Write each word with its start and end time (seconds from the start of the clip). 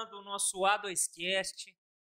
começando 0.00 0.14
o 0.14 0.22
nosso 0.22 0.58
A2Cast. 0.58 1.74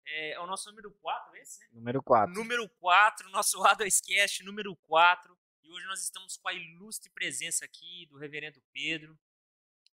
É, 0.05 0.31
é 0.31 0.39
o 0.39 0.45
nosso 0.45 0.69
número 0.69 0.91
4, 0.91 1.35
esse, 1.37 1.59
né? 1.61 1.67
Número 1.71 2.03
4. 2.03 2.35
Número 2.35 2.69
4, 2.69 3.29
nosso 3.29 3.59
A2Cast 3.59 4.43
número 4.43 4.75
4. 4.75 5.37
E 5.63 5.71
hoje 5.71 5.85
nós 5.87 6.01
estamos 6.01 6.37
com 6.37 6.47
a 6.47 6.53
ilustre 6.53 7.09
presença 7.11 7.65
aqui 7.65 8.05
do 8.07 8.17
reverendo 8.17 8.61
Pedro, 8.73 9.17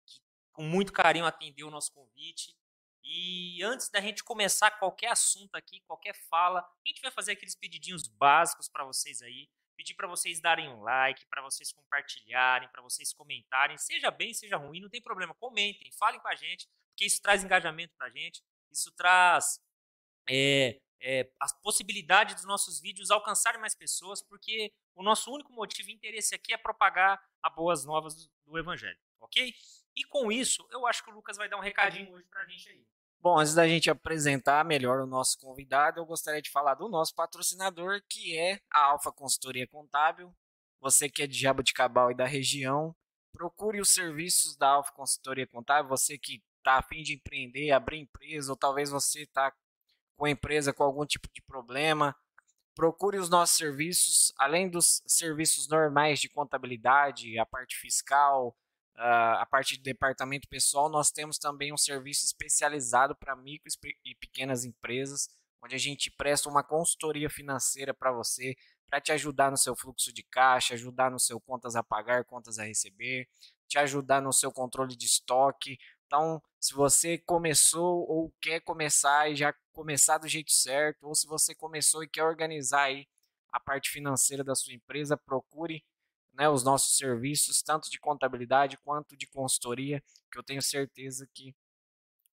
que 0.06 0.20
com 0.52 0.62
muito 0.62 0.92
carinho 0.92 1.26
atendeu 1.26 1.68
o 1.68 1.70
nosso 1.70 1.92
convite. 1.92 2.56
E 3.02 3.62
antes 3.62 3.88
da 3.88 4.00
gente 4.00 4.22
começar 4.22 4.70
qualquer 4.72 5.12
assunto 5.12 5.54
aqui, 5.54 5.80
qualquer 5.80 6.14
fala, 6.28 6.60
a 6.60 6.88
gente 6.88 7.00
vai 7.00 7.10
fazer 7.10 7.32
aqueles 7.32 7.54
pedidinhos 7.54 8.06
básicos 8.06 8.68
para 8.68 8.84
vocês 8.84 9.22
aí. 9.22 9.48
Pedir 9.76 9.94
para 9.94 10.08
vocês 10.08 10.40
darem 10.40 10.68
um 10.68 10.82
like, 10.82 11.24
para 11.26 11.40
vocês 11.40 11.70
compartilharem, 11.72 12.68
para 12.68 12.82
vocês 12.82 13.12
comentarem. 13.12 13.78
Seja 13.78 14.10
bem, 14.10 14.34
seja 14.34 14.56
ruim, 14.56 14.80
não 14.80 14.90
tem 14.90 15.00
problema. 15.00 15.32
Comentem, 15.34 15.92
falem 15.92 16.20
com 16.20 16.28
a 16.28 16.34
gente, 16.34 16.68
porque 16.98 17.06
isso 17.06 17.22
traz 17.22 17.44
engajamento 17.44 17.94
para 17.96 18.08
a 18.08 18.10
gente. 18.10 18.42
Isso 18.72 18.90
traz 18.96 19.60
é, 20.28 20.80
é, 21.00 21.30
a 21.38 21.46
possibilidade 21.62 22.34
dos 22.34 22.44
nossos 22.44 22.80
vídeos 22.80 23.12
alcançarem 23.12 23.60
mais 23.60 23.72
pessoas, 23.72 24.20
porque 24.20 24.72
o 24.96 25.02
nosso 25.04 25.32
único 25.32 25.52
motivo 25.52 25.90
e 25.90 25.92
interesse 25.92 26.34
aqui 26.34 26.52
é 26.52 26.58
propagar 26.58 27.22
as 27.40 27.54
boas 27.54 27.84
novas 27.84 28.16
do, 28.16 28.30
do 28.46 28.58
Evangelho, 28.58 28.98
ok? 29.20 29.54
E 29.96 30.04
com 30.06 30.32
isso, 30.32 30.66
eu 30.72 30.88
acho 30.88 31.04
que 31.04 31.10
o 31.10 31.14
Lucas 31.14 31.36
vai 31.36 31.48
dar 31.48 31.56
um 31.56 31.62
recadinho 31.62 32.12
hoje 32.12 32.26
para 32.26 32.42
a 32.42 32.46
gente 32.46 32.68
aí. 32.68 32.84
Bom, 33.20 33.38
antes 33.38 33.54
da 33.54 33.66
gente 33.66 33.88
apresentar 33.88 34.64
melhor 34.64 35.00
o 35.00 35.06
nosso 35.06 35.38
convidado, 35.38 36.00
eu 36.00 36.06
gostaria 36.06 36.42
de 36.42 36.50
falar 36.50 36.74
do 36.74 36.88
nosso 36.88 37.14
patrocinador, 37.14 38.02
que 38.08 38.36
é 38.36 38.60
a 38.70 38.86
Alfa 38.86 39.12
Consultoria 39.12 39.68
Contábil. 39.68 40.34
Você 40.80 41.08
que 41.08 41.22
é 41.22 41.26
de 41.28 41.38
Jaboticabal 41.38 42.10
e 42.10 42.14
da 42.14 42.26
região, 42.26 42.94
procure 43.32 43.80
os 43.80 43.90
serviços 43.90 44.56
da 44.56 44.68
Alfa 44.68 44.92
Consultoria 44.92 45.46
Contábil. 45.46 45.88
Você 45.88 46.16
que 46.16 46.42
está 46.68 46.78
a 46.78 46.82
fim 46.82 47.02
de 47.02 47.14
empreender, 47.14 47.72
abrir 47.72 47.98
empresa, 47.98 48.52
ou 48.52 48.56
talvez 48.56 48.90
você 48.90 49.22
está 49.22 49.52
com 50.16 50.26
a 50.26 50.30
empresa 50.30 50.72
com 50.72 50.82
algum 50.82 51.06
tipo 51.06 51.28
de 51.32 51.40
problema, 51.40 52.14
procure 52.74 53.18
os 53.18 53.30
nossos 53.30 53.56
serviços, 53.56 54.32
além 54.38 54.68
dos 54.68 55.02
serviços 55.06 55.68
normais 55.68 56.20
de 56.20 56.28
contabilidade, 56.28 57.38
a 57.38 57.46
parte 57.46 57.76
fiscal, 57.76 58.54
a 58.94 59.46
parte 59.46 59.76
de 59.76 59.82
departamento 59.82 60.48
pessoal, 60.48 60.88
nós 60.88 61.10
temos 61.10 61.38
também 61.38 61.72
um 61.72 61.76
serviço 61.76 62.26
especializado 62.26 63.16
para 63.16 63.36
micro 63.36 63.68
e 64.04 64.14
pequenas 64.16 64.64
empresas, 64.64 65.28
onde 65.62 65.74
a 65.74 65.78
gente 65.78 66.10
presta 66.10 66.48
uma 66.48 66.64
consultoria 66.64 67.30
financeira 67.30 67.94
para 67.94 68.12
você, 68.12 68.56
para 68.88 69.00
te 69.00 69.12
ajudar 69.12 69.50
no 69.50 69.56
seu 69.56 69.76
fluxo 69.76 70.12
de 70.12 70.22
caixa, 70.24 70.74
ajudar 70.74 71.10
no 71.10 71.18
seu 71.18 71.40
contas 71.40 71.76
a 71.76 71.82
pagar, 71.82 72.24
contas 72.24 72.58
a 72.58 72.64
receber, 72.64 73.28
te 73.68 73.78
ajudar 73.78 74.20
no 74.20 74.32
seu 74.32 74.50
controle 74.50 74.96
de 74.96 75.06
estoque. 75.06 75.78
Então, 76.08 76.42
se 76.58 76.72
você 76.72 77.18
começou 77.18 78.08
ou 78.08 78.32
quer 78.40 78.60
começar 78.60 79.30
e 79.30 79.36
já 79.36 79.54
começar 79.74 80.16
do 80.16 80.26
jeito 80.26 80.50
certo, 80.50 81.06
ou 81.06 81.14
se 81.14 81.26
você 81.26 81.54
começou 81.54 82.02
e 82.02 82.08
quer 82.08 82.24
organizar 82.24 82.84
aí 82.84 83.06
a 83.52 83.60
parte 83.60 83.90
financeira 83.90 84.42
da 84.42 84.54
sua 84.54 84.72
empresa, 84.72 85.18
procure 85.18 85.84
né, 86.32 86.48
os 86.48 86.64
nossos 86.64 86.96
serviços, 86.96 87.60
tanto 87.60 87.90
de 87.90 88.00
contabilidade 88.00 88.78
quanto 88.78 89.18
de 89.18 89.26
consultoria, 89.26 90.02
que 90.32 90.38
eu 90.38 90.42
tenho 90.42 90.62
certeza 90.62 91.28
que 91.34 91.54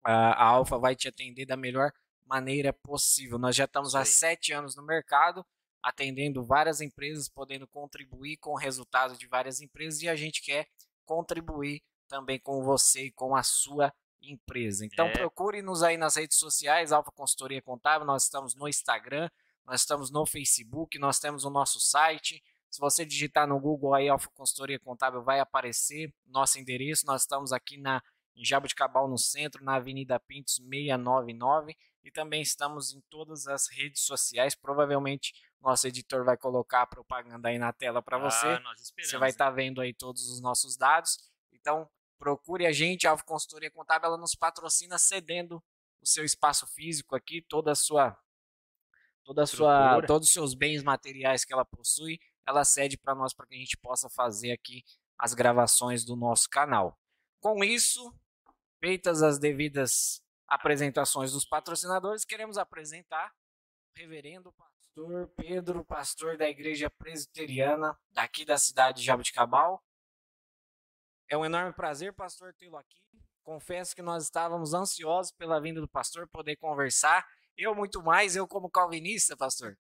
a, 0.05 0.45
Alfa 0.45 0.79
vai 0.79 0.95
te 0.95 1.09
atender 1.09 1.45
da 1.45 1.57
melhor 1.57 1.93
maneira 2.25 2.73
possível. 2.73 3.39
Nós 3.39 3.57
já 3.57 3.65
estamos 3.65 3.97
há 3.97 4.05
sete 4.05 4.53
anos 4.53 4.77
no 4.77 4.85
mercado, 4.85 5.45
atendendo 5.83 6.45
várias 6.45 6.81
empresas, 6.81 7.29
podendo 7.29 7.67
contribuir 7.67 8.37
com 8.37 8.51
o 8.51 8.59
resultado 8.59 9.19
de 9.19 9.27
várias 9.27 9.61
empresas 9.61 10.01
e 10.01 10.09
a 10.09 10.15
gente 10.15 10.43
quer 10.43 10.69
contribuir 11.05 11.83
também 12.15 12.39
com 12.39 12.63
você 12.63 13.07
e 13.07 13.11
com 13.11 13.35
a 13.35 13.43
sua 13.43 13.93
empresa. 14.23 14.87
Então 14.87 15.07
é. 15.07 15.13
procure-nos 15.13 15.83
aí 15.83 15.97
nas 15.97 16.15
redes 16.15 16.39
sociais, 16.39 16.93
Alfa 16.93 17.11
Consultoria 17.11 17.61
Contábil, 17.61 18.07
nós 18.07 18.23
estamos 18.23 18.55
no 18.55 18.69
Instagram, 18.69 19.29
nós 19.67 19.81
estamos 19.81 20.13
no 20.13 20.25
Facebook, 20.25 20.97
nós 20.97 21.19
temos 21.19 21.45
o 21.45 21.51
nosso 21.51 21.81
site, 21.81 22.41
se 22.71 22.81
você 22.81 23.05
digitar 23.05 23.49
no 23.49 23.59
Google 23.59 23.95
aí 23.95 24.09
Alfa 24.09 24.29
Consultoria 24.31 24.79
Contábil, 24.79 25.23
vai 25.23 25.41
aparecer 25.41 26.15
nosso 26.27 26.59
endereço. 26.59 27.05
Nós 27.05 27.23
estamos 27.23 27.53
aqui 27.53 27.77
na 27.77 28.01
em 28.37 28.45
Jaboticabal, 28.45 29.07
no 29.07 29.17
centro, 29.17 29.65
na 29.65 29.77
Avenida 29.77 30.19
Pintos 30.19 30.57
699. 30.57 31.77
E 32.03 32.11
também 32.11 32.43
estamos 32.43 32.93
em 32.93 33.01
todas 33.09 33.47
as 33.47 33.69
redes 33.69 34.03
sociais. 34.03 34.57
Provavelmente 34.57 35.33
nosso 35.61 35.87
editor 35.87 36.25
vai 36.25 36.37
colocar 36.37 36.83
a 36.83 36.87
propaganda 36.87 37.49
aí 37.49 37.59
na 37.59 37.73
tela 37.73 38.03
para 38.03 38.19
você. 38.19 38.47
Ah, 38.47 38.63
você 38.77 39.17
vai 39.19 39.31
estar 39.31 39.47
tá 39.47 39.51
vendo 39.53 39.81
aí 39.81 39.95
todos 39.95 40.29
os 40.29 40.41
nossos 40.41 40.77
dados. 40.77 41.17
Então, 41.53 41.89
procure 42.25 42.65
a 42.65 42.73
gente, 42.73 43.07
Alfa 43.07 43.23
Consultoria 43.23 43.71
Contábil, 43.71 44.07
ela 44.07 44.17
nos 44.17 44.35
patrocina 44.35 44.97
cedendo 44.97 45.63
o 46.01 46.07
seu 46.07 46.25
espaço 46.25 46.67
físico 46.67 47.15
aqui, 47.15 47.43
toda 47.43 47.73
a 47.73 47.75
sua 47.75 48.19
toda 49.23 49.43
a 49.43 49.47
sua 49.47 50.03
todos 50.07 50.29
os 50.29 50.33
seus 50.33 50.55
bens 50.55 50.83
materiais 50.83 51.45
que 51.45 51.53
ela 51.53 51.65
possui 51.67 52.19
ela 52.47 52.65
cede 52.65 52.97
para 52.97 53.15
nós 53.15 53.35
para 53.35 53.47
que 53.47 53.55
a 53.55 53.59
gente 53.59 53.77
possa 53.77 54.09
fazer 54.09 54.53
aqui 54.53 54.85
as 55.19 55.35
gravações 55.35 56.05
do 56.05 56.17
nosso 56.17 56.49
canal. 56.49 56.99
Com 57.41 57.63
isso, 57.63 58.15
feitas 58.81 59.23
as 59.23 59.39
devidas 59.39 60.23
apresentações 60.49 61.33
dos 61.33 61.45
patrocinadores, 61.45 62.25
queremos 62.25 62.57
apresentar 62.57 63.35
o 63.95 63.99
reverendo 63.99 64.53
pastor 64.53 65.29
Pedro, 65.37 65.85
pastor 65.85 66.37
da 66.39 66.49
Igreja 66.49 66.89
Presbiteriana 66.91 67.99
daqui 68.13 68.45
da 68.45 68.57
cidade 68.57 69.01
de 69.01 69.07
Jabuticabal. 69.07 69.83
É 71.29 71.37
um 71.37 71.45
enorme 71.45 71.73
prazer, 71.73 72.13
pastor, 72.13 72.53
tê-lo 72.55 72.77
aqui. 72.77 72.99
Confesso 73.43 73.95
que 73.95 74.03
nós 74.03 74.25
estávamos 74.25 74.73
ansiosos 74.73 75.33
pela 75.33 75.61
vinda 75.61 75.81
do 75.81 75.89
pastor, 75.89 76.27
poder 76.29 76.57
conversar. 76.57 77.27
Eu 77.57 77.75
muito 77.75 78.03
mais, 78.03 78.37
eu 78.37 78.49
como 78.49 78.71
calvinista, 78.71 79.37
pastor. 79.37 79.77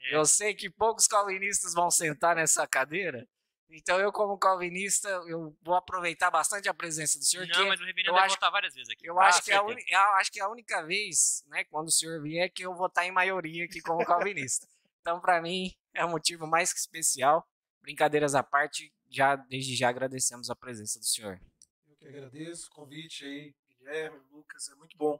É. 0.00 0.16
Eu 0.16 0.24
sei 0.24 0.54
que 0.54 0.70
poucos 0.70 1.06
calvinistas 1.06 1.74
vão 1.74 1.90
sentar 1.90 2.36
nessa 2.36 2.66
cadeira. 2.66 3.26
Então 3.70 4.00
eu, 4.00 4.10
como 4.10 4.38
calvinista, 4.38 5.08
eu 5.26 5.54
vou 5.62 5.74
aproveitar 5.74 6.30
bastante 6.30 6.68
a 6.68 6.74
presença 6.74 7.18
do 7.18 7.24
senhor. 7.24 7.46
Não, 7.46 7.68
mas 7.68 7.80
o 7.80 7.84
reverendo 7.84 8.14
vai 8.14 8.28
voltar 8.28 8.50
várias 8.50 8.74
vezes 8.74 8.88
aqui. 8.88 9.06
Eu 9.06 9.20
ah, 9.20 9.26
acho, 9.26 9.42
que 9.42 9.52
é 9.52 9.56
a 9.56 9.62
uni, 9.62 9.84
eu 9.86 10.00
acho 10.14 10.32
que 10.32 10.40
é 10.40 10.42
a 10.42 10.48
única 10.48 10.82
vez, 10.86 11.44
né, 11.48 11.64
quando 11.64 11.88
o 11.88 11.92
senhor 11.92 12.22
vier, 12.22 12.50
que 12.50 12.62
eu 12.62 12.74
vou 12.74 12.86
estar 12.86 13.04
em 13.04 13.12
maioria 13.12 13.66
aqui 13.66 13.82
como 13.82 14.04
calvinista. 14.06 14.66
então, 15.00 15.20
para 15.20 15.42
mim, 15.42 15.74
é 15.92 16.04
um 16.04 16.10
motivo 16.10 16.46
mais 16.46 16.72
que 16.72 16.78
especial. 16.78 17.46
Brincadeiras 17.88 18.34
à 18.34 18.42
parte, 18.42 18.92
já 19.08 19.34
desde 19.34 19.74
já 19.74 19.88
agradecemos 19.88 20.50
a 20.50 20.54
presença 20.54 20.98
do 20.98 21.06
senhor. 21.06 21.40
Eu 21.88 21.96
que 21.96 22.06
agradeço 22.06 22.66
o 22.66 22.74
convite 22.74 23.24
aí, 23.24 23.54
Guilherme, 23.78 24.20
Lucas. 24.30 24.68
É 24.68 24.74
muito 24.74 24.94
bom 24.94 25.18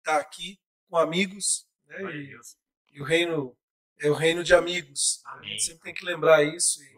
estar 0.00 0.18
aqui 0.18 0.60
com 0.86 0.98
amigos. 0.98 1.66
Né, 1.86 2.14
e, 2.14 2.36
e 2.92 3.00
o 3.00 3.04
reino 3.04 3.56
é 3.98 4.10
o 4.10 4.12
reino 4.12 4.44
de 4.44 4.54
amigos. 4.54 5.22
Amém. 5.24 5.48
A 5.48 5.52
gente 5.52 5.64
sempre 5.64 5.80
tem 5.80 5.94
que 5.94 6.04
lembrar 6.04 6.44
isso. 6.44 6.82
E, 6.82 6.94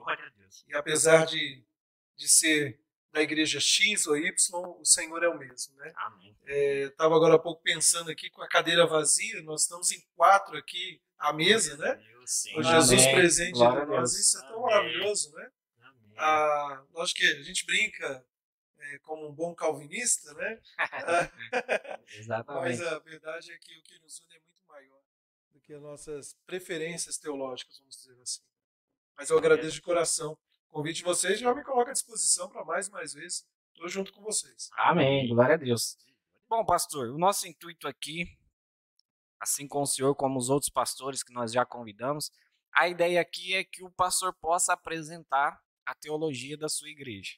e 0.66 0.75
apesar 0.75 1.25
de, 1.25 1.65
de 2.16 2.28
ser 2.28 2.81
da 3.12 3.22
igreja 3.22 3.61
X 3.61 4.09
ou 4.09 4.16
Y, 4.16 4.32
o 4.81 4.84
Senhor 4.84 5.22
é 5.22 5.28
o 5.28 5.38
mesmo. 5.38 5.77
Né? 5.77 5.87
Estava 6.88 7.15
é, 7.15 7.16
agora 7.16 7.37
há 7.37 7.38
pouco 7.38 7.62
pensando 7.62 8.11
aqui 8.11 8.28
com 8.28 8.43
a 8.43 8.49
cadeira 8.49 8.88
vazia, 8.88 9.41
nós 9.43 9.62
estamos 9.62 9.93
em 9.93 10.05
quatro 10.16 10.59
aqui 10.59 11.00
à 11.16 11.32
mesa, 11.32 11.77
né? 11.77 11.94
O 12.56 12.62
Jesus 12.62 13.03
Amém. 13.03 13.15
presente 13.15 13.62
entre 13.62 13.87
nós, 13.87 14.15
isso 14.15 14.38
é 14.38 14.41
tão 14.43 14.66
Amém. 14.66 14.75
maravilhoso, 14.75 15.33
né? 15.33 15.50
Ah, 16.16 16.84
lógico 16.93 17.21
que 17.21 17.27
a 17.27 17.43
gente 17.43 17.66
brinca 17.66 18.25
é, 18.78 18.99
como 18.99 19.28
um 19.28 19.33
bom 19.33 19.55
calvinista, 19.55 20.32
né? 20.34 20.61
Exatamente. 22.19 22.79
Mas 22.79 22.82
a 22.82 22.99
verdade 23.00 23.52
é 23.52 23.58
que 23.58 23.79
o 23.79 23.82
que 23.82 23.99
nos 24.00 24.20
une 24.20 24.37
é 24.37 24.41
muito 24.41 24.52
que 25.62 25.75
as 25.75 25.82
nossas 25.82 26.37
preferências 26.44 27.17
teológicas, 27.17 27.79
vamos 27.79 27.97
dizer 27.97 28.20
assim. 28.20 28.43
Mas 29.17 29.31
eu 29.31 29.38
agradeço 29.38 29.76
de 29.76 29.82
coração 29.82 30.37
o 30.69 30.73
convite 30.76 30.99
de 30.99 31.05
vocês 31.05 31.38
e 31.38 31.43
já 31.43 31.55
me 31.55 31.62
coloco 31.62 31.91
à 31.91 31.93
disposição 31.93 32.49
para 32.49 32.64
mais 32.64 32.88
e 32.88 32.91
mais 32.91 33.14
vezes. 33.14 33.47
Estou 33.73 33.88
junto 33.88 34.12
com 34.12 34.23
vocês. 34.23 34.69
Amém. 34.73 35.29
Glória 35.29 35.55
a 35.55 35.58
Deus. 35.58 35.97
Bom, 36.49 36.64
pastor, 36.64 37.08
o 37.08 37.19
nosso 37.19 37.47
intuito 37.47 37.88
aqui, 37.88 38.26
assim 39.43 39.67
como 39.67 39.83
o 39.83 39.87
senhor, 39.87 40.15
como 40.15 40.39
os 40.39 40.49
outros 40.49 40.71
pastores 40.71 41.23
que 41.23 41.33
nós 41.33 41.53
já 41.53 41.67
convidamos, 41.67 42.31
a 42.73 42.89
ideia 42.89 43.21
aqui 43.21 43.55
é 43.55 43.65
que 43.65 43.83
o 43.83 43.91
pastor 43.91 44.33
possa 44.33 44.73
apresentar 44.73 45.61
a 45.85 45.94
teologia 45.94 46.56
da 46.56 46.69
sua 46.69 46.89
igreja. 46.89 47.33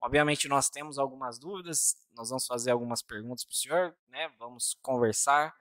Obviamente 0.00 0.48
nós 0.48 0.68
temos 0.68 0.98
algumas 0.98 1.38
dúvidas, 1.38 1.96
nós 2.12 2.28
vamos 2.28 2.46
fazer 2.46 2.72
algumas 2.72 3.02
perguntas 3.02 3.44
para 3.44 3.52
o 3.52 3.56
senhor, 3.56 3.96
né? 4.08 4.28
Vamos 4.38 4.76
conversar 4.82 5.54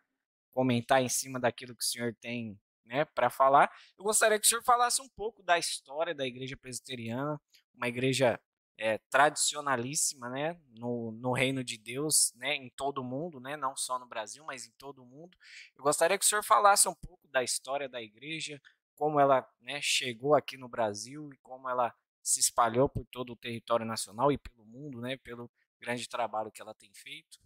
comentar 0.57 1.03
em 1.03 1.07
cima 1.07 1.39
daquilo 1.39 1.75
que 1.75 1.83
o 1.83 1.87
senhor 1.87 2.15
tem 2.19 2.59
né, 2.83 3.05
para 3.05 3.29
falar. 3.29 3.71
Eu 3.95 4.03
gostaria 4.03 4.39
que 4.39 4.45
o 4.47 4.49
senhor 4.49 4.63
falasse 4.63 4.99
um 4.99 5.09
pouco 5.09 5.43
da 5.43 5.59
história 5.59 6.15
da 6.15 6.25
igreja 6.25 6.57
presbiteriana, 6.57 7.39
uma 7.75 7.87
igreja 7.87 8.39
é, 8.77 8.97
tradicionalíssima 9.09 10.29
né, 10.29 10.59
no, 10.69 11.11
no 11.11 11.33
reino 11.33 11.63
de 11.63 11.77
Deus, 11.77 12.33
né, 12.35 12.55
em 12.55 12.69
todo 12.69 12.99
o 12.99 13.03
mundo, 13.03 13.39
né, 13.39 13.57
não 13.57 13.75
só 13.75 13.97
no 13.97 14.05
Brasil, 14.05 14.43
mas 14.45 14.65
em 14.65 14.71
todo 14.71 15.01
o 15.01 15.05
mundo. 15.05 15.37
Eu 15.75 15.83
gostaria 15.83 16.17
que 16.17 16.25
o 16.25 16.27
senhor 16.27 16.43
falasse 16.43 16.87
um 16.87 16.95
pouco 16.95 17.27
da 17.27 17.43
história 17.43 17.89
da 17.89 18.01
igreja, 18.01 18.61
como 18.95 19.19
ela 19.19 19.47
né, 19.59 19.79
chegou 19.81 20.35
aqui 20.35 20.57
no 20.57 20.69
Brasil 20.69 21.31
e 21.33 21.37
como 21.37 21.69
ela 21.69 21.93
se 22.21 22.39
espalhou 22.39 22.89
por 22.89 23.05
todo 23.05 23.33
o 23.33 23.37
território 23.37 23.85
nacional 23.85 24.31
e 24.31 24.37
pelo 24.37 24.65
mundo, 24.65 25.01
né, 25.01 25.17
pelo, 25.17 25.49
grande 25.79 26.07
trabalho 26.07 26.51
que 26.51 26.61
ela 26.61 26.73
tem 26.73 26.93
feito. 26.93 27.39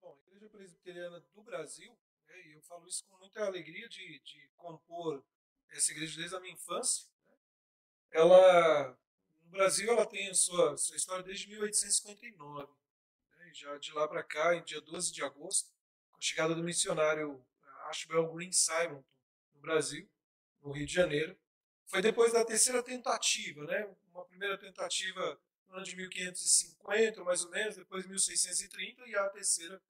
Bom, 0.00 0.16
a 0.16 0.30
Igreja 0.30 0.48
Presbiteriana 0.48 1.20
do 1.20 1.42
Brasil, 1.42 1.96
né, 2.26 2.46
e 2.46 2.52
eu 2.52 2.62
falo 2.62 2.86
isso 2.86 3.04
com 3.06 3.16
muita 3.16 3.44
alegria 3.44 3.88
de, 3.88 4.20
de 4.20 4.50
compor 4.56 5.24
essa 5.70 5.92
igreja 5.92 6.18
desde 6.18 6.36
a 6.36 6.40
minha 6.40 6.54
infância, 6.54 7.08
né, 7.26 7.36
ela, 8.10 8.98
no 9.48 9.52
Brasil, 9.52 9.90
ela 9.90 10.04
tem 10.04 10.32
sua, 10.34 10.76
sua 10.76 10.96
história 10.96 11.24
desde 11.24 11.48
1859. 11.48 12.70
Né, 13.36 13.50
já 13.54 13.76
de 13.78 13.92
lá 13.92 14.06
para 14.06 14.22
cá, 14.22 14.54
em 14.54 14.62
dia 14.62 14.80
12 14.80 15.12
de 15.12 15.24
agosto, 15.24 15.70
com 16.10 16.18
a 16.18 16.20
chegada 16.20 16.54
do 16.54 16.62
missionário 16.62 17.42
eh, 17.62 17.88
Ashbel 17.88 18.30
Green 18.32 18.52
Simon 18.52 19.02
no 19.54 19.60
Brasil, 19.60 20.08
no 20.60 20.70
Rio 20.70 20.86
de 20.86 20.92
Janeiro, 20.92 21.36
foi 21.86 22.02
depois 22.02 22.32
da 22.32 22.44
terceira 22.44 22.82
tentativa, 22.82 23.64
né? 23.64 23.88
Uma 24.12 24.24
primeira 24.26 24.58
tentativa 24.58 25.40
no 25.66 25.76
ano 25.76 25.84
de 25.84 25.96
1550, 25.96 27.24
mais 27.24 27.42
ou 27.42 27.50
menos, 27.50 27.76
depois 27.76 28.06
1630, 28.06 29.08
e 29.08 29.16
a 29.16 29.30
terceira, 29.30 29.82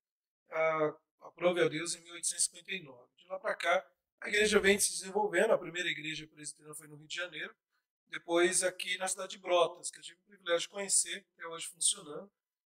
a, 0.51 0.97
aprove 1.23 1.61
a 1.61 1.69
Deus, 1.69 1.97
em 1.97 2.01
1859. 2.03 3.09
De 3.17 3.27
lá 3.27 3.41
para 3.41 3.57
cá, 3.57 3.85
a 4.21 4.29
igreja 4.29 4.61
vem 4.61 4.79
se 4.79 4.93
desenvolvendo. 4.93 5.53
A 5.53 5.59
primeira 5.59 5.89
igreja 5.89 6.29
presbiteriana 6.29 6.75
foi 6.77 6.87
no 6.87 6.97
Rio 6.97 7.09
de 7.09 7.17
Janeiro, 7.17 7.55
depois 8.11 8.63
aqui 8.63 8.97
na 8.99 9.09
cidade 9.09 9.33
de 9.33 9.39
Brotas, 9.39 9.91
que 9.91 9.99
eu 9.99 10.03
tive 10.03 10.19
o 10.19 10.27
privilégio 10.27 10.61
de 10.61 10.69
conhecer, 10.69 11.27
até 11.35 11.47
hoje 11.47 11.67
funcionando. 11.67 12.31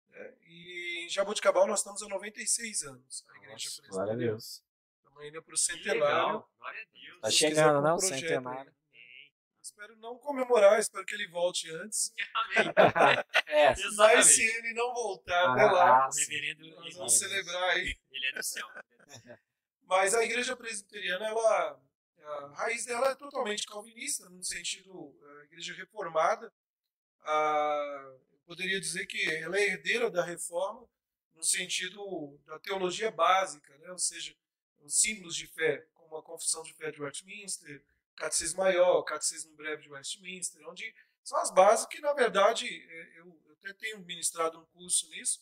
Né? 0.10 0.34
E 0.42 1.06
em 1.06 1.10
Jaboticabal 1.10 1.68
nós 1.68 1.80
estamos 1.80 2.02
há 2.02 2.08
96 2.08 2.84
anos, 2.84 3.26
a 3.30 3.38
igreja 3.38 3.70
Nossa, 3.70 3.88
glória 3.88 4.14
a 4.14 4.16
Deus. 4.16 4.64
Estamos 4.98 5.26
indo 5.26 5.44
para 5.44 5.54
o 5.54 5.58
centenário. 5.58 6.46
Glória 6.58 6.82
a 6.82 6.94
Deus. 6.94 7.22
Tá 7.22 7.32
Se 7.32 7.38
chegando, 7.38 7.56
quiser, 7.56 7.66
com 7.66 7.74
o 7.74 7.80
um 7.80 7.98
projeto 7.98 8.20
centenário. 8.20 8.80
Espero 9.62 9.96
não 9.98 10.18
comemorar, 10.18 10.80
espero 10.80 11.06
que 11.06 11.14
ele 11.14 11.28
volte 11.28 11.70
antes. 11.70 12.14
Amém. 12.34 12.74
é, 13.46 13.74
Mas 13.96 14.26
se 14.26 14.44
ele 14.44 14.74
não 14.74 14.94
voltar 14.94 15.52
até 15.52 15.64
lá, 15.66 16.06
ah, 16.06 16.08
O 16.08 16.12
sim. 16.12 16.22
reverendo, 16.22 16.76
nós 16.76 16.96
vamos 16.96 17.20
celebrar 17.20 17.70
aí. 17.72 17.96
ele 18.12 18.26
é 18.28 18.32
do 18.34 18.44
céu. 18.44 18.68
Mas 19.84 20.14
a 20.14 20.24
igreja 20.24 20.56
presbiteriana, 20.56 21.28
ela, 21.28 21.82
a 22.24 22.48
raiz 22.56 22.86
dela 22.86 23.10
é 23.12 23.16
totalmente 23.16 23.66
calvinista, 23.66 24.30
no 24.30 24.44
sentido, 24.44 25.16
a 25.42 25.44
igreja 25.46 25.74
reformada. 25.74 26.52
Ah, 27.22 28.16
eu 28.32 28.40
poderia 28.46 28.80
dizer 28.80 29.06
que 29.06 29.30
ela 29.38 29.58
é 29.58 29.68
herdeira 29.70 30.10
da 30.10 30.24
reforma, 30.24 30.88
no 31.34 31.44
sentido 31.44 32.40
da 32.46 32.60
teologia 32.60 33.12
básica, 33.12 33.78
né? 33.78 33.92
ou 33.92 34.00
seja, 34.00 34.36
os 34.82 35.00
símbolos 35.00 35.36
de 35.36 35.48
fé, 35.48 35.86
como 35.94 36.16
a 36.18 36.24
confissão 36.24 36.64
de 36.64 36.74
fé 36.74 36.92
de 36.92 37.02
Westminster, 37.02 37.84
o 38.14 38.16
catecismo 38.16 38.60
maior, 38.64 38.98
o 39.00 39.04
catecismo 39.04 39.56
breve 39.56 39.84
de 39.84 39.90
Westminster, 39.90 40.68
onde 40.68 40.94
são 41.24 41.38
as 41.40 41.52
bases 41.52 41.86
que, 41.86 42.00
na 42.02 42.14
verdade, 42.14 42.66
eh, 42.68 43.20
eu, 43.20 43.42
eu 43.46 43.54
até 43.54 43.74
tenho 43.74 44.00
ministrado 44.00 44.60
um 44.60 44.66
curso 44.68 45.08
nisso. 45.10 45.42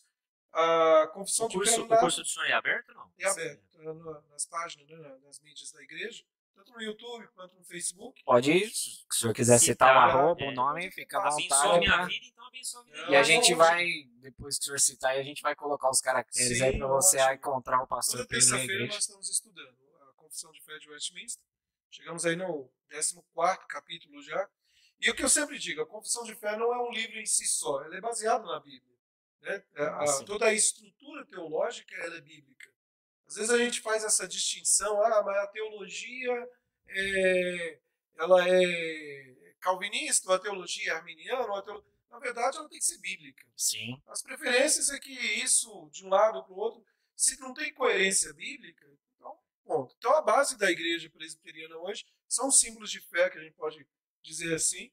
A 0.52 1.08
confissão 1.14 1.46
O 1.46 1.50
de 1.50 1.56
curso, 1.58 1.88
fé 1.88 1.96
o 1.96 2.00
curso 2.00 2.22
do 2.22 2.28
senhor 2.28 2.46
é 2.48 2.54
aberto 2.54 2.94
não? 2.94 3.12
é 3.18 3.26
aberto 3.26 3.62
no- 3.78 4.22
nas 4.30 4.46
páginas, 4.46 4.88
né, 4.88 5.18
nas 5.24 5.40
mídias 5.40 5.72
da 5.72 5.82
igreja, 5.84 6.24
tanto 6.58 6.74
no 6.74 6.82
YouTube 6.82 7.28
quanto 7.36 7.56
no 7.56 7.64
Facebook. 7.64 8.24
Pode 8.24 8.52
ir, 8.52 8.70
se 8.70 9.06
o 9.10 9.14
senhor 9.14 9.34
quiser 9.34 9.60
citar 9.60 9.90
Citar, 9.90 9.96
o 9.96 10.00
arroba, 10.20 10.42
é. 10.44 10.48
o 10.50 10.52
nome, 10.52 10.92
fica 10.92 11.20
à 11.20 11.28
Abençoa 11.30 11.58
vontade. 11.58 11.80
minha 11.80 11.94
pra- 11.94 12.06
vida, 12.06 12.26
então 12.26 12.48
abençoa 12.48 12.84
minha 12.84 12.96
E 12.96 13.00
vida. 13.02 13.12
E 13.12 13.16
a 13.16 13.24
gente 13.24 13.54
vai, 13.54 13.88
depois 14.22 14.56
que 14.58 14.62
o 14.62 14.66
senhor 14.66 14.80
citar, 14.80 15.12
aí, 15.12 15.20
a 15.20 15.24
gente 15.24 15.42
vai 15.42 15.56
colocar 15.56 15.90
os 15.90 16.02
caracteres 16.02 16.58
Sim, 16.58 16.64
aí 16.64 16.78
para 16.78 16.88
você 16.88 17.18
ótimo. 17.18 17.34
encontrar 17.36 17.84
o 17.84 17.88
pastor 17.88 18.18
Toda 18.18 18.30
terça-feira 18.30 18.86
nós 18.88 18.98
estamos 18.98 19.30
estudando 19.30 19.78
a 20.10 20.14
confissão 20.14 20.52
de 20.52 20.62
fé 20.64 20.78
de 20.80 20.90
Westminster. 20.90 21.44
Chegamos 21.92 22.26
aí 22.26 22.36
no 22.36 22.70
14 22.90 23.22
capítulo 23.68 24.22
já. 24.24 24.50
E 25.00 25.10
o 25.12 25.16
que 25.16 25.24
eu 25.24 25.30
sempre 25.30 25.60
digo, 25.60 25.82
a 25.82 25.86
confissão 25.86 26.24
de 26.24 26.34
fé 26.34 26.58
não 26.58 26.74
é 26.74 26.82
um 26.82 26.92
livro 26.92 27.20
em 27.20 27.26
si 27.26 27.46
só, 27.48 27.84
ela 27.84 27.96
é 27.98 28.02
baseada 28.02 28.44
na 28.46 28.60
Bíblia. 28.60 28.98
né? 29.42 29.64
A- 29.76 30.02
Ah, 30.04 30.08
sim. 30.08 30.26
toda 30.26 30.48
a 30.48 30.54
estrutura 30.54 31.24
teológica 31.28 31.96
ela 31.98 32.18
é 32.18 32.22
bíblica. 32.22 32.68
Às 33.28 33.36
vezes 33.36 33.50
a 33.52 33.58
gente 33.58 33.82
faz 33.82 34.04
essa 34.04 34.28
distinção, 34.28 35.02
ah, 35.04 35.24
mas 35.24 35.38
a 35.38 35.48
teologia 35.48 36.48
é, 36.88 37.80
ela 38.18 38.48
é 38.48 39.36
calvinista, 39.60 40.30
ou 40.30 40.36
a 40.36 40.40
teologia 40.40 40.92
é 40.92 40.96
arminiana, 40.96 41.62
teolo- 41.64 41.86
na 42.10 42.20
verdade 42.20 42.58
ela 42.58 42.70
tem 42.70 42.80
que 42.80 42.86
ser 42.86 42.98
bíblica. 43.00 43.46
Sim, 43.56 44.02
As 44.08 44.22
preferências 44.22 44.90
é 44.90 45.00
que 45.00 45.12
isso, 45.12 45.90
de 45.92 46.06
um 46.06 46.10
lado 46.10 46.44
para 46.44 46.54
o 46.54 46.58
outro, 46.58 46.84
se 47.16 47.40
não 47.40 47.54
tem 47.54 47.74
coerência 47.74 48.34
bíblica, 48.34 48.86
então, 49.16 49.38
ponto. 49.66 49.96
Então, 49.98 50.16
a 50.16 50.22
base 50.22 50.58
da 50.58 50.72
igreja 50.72 51.10
presbiteriana 51.10 51.78
hoje 51.78 52.06
são 52.28 52.48
os 52.48 52.60
símbolos 52.60 52.92
de 52.92 53.02
fé, 53.02 53.30
que 53.30 53.38
a 53.40 53.44
gente 53.44 53.56
pode 53.56 53.86
dizer 54.22 54.54
assim. 54.54 54.92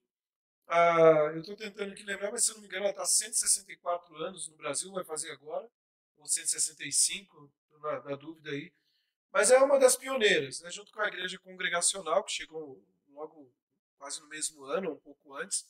Ah, 0.67 1.31
eu 1.35 1.41
estou 1.41 1.57
tentando 1.57 1.93
aqui 1.93 2.03
lembrar, 2.05 2.31
mas 2.33 2.45
se 2.45 2.53
não 2.53 2.61
me 2.61 2.67
engano, 2.67 2.85
ela 2.85 2.91
está 2.91 3.03
há 3.03 3.07
164 3.07 4.17
anos 4.17 4.49
no 4.49 4.57
Brasil, 4.57 4.91
vai 4.93 5.05
fazer 5.05 5.31
agora, 5.33 5.69
ou 6.25 6.29
165, 6.29 7.53
tô 7.71 7.79
na, 7.79 8.03
na 8.03 8.17
dúvida 8.17 8.51
aí. 8.51 8.73
Mas 9.33 9.51
é 9.51 9.59
uma 9.59 9.79
das 9.79 9.97
pioneiras, 9.97 10.61
né, 10.61 10.71
junto 10.71 10.93
com 10.93 11.01
a 11.01 11.09
igreja 11.09 11.39
congregacional, 11.39 12.25
que 12.25 12.33
chegou 12.33 12.83
logo 13.09 13.53
quase 13.99 14.21
no 14.21 14.29
mesmo 14.29 14.65
ano, 14.65 14.93
um 14.93 14.97
pouco 14.97 15.35
antes. 15.35 15.67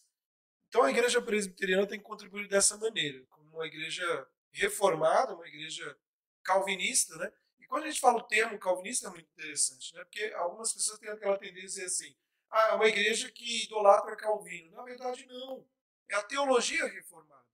Então 0.68 0.82
a 0.82 0.90
igreja 0.90 1.20
presbiteriana 1.20 1.86
tem 1.86 1.98
que 1.98 2.04
contribuir 2.04 2.48
dessa 2.48 2.76
maneira, 2.76 3.24
como 3.30 3.50
uma 3.50 3.66
igreja 3.66 4.28
reformada, 4.52 5.34
uma 5.34 5.46
igreja 5.46 5.96
calvinista, 6.42 7.16
né? 7.16 7.32
E 7.58 7.66
quando 7.66 7.84
a 7.84 7.86
gente 7.86 8.00
fala 8.00 8.18
o 8.18 8.22
termo 8.22 8.58
calvinista 8.58 9.08
é 9.08 9.10
muito 9.10 9.30
interessante, 9.30 9.94
né? 9.94 10.04
Porque 10.04 10.24
algumas 10.36 10.72
pessoas 10.72 10.98
têm 10.98 11.10
aquela 11.10 11.38
tendência 11.38 11.84
assim, 11.86 12.14
ah, 12.50 12.68
é 12.68 12.74
uma 12.74 12.86
igreja 12.86 13.30
que 13.32 13.64
idolatra 13.64 14.14
Calvino. 14.16 14.70
Na 14.70 14.82
verdade, 14.82 15.26
não. 15.26 15.66
É 16.08 16.14
a 16.14 16.22
teologia 16.22 16.86
reformada. 16.86 17.44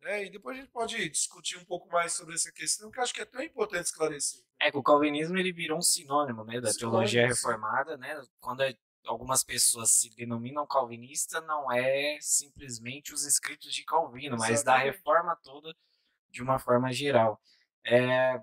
Né? 0.00 0.24
E 0.24 0.30
depois 0.30 0.56
a 0.56 0.60
gente 0.60 0.70
pode 0.70 1.08
discutir 1.10 1.58
um 1.58 1.64
pouco 1.64 1.88
mais 1.90 2.12
sobre 2.14 2.34
essa 2.34 2.50
questão, 2.50 2.90
que 2.90 2.98
eu 2.98 3.02
acho 3.02 3.12
que 3.12 3.20
é 3.20 3.24
tão 3.26 3.42
importante 3.42 3.84
esclarecer. 3.84 4.42
É 4.58 4.70
que 4.70 4.76
o 4.78 4.82
calvinismo 4.82 5.36
ele 5.36 5.52
virou 5.52 5.78
um 5.78 5.82
sinônimo, 5.82 6.44
né, 6.44 6.60
da 6.60 6.72
Sinônimo, 6.72 6.98
teologia 6.98 7.26
reformada, 7.26 7.96
né? 7.96 8.20
Quando 8.40 8.62
é- 8.62 8.76
algumas 9.04 9.42
pessoas 9.42 9.90
se 9.92 10.10
denominam 10.14 10.66
calvinista, 10.66 11.40
não 11.40 11.70
é 11.70 12.18
simplesmente 12.20 13.12
os 13.12 13.24
escritos 13.24 13.72
de 13.74 13.84
Calvino, 13.84 14.36
mas 14.36 14.48
da 14.62 14.74
Exatamente. 14.74 14.96
reforma 14.96 15.36
toda 15.42 15.74
de 16.30 16.42
uma 16.42 16.58
forma 16.58 16.92
geral. 16.92 17.40
É, 17.84 18.36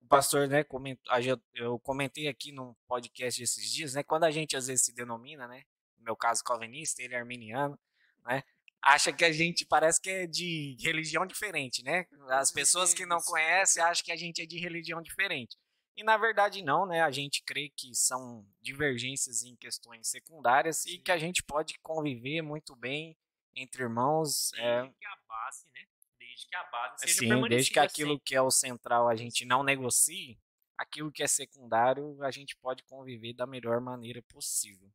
o 0.00 0.06
pastor, 0.08 0.48
né, 0.48 0.64
comentou, 0.64 1.12
eu 1.54 1.78
comentei 1.78 2.26
aqui 2.26 2.52
num 2.52 2.74
podcast 2.86 3.42
esses 3.42 3.70
dias, 3.70 3.94
né, 3.94 4.02
quando 4.02 4.24
a 4.24 4.30
gente 4.30 4.56
às 4.56 4.66
vezes 4.66 4.84
se 4.86 4.94
denomina, 4.94 5.46
né, 5.46 5.62
no 5.98 6.04
meu 6.04 6.16
caso 6.16 6.42
calvinista, 6.42 7.02
ele 7.02 7.14
é 7.14 7.18
arminiano, 7.18 7.78
né, 8.26 8.42
acha 8.82 9.12
que 9.12 9.24
a 9.24 9.32
gente 9.32 9.64
parece 9.64 10.00
que 10.00 10.10
é 10.10 10.26
de 10.26 10.76
religião 10.80 11.26
diferente, 11.26 11.82
né? 11.82 12.06
As 12.30 12.50
pessoas 12.50 12.94
que 12.94 13.04
não 13.04 13.18
conhecem 13.20 13.82
acham 13.82 14.04
que 14.04 14.12
a 14.12 14.16
gente 14.16 14.42
é 14.42 14.46
de 14.46 14.58
religião 14.58 15.02
diferente. 15.02 15.56
E 15.96 16.02
na 16.02 16.16
verdade 16.16 16.62
não, 16.62 16.86
né? 16.86 17.02
A 17.02 17.10
gente 17.10 17.42
crê 17.44 17.70
que 17.76 17.94
são 17.94 18.46
divergências 18.60 19.42
em 19.42 19.54
questões 19.56 20.08
secundárias 20.08 20.86
e 20.86 20.92
Sim. 20.92 21.02
que 21.02 21.12
a 21.12 21.18
gente 21.18 21.42
pode 21.42 21.78
conviver 21.80 22.42
muito 22.42 22.74
bem 22.74 23.16
entre 23.54 23.82
irmãos. 23.82 24.52
É, 24.54 24.82
Desde 24.82 24.98
que 24.98 25.06
a 25.06 25.16
base, 25.28 25.66
né? 25.66 25.86
Desde 26.18 26.48
que 26.48 26.56
a 26.56 26.64
base 26.64 26.94
seja 27.00 27.34
assim, 27.34 27.48
desde 27.48 27.70
que 27.70 27.78
aquilo 27.78 28.20
que 28.20 28.34
é 28.34 28.40
o 28.40 28.50
central 28.50 29.08
a 29.08 29.16
gente 29.16 29.44
não 29.44 29.62
negocie, 29.62 30.38
aquilo 30.78 31.12
que 31.12 31.22
é 31.22 31.26
secundário 31.26 32.16
a 32.22 32.30
gente 32.30 32.56
pode 32.56 32.82
conviver 32.84 33.34
da 33.34 33.46
melhor 33.46 33.80
maneira 33.80 34.22
possível. 34.22 34.90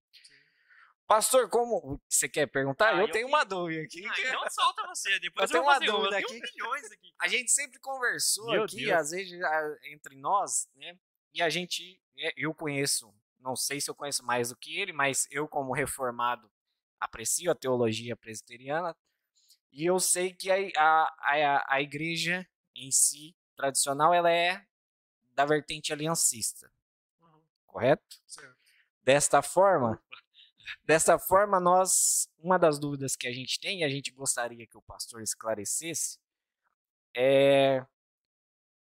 Pastor, 1.07 1.49
como 1.49 2.01
você 2.09 2.27
quer 2.27 2.47
perguntar? 2.47 2.89
Ah, 2.95 2.97
eu 3.01 3.07
eu 3.07 3.11
tenho 3.11 3.27
uma 3.27 3.43
dúvida 3.43 3.83
aqui. 3.83 4.05
Ah, 4.07 4.13
que- 4.13 4.21
então 4.27 4.49
solta 4.49 4.87
você. 4.87 5.19
Depois 5.19 5.43
Eu 5.51 5.57
eu, 5.57 5.61
tenho 5.61 5.63
uma 5.63 5.79
dúvida 5.79 6.19
Eu 6.19 6.25
aqui. 6.27 6.41
aqui. 6.93 7.13
A 7.19 7.27
gente 7.27 7.51
sempre 7.51 7.79
conversou 7.79 8.49
Meu 8.51 8.63
aqui, 8.63 8.85
Deus. 8.85 8.99
às 8.99 9.11
vezes, 9.11 9.39
entre 9.85 10.15
nós, 10.15 10.67
né? 10.75 10.97
E 11.33 11.41
a 11.43 11.49
gente, 11.49 12.01
é, 12.17 12.33
eu 12.35 12.53
conheço, 12.55 13.13
não 13.39 13.55
sei 13.55 13.79
se 13.79 13.89
eu 13.89 13.93
conheço 13.95 14.23
mais 14.25 14.49
do 14.49 14.55
que 14.55 14.79
ele, 14.79 14.91
mas 14.93 15.27
eu, 15.29 15.47
como 15.47 15.73
reformado, 15.73 16.49
aprecio 16.99 17.51
a 17.51 17.55
teologia 17.55 18.15
presbiteriana. 18.15 18.95
E 19.71 19.85
eu 19.85 19.99
sei 19.99 20.33
que 20.33 20.49
a, 20.49 20.55
a, 20.77 21.15
a, 21.19 21.75
a 21.75 21.81
igreja 21.81 22.47
em 22.73 22.89
si, 22.91 23.35
tradicional, 23.55 24.11
ela 24.13 24.31
é 24.31 24.65
da 25.35 25.45
vertente 25.45 25.93
aliancista, 25.93 26.71
Uhum, 27.19 27.41
correto? 27.67 28.03
certo. 28.25 28.55
Desta 29.03 29.41
forma, 29.41 30.01
desta 30.83 31.17
forma 31.19 31.59
nós, 31.59 32.29
uma 32.39 32.57
das 32.57 32.79
dúvidas 32.79 33.15
que 33.15 33.27
a 33.27 33.31
gente 33.33 33.59
tem 33.59 33.81
e 33.81 33.83
a 33.83 33.89
gente 33.89 34.11
gostaria 34.11 34.65
que 34.67 34.77
o 34.77 34.81
pastor 34.81 35.21
esclarecesse 35.21 36.19
é 37.15 37.85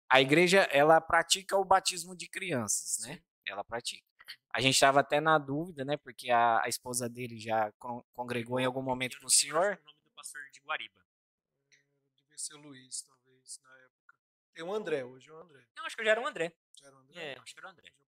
a 0.10 0.22
igreja 0.22 0.62
ela 0.72 1.00
pratica 1.02 1.58
o 1.58 1.66
batismo 1.66 2.16
de 2.16 2.28
crianças, 2.30 3.06
né? 3.06 3.22
Ela 3.46 3.64
pratica. 3.64 4.06
A 4.54 4.62
gente 4.62 4.74
estava 4.74 5.02
até 5.02 5.20
na 5.20 5.38
dúvida, 5.38 5.84
né? 5.86 5.98
Porque 5.98 6.32
a, 6.32 6.64
a 6.64 6.68
esposa 6.70 7.08
dele 7.10 7.38
já 7.40 7.72
con- 7.74 8.04
congregou 8.14 8.60
em 8.60 8.66
algum 8.66 8.82
momento 8.82 9.16
Eu 9.18 9.22
com 9.22 9.28
o 9.28 9.30
senhor. 9.30 9.80
o 9.82 9.86
nome 9.86 10.00
do 10.04 10.12
pastor 10.12 10.42
de 10.52 10.60
Guariba. 10.62 11.02
Devia 12.16 12.38
ser 12.38 12.56
o 12.56 12.58
Luiz, 12.60 13.02
talvez, 13.04 13.60
na 13.64 13.70
época. 13.80 14.16
Tem 14.54 14.64
o 14.64 14.74
André, 14.74 15.04
hoje 15.04 15.30
é 15.30 15.34
o 15.34 15.38
André. 15.38 15.66
Não, 15.76 15.86
acho 15.86 15.96
que 15.96 16.02
eu 16.02 16.06
já 16.06 16.12
era 16.12 16.22
o 16.22 16.28
André. 16.28 16.54
Já 16.80 16.88
era 16.88 16.96
o 16.96 17.00
André? 17.00 17.22
É, 17.34 17.40
acho 17.40 17.54
que 17.54 17.60
era 17.60 17.68
o 17.68 17.72
André. 17.72 17.88
É 17.88 17.92
André. 17.92 18.08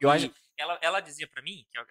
Eu 0.00 0.10
acho, 0.10 0.26
E 0.26 0.34
ela, 0.56 0.78
ela 0.82 1.00
dizia 1.00 1.28
pra 1.28 1.42
mim 1.42 1.66
que 1.70 1.76
ela, 1.76 1.86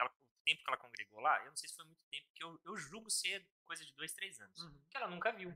tempo 0.45 0.63
que 0.63 0.69
ela 0.69 0.77
congregou 0.77 1.19
lá, 1.19 1.39
eu 1.43 1.49
não 1.49 1.55
sei 1.55 1.67
se 1.67 1.75
foi 1.75 1.85
muito 1.85 2.03
tempo, 2.09 2.27
que 2.33 2.43
eu, 2.43 2.59
eu 2.63 2.77
julgo 2.77 3.09
ser 3.09 3.45
coisa 3.65 3.83
de 3.83 3.93
dois, 3.93 4.13
três 4.13 4.39
anos. 4.39 4.59
Uhum. 4.61 4.81
Que 4.89 4.97
ela 4.97 5.07
nunca 5.07 5.31
viu. 5.31 5.55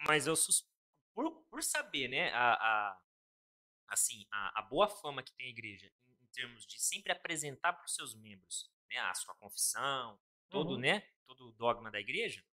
Mas 0.00 0.26
eu 0.26 0.34
sus... 0.34 0.68
por, 1.14 1.44
por 1.44 1.62
saber, 1.62 2.08
né, 2.08 2.32
a, 2.32 2.54
a 2.54 3.02
assim, 3.88 4.26
a, 4.32 4.60
a, 4.60 4.62
boa 4.62 4.88
fama 4.88 5.22
que 5.22 5.32
tem 5.32 5.46
a 5.46 5.50
igreja 5.50 5.92
em, 6.06 6.24
em 6.24 6.26
termos 6.32 6.66
de 6.66 6.80
sempre 6.80 7.12
apresentar 7.12 7.72
para 7.72 7.84
os 7.84 7.94
seus 7.94 8.14
membros, 8.14 8.68
né, 8.90 8.98
a 8.98 9.14
sua 9.14 9.34
confissão, 9.36 10.20
todo, 10.48 10.72
uhum. 10.72 10.78
né, 10.78 11.00
todo 11.24 11.48
o 11.48 11.52
dogma 11.52 11.90
da 11.90 12.00
igreja, 12.00 12.44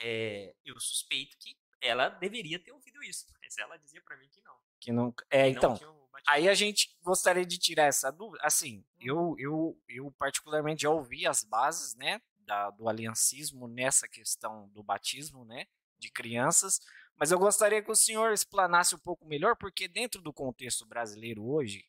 é, 0.00 0.54
eu 0.64 0.78
suspeito 0.80 1.36
que 1.38 1.58
ela 1.80 2.08
deveria 2.08 2.58
ter 2.58 2.72
ouvido 2.72 3.02
isso, 3.02 3.26
mas 3.42 3.56
ela 3.58 3.76
dizia 3.76 4.02
para 4.02 4.16
mim 4.16 4.28
que 4.28 4.40
não. 4.42 4.54
Que 4.80 4.92
não. 4.92 5.14
É, 5.30 5.44
que 5.50 5.58
então. 5.58 5.78
Não 5.80 6.00
aí 6.26 6.48
a 6.48 6.54
gente 6.54 6.96
gostaria 7.02 7.44
de 7.44 7.58
tirar 7.58 7.84
essa 7.84 8.10
dúvida. 8.10 8.42
Assim, 8.44 8.78
hum. 8.78 8.84
eu, 9.00 9.36
eu, 9.38 9.82
eu 9.88 10.12
particularmente 10.12 10.82
já 10.82 10.90
ouvi 10.90 11.26
as 11.26 11.44
bases, 11.44 11.94
né, 11.94 12.20
da, 12.40 12.70
do 12.70 12.88
aliancismo 12.88 13.68
nessa 13.68 14.08
questão 14.08 14.68
do 14.68 14.82
batismo, 14.82 15.44
né, 15.44 15.66
de 15.98 16.10
crianças. 16.10 16.80
Mas 17.16 17.30
eu 17.30 17.38
gostaria 17.38 17.82
que 17.82 17.90
o 17.90 17.96
senhor 17.96 18.32
explanasse 18.32 18.94
um 18.94 18.98
pouco 18.98 19.26
melhor, 19.26 19.56
porque 19.56 19.86
dentro 19.86 20.22
do 20.22 20.32
contexto 20.32 20.86
brasileiro 20.86 21.44
hoje, 21.44 21.84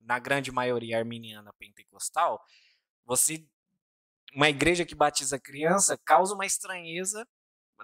na 0.00 0.18
grande 0.18 0.50
maioria 0.50 0.98
arminiana 0.98 1.52
pentecostal, 1.58 2.42
você 3.04 3.44
uma 4.32 4.48
igreja 4.48 4.86
que 4.86 4.94
batiza 4.94 5.40
criança 5.40 5.98
causa 5.98 6.34
uma 6.34 6.46
estranheza, 6.46 7.26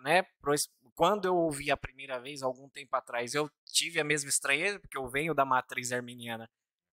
né? 0.00 0.24
Quando 0.94 1.26
eu 1.26 1.36
ouvi 1.36 1.70
a 1.70 1.76
primeira 1.76 2.18
vez, 2.18 2.42
algum 2.42 2.68
tempo 2.68 2.94
atrás, 2.96 3.34
eu 3.34 3.50
tive 3.64 4.00
a 4.00 4.04
mesma 4.04 4.30
estranheza, 4.30 4.80
porque 4.80 4.96
eu 4.96 5.06
venho 5.08 5.34
da 5.34 5.44
matriz 5.44 5.92
arminiana 5.92 6.48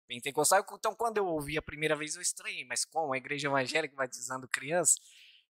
pentecostal. 0.08 0.64
Então, 0.72 0.94
quando 0.94 1.18
eu 1.18 1.26
ouvi 1.26 1.56
a 1.56 1.62
primeira 1.62 1.96
vez, 1.96 2.16
eu 2.16 2.22
estranhei. 2.22 2.64
Mas 2.64 2.84
como 2.84 3.12
a 3.12 3.16
igreja 3.16 3.48
evangélica 3.48 3.94
batizando 3.94 4.48
criança? 4.48 4.98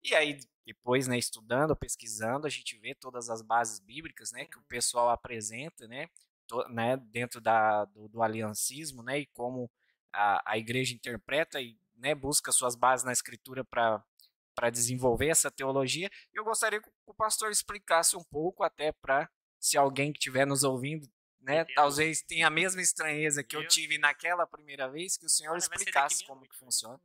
E 0.04 0.16
aí, 0.16 0.40
depois, 0.66 1.08
né, 1.08 1.18
estudando, 1.18 1.76
pesquisando, 1.76 2.48
a 2.48 2.50
gente 2.50 2.78
vê 2.78 2.96
todas 2.96 3.30
as 3.30 3.42
bases 3.42 3.80
bíblicas, 3.80 4.32
né, 4.32 4.46
que 4.46 4.58
o 4.58 4.64
pessoal 4.64 5.10
apresenta, 5.10 5.88
né, 5.88 6.08
to, 6.48 6.68
né 6.70 6.98
dentro 6.98 7.42
da, 7.42 7.86
do, 7.86 8.08
do 8.08 8.24
aliancismo, 8.24 9.04
né, 9.04 9.20
e 9.20 9.26
como 9.28 9.70
a, 10.14 10.54
a 10.54 10.58
igreja 10.58 10.94
interpreta 10.94 11.62
e 11.62 11.78
né, 11.96 12.16
busca 12.16 12.52
suas 12.52 12.76
bases 12.76 13.06
na 13.06 13.12
escritura 13.12 13.64
para 13.64 14.04
para 14.60 14.70
desenvolver 14.70 15.30
essa 15.30 15.50
teologia. 15.50 16.10
Eu 16.34 16.44
gostaria 16.44 16.82
que 16.82 16.90
o 17.06 17.14
pastor 17.14 17.50
explicasse 17.50 18.18
um 18.18 18.24
pouco, 18.26 18.62
até 18.62 18.92
para, 18.92 19.30
se 19.58 19.78
alguém 19.78 20.12
que 20.12 20.20
estiver 20.20 20.46
nos 20.46 20.66
ouvindo, 20.66 21.10
né, 21.40 21.64
talvez 21.74 22.22
tenha 22.22 22.48
a 22.48 22.50
mesma 22.50 22.82
estranheza 22.82 23.42
que 23.42 23.56
eu 23.56 23.66
tive 23.66 23.98
naquela 23.98 24.46
primeira 24.46 24.90
vez, 24.90 25.16
que 25.16 25.26
o 25.26 25.30
senhor 25.30 25.56
explicasse 25.58 26.26
como 26.26 26.46
que 26.46 26.58
funciona. 26.58 27.00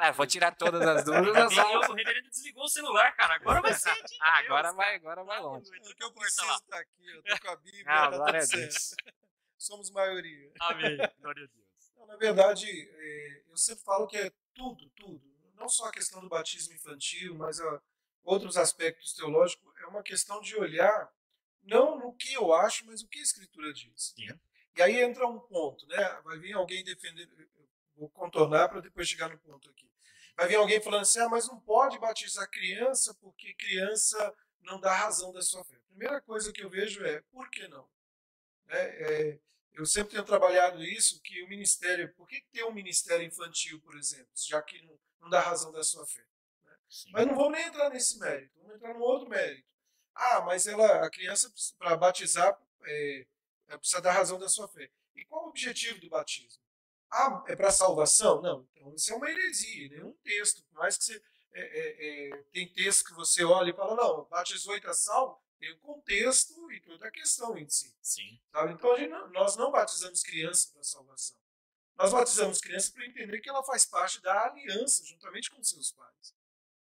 É, 0.00 0.10
vou 0.10 0.26
tirar 0.26 0.56
todas 0.56 0.80
as 0.80 1.04
dúvidas. 1.04 1.52
o 1.54 1.92
reverendo 1.92 2.30
desligou 2.30 2.64
o 2.64 2.68
celular, 2.68 3.14
cara. 3.14 3.34
Agora 3.34 3.60
vai 3.60 3.74
ser 3.74 3.92
de 3.92 4.16
Ah, 4.18 4.38
agora 4.38 4.72
vai, 4.72 4.94
agora 4.94 5.22
vai 5.22 5.38
longe. 5.38 5.68
O 5.68 5.94
que 5.94 6.02
eu 6.02 6.12
preciso 6.14 6.50
estar 6.50 6.78
aqui, 6.78 7.06
eu 7.08 7.22
tô 7.22 7.38
com 7.42 7.50
a 7.50 7.56
Bíblia, 7.56 7.84
ah, 7.86 8.10
tá 8.10 8.24
tudo 8.26 8.42
certo. 8.42 8.96
Somos 9.58 9.90
maioria. 9.90 10.50
Amém. 10.60 10.96
Glória 11.20 11.44
a 11.44 11.46
Deus. 11.46 11.90
Então, 11.92 12.06
na 12.06 12.16
verdade, 12.16 12.66
é, 12.70 13.42
eu 13.50 13.56
sempre 13.58 13.84
falo 13.84 14.06
que 14.06 14.16
é 14.16 14.32
tudo, 14.54 14.88
tudo. 14.96 15.35
Não 15.56 15.68
só 15.68 15.86
a 15.86 15.92
questão 15.92 16.20
do 16.20 16.28
batismo 16.28 16.74
infantil, 16.74 17.34
mas 17.34 17.60
a, 17.60 17.82
outros 18.26 18.56
aspectos 18.56 19.14
teológicos. 19.14 19.72
É 19.80 19.86
uma 19.86 20.02
questão 20.02 20.40
de 20.40 20.56
olhar 20.56 21.10
não 21.62 21.98
no 21.98 22.12
que 22.14 22.34
eu 22.34 22.52
acho, 22.52 22.84
mas 22.86 23.02
o 23.02 23.08
que 23.08 23.18
a 23.18 23.22
Escritura 23.22 23.72
diz. 23.72 24.14
Né? 24.18 24.38
E 24.76 24.82
aí 24.82 25.00
entra 25.00 25.26
um 25.26 25.38
ponto, 25.38 25.86
né? 25.86 26.20
Vai 26.24 26.38
vir 26.38 26.52
alguém 26.52 26.84
defender, 26.84 27.28
vou 27.96 28.10
contornar 28.10 28.68
para 28.68 28.80
depois 28.80 29.08
chegar 29.08 29.28
no 29.28 29.38
ponto 29.38 29.70
aqui. 29.70 29.90
Vai 30.36 30.48
vir 30.48 30.56
alguém 30.56 30.80
falando 30.82 31.02
assim, 31.02 31.20
ah, 31.20 31.28
mas 31.28 31.48
não 31.48 31.58
pode 31.60 31.98
batizar 31.98 32.50
criança 32.50 33.14
porque 33.14 33.54
criança 33.54 34.34
não 34.60 34.78
dá 34.78 34.94
razão 34.94 35.32
da 35.32 35.40
sua 35.40 35.64
fé. 35.64 35.76
A 35.76 35.88
primeira 35.88 36.20
coisa 36.20 36.52
que 36.52 36.62
eu 36.62 36.68
vejo 36.68 37.02
é, 37.04 37.22
por 37.32 37.48
que 37.48 37.66
não? 37.68 37.88
É, 38.68 38.80
é, 38.80 39.40
eu 39.72 39.86
sempre 39.86 40.12
tenho 40.12 40.24
trabalhado 40.24 40.82
isso, 40.82 41.22
que 41.22 41.42
o 41.42 41.48
ministério, 41.48 42.12
por 42.14 42.28
que 42.28 42.42
ter 42.52 42.64
um 42.64 42.72
ministério 42.72 43.24
infantil, 43.24 43.80
por 43.80 43.96
exemplo, 43.96 44.28
já 44.34 44.60
que 44.60 44.82
não, 44.82 44.98
não 45.20 45.28
dá 45.28 45.40
razão 45.40 45.72
da 45.72 45.82
sua 45.82 46.06
fé? 46.06 46.24
Né? 46.64 46.76
Mas 47.12 47.26
não 47.26 47.36
vamos 47.36 47.52
nem 47.52 47.66
entrar 47.66 47.90
nesse 47.90 48.18
mérito, 48.18 48.52
vamos 48.58 48.76
entrar 48.76 48.94
num 48.94 49.02
outro 49.02 49.28
mérito. 49.28 49.66
Ah, 50.14 50.40
mas 50.40 50.66
ela, 50.66 51.04
a 51.04 51.10
criança, 51.10 51.52
para 51.78 51.96
batizar, 51.96 52.58
é, 52.84 53.26
é, 53.68 53.76
precisa 53.76 54.00
dar 54.00 54.12
razão 54.12 54.38
da 54.38 54.48
sua 54.48 54.66
fé. 54.68 54.90
E 55.14 55.24
qual 55.26 55.44
o 55.44 55.48
objetivo 55.48 56.00
do 56.00 56.08
batismo? 56.08 56.62
Ah, 57.10 57.44
é 57.46 57.54
para 57.54 57.70
salvação? 57.70 58.40
Não, 58.40 58.66
então 58.74 58.94
isso 58.94 59.12
é 59.12 59.16
uma 59.16 59.30
heresia, 59.30 59.88
nenhum 59.90 60.12
texto. 60.24 60.62
Por 60.64 60.74
mais 60.78 60.96
que 60.96 61.04
você. 61.04 61.22
É, 61.52 61.60
é, 61.60 62.28
é, 62.28 62.42
tem 62.52 62.70
texto 62.70 63.06
que 63.06 63.14
você 63.14 63.42
olha 63.42 63.70
e 63.70 63.74
fala, 63.74 63.94
não, 63.94 64.24
batizou 64.24 64.74
e 64.74 64.78
está 64.78 64.92
salvo, 64.92 65.40
tem 65.58 65.72
o 65.72 65.78
contexto 65.78 66.70
e 66.70 66.80
toda 66.80 67.08
a 67.08 67.10
questão 67.10 67.56
em 67.56 67.66
si. 67.66 67.96
Sim. 68.02 68.38
Sabe? 68.52 68.74
Então 68.74 69.08
não, 69.08 69.30
nós 69.30 69.56
não 69.56 69.70
batizamos 69.70 70.22
criança 70.22 70.70
para 70.72 70.82
salvação. 70.82 71.38
Nós 71.96 72.12
batizamos 72.12 72.60
criança 72.60 72.92
para 72.92 73.06
entender 73.06 73.40
que 73.40 73.48
ela 73.48 73.64
faz 73.64 73.86
parte 73.86 74.20
da 74.20 74.46
aliança 74.46 75.04
juntamente 75.04 75.50
com 75.50 75.62
seus 75.64 75.92
pais. 75.92 76.34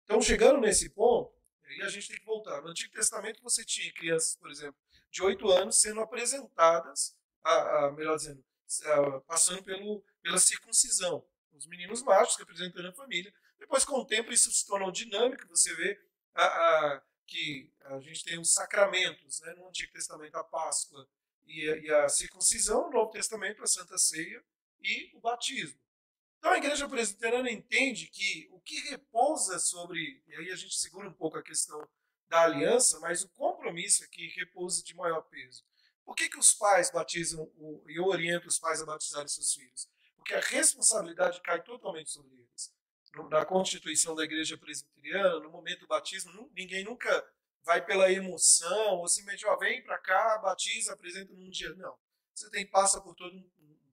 Então, 0.05 0.21
chegando 0.23 0.61
nesse 0.61 0.89
ponto, 0.91 1.33
aí 1.65 1.83
a 1.83 1.89
gente 1.89 2.09
tem 2.09 2.19
que 2.19 2.25
voltar. 2.25 2.61
No 2.63 2.69
Antigo 2.69 2.93
Testamento 2.93 3.43
você 3.43 3.65
tinha 3.65 3.93
crianças, 3.93 4.37
por 4.37 4.51
exemplo, 4.51 4.77
de 5.11 5.23
8 5.23 5.51
anos 5.51 5.81
sendo 5.81 6.01
apresentadas, 6.01 7.17
a, 7.43 7.87
a 7.87 7.93
melhor 7.93 8.17
dizendo, 8.17 8.45
a, 8.85 9.21
passando 9.23 9.63
pelo, 9.65 10.05
pela 10.23 10.39
circuncisão. 10.39 11.25
Os 11.53 11.67
meninos 11.67 12.03
machos 12.03 12.37
representando 12.37 12.89
a 12.89 12.93
família. 12.93 13.35
Depois, 13.59 13.85
com 13.85 13.97
o 13.97 14.07
tempo, 14.07 14.33
isso 14.33 14.51
se 14.53 14.65
tornou 14.65 14.93
dinâmico. 14.93 15.47
Você 15.49 15.75
vê 15.75 16.01
a, 16.35 16.45
a 16.45 17.03
que 17.27 17.73
a 17.85 18.01
gente 18.01 18.25
tem 18.25 18.39
os 18.41 18.53
sacramentos, 18.53 19.41
né? 19.41 19.55
no 19.55 19.69
Antigo 19.69 19.93
Testamento 19.93 20.35
a 20.37 20.43
Páscoa 20.43 21.09
e 21.47 21.69
a, 21.69 21.77
e 21.77 21.91
a 21.91 22.09
circuncisão, 22.09 22.87
no 22.87 22.91
Novo 22.91 23.11
Testamento 23.11 23.63
a 23.63 23.67
Santa 23.67 23.97
Ceia 23.99 24.43
e 24.83 25.11
o 25.17 25.21
batismo. 25.21 25.81
Então 26.39 26.53
a 26.53 26.59
igreja 26.59 26.89
presbiteriana 26.89 27.51
entende 27.51 28.07
que 28.07 28.49
o 28.53 28.61
que 28.61 28.79
repousa 28.91 29.59
sobre, 29.59 30.23
e 30.27 30.35
aí 30.37 30.51
a 30.51 30.57
gente 30.57 30.75
segura 30.75 31.09
um 31.09 31.13
pouco 31.13 31.39
a 31.39 31.43
questão 31.43 31.87
da 32.29 32.43
aliança, 32.43 32.99
mas 33.01 33.23
o 33.23 33.29
compromisso 33.31 34.05
aqui 34.05 34.29
repousa 34.37 34.83
de 34.83 34.95
maior 34.95 35.23
peso. 35.23 35.65
Por 36.05 36.15
que, 36.15 36.29
que 36.29 36.39
os 36.39 36.55
pais 36.55 36.91
batizam 36.91 37.51
e 37.87 38.01
orientam 38.01 38.49
os 38.49 38.59
pais 38.59 38.81
a 38.81 38.87
batizarem 38.87 39.29
seus 39.29 39.53
filhos? 39.53 39.89
Porque 40.17 40.35
a 40.35 40.41
responsabilidade 40.41 41.41
cai 41.43 41.63
totalmente 41.63 42.11
sobre 42.11 42.35
eles 42.35 42.81
na 43.29 43.45
constituição 43.45 44.15
da 44.15 44.25
igreja 44.25 44.57
presbiteriana, 44.57 45.41
no 45.41 45.51
momento 45.51 45.81
do 45.81 45.87
batismo, 45.87 46.51
ninguém 46.55 46.85
nunca 46.85 47.29
vai 47.63 47.85
pela 47.85 48.11
emoção, 48.11 48.99
ou 48.99 49.09
simplesmente, 49.09 49.47
ó, 49.47 49.57
vem 49.57 49.83
para 49.83 49.99
cá, 49.99 50.39
batiza, 50.39 50.93
apresenta 50.93 51.33
num 51.33 51.51
dia. 51.51 51.75
Não. 51.75 51.97
Você 52.35 52.49
tem 52.51 52.67
passa 52.67 53.01
por 53.01 53.15
todo 53.15 53.35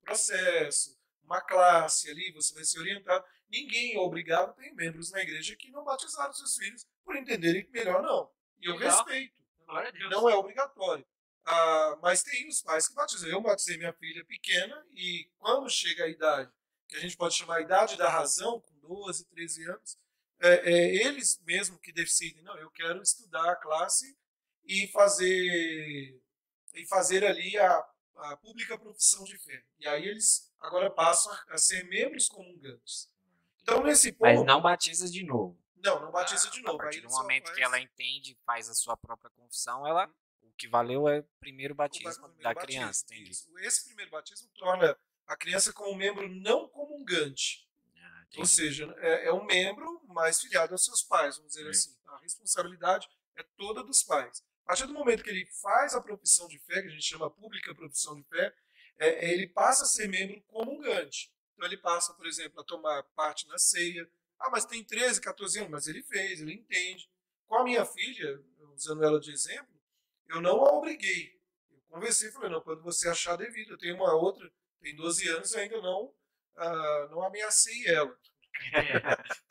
processo, 0.08 0.98
uma 1.24 1.42
classe 1.42 2.10
ali, 2.10 2.32
você 2.32 2.54
vai 2.54 2.64
ser 2.64 2.80
orientado. 2.80 3.24
Ninguém 3.50 3.96
é 3.96 4.00
obrigado, 4.00 4.56
tem 4.56 4.74
membros 4.74 5.12
na 5.12 5.22
igreja 5.22 5.56
que 5.56 5.70
não 5.70 5.84
batizaram 5.84 6.34
seus 6.34 6.56
filhos 6.56 6.86
por 7.04 7.16
entenderem 7.16 7.64
que 7.64 7.72
melhor 7.72 8.02
não. 8.02 8.30
E 8.60 8.68
eu 8.68 8.76
Legal. 8.76 9.04
respeito. 9.06 9.36
Não 10.10 10.30
é 10.30 10.36
obrigatório. 10.36 11.06
Ah, 11.46 11.98
mas 12.02 12.24
tem 12.24 12.48
os 12.48 12.62
pais 12.62 12.88
que 12.88 12.96
batizam. 12.96 13.30
Eu 13.30 13.42
batizei 13.42 13.78
minha 13.78 13.94
filha 13.94 14.26
pequena 14.26 14.86
e 14.94 15.30
quando 15.38 15.70
chega 15.70 16.06
a 16.06 16.10
idade, 16.10 16.52
que 16.88 16.96
a 16.96 17.00
gente 17.00 17.18
pode 17.18 17.36
chamar 17.36 17.58
a 17.58 17.62
idade 17.62 17.98
da 17.98 18.10
razão, 18.10 18.62
com 18.62 18.80
12, 18.80 19.26
13 19.26 19.70
anos, 19.70 19.98
é, 20.40 20.72
é, 20.72 20.96
eles 21.06 21.42
mesmo 21.46 21.80
que 21.80 21.92
decidem, 21.92 22.44
não, 22.44 22.58
eu 22.58 22.70
quero 22.72 23.02
estudar 23.02 23.52
a 23.52 23.56
classe 23.56 24.18
e 24.66 24.88
fazer 24.88 26.22
e 26.76 26.86
fazer 26.88 27.26
ali 27.26 27.58
a, 27.58 27.86
a 28.18 28.38
pública 28.38 28.78
profissão 28.78 29.24
de 29.24 29.38
fé. 29.38 29.64
E 29.80 29.88
aí 29.88 30.08
eles 30.08 30.52
agora 30.60 30.90
passam 30.90 31.36
a 31.50 31.58
ser 31.58 31.84
membros 31.86 32.28
comungantes. 32.28 33.12
Então 33.62 33.84
nesse 33.84 34.12
ponto, 34.12 34.24
Mas 34.24 34.46
não 34.46 34.62
batiza 34.62 35.10
de 35.10 35.24
novo. 35.24 35.60
Não, 35.78 36.02
não 36.02 36.12
batiza 36.12 36.50
de 36.50 36.62
novo. 36.62 36.78
A 36.78 36.84
partir 36.84 37.02
do 37.02 37.10
momento 37.10 37.46
faz... 37.46 37.56
que 37.56 37.64
ela 37.64 37.80
entende, 37.80 38.38
faz 38.46 38.70
a 38.70 38.74
sua 38.74 38.98
própria 38.98 39.30
confissão, 39.32 39.86
ela 39.86 40.10
o 40.42 40.52
que 40.58 40.68
valeu 40.68 41.08
é 41.08 41.20
o 41.20 41.26
primeiro 41.40 41.76
batismo 41.76 42.10
o 42.26 42.30
primeiro 42.30 42.44
da 42.44 42.54
batismo, 42.54 42.82
criança. 42.82 43.06
Esse 43.60 43.86
primeiro 43.86 44.12
batismo 44.12 44.50
torna 44.56 44.98
a 45.28 45.36
criança 45.36 45.72
como 45.74 45.96
membro 45.96 46.28
não 46.28 46.68
comungante. 46.70 47.68
Ou 48.36 48.46
seja, 48.46 48.94
é, 48.98 49.28
é, 49.28 49.34
um 49.34 49.46
membro 49.46 50.02
mais 50.08 50.42
filiado 50.42 50.74
aos 50.74 50.84
seus 50.84 51.02
pais, 51.02 51.38
vamos 51.38 51.54
dizer 51.54 51.70
assim. 51.70 51.96
A 52.08 52.18
responsabilidade 52.18 53.08
é 53.36 53.44
toda 53.58 53.84
dos 53.84 54.04
pais. 54.04 54.44
A 54.68 54.76
partir 54.76 54.86
do 54.86 54.94
momento 54.94 55.24
que 55.24 55.30
ele 55.30 55.46
faz 55.46 55.96
a 55.96 56.02
profissão 56.02 56.46
de 56.50 56.60
fé, 56.60 56.82
que 56.82 56.90
a 56.90 56.92
gente 56.92 57.06
chama 57.06 57.32
pública 57.32 57.74
profissão 57.74 58.20
de 58.20 58.24
fé, 58.28 58.54
é, 59.00 59.26
é 59.26 59.34
ele 59.34 59.48
passa 59.48 59.84
a 59.84 59.88
ser 59.88 60.10
membro 60.10 60.42
comungante. 60.44 61.32
Então 61.54 61.66
ele 61.66 61.78
passa, 61.78 62.14
por 62.14 62.28
exemplo, 62.28 62.60
a 62.60 62.66
tomar 62.66 63.02
parte 63.16 63.48
na 63.48 63.58
ceia. 63.58 64.10
Ah, 64.38 64.50
mas 64.52 64.66
tem 64.66 64.84
13, 64.84 65.22
14 65.22 65.60
anos, 65.60 65.72
mas 65.72 65.88
ele 65.88 66.04
fez, 66.04 66.42
ele 66.42 66.54
entende. 66.54 67.10
Com 67.46 67.56
a 67.56 67.64
minha 67.64 67.86
filha, 67.86 68.44
usando 68.76 69.06
ela 69.06 69.22
de 69.22 69.32
exemplo, 69.32 69.74
eu 70.28 70.42
não 70.42 70.62
a 70.66 70.74
obriguei. 70.74 71.40
Eu 71.72 71.80
conversei 71.88 72.30
falei, 72.32 72.50
não, 72.50 72.60
quando 72.60 72.84
você 72.84 73.08
achar 73.08 73.38
devido, 73.38 73.72
eu 73.72 73.78
tenho 73.78 73.96
uma 73.96 74.14
outra, 74.14 74.52
tem 74.82 74.94
12 74.94 75.30
anos, 75.30 75.56
ainda 75.56 75.82
não 75.82 76.14
uh, 76.58 77.10
não 77.10 77.24
ameacei 77.24 77.88
ela. 77.88 78.14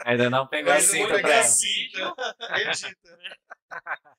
Ainda 0.05 0.31
não 0.31 0.47
pegou 0.47 0.73
a 0.73 0.81
cinta 0.81 1.19
pra 1.21 1.31
ela. 1.31 1.47
Edita. 2.61 3.19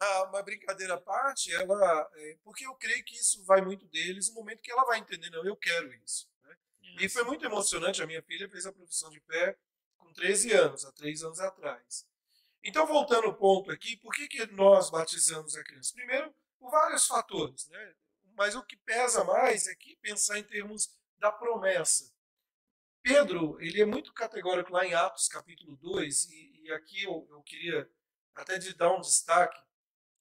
ah, 0.00 0.24
uma 0.24 0.42
brincadeira 0.42 0.94
à 0.94 1.00
parte, 1.00 1.52
ela, 1.54 2.10
é, 2.14 2.36
porque 2.42 2.66
eu 2.66 2.74
creio 2.74 3.04
que 3.04 3.16
isso 3.16 3.44
vai 3.44 3.60
muito 3.60 3.86
deles 3.86 4.28
no 4.28 4.34
momento 4.34 4.62
que 4.62 4.70
ela 4.70 4.84
vai 4.84 4.98
entender, 4.98 5.30
não, 5.30 5.44
eu 5.44 5.56
quero 5.56 5.92
isso. 5.94 6.28
Né? 6.44 6.56
E 7.00 7.08
foi 7.08 7.24
muito 7.24 7.44
emocionante, 7.44 8.02
a 8.02 8.06
minha 8.06 8.22
filha 8.22 8.48
fez 8.48 8.66
a 8.66 8.72
profissão 8.72 9.10
de 9.10 9.20
pé 9.20 9.56
com 9.96 10.12
13 10.12 10.52
anos, 10.52 10.84
há 10.84 10.92
3 10.92 11.22
anos 11.24 11.40
atrás. 11.40 12.06
Então, 12.62 12.86
voltando 12.86 13.26
ao 13.26 13.34
ponto 13.34 13.70
aqui, 13.70 13.96
por 13.96 14.12
que, 14.12 14.28
que 14.28 14.46
nós 14.52 14.90
batizamos 14.90 15.56
a 15.56 15.64
criança? 15.64 15.94
Primeiro, 15.94 16.34
por 16.58 16.70
vários 16.70 17.06
fatores, 17.06 17.68
né? 17.68 17.94
mas 18.34 18.54
o 18.54 18.62
que 18.62 18.76
pesa 18.76 19.24
mais 19.24 19.66
é 19.66 19.74
que 19.74 19.96
pensar 19.96 20.38
em 20.38 20.42
termos 20.42 20.94
da 21.18 21.30
promessa. 21.30 22.09
Pedro, 23.02 23.60
ele 23.60 23.80
é 23.80 23.84
muito 23.84 24.12
categórico 24.12 24.72
lá 24.72 24.86
em 24.86 24.94
Atos 24.94 25.28
capítulo 25.28 25.76
2, 25.76 26.24
e, 26.24 26.62
e 26.64 26.72
aqui 26.72 27.02
eu, 27.04 27.26
eu, 27.30 27.42
queria 27.42 27.90
até 28.34 28.58
de 28.58 28.74
dar 28.74 28.92
um 28.92 29.00
destaque, 29.00 29.60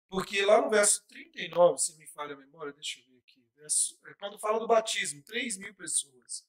porque 0.07 0.43
lá 0.45 0.62
no 0.62 0.69
verso 0.69 1.05
39, 1.07 1.77
se 1.77 1.98
me 1.98 2.07
falha 2.07 2.33
a 2.33 2.38
memória, 2.38 2.74
deixa 2.74 3.00
eu 3.00 3.05
ver 3.05 3.17
aqui, 3.19 3.45
verso, 3.55 4.00
é 4.07 4.13
quando 4.15 4.39
fala 4.39 4.59
do 4.59 4.67
batismo, 4.67 5.21
3 5.24 5.57
mil 5.57 5.74
pessoas. 5.75 6.48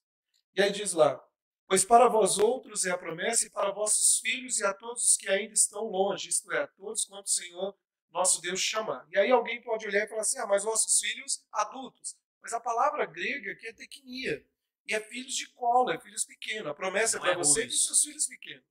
E 0.55 0.61
aí 0.61 0.71
diz 0.71 0.93
lá, 0.93 1.21
Pois 1.67 1.85
para 1.85 2.09
vós 2.09 2.37
outros 2.37 2.85
é 2.85 2.91
a 2.91 2.97
promessa, 2.97 3.45
e 3.45 3.49
para 3.49 3.71
vossos 3.71 4.19
filhos 4.19 4.59
e 4.59 4.65
a 4.65 4.73
todos 4.73 5.07
os 5.07 5.15
que 5.15 5.29
ainda 5.29 5.53
estão 5.53 5.85
longe, 5.85 6.27
isto 6.27 6.51
é, 6.51 6.63
a 6.63 6.67
todos 6.67 7.05
quanto 7.05 7.27
o 7.27 7.29
Senhor 7.29 7.77
nosso 8.11 8.41
Deus 8.41 8.59
chamar. 8.59 9.07
E 9.09 9.17
aí 9.17 9.31
alguém 9.31 9.61
pode 9.61 9.87
olhar 9.87 10.03
e 10.03 10.07
falar 10.07 10.21
assim: 10.21 10.37
ah, 10.39 10.45
mas 10.45 10.65
vossos 10.65 10.99
filhos 10.99 11.45
adultos. 11.51 12.17
Mas 12.41 12.51
a 12.51 12.59
palavra 12.59 13.05
grega 13.05 13.53
aqui 13.53 13.67
é 13.67 13.73
tecnia. 13.73 14.45
E 14.91 14.93
é 14.93 14.99
filhos 14.99 15.33
de 15.35 15.47
cola, 15.53 15.93
é 15.93 15.99
filhos 16.01 16.25
pequenos. 16.25 16.67
A 16.67 16.73
promessa 16.73 17.17
não 17.17 17.25
é 17.25 17.29
para 17.29 17.39
é 17.39 17.43
você 17.43 17.65
e 17.65 17.71
seus 17.71 18.03
filhos 18.03 18.27
pequenos. 18.27 18.65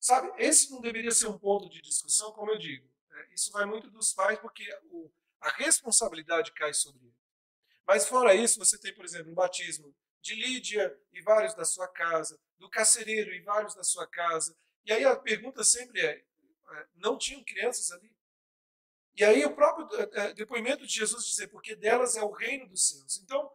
Sabe, 0.00 0.32
esse 0.36 0.68
não 0.72 0.80
deveria 0.80 1.12
ser 1.12 1.28
um 1.28 1.38
ponto 1.38 1.68
de 1.68 1.80
discussão, 1.80 2.32
como 2.32 2.50
eu 2.50 2.58
digo. 2.58 2.90
É, 3.12 3.34
isso 3.34 3.52
vai 3.52 3.64
muito 3.64 3.88
dos 3.88 4.12
pais, 4.12 4.36
porque 4.40 4.68
o, 4.90 5.08
a 5.40 5.50
responsabilidade 5.50 6.50
cai 6.54 6.74
sobre 6.74 7.04
ele. 7.04 7.14
Mas 7.86 8.08
fora 8.08 8.34
isso, 8.34 8.58
você 8.58 8.76
tem, 8.80 8.92
por 8.92 9.04
exemplo, 9.04 9.30
um 9.30 9.34
batismo 9.34 9.94
de 10.20 10.34
Lídia 10.34 10.92
e 11.12 11.20
vários 11.22 11.54
da 11.54 11.64
sua 11.64 11.86
casa, 11.86 12.36
do 12.58 12.68
carcereiro 12.68 13.32
e 13.32 13.40
vários 13.40 13.76
da 13.76 13.84
sua 13.84 14.08
casa. 14.08 14.56
E 14.84 14.92
aí 14.92 15.04
a 15.04 15.14
pergunta 15.14 15.62
sempre 15.62 16.00
é: 16.00 16.16
é 16.16 16.86
não 16.96 17.16
tinham 17.16 17.44
crianças 17.44 17.92
ali? 17.92 18.12
E 19.14 19.22
aí 19.22 19.44
o 19.44 19.54
próprio 19.54 19.88
é, 20.14 20.34
depoimento 20.34 20.84
de 20.84 20.94
Jesus 20.94 21.24
dizer, 21.26 21.46
porque 21.46 21.76
delas 21.76 22.16
é 22.16 22.22
o 22.22 22.32
reino 22.32 22.66
dos 22.66 22.88
céus. 22.88 23.18
Então, 23.18 23.52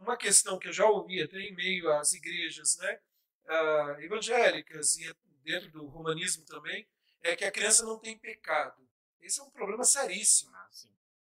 uma 0.00 0.16
questão 0.16 0.58
que 0.58 0.68
eu 0.68 0.72
já 0.72 0.86
ouvi 0.86 1.22
até 1.22 1.38
em 1.38 1.54
meio 1.54 1.90
às 1.92 2.12
igrejas 2.12 2.76
né, 2.78 3.00
uh, 3.46 4.00
evangélicas 4.00 4.96
e 4.96 5.12
dentro 5.42 5.70
do 5.70 5.86
romanismo 5.86 6.44
também, 6.44 6.86
é 7.22 7.34
que 7.34 7.44
a 7.44 7.52
criança 7.52 7.84
não 7.84 7.98
tem 7.98 8.18
pecado. 8.18 8.88
Esse 9.20 9.40
é 9.40 9.42
um 9.42 9.50
problema 9.50 9.84
seríssimo. 9.84 10.50
Ah, 10.54 10.68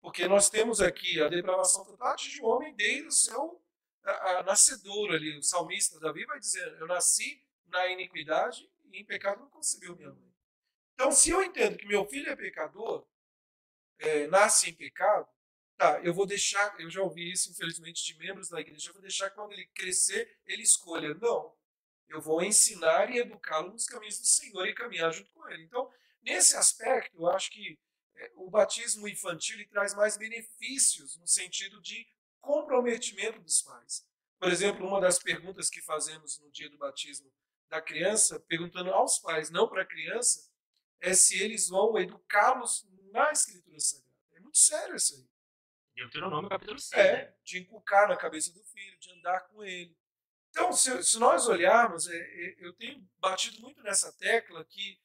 porque 0.00 0.26
nós 0.28 0.50
temos 0.50 0.80
aqui 0.80 1.20
a 1.20 1.28
depravação 1.28 1.84
total 1.84 2.16
de 2.16 2.42
um 2.42 2.46
homem 2.46 2.74
desde 2.74 3.06
o 3.06 3.12
seu 3.12 3.62
a, 4.02 4.38
a 4.38 4.42
nascedor 4.42 5.14
ali. 5.14 5.38
O 5.38 5.42
salmista 5.42 5.98
Davi 5.98 6.24
vai 6.26 6.38
dizer: 6.38 6.76
Eu 6.78 6.86
nasci 6.86 7.42
na 7.66 7.86
iniquidade 7.88 8.70
e 8.84 9.00
em 9.00 9.04
pecado 9.04 9.40
não 9.40 9.50
concebeu 9.50 9.96
minha 9.96 10.10
mãe. 10.10 10.34
Então, 10.94 11.10
se 11.10 11.30
eu 11.30 11.42
entendo 11.42 11.76
que 11.76 11.86
meu 11.86 12.04
filho 12.06 12.30
é 12.30 12.36
pecador, 12.36 13.06
é, 13.98 14.26
nasce 14.26 14.70
em 14.70 14.74
pecado, 14.74 15.28
tá, 15.76 16.00
eu 16.02 16.14
vou 16.14 16.26
deixar, 16.26 16.78
eu 16.80 16.90
já 16.90 17.02
ouvi 17.02 17.30
isso, 17.30 17.50
infelizmente, 17.50 18.04
de 18.04 18.18
membros 18.18 18.48
da 18.48 18.60
igreja, 18.60 18.90
eu 18.90 18.92
vou 18.92 19.02
deixar 19.02 19.30
quando 19.30 19.52
ele 19.52 19.66
crescer, 19.66 20.38
ele 20.46 20.62
escolha. 20.62 21.14
Não. 21.14 21.54
Eu 22.08 22.20
vou 22.20 22.42
ensinar 22.42 23.10
e 23.10 23.18
educá-lo 23.18 23.72
nos 23.72 23.86
caminhos 23.86 24.18
do 24.18 24.26
Senhor 24.26 24.66
e 24.66 24.74
caminhar 24.74 25.12
junto 25.12 25.30
com 25.32 25.48
ele. 25.48 25.64
Então, 25.64 25.90
nesse 26.22 26.56
aspecto, 26.56 27.16
eu 27.16 27.28
acho 27.28 27.50
que 27.50 27.78
é, 28.16 28.32
o 28.36 28.48
batismo 28.50 29.08
infantil 29.08 29.66
traz 29.68 29.94
mais 29.94 30.16
benefícios 30.16 31.16
no 31.16 31.26
sentido 31.26 31.80
de 31.80 32.06
comprometimento 32.40 33.40
dos 33.40 33.62
pais. 33.62 34.06
Por 34.38 34.52
exemplo, 34.52 34.86
uma 34.86 35.00
das 35.00 35.18
perguntas 35.18 35.70
que 35.70 35.80
fazemos 35.80 36.38
no 36.38 36.50
dia 36.50 36.68
do 36.68 36.76
batismo 36.76 37.32
da 37.68 37.80
criança, 37.80 38.38
perguntando 38.40 38.90
aos 38.90 39.18
pais, 39.18 39.50
não 39.50 39.68
para 39.68 39.82
a 39.82 39.86
criança, 39.86 40.48
é 41.00 41.14
se 41.14 41.42
eles 41.42 41.68
vão 41.68 41.98
educá-los 41.98 42.86
na 43.10 43.32
Escritura 43.32 43.80
Sagrada. 43.80 44.14
É 44.34 44.40
muito 44.40 44.58
sério 44.58 44.96
isso 44.96 45.14
aí. 45.14 45.33
Deuteronômio 45.94 46.48
capítulo 46.48 46.78
6. 46.78 46.92
É, 46.92 47.12
né? 47.12 47.34
de 47.44 47.58
inculcar 47.58 48.08
na 48.08 48.16
cabeça 48.16 48.52
do 48.52 48.62
filho, 48.64 48.98
de 48.98 49.10
andar 49.12 49.40
com 49.48 49.64
ele. 49.64 49.96
Então, 50.50 50.72
se, 50.72 51.02
se 51.02 51.18
nós 51.18 51.48
olharmos, 51.48 52.08
é, 52.08 52.16
é, 52.16 52.56
eu 52.58 52.72
tenho 52.74 53.06
batido 53.18 53.60
muito 53.60 53.82
nessa 53.82 54.12
tecla 54.12 54.64
que 54.64 55.00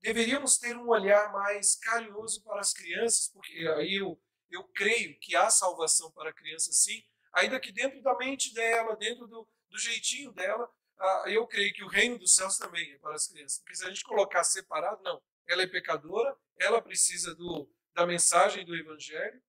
deveríamos 0.00 0.58
ter 0.58 0.76
um 0.76 0.88
olhar 0.88 1.32
mais 1.32 1.76
carinhoso 1.76 2.42
para 2.42 2.60
as 2.60 2.72
crianças, 2.72 3.28
porque 3.28 3.68
aí 3.76 3.96
eu 3.96 4.20
eu 4.50 4.64
creio 4.64 5.18
que 5.20 5.36
há 5.36 5.48
salvação 5.48 6.10
para 6.10 6.30
a 6.30 6.32
criança 6.32 6.72
sim, 6.72 7.02
ainda 7.32 7.60
que 7.60 7.72
dentro 7.72 8.02
da 8.02 8.16
mente 8.16 8.52
dela, 8.52 8.96
dentro 8.96 9.26
do, 9.26 9.48
do 9.68 9.78
jeitinho 9.78 10.32
dela, 10.32 10.68
ah, 10.98 11.24
eu 11.28 11.46
creio 11.46 11.72
que 11.72 11.84
o 11.84 11.88
reino 11.88 12.18
dos 12.18 12.34
céus 12.34 12.58
também 12.58 12.92
é 12.92 12.98
para 12.98 13.14
as 13.14 13.28
crianças. 13.28 13.58
Porque 13.58 13.76
se 13.76 13.84
a 13.84 13.88
gente 13.88 14.04
colocar 14.04 14.44
separado, 14.44 15.02
não. 15.02 15.22
Ela 15.46 15.62
é 15.62 15.66
pecadora, 15.66 16.36
ela 16.58 16.82
precisa 16.82 17.34
do, 17.34 17.70
da 17.94 18.06
mensagem 18.06 18.64
do 18.64 18.76
evangelho. 18.76 19.40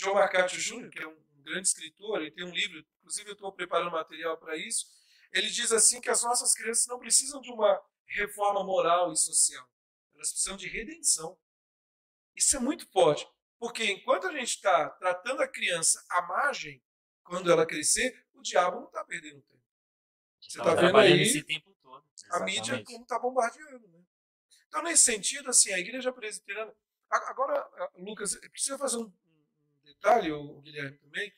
John 0.00 0.14
MacArthur 0.14 0.58
Jr., 0.58 0.90
que 0.90 1.02
é 1.02 1.06
um, 1.06 1.12
um 1.36 1.42
grande 1.42 1.68
escritor, 1.68 2.22
ele 2.22 2.30
tem 2.30 2.44
um 2.44 2.50
livro, 2.50 2.84
inclusive 2.98 3.28
eu 3.28 3.34
estou 3.34 3.52
preparando 3.52 3.90
material 3.90 4.38
para 4.38 4.56
isso, 4.56 4.86
ele 5.32 5.48
diz 5.48 5.70
assim 5.72 6.00
que 6.00 6.08
as 6.08 6.22
nossas 6.22 6.54
crianças 6.54 6.86
não 6.86 6.98
precisam 6.98 7.40
de 7.40 7.52
uma 7.52 7.80
reforma 8.06 8.64
moral 8.64 9.12
e 9.12 9.16
social. 9.16 9.68
Elas 10.14 10.30
precisam 10.30 10.56
de 10.56 10.68
redenção. 10.68 11.38
Isso 12.34 12.56
é 12.56 12.60
muito 12.60 12.90
forte. 12.90 13.28
Porque 13.58 13.84
enquanto 13.84 14.26
a 14.26 14.32
gente 14.32 14.56
está 14.56 14.88
tratando 14.90 15.42
a 15.42 15.48
criança 15.48 16.02
à 16.10 16.22
margem, 16.22 16.82
quando 17.22 17.52
ela 17.52 17.66
crescer, 17.66 18.26
o 18.32 18.40
diabo 18.40 18.80
não 18.80 18.86
está 18.86 19.04
perdendo 19.04 19.42
tempo. 19.42 19.62
Você 20.40 20.58
está 20.58 20.74
tá 20.74 20.80
vendo 20.80 20.96
aí 20.96 21.20
esse 21.20 21.42
tempo 21.42 21.76
todo. 21.82 22.04
a 22.30 22.40
mídia 22.40 22.82
como 22.84 23.02
está 23.02 23.18
bombardeando. 23.18 23.86
Né? 23.86 24.02
Então, 24.66 24.82
nesse 24.82 25.04
sentido, 25.04 25.50
assim, 25.50 25.72
a 25.72 25.78
igreja 25.78 26.10
presbiteriana. 26.12 26.74
Agora, 27.10 27.68
Lucas, 27.96 28.34
precisa 28.50 28.78
fazer 28.78 28.96
um 28.96 29.12
detalhe, 30.00 30.32
o 30.32 30.60
Guilherme 30.62 30.96
também. 30.98 31.32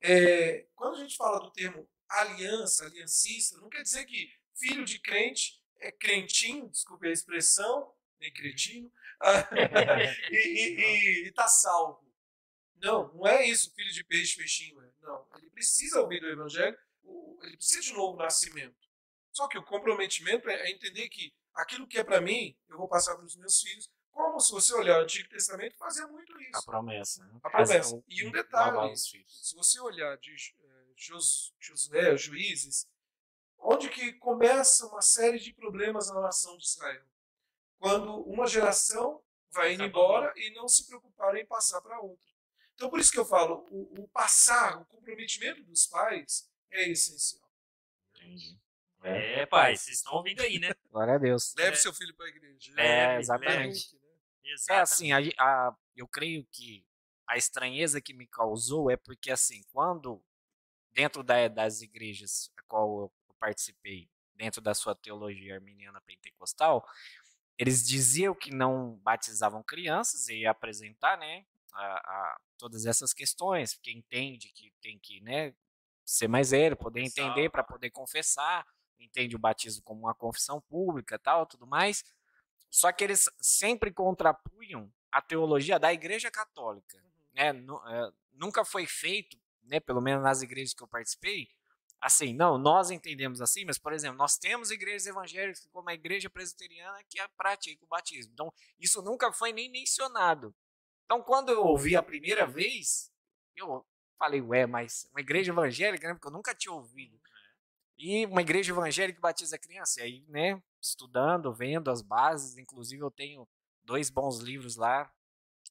É, 0.00 0.66
quando 0.74 0.96
a 0.96 1.00
gente 1.00 1.16
fala 1.16 1.40
do 1.40 1.50
termo 1.50 1.88
aliança, 2.08 2.84
aliancista, 2.84 3.58
não 3.58 3.70
quer 3.70 3.82
dizer 3.82 4.04
que 4.04 4.30
filho 4.54 4.84
de 4.84 5.00
crente 5.00 5.60
é 5.80 5.90
crentinho, 5.90 6.68
desculpe 6.68 7.08
a 7.08 7.12
expressão, 7.12 7.92
nem 8.20 8.32
cretino, 8.32 8.92
e 10.30 11.28
está 11.28 11.48
salvo. 11.48 12.04
Não, 12.76 13.12
não 13.14 13.26
é 13.26 13.46
isso, 13.46 13.74
filho 13.74 13.92
de 13.92 14.04
peixe, 14.04 14.36
peixinho. 14.36 14.80
É. 14.82 14.90
Não, 15.00 15.26
ele 15.36 15.50
precisa 15.50 16.00
ouvir 16.00 16.20
do 16.20 16.28
evangelho, 16.28 16.78
ele 17.42 17.56
precisa 17.56 17.80
de 17.80 17.92
novo 17.94 18.18
nascimento. 18.18 18.76
Só 19.32 19.48
que 19.48 19.58
o 19.58 19.64
comprometimento 19.64 20.48
é 20.48 20.70
entender 20.70 21.08
que 21.08 21.34
aquilo 21.54 21.86
que 21.86 21.98
é 21.98 22.04
para 22.04 22.20
mim, 22.20 22.56
eu 22.68 22.76
vou 22.76 22.88
passar 22.88 23.16
para 23.16 23.24
os 23.24 23.36
meus 23.36 23.60
filhos, 23.60 23.90
como 24.14 24.40
se 24.40 24.52
você 24.52 24.72
olhar 24.74 25.00
o 25.00 25.02
Antigo 25.02 25.28
Testamento, 25.28 25.76
fazia 25.76 26.06
muito 26.06 26.40
isso. 26.40 26.56
A 26.58 26.62
promessa. 26.62 27.24
Né? 27.24 27.40
A 27.42 27.50
promessa. 27.50 28.02
E 28.08 28.26
um 28.26 28.30
detalhe, 28.30 28.96
se 28.96 29.54
você 29.54 29.80
olhar 29.80 30.16
de 30.18 30.32
eh, 30.32 31.44
Josué, 31.58 32.16
Juízes, 32.16 32.88
onde 33.58 33.90
que 33.90 34.12
começa 34.14 34.86
uma 34.86 35.02
série 35.02 35.38
de 35.38 35.52
problemas 35.52 36.08
na 36.08 36.20
nação 36.20 36.56
de 36.56 36.64
Israel 36.64 37.04
quando 37.78 38.22
uma 38.22 38.46
geração 38.46 39.22
vai 39.50 39.74
indo 39.74 39.84
embora 39.84 40.32
e 40.36 40.50
não 40.54 40.66
se 40.68 40.86
preocupar 40.86 41.36
em 41.36 41.44
passar 41.44 41.82
para 41.82 42.00
outra. 42.00 42.26
Então, 42.74 42.88
por 42.88 42.98
isso 42.98 43.12
que 43.12 43.18
eu 43.18 43.24
falo, 43.24 43.66
o, 43.70 44.02
o, 44.02 44.08
passar, 44.08 44.80
o 44.80 44.86
comprometimento 44.86 45.62
dos 45.64 45.86
pais 45.86 46.50
é 46.70 46.88
essencial. 46.88 47.46
Entendi. 48.14 48.58
É, 49.02 49.42
é 49.42 49.46
pai, 49.46 49.76
vocês 49.76 49.98
estão 49.98 50.14
ouvindo 50.14 50.40
aí, 50.40 50.58
né? 50.58 50.72
Glória 50.90 51.14
a 51.14 51.18
Deus. 51.18 51.54
Leve 51.56 51.76
é. 51.76 51.76
seu 51.76 51.92
filho 51.92 52.14
para 52.16 52.24
a 52.24 52.28
igreja. 52.30 52.72
É, 52.78 53.18
exatamente. 53.18 53.94
Né? 54.44 54.76
É 54.76 54.80
assim, 54.80 55.12
a, 55.12 55.18
a, 55.38 55.76
eu 55.96 56.06
creio 56.06 56.46
que 56.50 56.84
a 57.26 57.36
estranheza 57.36 58.00
que 58.00 58.12
me 58.12 58.26
causou 58.26 58.90
é 58.90 58.96
porque, 58.96 59.30
assim, 59.30 59.62
quando 59.72 60.22
dentro 60.92 61.22
da, 61.22 61.48
das 61.48 61.82
igrejas 61.82 62.50
a 62.56 62.62
qual 62.62 63.00
eu 63.00 63.12
participei, 63.38 64.08
dentro 64.34 64.60
da 64.60 64.74
sua 64.74 64.94
teologia 64.94 65.54
arminiana 65.54 66.00
pentecostal, 66.00 66.86
eles 67.56 67.86
diziam 67.86 68.34
que 68.34 68.50
não 68.54 68.96
batizavam 69.02 69.62
crianças 69.62 70.28
e 70.28 70.40
ia 70.40 70.50
apresentar, 70.50 71.16
né, 71.18 71.44
a, 71.72 71.84
a, 71.84 72.40
todas 72.58 72.86
essas 72.86 73.12
questões, 73.12 73.74
porque 73.74 73.92
entende 73.92 74.52
que 74.52 74.72
tem 74.80 74.98
que, 74.98 75.20
né, 75.20 75.54
ser 76.04 76.28
mais 76.28 76.50
velho, 76.50 76.76
poder 76.76 77.00
entender 77.00 77.48
para 77.50 77.62
poder 77.62 77.90
confessar, 77.90 78.66
entende 78.98 79.36
o 79.36 79.38
batismo 79.38 79.82
como 79.82 80.00
uma 80.00 80.14
confissão 80.14 80.60
pública, 80.60 81.18
tal, 81.18 81.46
tudo 81.46 81.66
mais. 81.66 82.04
Só 82.74 82.90
que 82.90 83.04
eles 83.04 83.30
sempre 83.40 83.92
contrapunham 83.92 84.92
a 85.12 85.22
teologia 85.22 85.78
da 85.78 85.92
Igreja 85.92 86.28
Católica, 86.28 86.96
uhum. 86.96 87.12
né? 87.32 87.48
É, 87.50 88.12
nunca 88.32 88.64
foi 88.64 88.84
feito, 88.84 89.38
né, 89.62 89.78
pelo 89.78 90.00
menos 90.00 90.24
nas 90.24 90.42
igrejas 90.42 90.74
que 90.74 90.82
eu 90.82 90.88
participei, 90.88 91.48
Assim, 92.00 92.34
não, 92.34 92.58
nós 92.58 92.90
entendemos 92.90 93.40
assim, 93.40 93.64
mas, 93.64 93.78
por 93.78 93.90
exemplo, 93.90 94.18
nós 94.18 94.36
temos 94.36 94.70
igrejas 94.70 95.06
evangélicas 95.06 95.66
como 95.72 95.88
a 95.88 95.94
igreja 95.94 96.28
presbiteriana 96.28 97.02
que 97.08 97.18
pratica 97.34 97.82
o 97.82 97.88
batismo. 97.88 98.30
Então, 98.34 98.52
isso 98.78 99.00
nunca 99.00 99.32
foi 99.32 99.54
nem 99.54 99.70
mencionado. 99.70 100.54
Então, 101.06 101.22
quando 101.22 101.50
eu 101.50 101.64
ouvi 101.64 101.96
a 101.96 102.02
primeira 102.02 102.46
vez, 102.46 103.10
eu 103.56 103.82
falei, 104.18 104.42
ué, 104.42 104.66
mas 104.66 105.08
uma 105.12 105.20
igreja 105.20 105.50
evangélica, 105.50 106.06
né? 106.06 106.12
Porque 106.12 106.26
eu 106.26 106.32
nunca 106.32 106.54
tinha 106.54 106.74
ouvido. 106.74 107.18
E 107.96 108.26
uma 108.26 108.40
igreja 108.40 108.72
evangélica 108.72 109.16
que 109.16 109.22
batiza 109.22 109.58
criança. 109.58 110.00
E 110.00 110.04
aí, 110.04 110.24
né, 110.28 110.62
estudando, 110.80 111.52
vendo 111.52 111.90
as 111.90 112.02
bases, 112.02 112.58
inclusive 112.58 113.02
eu 113.02 113.10
tenho 113.10 113.48
dois 113.82 114.10
bons 114.10 114.38
livros 114.38 114.76
lá 114.76 115.12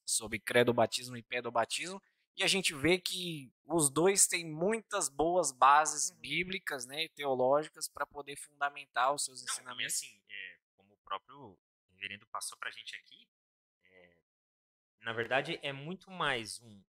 sobre 0.05 0.39
credo 0.39 0.73
batismo 0.73 1.17
e 1.17 1.23
pedobatismo, 1.23 2.01
e 2.36 2.43
a 2.43 2.47
gente 2.47 2.73
vê 2.73 2.97
que 2.97 3.53
os 3.65 3.89
dois 3.89 4.27
têm 4.27 4.45
muitas 4.45 5.07
boas 5.07 5.51
bases 5.51 6.09
uhum. 6.09 6.17
bíblicas, 6.17 6.86
né, 6.86 7.03
e 7.03 7.09
teológicas 7.09 7.88
para 7.88 8.05
poder 8.05 8.36
fundamentar 8.36 9.13
os 9.13 9.23
seus 9.23 9.43
Não, 9.43 9.53
ensinamentos. 9.53 10.01
E 10.01 10.05
assim, 10.07 10.21
é, 10.29 10.59
como 10.75 10.93
o 10.93 10.97
próprio 10.97 11.57
reverendo 11.91 12.25
passou 12.27 12.57
para 12.57 12.69
a 12.69 12.71
gente 12.71 12.95
aqui, 12.95 13.29
é, 13.86 14.15
na 15.01 15.13
verdade 15.13 15.59
é 15.62 15.71
muito 15.71 16.09
mais 16.09 16.59
um, 16.59 16.83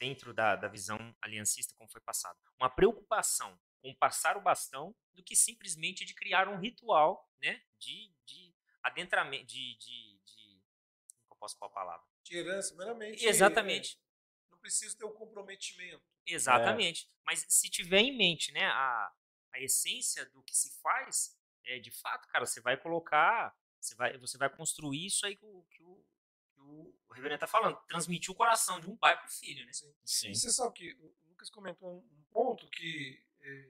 dentro 0.00 0.32
da, 0.32 0.56
da 0.56 0.66
visão 0.66 0.98
aliancista 1.20 1.74
como 1.76 1.90
foi 1.90 2.00
passado, 2.00 2.36
uma 2.58 2.70
preocupação 2.70 3.60
com 3.82 3.94
passar 3.94 4.36
o 4.36 4.40
bastão 4.40 4.96
do 5.12 5.22
que 5.22 5.36
simplesmente 5.36 6.04
de 6.04 6.14
criar 6.14 6.48
um 6.48 6.58
ritual, 6.58 7.30
né, 7.38 7.62
de, 7.78 8.12
de 8.24 8.54
adentramento, 8.82 9.44
de, 9.46 9.76
de, 9.78 10.20
de 10.24 10.62
como 11.28 11.34
eu 11.34 11.36
posso 11.36 11.58
falar 11.58 11.70
a 11.70 11.74
palavra? 11.74 12.06
De 12.24 12.36
herança, 12.36 12.74
meramente. 12.74 13.24
Exatamente. 13.24 13.96
É, 13.96 14.50
não 14.52 14.58
precisa 14.58 14.96
ter 14.96 15.04
um 15.04 15.12
comprometimento. 15.12 16.02
Exatamente. 16.26 17.06
É. 17.06 17.08
Mas 17.24 17.46
se 17.48 17.68
tiver 17.70 18.00
em 18.00 18.16
mente, 18.16 18.52
né, 18.52 18.66
a, 18.66 19.12
a 19.52 19.60
essência 19.60 20.24
do 20.30 20.42
que 20.42 20.56
se 20.56 20.80
faz, 20.80 21.38
é 21.64 21.78
de 21.78 21.90
fato, 21.90 22.26
cara, 22.28 22.46
você 22.46 22.60
vai 22.60 22.76
colocar, 22.76 23.54
você 23.78 23.94
vai, 23.94 24.16
você 24.18 24.38
vai 24.38 24.48
construir 24.48 25.06
isso 25.06 25.26
aí 25.26 25.36
que 25.36 25.44
o, 25.44 25.66
que 25.70 25.82
o, 25.82 26.04
o 26.70 27.12
reverendo 27.12 27.36
está 27.36 27.46
falando, 27.46 27.76
transmitir 27.88 28.30
o 28.30 28.34
coração 28.34 28.80
de 28.80 28.88
um 28.88 28.96
pai 28.96 29.16
para 29.16 29.26
o 29.26 29.30
filho, 29.30 29.64
né? 29.66 29.72
Sim. 29.72 29.94
Sim. 30.04 30.34
Você 30.34 30.52
sabe 30.52 30.74
que 30.74 30.92
o 30.94 31.14
Lucas 31.28 31.50
comentou 31.50 31.98
um 31.98 32.22
ponto 32.30 32.68
que 32.68 33.22
é, 33.40 33.68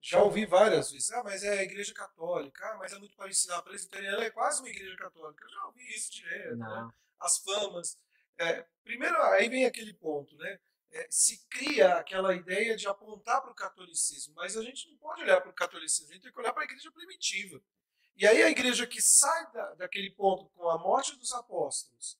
já 0.00 0.20
ouvi 0.20 0.44
várias 0.44 0.90
vezes. 0.90 1.12
Ah, 1.12 1.22
mas 1.22 1.44
é 1.44 1.60
a 1.60 1.62
igreja 1.62 1.94
católica. 1.94 2.66
Ah, 2.66 2.76
mas 2.76 2.92
é 2.92 2.98
muito 2.98 3.16
parecida. 3.16 3.56
A 3.56 3.62
presbiteriana 3.62 4.24
é 4.24 4.30
quase 4.30 4.60
uma 4.60 4.68
igreja 4.68 4.96
católica. 4.96 5.44
Eu 5.44 5.50
já 5.50 5.66
ouvi 5.66 5.94
isso 5.94 6.12
direto. 6.12 6.56
Né? 6.56 6.90
As 7.20 7.38
famas. 7.38 7.96
É, 8.36 8.66
primeiro, 8.82 9.16
aí 9.22 9.48
vem 9.48 9.64
aquele 9.64 9.94
ponto, 9.94 10.36
né? 10.36 10.58
É, 10.90 11.06
se 11.08 11.46
cria 11.48 11.94
aquela 11.94 12.34
ideia 12.34 12.76
de 12.76 12.86
apontar 12.88 13.40
para 13.40 13.52
o 13.52 13.54
catolicismo, 13.54 14.34
mas 14.34 14.56
a 14.56 14.62
gente 14.62 14.90
não 14.90 14.96
pode 14.98 15.22
olhar 15.22 15.40
para 15.40 15.50
o 15.50 15.54
catolicismo, 15.54 16.10
a 16.10 16.14
gente 16.14 16.22
tem 16.24 16.32
que 16.32 16.38
olhar 16.38 16.52
para 16.52 16.62
a 16.62 16.66
igreja 16.66 16.90
primitiva. 16.90 17.62
E 18.22 18.26
aí 18.28 18.40
a 18.40 18.48
igreja 18.48 18.86
que 18.86 19.02
sai 19.02 19.50
da, 19.50 19.74
daquele 19.74 20.08
ponto 20.12 20.48
com 20.50 20.70
a 20.70 20.78
morte 20.78 21.16
dos 21.16 21.32
apóstolos, 21.32 22.16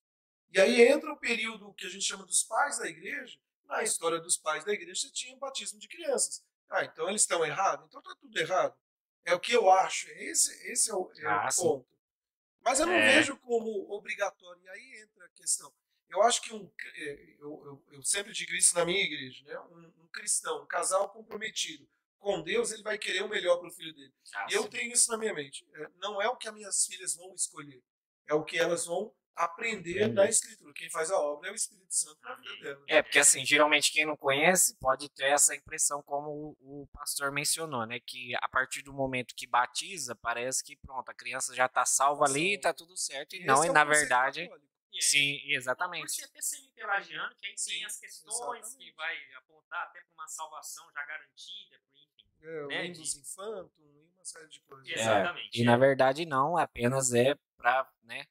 e 0.51 0.61
aí 0.61 0.83
entra 0.83 1.13
o 1.13 1.17
período 1.17 1.73
que 1.75 1.87
a 1.87 1.89
gente 1.89 2.05
chama 2.05 2.27
dos 2.27 2.43
pais 2.43 2.77
da 2.81 2.89
igreja, 2.89 3.39
na 3.67 3.85
história 3.85 4.19
dos 4.19 4.37
pais 4.37 4.65
da 4.65 4.73
igreja, 4.73 5.01
você 5.01 5.13
tinha 5.13 5.37
o 5.37 5.39
batismo 5.39 5.79
de 5.79 5.87
crianças. 5.87 6.45
Ah, 6.69 6.85
então 6.85 7.09
eles 7.09 7.21
estão 7.21 7.47
errados? 7.47 7.87
Então 7.87 8.01
está 8.01 8.17
tudo 8.17 8.37
errado. 8.37 8.77
É 9.25 9.33
o 9.33 9.39
que 9.39 9.53
eu 9.53 9.71
acho. 9.71 10.11
Esse, 10.11 10.73
esse 10.73 10.91
é 10.91 10.95
o, 10.95 11.09
é 11.19 11.25
ah, 11.25 11.49
o 11.49 11.55
ponto. 11.55 11.89
Mas 12.63 12.81
eu 12.81 12.87
não 12.87 12.95
é. 12.95 13.15
vejo 13.15 13.37
como 13.37 13.89
obrigatório. 13.93 14.61
E 14.61 14.69
aí 14.71 15.03
entra 15.03 15.25
a 15.25 15.29
questão. 15.29 15.73
Eu 16.09 16.21
acho 16.25 16.43
que 16.43 16.53
um, 16.53 16.69
é, 16.97 17.37
eu, 17.39 17.63
eu, 17.65 17.85
eu 17.93 18.03
sempre 18.03 18.33
digo 18.33 18.53
isso 18.55 18.75
na 18.75 18.85
minha 18.85 19.05
igreja, 19.05 19.45
né? 19.45 19.57
Um, 19.71 20.03
um, 20.03 20.09
cristão, 20.09 20.65
um 20.65 20.67
casal 20.67 21.11
comprometido 21.11 21.89
com 22.23 22.41
Deus, 22.41 22.71
ele 22.71 22.83
vai 22.83 22.97
querer 22.97 23.23
o 23.23 23.29
melhor 23.29 23.59
para 23.59 23.69
o 23.69 23.73
filho 23.73 23.93
dele. 23.93 24.15
Ah, 24.35 24.47
eu 24.51 24.69
tenho 24.69 24.93
isso 24.93 25.11
na 25.11 25.19
minha 25.19 25.35
mente. 25.35 25.67
É, 25.75 25.89
não 25.97 26.23
é 26.23 26.29
o 26.29 26.37
que 26.37 26.49
as 26.49 26.55
minhas 26.55 26.87
filhas 26.87 27.17
vão 27.17 27.35
escolher, 27.35 27.83
é 28.29 28.35
o 28.35 28.45
que 28.45 28.57
elas 28.57 28.87
vão 28.87 29.13
aprender 29.35 30.09
na 30.09 30.27
escritura. 30.29 30.73
Quem 30.75 30.91
faz 30.91 31.11
a 31.11 31.19
obra 31.19 31.49
é 31.49 31.53
o 31.53 31.55
Espírito 31.55 31.93
Santo 31.93 32.19
na 32.23 32.35
vida 32.35 32.57
dela. 32.63 32.85
É, 32.87 33.03
porque 33.03 33.19
assim, 33.19 33.45
geralmente 33.45 33.91
quem 33.91 34.05
não 34.05 34.17
conhece 34.17 34.77
pode 34.79 35.09
ter 35.09 35.25
essa 35.25 35.55
impressão, 35.55 36.03
como 36.03 36.57
o, 36.61 36.87
pastor 36.93 37.33
mencionou, 37.33 37.87
né? 37.87 37.99
Que 37.99 38.35
a 38.37 38.49
partir 38.49 38.83
do 38.83 38.93
momento 38.93 39.35
que 39.35 39.47
batiza, 39.47 40.15
parece 40.15 40.63
que 40.63 40.77
pronto, 40.77 41.09
a 41.09 41.15
criança 41.15 41.55
já 41.55 41.67
está 41.67 41.85
salva 41.85 42.27
ali, 42.27 42.55
está 42.55 42.73
tudo 42.73 42.97
certo. 42.97 43.35
E, 43.35 43.43
e 43.43 43.45
não, 43.45 43.65
e 43.65 43.69
é 43.69 43.73
na 43.73 43.85
verdade. 43.85 44.49
Sim, 45.01 45.41
exatamente. 45.47 46.03
Por 46.03 46.11
ser 46.11 46.25
até 46.25 46.41
semi-pelagiano, 46.41 47.35
que 47.37 47.47
aí 47.47 47.55
Sim, 47.57 47.71
tem 47.71 47.85
as 47.85 47.99
questões 47.99 48.35
exatamente. 48.35 48.77
que 48.77 48.93
vai 48.93 49.35
apontar 49.35 49.83
até 49.85 50.01
para 50.01 50.15
uma 50.15 50.29
salvação 50.29 50.85
já 50.93 51.05
garantida, 51.07 51.77
enfim. 51.77 52.09
É, 52.43 52.67
né, 52.67 52.89
o 52.89 52.93
de... 52.93 53.19
infanto 53.19 53.83
e 53.83 54.11
uma 54.15 54.25
série 54.25 54.49
de 54.49 54.61
coisas. 54.61 54.89
É, 54.89 55.01
exatamente. 55.01 55.61
E 55.61 55.65
na 55.65 55.77
verdade 55.77 56.27
não, 56.27 56.57
apenas 56.57 57.15
é 57.15 57.35
para 57.57 57.91
né, 58.03 58.27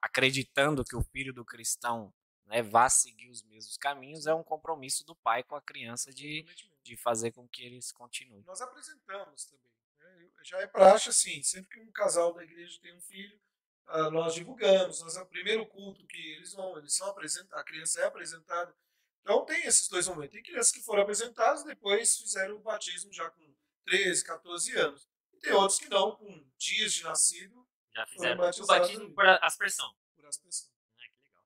acreditando 0.00 0.84
que 0.84 0.96
o 0.96 1.02
filho 1.02 1.32
do 1.32 1.44
cristão 1.44 2.12
né, 2.46 2.62
vá 2.62 2.88
seguir 2.88 3.30
os 3.30 3.42
mesmos 3.42 3.76
caminhos, 3.76 4.26
é 4.26 4.34
um 4.34 4.44
compromisso 4.44 5.04
do 5.04 5.14
pai 5.16 5.42
com 5.42 5.56
a 5.56 5.62
criança 5.62 6.12
de, 6.12 6.44
de 6.82 6.96
fazer 6.96 7.32
com 7.32 7.48
que 7.48 7.62
eles 7.62 7.90
continuem. 7.92 8.42
Nós 8.44 8.60
apresentamos 8.60 9.46
também. 9.46 9.72
Né? 9.98 10.30
Já 10.42 10.60
é 10.60 10.66
praxe 10.66 11.08
assim, 11.08 11.42
sempre 11.42 11.70
que 11.70 11.80
um 11.80 11.90
casal 11.90 12.32
da 12.34 12.44
igreja 12.44 12.78
tem 12.80 12.94
um 12.94 13.00
filho, 13.00 13.40
uh, 13.88 14.10
nós 14.10 14.34
divulgamos. 14.34 15.00
Nós, 15.00 15.16
é 15.16 15.22
o 15.22 15.26
primeiro 15.26 15.66
culto 15.66 16.06
que 16.06 16.20
eles 16.32 16.52
vão, 16.52 16.78
eles 16.78 16.94
são 16.94 17.08
apresentados, 17.08 17.60
a 17.60 17.64
criança 17.64 18.00
é 18.00 18.04
apresentada. 18.04 18.74
Então 19.22 19.44
tem 19.44 19.64
esses 19.64 19.88
dois 19.88 20.06
momentos. 20.06 20.34
Tem 20.34 20.42
crianças 20.42 20.70
que 20.70 20.82
foram 20.82 21.02
apresentadas 21.02 21.62
e 21.62 21.66
depois 21.66 22.16
fizeram 22.16 22.56
o 22.56 22.62
batismo 22.62 23.12
já 23.12 23.30
com 23.30 23.54
13, 23.86 24.24
14 24.24 24.76
anos. 24.76 25.08
E 25.32 25.38
tem 25.38 25.52
outros 25.52 25.78
que 25.78 25.88
não, 25.88 26.14
com 26.16 26.46
dias 26.58 26.92
de 26.92 27.02
nascido, 27.04 27.66
já 27.94 28.06
fizeram 28.06 28.44
o 28.44 28.66
batismo 28.66 29.14
por 29.14 29.26
aspersão. 29.26 29.94
Por 30.14 30.26
aspersão. 30.26 30.70
Ah, 30.98 31.08
que 31.08 31.22
legal. 31.22 31.44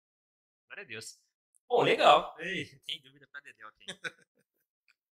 Glória 0.66 0.82
a 0.82 0.86
Deus. 0.86 1.20
Pô, 1.68 1.82
legal. 1.82 2.34
Ei, 2.38 2.66
tem 2.86 3.00
dúvida 3.02 3.26
pra 3.28 3.40
Dedéu 3.40 3.68
aqui. 3.68 3.86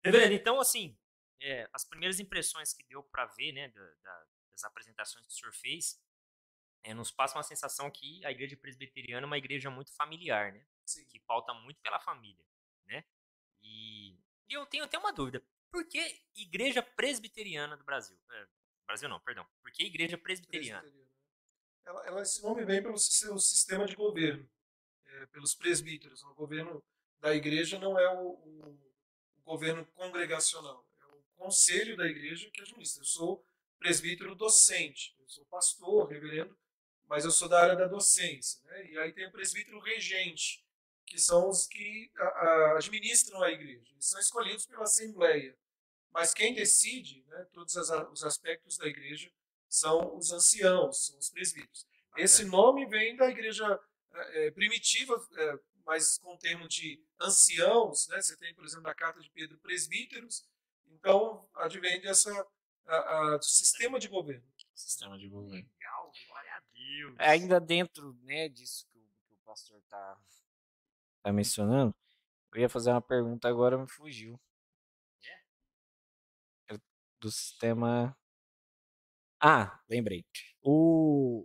Reverendo, 0.05 0.35
então, 0.35 0.61
assim, 0.61 0.99
é, 1.41 1.69
as 1.73 1.85
primeiras 1.85 2.21
impressões 2.21 2.73
que 2.73 2.85
deu 2.85 3.03
para 3.05 3.27
ver, 3.27 3.53
né, 3.53 3.69
da, 3.69 3.81
da, 4.03 4.27
das 4.51 4.65
apresentações 4.65 5.27
que 5.27 5.33
o 5.33 5.35
senhor 5.35 5.55
fez, 5.55 5.99
é, 6.83 6.95
nos 6.95 7.11
passa 7.11 7.37
uma 7.37 7.43
sensação 7.43 7.91
que 7.91 8.25
a 8.25 8.31
igreja 8.31 8.57
presbiteriana 8.57 9.25
é 9.25 9.29
uma 9.29 9.39
igreja 9.39 9.71
muito 9.71 9.95
familiar, 9.95 10.53
né? 10.53 10.65
Sim. 10.85 11.05
Que 11.07 11.21
pauta 11.21 11.55
muito 11.55 11.81
pela 11.81 12.01
família, 12.01 12.45
né? 12.87 13.05
E, 13.63 14.19
e 14.49 14.55
eu 14.55 14.67
tenho 14.67 14.85
até 14.85 14.99
uma 14.99 15.13
dúvida. 15.13 15.43
Por 15.71 15.87
que 15.87 16.23
igreja 16.35 16.83
presbiteriana 16.83 17.77
do 17.77 17.85
Brasil? 17.85 18.19
É, 18.31 18.47
Brasil 18.87 19.09
não, 19.09 19.21
perdão. 19.21 19.47
Por 19.63 19.71
que 19.73 19.85
igreja 19.85 20.19
presbiteriana? 20.19 20.81
presbiteriana 20.81 21.13
ela, 21.85 22.07
ela, 22.07 22.23
esse 22.23 22.43
nome 22.43 22.65
vem 22.65 22.83
pelo 22.83 22.99
seu 22.99 23.39
sistema 23.39 23.87
de 23.87 23.97
governo, 23.97 24.49
é, 25.05 25.27
pelos 25.27 25.55
presbíteros. 25.55 26.23
O 26.23 26.35
governo 26.35 26.83
da 27.21 27.35
igreja 27.35 27.79
não 27.79 27.99
é 27.99 28.09
o, 28.15 28.31
o, 28.31 28.93
o, 29.37 29.43
governo 29.43 29.85
congregacional, 29.95 30.87
é 31.01 31.07
o 31.07 31.23
conselho 31.37 31.97
da 31.97 32.07
igreja 32.07 32.51
que 32.51 32.63
administra. 32.63 33.03
Eu 33.03 33.07
sou 33.07 33.45
presbítero 33.79 34.35
docente, 34.35 35.17
eu 35.19 35.29
sou 35.29 35.45
pastor, 35.47 36.09
reverendo, 36.09 36.57
mas 37.09 37.25
eu 37.25 37.31
sou 37.31 37.49
da 37.49 37.61
área 37.61 37.77
da 37.77 37.87
docência. 37.87 38.61
Né? 38.65 38.91
E 38.91 38.99
aí 38.99 39.13
tem 39.13 39.27
o 39.27 39.33
presbítero 39.33 39.79
regente, 39.81 40.65
que 41.07 41.19
são 41.19 41.49
os 41.49 41.67
que 41.67 42.11
administram 42.77 43.43
a 43.43 43.51
igreja. 43.51 43.93
Eles 43.93 44.07
são 44.07 44.21
escolhidos 44.21 44.67
pela 44.67 44.85
Assembleia. 44.85 45.57
Mas 46.13 46.35
quem 46.35 46.55
decide 46.55 47.25
né, 47.29 47.47
todos 47.53 47.75
os 47.77 48.25
aspectos 48.25 48.77
da 48.77 48.87
igreja 48.87 49.31
são 49.69 50.17
os 50.17 50.31
anciãos, 50.31 51.07
são 51.07 51.19
os 51.19 51.31
presbíteros. 51.31 51.87
Esse 52.17 52.45
nome 52.45 52.87
vem 52.87 53.17
da 53.17 53.31
igreja 53.31 53.81
é, 54.13 54.51
primitiva, 54.51 55.15
é, 55.37 55.59
mas 55.87 56.19
com 56.19 56.35
o 56.35 56.39
termo 56.39 56.69
de 56.69 57.03
anciãos, 57.19 58.07
né? 58.09 58.21
Você 58.21 58.37
tem, 58.37 58.55
por 58.55 58.65
exemplo, 58.65 58.85
na 58.85 58.95
carta 58.95 59.21
de 59.21 59.31
Pedro, 59.31 59.59
presbíteros. 59.59 60.47
Então, 60.87 61.49
advém 61.55 62.01
dessa 62.01 62.31
a, 62.87 62.97
a, 62.97 63.37
do 63.39 63.45
sistema 63.45 63.99
de 63.99 64.09
governo. 64.09 64.45
Sistema 64.75 65.19
de 65.19 65.29
governo. 65.29 65.69
Deus. 66.83 67.17
É, 67.19 67.31
ainda 67.31 67.61
dentro 67.61 68.15
né, 68.23 68.49
disso 68.49 68.87
que 68.91 68.99
o, 68.99 69.03
que 69.27 69.35
o 69.35 69.39
pastor 69.45 69.79
está 69.79 70.19
tá 71.23 71.33
mencionando, 71.33 71.95
eu 72.55 72.61
ia 72.61 72.69
fazer 72.69 72.91
uma 72.91 73.01
pergunta 73.03 73.49
agora, 73.49 73.79
me 73.79 73.89
fugiu. 73.89 74.41
É? 76.69 76.79
Do 77.21 77.31
sistema 77.31 78.17
ah, 79.45 79.77
lembrei. 79.89 80.25
O... 80.63 81.45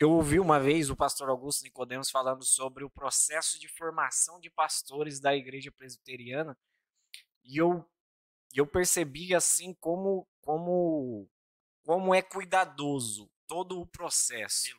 Eu 0.00 0.10
ouvi 0.10 0.40
uma 0.40 0.58
vez 0.58 0.88
o 0.88 0.96
pastor 0.96 1.28
Augusto 1.28 1.62
Nicodemos 1.64 2.10
falando 2.10 2.42
sobre 2.42 2.82
o 2.82 2.88
processo 2.88 3.60
de 3.60 3.68
formação 3.68 4.40
de 4.40 4.48
pastores 4.48 5.20
da 5.20 5.36
igreja 5.36 5.70
presbiteriana 5.70 6.56
e 7.44 7.58
eu, 7.58 7.86
eu 8.54 8.66
percebi 8.66 9.34
assim 9.34 9.74
como, 9.74 10.26
como, 10.40 11.28
como 11.82 12.14
é 12.14 12.22
cuidadoso 12.22 13.30
todo 13.46 13.80
o 13.80 13.86
processo. 13.86 14.76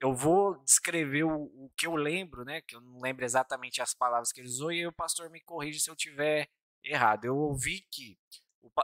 eu 0.00 0.14
vou 0.14 0.56
descrever 0.64 1.24
o, 1.24 1.42
o, 1.42 1.70
que 1.76 1.86
eu 1.86 1.94
lembro, 1.94 2.44
né? 2.44 2.62
Que 2.62 2.74
eu 2.74 2.80
não 2.80 3.00
lembro 3.00 3.24
exatamente 3.24 3.82
as 3.82 3.92
palavras 3.94 4.32
que 4.32 4.40
ele 4.40 4.48
usou, 4.48 4.72
e 4.72 4.80
aí 4.80 4.86
o 4.86 4.92
pastor 4.92 5.28
me 5.30 5.40
corrige 5.40 5.80
se 5.80 5.90
eu 5.90 5.96
tiver 5.96 6.48
errado. 6.82 7.24
Eu 7.26 7.36
ouvi 7.36 7.80
que, 7.90 8.18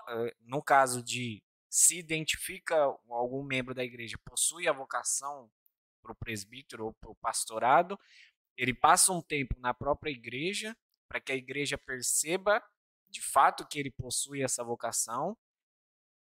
eh, 0.09 0.37
no 0.41 0.63
caso 0.63 1.03
de 1.03 1.43
se 1.71 1.99
identifica 1.99 2.77
algum 3.09 3.43
membro 3.43 3.75
da 3.75 3.85
igreja 3.85 4.17
possui 4.25 4.69
a 4.69 4.73
vocação 4.73 5.51
para 6.03 6.13
o 6.13 6.17
presbítero 6.17 6.87
ou 6.87 6.95
para 6.95 7.11
o 7.11 7.17
pastorado, 7.17 7.99
ele 8.57 8.73
passa 8.73 9.13
um 9.13 9.21
tempo 9.21 9.59
na 9.59 9.75
própria 9.75 10.11
igreja 10.11 10.77
para 11.09 11.21
que 11.21 11.33
a 11.33 11.37
igreja 11.37 11.77
perceba 11.77 12.63
de 13.11 13.21
fato 13.21 13.67
que 13.67 13.79
ele 13.79 13.91
possui 13.91 14.43
essa 14.43 14.65
vocação. 14.65 15.37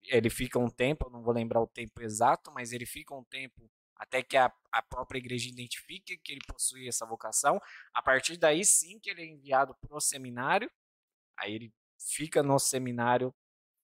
Ele 0.03 0.29
fica 0.29 0.57
um 0.57 0.69
tempo, 0.69 1.07
eu 1.07 1.11
não 1.11 1.21
vou 1.21 1.33
lembrar 1.33 1.61
o 1.61 1.67
tempo 1.67 2.01
exato, 2.01 2.51
mas 2.51 2.71
ele 2.71 2.85
fica 2.85 3.13
um 3.13 3.23
tempo 3.23 3.69
até 3.95 4.23
que 4.23 4.37
a, 4.37 4.51
a 4.71 4.81
própria 4.81 5.19
igreja 5.19 5.49
identifique 5.49 6.17
que 6.17 6.31
ele 6.31 6.41
possui 6.47 6.87
essa 6.87 7.05
vocação. 7.05 7.59
A 7.93 8.01
partir 8.01 8.37
daí, 8.37 8.63
sim, 8.63 8.97
que 8.99 9.09
ele 9.09 9.21
é 9.21 9.25
enviado 9.25 9.75
para 9.75 9.95
o 9.95 9.99
seminário. 9.99 10.71
Aí 11.37 11.53
ele 11.53 11.73
fica 11.99 12.41
no 12.41 12.57
seminário, 12.57 13.35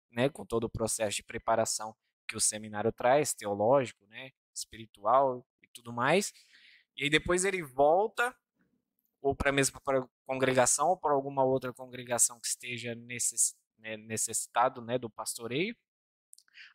né, 0.10 0.30
com 0.30 0.46
todo 0.46 0.64
o 0.66 0.70
processo 0.70 1.18
de 1.18 1.24
preparação 1.24 1.94
que 2.28 2.38
o 2.38 2.40
seminário 2.40 2.92
traz, 2.92 3.34
teológico, 3.34 4.06
né, 4.08 4.32
espiritual 4.54 5.46
e 5.62 5.68
tudo 5.68 5.92
mais. 5.92 6.34
E 6.96 7.04
aí 7.04 7.10
depois 7.10 7.44
ele 7.44 7.62
volta 7.62 8.36
ou 9.22 9.36
para 9.36 9.50
a 9.50 9.54
mesma 9.54 9.82
congregação 10.26 10.90
ou 10.90 10.98
para 10.98 11.14
alguma 11.14 11.44
outra 11.44 11.74
congregação 11.74 12.40
que 12.40 12.48
esteja 12.48 12.96
né, 12.96 13.98
necessitado, 13.98 14.82
né, 14.82 14.98
do 14.98 15.10
pastoreio. 15.10 15.76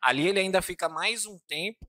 Ali 0.01 0.27
ele 0.27 0.39
ainda 0.39 0.61
fica 0.61 0.87
mais 0.87 1.25
um 1.25 1.39
tempo 1.39 1.87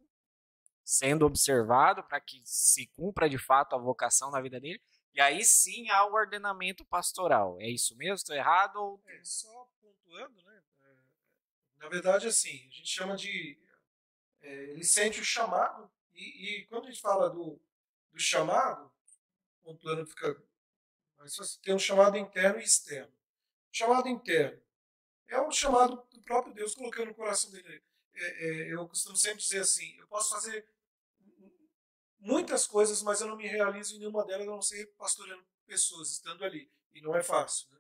sendo 0.84 1.24
observado 1.24 2.02
para 2.04 2.20
que 2.20 2.42
se 2.44 2.86
cumpra 2.88 3.28
de 3.28 3.38
fato 3.38 3.74
a 3.74 3.78
vocação 3.78 4.30
na 4.30 4.40
vida 4.40 4.60
dele. 4.60 4.82
E 5.14 5.20
aí 5.20 5.44
sim 5.44 5.90
há 5.90 6.06
o 6.06 6.14
ordenamento 6.14 6.84
pastoral. 6.84 7.60
É 7.60 7.68
isso 7.68 7.96
mesmo? 7.96 8.14
Estou 8.14 8.34
errado? 8.34 8.76
Ou... 8.76 9.02
É, 9.06 9.20
só 9.22 9.68
pontuando, 9.80 10.42
né? 10.42 10.62
É, 10.82 10.94
na 11.76 11.88
verdade, 11.88 12.26
assim, 12.26 12.66
a 12.66 12.70
gente 12.70 12.86
chama 12.86 13.16
de. 13.16 13.58
É, 14.40 14.70
ele 14.70 14.84
sente 14.84 15.20
o 15.20 15.24
chamado, 15.24 15.90
e, 16.14 16.62
e, 16.62 16.66
quando 16.66 16.86
a 16.86 16.90
gente 16.90 17.00
fala 17.00 17.30
do, 17.30 17.60
do 18.10 18.18
chamado, 18.18 18.90
pontuando 19.62 20.06
fica. 20.06 20.42
Mas 21.18 21.36
tem 21.58 21.74
um 21.74 21.78
chamado 21.78 22.16
interno 22.16 22.58
e 22.58 22.64
externo. 22.64 23.12
O 23.70 23.76
chamado 23.76 24.08
interno 24.08 24.60
é 25.28 25.40
o 25.40 25.50
chamado 25.50 26.04
do 26.10 26.20
próprio 26.22 26.52
Deus 26.52 26.74
colocando 26.74 27.08
no 27.08 27.14
coração 27.14 27.50
dele. 27.50 27.82
É, 28.14 28.46
é, 28.46 28.74
eu 28.74 28.86
costumo 28.88 29.16
sempre 29.16 29.38
dizer 29.38 29.60
assim: 29.60 29.96
eu 29.98 30.06
posso 30.06 30.30
fazer 30.30 30.66
muitas 32.18 32.66
coisas, 32.66 33.02
mas 33.02 33.20
eu 33.20 33.28
não 33.28 33.36
me 33.36 33.46
realizo 33.46 33.96
em 33.96 33.98
nenhuma 33.98 34.24
delas, 34.24 34.46
a 34.46 34.50
não 34.50 34.62
ser 34.62 34.86
pastoreando 34.96 35.44
pessoas, 35.66 36.10
estando 36.10 36.44
ali. 36.44 36.70
E 36.94 37.00
não 37.00 37.16
é 37.16 37.22
fácil. 37.22 37.68
Né? 37.70 37.78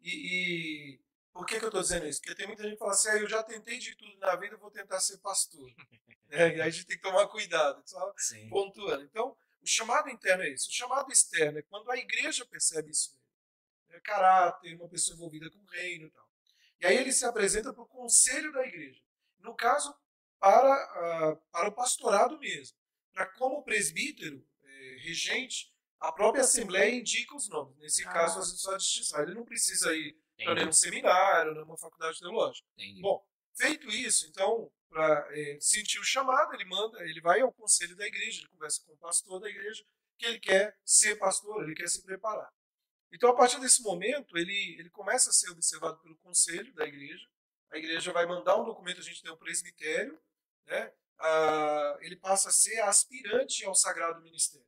E, 0.00 0.10
e, 0.10 1.00
por 1.32 1.46
que, 1.46 1.58
que 1.58 1.64
eu 1.64 1.68
estou 1.68 1.82
dizendo 1.82 2.06
isso? 2.06 2.20
Porque 2.20 2.34
tem 2.34 2.46
muita 2.46 2.62
gente 2.62 2.74
que 2.74 2.78
fala 2.78 2.92
assim, 2.92 3.08
ah, 3.08 3.18
eu 3.18 3.28
já 3.28 3.42
tentei 3.42 3.78
de 3.78 3.94
tudo 3.96 4.16
na 4.18 4.36
vida, 4.36 4.56
vou 4.56 4.70
tentar 4.70 5.00
ser 5.00 5.18
pastor. 5.18 5.70
é, 6.30 6.48
e 6.48 6.52
aí 6.54 6.60
a 6.60 6.70
gente 6.70 6.86
tem 6.86 6.96
que 6.96 7.02
tomar 7.02 7.26
cuidado, 7.28 7.82
só 7.86 8.12
Sim. 8.16 8.48
pontuando. 8.48 9.02
Então, 9.04 9.36
o 9.62 9.66
chamado 9.66 10.08
interno 10.10 10.42
é 10.42 10.50
isso. 10.50 10.68
O 10.68 10.72
chamado 10.72 11.10
externo 11.12 11.58
é 11.58 11.62
quando 11.62 11.90
a 11.90 11.96
igreja 11.96 12.44
percebe 12.44 12.90
isso 12.90 13.10
mesmo. 13.10 13.22
É 13.90 14.00
caráter, 14.00 14.74
uma 14.74 14.88
pessoa 14.88 15.14
envolvida 15.14 15.50
com 15.50 15.58
o 15.58 15.66
reino 15.66 16.06
e 16.06 16.10
tal. 16.10 16.28
E 16.80 16.86
aí 16.86 16.96
ele 16.96 17.12
se 17.12 17.24
apresenta 17.24 17.72
para 17.72 17.82
o 17.82 17.86
conselho 17.86 18.52
da 18.52 18.66
igreja. 18.66 19.00
No 19.42 19.54
caso, 19.54 19.94
para, 20.38 21.32
uh, 21.32 21.36
para 21.50 21.68
o 21.68 21.72
pastorado 21.72 22.38
mesmo 22.38 22.76
para 23.12 23.26
como 23.26 23.62
presbítero, 23.62 24.44
é, 24.62 24.96
regente, 25.00 25.72
a 26.00 26.10
própria 26.10 26.42
Assembleia 26.42 26.94
indica 26.94 27.36
os 27.36 27.48
nomes. 27.48 27.76
Nesse 27.78 28.02
ah. 28.06 28.12
caso, 28.12 28.42
só 28.42 28.74
a 28.74 28.78
distinção. 28.78 29.22
Ele 29.22 29.34
não 29.34 29.44
precisa 29.44 29.94
ir 29.94 30.16
para 30.36 30.54
nenhum 30.54 30.72
seminário, 30.72 31.54
numa 31.54 31.76
faculdade 31.76 32.18
teológica. 32.18 32.66
Entendi. 32.76 33.00
Bom, 33.00 33.24
feito 33.54 33.88
isso, 33.88 34.26
então, 34.26 34.72
para 34.88 35.28
é, 35.30 35.58
sentir 35.60 36.00
o 36.00 36.04
chamado, 36.04 36.54
ele 36.54 36.64
manda, 36.64 36.98
ele 37.04 37.20
vai 37.20 37.40
ao 37.40 37.52
conselho 37.52 37.94
da 37.94 38.06
igreja, 38.06 38.40
ele 38.40 38.48
conversa 38.48 38.82
com 38.84 38.92
o 38.92 38.98
pastor 38.98 39.40
da 39.40 39.48
igreja, 39.48 39.84
que 40.18 40.26
ele 40.26 40.40
quer 40.40 40.76
ser 40.84 41.16
pastor, 41.16 41.62
ele 41.62 41.74
quer 41.74 41.88
se 41.88 42.02
preparar. 42.02 42.52
Então, 43.12 43.30
a 43.30 43.36
partir 43.36 43.60
desse 43.60 43.82
momento, 43.82 44.36
ele, 44.38 44.76
ele 44.78 44.90
começa 44.90 45.30
a 45.30 45.32
ser 45.32 45.50
observado 45.50 46.00
pelo 46.00 46.16
conselho 46.16 46.72
da 46.74 46.86
igreja. 46.86 47.28
A 47.72 47.78
igreja 47.78 48.12
vai 48.12 48.26
mandar 48.26 48.56
um 48.56 48.64
documento, 48.64 49.00
a 49.00 49.02
gente 49.02 49.22
tem 49.22 49.32
um 49.32 49.36
presbitério, 49.36 50.20
né? 50.66 50.92
uh, 51.22 51.98
ele 52.00 52.16
passa 52.16 52.48
a 52.48 52.52
ser 52.52 52.80
aspirante 52.80 53.64
ao 53.64 53.74
sagrado 53.74 54.20
ministério. 54.20 54.66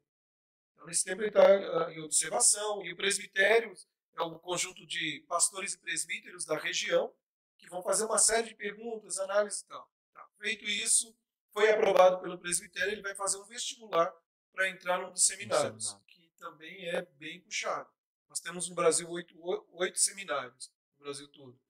Então, 0.72 0.86
nesse 0.86 1.04
tempo 1.04 1.22
ele 1.22 1.28
está 1.28 1.44
uh, 1.44 1.90
em 1.90 2.00
observação, 2.00 2.84
e 2.84 2.92
o 2.92 2.96
presbitério 2.96 3.74
é 4.16 4.22
um 4.22 4.38
conjunto 4.38 4.86
de 4.86 5.24
pastores 5.28 5.74
e 5.74 5.78
presbíteros 5.78 6.44
da 6.44 6.56
região 6.56 7.14
que 7.58 7.68
vão 7.68 7.82
fazer 7.82 8.04
uma 8.04 8.18
série 8.18 8.48
de 8.48 8.54
perguntas, 8.54 9.18
análises 9.18 9.60
e 9.60 9.66
tal. 9.66 9.90
Tá. 10.12 10.26
Feito 10.38 10.64
isso, 10.64 11.16
foi 11.52 11.70
aprovado 11.70 12.20
pelo 12.20 12.38
presbitério, 12.38 12.92
ele 12.92 13.02
vai 13.02 13.14
fazer 13.14 13.38
um 13.38 13.44
vestibular 13.44 14.12
para 14.52 14.68
entrar 14.68 14.98
num 14.98 15.10
dos 15.10 15.26
seminários, 15.26 15.92
um 15.92 16.00
que 16.04 16.32
também 16.38 16.88
é 16.88 17.02
bem 17.02 17.40
puxado. 17.40 17.88
Nós 18.28 18.40
temos 18.40 18.68
no 18.68 18.74
Brasil 18.74 19.08
oito, 19.10 19.34
oito 19.72 19.98
seminários, 19.98 20.72
no 20.98 21.04
Brasil 21.04 21.28
todo. 21.28 21.63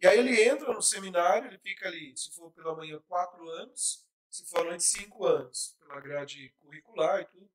E 0.00 0.06
aí 0.06 0.18
ele 0.18 0.42
entra 0.42 0.72
no 0.72 0.80
seminário, 0.80 1.48
ele 1.48 1.58
fica 1.58 1.86
ali, 1.86 2.16
se 2.16 2.30
for 2.32 2.50
pela 2.52 2.74
manhã, 2.74 2.98
quatro 3.06 3.46
anos, 3.50 4.06
se 4.30 4.46
for 4.46 4.74
de 4.74 4.82
cinco 4.82 5.26
anos, 5.26 5.76
pela 5.78 6.00
grade 6.00 6.54
curricular 6.60 7.20
e 7.20 7.26
tudo. 7.26 7.50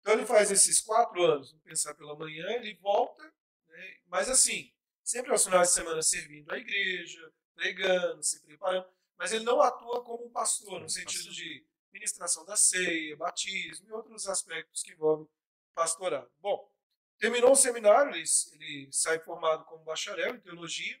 Então 0.00 0.14
ele 0.14 0.26
faz 0.26 0.50
esses 0.50 0.80
quatro 0.80 1.22
anos, 1.22 1.50
vamos 1.50 1.64
pensar 1.64 1.94
pela 1.94 2.16
manhã, 2.16 2.44
ele 2.52 2.74
volta, 2.76 3.22
né? 3.68 3.96
mas 4.06 4.28
assim, 4.28 4.72
sempre 5.04 5.30
aos 5.30 5.44
finais 5.44 5.68
de 5.68 5.74
semana 5.74 6.02
servindo 6.02 6.50
a 6.52 6.58
igreja, 6.58 7.32
pregando, 7.54 8.22
se 8.22 8.40
preparando, 8.40 8.88
mas 9.16 9.32
ele 9.32 9.44
não 9.44 9.60
atua 9.60 10.02
como 10.02 10.30
pastor, 10.30 10.80
no 10.80 10.88
sentido 10.88 11.30
de 11.30 11.64
ministração 11.92 12.44
da 12.46 12.56
ceia, 12.56 13.16
batismo 13.16 13.88
e 13.88 13.92
outros 13.92 14.26
aspectos 14.26 14.82
que 14.82 14.92
envolvem 14.92 15.28
pastorado. 15.74 16.30
Bom, 16.38 16.72
terminou 17.18 17.52
o 17.52 17.56
seminário, 17.56 18.14
ele, 18.14 18.24
ele 18.54 18.88
sai 18.90 19.20
formado 19.20 19.64
como 19.66 19.84
bacharel 19.84 20.34
em 20.34 20.40
teologia, 20.40 20.98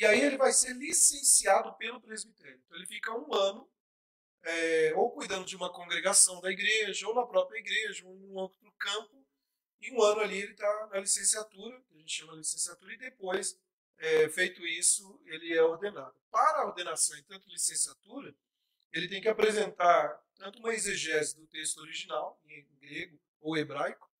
e 0.00 0.06
aí 0.06 0.22
ele 0.22 0.38
vai 0.38 0.50
ser 0.50 0.72
licenciado 0.72 1.74
pelo 1.74 2.00
presbitério. 2.00 2.58
Então 2.64 2.78
ele 2.78 2.86
fica 2.86 3.12
um 3.12 3.34
ano 3.34 3.70
é, 4.42 4.94
ou 4.94 5.10
cuidando 5.10 5.44
de 5.44 5.54
uma 5.54 5.70
congregação 5.70 6.40
da 6.40 6.50
igreja, 6.50 7.06
ou 7.06 7.14
na 7.14 7.26
própria 7.26 7.58
igreja, 7.58 8.06
ou 8.06 8.16
em 8.16 8.24
um 8.24 8.34
outro 8.34 8.72
campo. 8.78 9.22
E 9.78 9.92
um 9.92 10.02
ano 10.02 10.20
ali 10.20 10.38
ele 10.38 10.52
está 10.52 10.88
na 10.90 11.00
licenciatura, 11.00 11.78
que 11.82 11.94
a 11.94 11.98
gente 11.98 12.14
chama 12.14 12.32
de 12.32 12.38
licenciatura, 12.38 12.94
e 12.94 12.98
depois, 12.98 13.60
é, 13.98 14.26
feito 14.30 14.66
isso, 14.66 15.20
ele 15.26 15.52
é 15.52 15.62
ordenado. 15.62 16.14
Para 16.30 16.62
a 16.62 16.66
ordenação 16.66 17.18
em 17.18 17.22
tanto 17.24 17.50
licenciatura, 17.50 18.34
ele 18.94 19.06
tem 19.06 19.20
que 19.20 19.28
apresentar 19.28 20.18
tanto 20.34 20.60
uma 20.60 20.72
exegese 20.72 21.36
do 21.36 21.46
texto 21.46 21.78
original, 21.78 22.40
em 22.46 22.66
grego 22.80 23.20
ou 23.38 23.54
hebraico, 23.54 24.10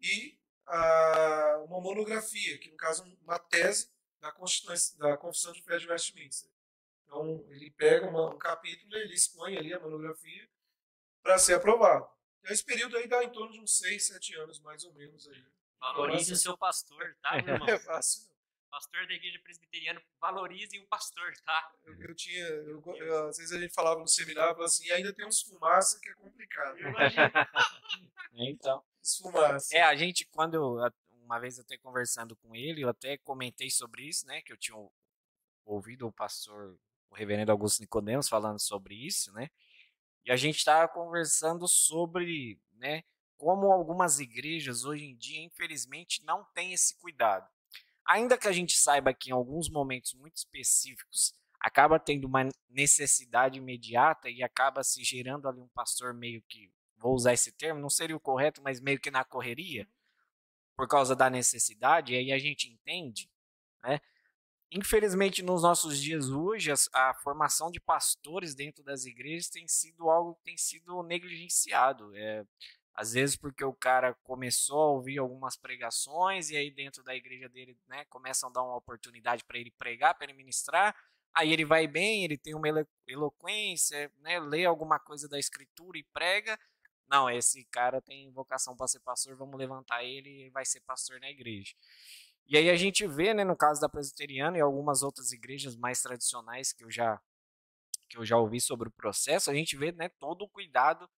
e 0.00 0.38
a, 0.64 1.62
uma 1.68 1.78
monografia, 1.78 2.56
que 2.58 2.70
no 2.70 2.76
caso 2.78 3.04
uma 3.20 3.38
tese 3.38 3.94
da, 4.32 5.08
da 5.08 5.16
Confissão 5.16 5.52
de 5.52 5.62
Fé 5.62 5.78
de 5.78 5.88
Westminster. 5.88 6.50
Então, 7.04 7.44
ele 7.50 7.70
pega 7.70 8.08
uma, 8.08 8.34
um 8.34 8.38
capítulo 8.38 8.94
e 8.96 9.00
ele 9.00 9.14
expõe 9.14 9.56
ali 9.56 9.72
a 9.72 9.80
monografia 9.80 10.48
para 11.22 11.38
ser 11.38 11.54
aprovado. 11.54 12.08
Então, 12.40 12.52
esse 12.52 12.64
período 12.64 12.96
aí 12.96 13.08
dá 13.08 13.22
em 13.24 13.30
torno 13.30 13.52
de 13.52 13.60
uns 13.60 13.78
6, 13.78 14.06
7 14.06 14.34
anos, 14.36 14.60
mais 14.60 14.84
ou 14.84 14.92
menos. 14.94 15.26
Aí. 15.28 15.44
Valorize 15.80 16.32
o 16.32 16.36
seu 16.36 16.56
pastor, 16.56 17.16
tá, 17.22 17.36
irmão? 17.36 17.66
É 17.68 17.78
fácil. 17.78 18.28
Pastor 18.70 19.06
da 19.06 19.14
igreja 19.14 19.38
presbiteriana, 19.42 20.02
valorizem 20.20 20.80
o 20.80 20.86
pastor, 20.86 21.32
tá? 21.44 21.72
Eu, 21.84 21.94
eu 22.02 22.14
tinha, 22.14 22.44
eu, 22.44 22.82
eu, 22.96 23.28
às 23.28 23.38
vezes 23.38 23.52
a 23.52 23.60
gente 23.60 23.72
falava 23.72 24.00
no 24.00 24.08
seminário, 24.08 24.60
assim, 24.62 24.90
ainda 24.90 25.14
tem 25.14 25.26
uns 25.26 25.40
fumaça 25.40 25.98
que 26.00 26.10
é 26.10 26.14
complicado. 26.14 26.76
então. 28.34 28.84
Os 29.02 29.16
fumaça. 29.16 29.74
É, 29.74 29.82
a 29.82 29.94
gente, 29.96 30.26
quando, 30.26 30.78
uma 31.26 31.38
vez 31.38 31.58
até 31.58 31.76
conversando 31.76 32.36
com 32.36 32.54
ele, 32.54 32.82
eu 32.82 32.88
até 32.88 33.18
comentei 33.18 33.68
sobre 33.68 34.08
isso, 34.08 34.26
né, 34.26 34.40
que 34.40 34.52
eu 34.52 34.56
tinha 34.56 34.76
ouvido 35.64 36.06
o 36.06 36.12
pastor 36.12 36.78
o 37.10 37.14
reverendo 37.14 37.52
Augusto 37.52 37.80
Nicodemos 37.80 38.28
falando 38.28 38.60
sobre 38.60 38.94
isso, 38.94 39.32
né? 39.32 39.48
E 40.24 40.32
a 40.32 40.36
gente 40.36 40.56
estava 40.56 40.88
conversando 40.88 41.68
sobre, 41.68 42.60
né, 42.72 43.04
como 43.36 43.70
algumas 43.72 44.18
igrejas 44.18 44.84
hoje 44.84 45.04
em 45.04 45.16
dia, 45.16 45.40
infelizmente, 45.40 46.24
não 46.24 46.44
têm 46.52 46.72
esse 46.72 46.96
cuidado. 46.98 47.48
Ainda 48.04 48.38
que 48.38 48.48
a 48.48 48.52
gente 48.52 48.76
saiba 48.76 49.14
que 49.14 49.30
em 49.30 49.32
alguns 49.32 49.68
momentos 49.68 50.14
muito 50.14 50.36
específicos 50.36 51.34
acaba 51.60 51.98
tendo 51.98 52.26
uma 52.26 52.48
necessidade 52.68 53.58
imediata 53.58 54.28
e 54.28 54.42
acaba 54.42 54.82
se 54.82 55.02
gerando 55.02 55.48
ali 55.48 55.60
um 55.60 55.68
pastor 55.68 56.14
meio 56.14 56.42
que, 56.48 56.72
vou 56.96 57.14
usar 57.14 57.32
esse 57.32 57.52
termo, 57.52 57.80
não 57.80 57.90
seria 57.90 58.16
o 58.16 58.20
correto, 58.20 58.62
mas 58.62 58.80
meio 58.80 59.00
que 59.00 59.10
na 59.10 59.24
correria, 59.24 59.88
por 60.76 60.86
causa 60.86 61.16
da 61.16 61.30
necessidade, 61.30 62.12
e 62.12 62.16
aí 62.16 62.32
a 62.32 62.38
gente 62.38 62.68
entende, 62.68 63.30
né? 63.82 64.00
infelizmente, 64.70 65.42
nos 65.42 65.62
nossos 65.62 66.00
dias 66.00 66.28
hoje, 66.30 66.72
a, 66.92 67.14
formação 67.14 67.70
de 67.70 67.80
pastores 67.80 68.54
dentro 68.54 68.82
das 68.82 69.04
igrejas 69.04 69.48
tem 69.48 69.66
sido 69.66 70.10
algo 70.10 70.34
que 70.34 70.44
tem 70.44 70.56
sido 70.56 71.02
negligenciado. 71.02 72.14
É, 72.16 72.44
às 72.94 73.12
vezes 73.12 73.36
porque 73.36 73.64
o 73.64 73.74
cara 73.74 74.14
começou 74.24 74.80
a 74.80 74.90
ouvir 74.92 75.18
algumas 75.18 75.56
pregações 75.56 76.50
e 76.50 76.56
aí 76.56 76.70
dentro 76.70 77.02
da 77.02 77.14
igreja 77.14 77.48
dele, 77.48 77.76
né, 77.86 78.04
começam 78.06 78.48
a 78.48 78.52
dar 78.52 78.62
uma 78.62 78.76
oportunidade 78.76 79.44
para 79.44 79.58
ele 79.58 79.70
pregar, 79.70 80.14
para 80.14 80.24
ele 80.24 80.32
ministrar. 80.32 80.96
Aí 81.34 81.52
ele 81.52 81.66
vai 81.66 81.86
bem, 81.86 82.24
ele 82.24 82.38
tem 82.38 82.54
uma 82.54 82.66
eloquência, 83.06 84.10
né, 84.20 84.40
lê 84.40 84.64
alguma 84.64 84.98
coisa 84.98 85.28
da 85.28 85.38
escritura 85.38 85.98
e 85.98 86.04
prega. 86.04 86.58
Não, 87.08 87.30
esse 87.30 87.64
cara 87.66 88.00
tem 88.02 88.30
vocação 88.32 88.76
para 88.76 88.88
ser 88.88 89.00
pastor, 89.00 89.36
vamos 89.36 89.58
levantar 89.58 90.02
ele 90.04 90.46
e 90.46 90.50
vai 90.50 90.64
ser 90.64 90.80
pastor 90.80 91.20
na 91.20 91.30
igreja. 91.30 91.74
E 92.46 92.56
aí 92.56 92.70
a 92.70 92.76
gente 92.76 93.06
vê, 93.06 93.34
né, 93.34 93.44
no 93.44 93.56
caso 93.56 93.80
da 93.80 93.88
presbiteriana 93.88 94.56
e 94.58 94.60
algumas 94.60 95.02
outras 95.02 95.32
igrejas 95.32 95.76
mais 95.76 96.00
tradicionais 96.00 96.72
que 96.72 96.84
eu 96.84 96.90
já 96.90 97.20
que 98.08 98.18
eu 98.18 98.24
já 98.24 98.36
ouvi 98.38 98.60
sobre 98.60 98.88
o 98.88 98.92
processo, 98.92 99.50
a 99.50 99.54
gente 99.54 99.76
vê, 99.76 99.90
né, 99.90 100.08
todo 100.20 100.42
o 100.42 100.48
cuidado 100.48 101.10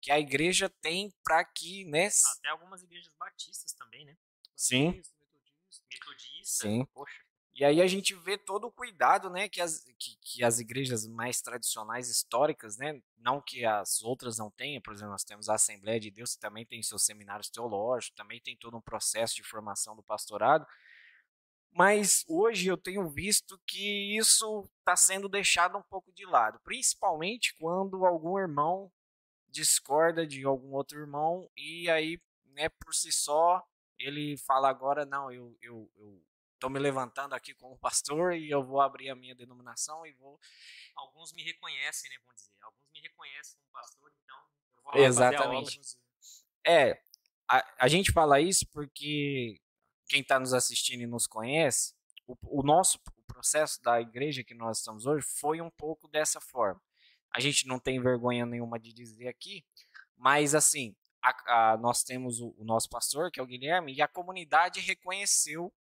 que 0.00 0.10
a 0.10 0.18
igreja 0.18 0.70
tem 0.80 1.12
para 1.22 1.44
que, 1.44 1.84
né, 1.84 2.08
até 2.38 2.48
algumas 2.48 2.82
igrejas 2.82 3.12
batistas 3.18 3.74
também, 3.74 4.06
né? 4.06 4.16
Sim. 4.56 4.86
Metodista, 4.86 5.84
metodista. 5.90 6.44
Sim. 6.44 6.86
Poxa. 6.94 7.29
E 7.60 7.64
aí 7.66 7.82
a 7.82 7.86
gente 7.86 8.14
vê 8.14 8.38
todo 8.38 8.68
o 8.68 8.72
cuidado, 8.72 9.28
né, 9.28 9.46
que 9.46 9.60
as, 9.60 9.84
que, 9.98 10.16
que, 10.22 10.42
as 10.42 10.58
igrejas 10.60 11.06
mais 11.06 11.42
tradicionais, 11.42 12.08
históricas, 12.08 12.78
né, 12.78 13.02
não 13.18 13.38
que 13.38 13.66
as 13.66 14.00
outras 14.00 14.38
não 14.38 14.50
tenham, 14.50 14.80
por 14.80 14.94
exemplo, 14.94 15.10
nós 15.10 15.24
temos 15.24 15.46
a 15.46 15.56
Assembleia 15.56 16.00
de 16.00 16.10
Deus, 16.10 16.32
que 16.32 16.40
também 16.40 16.64
tem 16.64 16.82
seus 16.82 17.04
seminários 17.04 17.50
teológicos, 17.50 18.16
também 18.16 18.40
tem 18.40 18.56
todo 18.56 18.78
um 18.78 18.80
processo 18.80 19.34
de 19.34 19.42
formação 19.42 19.94
do 19.94 20.02
pastorado, 20.02 20.66
mas 21.70 22.24
hoje 22.26 22.66
eu 22.66 22.78
tenho 22.78 23.06
visto 23.10 23.60
que 23.66 24.16
isso 24.16 24.66
está 24.78 24.96
sendo 24.96 25.28
deixado 25.28 25.76
um 25.76 25.82
pouco 25.82 26.10
de 26.14 26.24
lado, 26.24 26.58
principalmente 26.64 27.54
quando 27.58 28.06
algum 28.06 28.38
irmão 28.38 28.90
discorda 29.50 30.26
de 30.26 30.46
algum 30.46 30.72
outro 30.72 30.98
irmão 30.98 31.46
e 31.58 31.90
aí, 31.90 32.18
né, 32.54 32.70
por 32.70 32.94
si 32.94 33.12
só, 33.12 33.62
ele 33.98 34.38
fala 34.38 34.70
agora, 34.70 35.04
não, 35.04 35.30
eu, 35.30 35.54
eu, 35.60 35.90
eu 35.98 36.22
estou 36.60 36.68
me 36.68 36.78
levantando 36.78 37.34
aqui 37.34 37.54
como 37.54 37.78
pastor 37.78 38.34
e 38.34 38.50
eu 38.50 38.62
vou 38.62 38.82
abrir 38.82 39.08
a 39.08 39.14
minha 39.14 39.34
denominação 39.34 40.04
e 40.04 40.12
vou. 40.12 40.38
Alguns 40.94 41.32
me 41.32 41.42
reconhecem, 41.42 42.10
né? 42.10 42.16
Vamos 42.20 42.36
dizer. 42.36 42.52
Alguns 42.60 42.90
me 42.92 43.00
reconhecem 43.00 43.58
como 43.58 43.72
pastor, 43.72 44.12
então 44.22 44.36
eu 44.76 44.82
vou 44.82 44.92
lá 44.92 45.00
Exatamente. 45.00 45.76
fazer 45.78 45.96
a 45.96 46.00
obra. 46.00 46.90
É, 46.90 47.02
a, 47.48 47.84
a 47.84 47.88
gente 47.88 48.12
fala 48.12 48.40
isso 48.40 48.66
porque 48.70 49.58
quem 50.06 50.20
está 50.20 50.38
nos 50.38 50.52
assistindo 50.52 51.00
e 51.00 51.06
nos 51.06 51.26
conhece, 51.26 51.94
o, 52.26 52.36
o 52.60 52.62
nosso 52.62 52.98
o 53.16 53.22
processo 53.32 53.80
da 53.82 54.00
igreja 54.00 54.44
que 54.44 54.54
nós 54.54 54.78
estamos 54.78 55.06
hoje 55.06 55.24
foi 55.26 55.62
um 55.62 55.70
pouco 55.70 56.08
dessa 56.08 56.40
forma. 56.40 56.80
A 57.32 57.40
gente 57.40 57.66
não 57.66 57.78
tem 57.78 58.02
vergonha 58.02 58.44
nenhuma 58.44 58.78
de 58.78 58.92
dizer 58.92 59.28
aqui, 59.28 59.64
mas 60.14 60.54
assim, 60.54 60.94
a, 61.22 61.72
a, 61.72 61.78
nós 61.78 62.02
temos 62.02 62.40
o, 62.40 62.54
o, 62.58 62.64
nosso 62.64 62.90
pastor, 62.90 63.30
que 63.30 63.40
é 63.40 63.42
o 63.42 63.46
Guilherme, 63.46 63.94
e 63.94 64.02
a 64.02 64.08
comunidade 64.08 64.80
reconheceu 64.80 65.72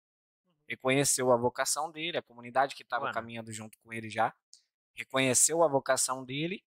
reconheceu 0.69 1.33
a 1.33 1.37
vocação 1.37 1.91
dele, 1.91 2.19
a 2.19 2.23
comunidade 2.23 2.75
que 2.75 2.83
estava 2.83 3.11
caminhando 3.13 3.51
junto 3.53 3.79
com 3.79 3.93
ele 3.93 4.11
já 4.11 4.35
reconheceu 4.95 5.63
a 5.63 5.69
vocação 5.69 6.25
dele. 6.25 6.63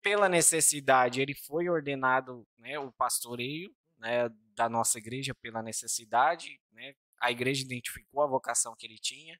Pela 0.00 0.28
necessidade, 0.28 1.20
ele 1.20 1.34
foi 1.34 1.68
ordenado, 1.68 2.46
né, 2.56 2.78
o 2.78 2.90
pastoreio 2.92 3.74
né, 3.98 4.28
da 4.54 4.68
nossa 4.68 4.96
igreja 4.98 5.34
pela 5.34 5.62
necessidade, 5.62 6.60
né, 6.70 6.94
a 7.20 7.30
igreja 7.30 7.64
identificou 7.64 8.22
a 8.22 8.26
vocação 8.26 8.74
que 8.76 8.86
ele 8.86 8.98
tinha. 8.98 9.38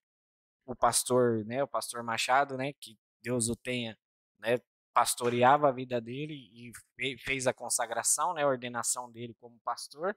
O 0.67 0.75
pastor, 0.75 1.45
né, 1.47 1.63
o 1.63 1.69
pastor 1.69 2.03
Machado, 2.03 2.57
né, 2.57 2.73
que 2.73 2.99
Deus 3.23 3.49
o 3.49 3.57
tenha, 3.57 3.97
né, 4.39 4.59
pastoreava 4.93 5.69
a 5.69 5.73
vida 5.73 6.01
dele 6.01 6.35
e 6.35 7.19
fez 7.19 7.47
a 7.47 7.55
consagração, 7.55 8.35
né, 8.35 8.43
a 8.43 8.49
ordenação 8.49 9.11
dele 9.11 9.35
como 9.41 9.61
pastor. 9.61 10.17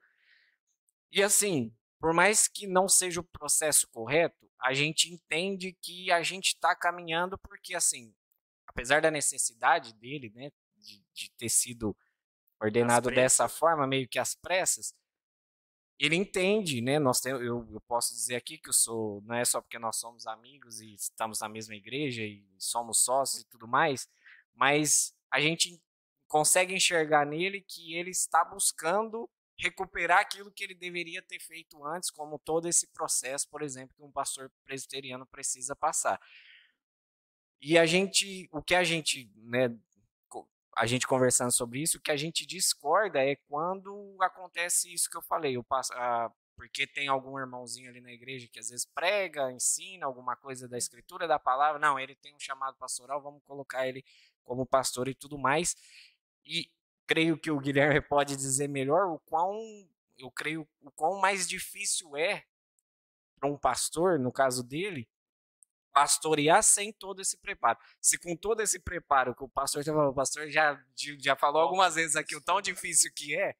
E 1.12 1.22
assim, 1.22 1.72
por 2.02 2.12
mais 2.12 2.48
que 2.48 2.66
não 2.66 2.88
seja 2.88 3.20
o 3.20 3.24
processo 3.24 3.86
correto, 3.92 4.50
a 4.60 4.74
gente 4.74 5.08
entende 5.08 5.72
que 5.80 6.10
a 6.10 6.20
gente 6.20 6.48
está 6.48 6.74
caminhando 6.74 7.38
porque, 7.38 7.76
assim, 7.76 8.12
apesar 8.66 9.00
da 9.00 9.08
necessidade 9.08 9.94
dele, 9.94 10.32
né, 10.34 10.50
de, 10.76 11.00
de 11.14 11.30
ter 11.38 11.48
sido 11.48 11.96
ordenado 12.60 13.08
dessa 13.08 13.48
forma, 13.48 13.86
meio 13.86 14.08
que 14.08 14.18
às 14.18 14.34
pressas, 14.34 14.92
ele 15.96 16.16
entende, 16.16 16.80
né? 16.80 16.98
Nós 16.98 17.20
tem, 17.20 17.30
eu, 17.30 17.68
eu, 17.72 17.80
posso 17.86 18.12
dizer 18.12 18.34
aqui 18.34 18.58
que 18.58 18.68
eu 18.68 18.72
sou, 18.72 19.22
não 19.22 19.36
é 19.36 19.44
só 19.44 19.60
porque 19.60 19.78
nós 19.78 19.96
somos 19.96 20.26
amigos 20.26 20.80
e 20.80 20.94
estamos 20.94 21.38
na 21.38 21.48
mesma 21.48 21.76
igreja 21.76 22.24
e 22.24 22.44
somos 22.58 23.04
sócios 23.04 23.42
e 23.42 23.46
tudo 23.46 23.68
mais, 23.68 24.08
mas 24.56 25.14
a 25.30 25.40
gente 25.40 25.80
consegue 26.26 26.74
enxergar 26.74 27.24
nele 27.24 27.60
que 27.60 27.94
ele 27.94 28.10
está 28.10 28.44
buscando 28.44 29.30
recuperar 29.58 30.20
aquilo 30.20 30.50
que 30.50 30.64
ele 30.64 30.74
deveria 30.74 31.22
ter 31.22 31.38
feito 31.40 31.84
antes, 31.84 32.10
como 32.10 32.38
todo 32.38 32.68
esse 32.68 32.86
processo, 32.88 33.48
por 33.48 33.62
exemplo, 33.62 33.94
que 33.96 34.02
um 34.02 34.10
pastor 34.10 34.50
presbiteriano 34.64 35.26
precisa 35.26 35.76
passar. 35.76 36.20
E 37.60 37.78
a 37.78 37.86
gente, 37.86 38.48
o 38.52 38.62
que 38.62 38.74
a 38.74 38.82
gente, 38.82 39.30
né, 39.36 39.76
a 40.76 40.86
gente 40.86 41.06
conversando 41.06 41.52
sobre 41.52 41.80
isso, 41.80 41.98
o 41.98 42.00
que 42.00 42.10
a 42.10 42.16
gente 42.16 42.46
discorda 42.46 43.24
é 43.24 43.36
quando 43.48 44.16
acontece 44.20 44.92
isso 44.92 45.08
que 45.08 45.16
eu 45.16 45.22
falei, 45.22 45.56
eu 45.56 45.62
passo, 45.62 45.92
a, 45.92 46.32
porque 46.56 46.86
tem 46.86 47.08
algum 47.08 47.38
irmãozinho 47.38 47.90
ali 47.90 48.00
na 48.00 48.12
igreja 48.12 48.48
que 48.48 48.58
às 48.58 48.68
vezes 48.68 48.86
prega, 48.86 49.52
ensina 49.52 50.06
alguma 50.06 50.36
coisa 50.36 50.68
da 50.68 50.78
escritura, 50.78 51.28
da 51.28 51.38
palavra, 51.38 51.78
não, 51.78 51.98
ele 51.98 52.14
tem 52.16 52.34
um 52.34 52.40
chamado 52.40 52.76
pastoral, 52.76 53.22
vamos 53.22 53.42
colocar 53.44 53.86
ele 53.86 54.04
como 54.44 54.66
pastor 54.66 55.08
e 55.08 55.14
tudo 55.14 55.38
mais. 55.38 55.76
E 56.44 56.70
creio 57.12 57.36
que 57.36 57.50
o 57.50 57.60
Guilherme 57.60 58.00
pode 58.00 58.34
dizer 58.36 58.68
melhor 58.68 59.06
o 59.06 59.18
quão 59.18 59.54
eu 60.16 60.30
creio 60.30 60.66
o 60.80 60.90
quão 60.92 61.20
mais 61.20 61.46
difícil 61.46 62.16
é 62.16 62.42
para 63.38 63.50
um 63.50 63.58
pastor, 63.58 64.18
no 64.18 64.32
caso 64.32 64.62
dele, 64.62 65.06
pastorear 65.92 66.62
sem 66.62 66.90
todo 66.90 67.20
esse 67.20 67.36
preparo. 67.36 67.78
Se 68.00 68.16
com 68.16 68.34
todo 68.34 68.62
esse 68.62 68.78
preparo 68.78 69.34
que 69.34 69.44
o 69.44 69.48
pastor 69.48 69.82
já 69.82 69.92
o 69.92 70.14
pastor 70.14 70.48
já, 70.48 70.82
já 71.18 71.36
falou 71.36 71.60
algumas 71.60 71.96
vezes 71.96 72.16
aqui 72.16 72.34
o 72.34 72.40
tão 72.40 72.62
difícil 72.62 73.12
que 73.14 73.38
é. 73.38 73.54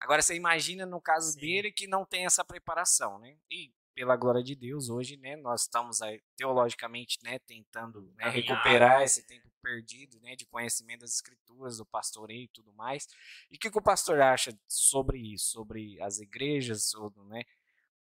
Agora 0.00 0.20
você 0.20 0.34
imagina 0.34 0.84
no 0.84 1.00
caso 1.00 1.32
Sim. 1.32 1.40
dele 1.40 1.70
que 1.70 1.86
não 1.86 2.04
tem 2.04 2.26
essa 2.26 2.44
preparação, 2.44 3.20
né? 3.20 3.36
E 3.48 3.72
pela 3.94 4.16
glória 4.16 4.42
de 4.42 4.56
Deus, 4.56 4.88
hoje, 4.88 5.16
né, 5.16 5.36
nós 5.36 5.62
estamos 5.62 6.02
aí, 6.02 6.20
teologicamente, 6.36 7.20
né, 7.22 7.38
tentando 7.38 8.12
né, 8.16 8.28
recuperar 8.28 9.02
esse 9.02 9.24
tempo 9.24 9.53
perdido, 9.64 10.20
né, 10.20 10.36
de 10.36 10.44
conhecimento 10.44 11.00
das 11.00 11.14
escrituras, 11.14 11.78
do 11.78 11.86
pastoreio 11.86 12.44
e 12.44 12.48
tudo 12.48 12.72
mais. 12.74 13.08
E 13.50 13.56
o 13.56 13.58
que, 13.58 13.70
que, 13.70 13.78
o 13.78 13.82
pastor 13.82 14.20
acha 14.20 14.56
sobre 14.68 15.18
isso, 15.18 15.46
sobre 15.46 16.00
as 16.02 16.18
igrejas, 16.18 16.84
sobre, 16.84 17.22
né, 17.24 17.42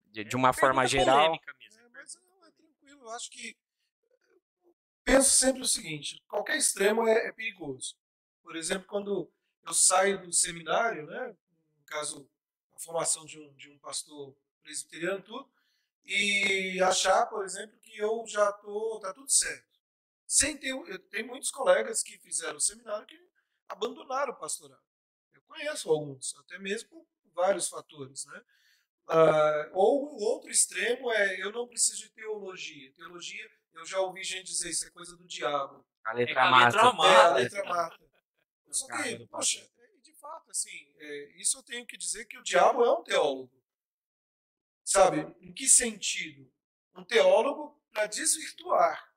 de, 0.07 0.25
de 0.25 0.35
é 0.35 0.37
uma 0.37 0.49
é, 0.49 0.53
forma 0.53 0.85
geral? 0.85 1.31
Mesmo. 1.31 1.79
É, 1.79 1.89
mas 1.89 2.15
não, 2.15 2.45
é 2.45 2.51
tranquilo, 2.51 3.03
eu 3.03 3.09
acho 3.11 3.31
que 3.31 3.55
penso 5.05 5.29
sempre 5.29 5.61
o 5.61 5.67
seguinte, 5.67 6.21
qualquer 6.27 6.57
extremo 6.57 7.07
é, 7.07 7.27
é 7.27 7.31
perigoso. 7.31 7.95
Por 8.41 8.57
exemplo, 8.57 8.87
quando 8.87 9.31
eu 9.65 9.73
saio 9.73 10.21
do 10.21 10.33
seminário, 10.33 11.05
né, 11.07 11.35
no 11.77 11.85
caso, 11.85 12.29
a 12.75 12.79
formação 12.79 13.25
de 13.25 13.39
um, 13.39 13.53
de 13.53 13.69
um 13.69 13.79
pastor 13.79 14.35
presbiteriano, 14.61 15.21
tudo, 15.23 15.49
e 16.05 16.81
achar, 16.81 17.25
por 17.27 17.45
exemplo, 17.45 17.77
que 17.79 17.97
eu 17.97 18.25
já 18.27 18.51
tô, 18.51 18.99
tá 19.01 19.13
tudo 19.13 19.31
certo. 19.31 19.72
Sem 20.33 20.57
ter, 20.57 20.69
eu 20.69 20.97
tenho 21.09 21.27
muitos 21.27 21.51
colegas 21.51 22.01
que 22.01 22.17
fizeram 22.17 22.55
o 22.55 22.59
seminário 22.59 23.05
que 23.05 23.15
abandonaram 23.69 24.33
o 24.33 24.35
pastorado. 24.35 24.81
Eu 25.31 25.43
conheço 25.43 25.91
alguns, 25.91 26.35
até 26.37 26.57
mesmo 26.57 26.89
por 26.89 27.07
vários 27.35 27.69
fatores, 27.69 28.25
né? 28.25 28.43
Ah, 29.07 29.69
ou 29.73 30.11
o 30.11 30.23
outro 30.23 30.49
extremo 30.49 31.11
é 31.11 31.39
eu 31.39 31.51
não 31.51 31.67
preciso 31.67 31.99
de 31.99 32.09
teologia. 32.09 32.91
Teologia, 32.93 33.47
eu 33.73 33.85
já 33.85 33.99
ouvi 33.99 34.23
gente 34.23 34.47
dizer 34.47 34.71
isso 34.71 34.87
é 34.87 34.89
coisa 34.89 35.15
do 35.15 35.27
diabo. 35.27 35.85
A 36.03 36.13
letra 36.13 36.41
é, 36.41 36.49
mata. 36.49 36.79
A 36.79 36.83
letra 36.83 36.93
mata. 36.93 37.13
É, 37.13 37.25
a 37.25 37.33
letra 37.35 37.63
mata. 37.65 38.11
Só 38.71 38.87
que, 38.87 39.27
poxa, 39.27 39.69
de 40.01 40.13
fato, 40.15 40.49
assim, 40.49 40.95
é, 40.97 41.39
isso 41.39 41.59
eu 41.59 41.63
tenho 41.63 41.85
que 41.85 41.95
dizer 41.95 42.25
que 42.25 42.39
o 42.39 42.43
diabo 42.43 42.83
é 42.83 42.91
um 42.91 43.03
teólogo. 43.03 43.53
Sabe? 44.83 45.31
Em 45.41 45.53
que 45.53 45.69
sentido? 45.69 46.51
Um 46.95 47.03
teólogo 47.03 47.79
para 47.91 48.07
desvirtuar. 48.07 49.12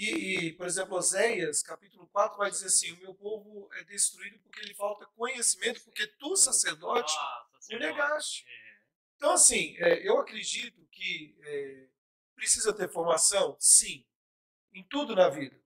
E, 0.00 0.46
e, 0.46 0.52
por 0.54 0.66
exemplo, 0.66 0.96
Oséias, 0.96 1.62
capítulo 1.62 2.06
4, 2.06 2.38
vai 2.38 2.50
dizer 2.50 2.68
assim: 2.68 2.90
O 2.92 3.00
meu 3.00 3.14
povo 3.14 3.68
é 3.74 3.84
destruído 3.84 4.38
porque 4.38 4.62
lhe 4.62 4.72
falta 4.72 5.04
conhecimento, 5.08 5.84
porque 5.84 6.06
tu, 6.06 6.34
sacerdote, 6.36 7.14
o 7.70 7.78
negaste. 7.78 8.46
É. 8.48 8.80
Então, 9.16 9.32
assim, 9.32 9.76
é, 9.76 10.08
eu 10.08 10.16
acredito 10.16 10.82
que 10.86 11.36
é, 11.42 11.88
precisa 12.34 12.72
ter 12.72 12.88
formação, 12.88 13.54
sim, 13.60 14.06
em 14.72 14.82
tudo 14.84 15.14
na 15.14 15.28
vida. 15.28 15.60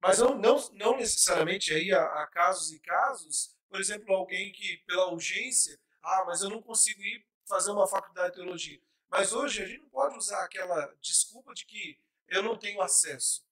Mas 0.00 0.18
não, 0.18 0.36
não, 0.36 0.56
não 0.72 0.96
necessariamente 0.96 1.72
aí 1.72 1.92
há, 1.92 2.04
há 2.04 2.26
casos 2.26 2.72
e 2.72 2.80
casos, 2.80 3.56
por 3.68 3.78
exemplo, 3.78 4.12
alguém 4.12 4.50
que, 4.50 4.78
pela 4.78 5.12
urgência, 5.12 5.78
ah, 6.02 6.24
mas 6.26 6.42
eu 6.42 6.50
não 6.50 6.60
consigo 6.60 7.00
ir 7.00 7.24
fazer 7.46 7.70
uma 7.70 7.86
faculdade 7.86 8.30
de 8.30 8.42
teologia. 8.42 8.82
Mas 9.08 9.32
hoje 9.32 9.62
a 9.62 9.66
gente 9.66 9.82
não 9.82 9.90
pode 9.90 10.18
usar 10.18 10.42
aquela 10.42 10.92
desculpa 11.00 11.54
de 11.54 11.64
que 11.64 11.96
eu 12.26 12.42
não 12.42 12.58
tenho 12.58 12.82
acesso. 12.82 13.51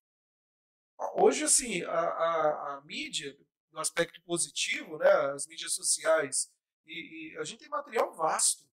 Hoje, 1.15 1.45
assim, 1.45 1.83
a, 1.85 1.91
a, 1.91 2.75
a 2.77 2.83
mídia, 2.85 3.37
no 3.73 3.81
aspecto 3.81 4.21
positivo, 4.23 4.99
né, 4.99 5.11
as 5.35 5.47
mídias 5.47 5.73
sociais, 5.73 6.51
e, 6.87 7.33
e, 7.33 7.39
a 7.39 7.45
gente 7.45 7.61
tem 7.61 7.69
material 7.69 8.13
vasto. 8.15 8.69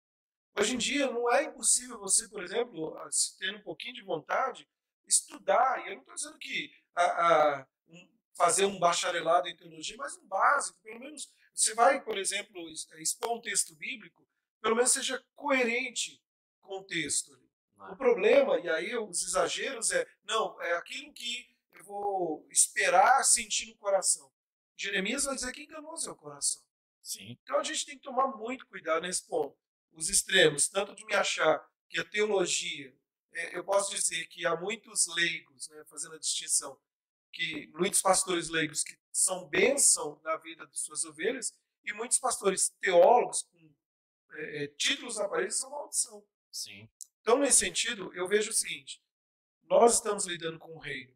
Hoje 0.56 0.74
em 0.74 0.78
dia 0.78 1.10
não 1.10 1.30
é 1.32 1.44
impossível 1.44 1.98
você, 1.98 2.28
por 2.28 2.42
exemplo, 2.42 2.96
se 3.10 3.36
tendo 3.38 3.58
um 3.58 3.62
pouquinho 3.62 3.94
de 3.94 4.04
vontade, 4.04 4.68
estudar. 5.06 5.84
E 5.84 5.88
eu 5.88 5.94
não 5.94 6.00
estou 6.00 6.14
dizendo 6.14 6.38
que 6.38 6.70
a, 6.94 7.02
a, 7.02 7.66
um, 7.88 8.08
fazer 8.36 8.64
um 8.64 8.78
bacharelado 8.78 9.48
em 9.48 9.56
teologia, 9.56 9.96
mas 9.98 10.16
um 10.16 10.26
básico, 10.26 10.78
pelo 10.82 11.00
menos 11.00 11.28
você 11.52 11.74
vai, 11.74 12.02
por 12.02 12.16
exemplo, 12.18 12.68
expor 12.98 13.36
um 13.36 13.40
texto 13.40 13.74
bíblico, 13.76 14.26
pelo 14.60 14.76
menos 14.76 14.92
seja 14.92 15.22
coerente 15.34 16.22
com 16.60 16.78
o 16.78 16.84
texto. 16.84 17.32
O 17.90 17.96
problema, 17.96 18.58
e 18.60 18.68
aí 18.68 18.96
os 18.96 19.22
exageros, 19.22 19.90
é, 19.90 20.06
não, 20.24 20.60
é 20.62 20.74
aquilo 20.76 21.12
que 21.12 21.53
eu 21.84 21.92
vou 21.92 22.46
esperar 22.50 23.22
sentir 23.24 23.66
no 23.66 23.76
coração. 23.76 24.32
Jeremias 24.76 25.24
vai 25.24 25.34
dizer 25.34 25.52
que 25.52 25.62
enganoso 25.62 26.08
é 26.08 26.12
o 26.12 26.16
coração. 26.16 26.62
Sim. 27.02 27.38
Então 27.42 27.58
a 27.58 27.62
gente 27.62 27.84
tem 27.84 27.96
que 27.96 28.02
tomar 28.02 28.28
muito 28.28 28.66
cuidado 28.66 29.02
nesse 29.02 29.26
ponto. 29.26 29.56
Os 29.92 30.08
extremos, 30.08 30.68
tanto 30.68 30.94
de 30.94 31.04
me 31.04 31.14
achar 31.14 31.64
que 31.88 32.00
a 32.00 32.04
teologia, 32.04 32.96
é, 33.32 33.56
eu 33.56 33.62
posso 33.62 33.94
dizer 33.94 34.26
que 34.26 34.46
há 34.46 34.56
muitos 34.56 35.06
leigos, 35.14 35.68
né, 35.68 35.84
fazendo 35.84 36.14
a 36.14 36.18
distinção, 36.18 36.80
que 37.32 37.68
muitos 37.74 38.00
pastores 38.00 38.48
leigos 38.48 38.82
que 38.82 38.98
são 39.12 39.46
bênção 39.48 40.20
na 40.24 40.36
vida 40.36 40.66
de 40.66 40.78
suas 40.78 41.04
ovelhas, 41.04 41.52
e 41.84 41.92
muitos 41.92 42.18
pastores 42.18 42.70
teólogos 42.80 43.42
com 43.42 43.74
é, 44.32 44.64
é 44.64 44.68
títulos 44.68 45.16
na 45.16 45.28
parede 45.28 45.54
são 45.54 45.70
maldição. 45.70 46.26
Sim. 46.50 46.88
Então, 47.20 47.38
nesse 47.38 47.58
sentido, 47.58 48.12
eu 48.14 48.26
vejo 48.26 48.50
o 48.50 48.54
seguinte: 48.54 49.02
nós 49.64 49.94
estamos 49.94 50.24
lidando 50.24 50.58
com 50.58 50.72
o 50.72 50.78
reino. 50.78 51.14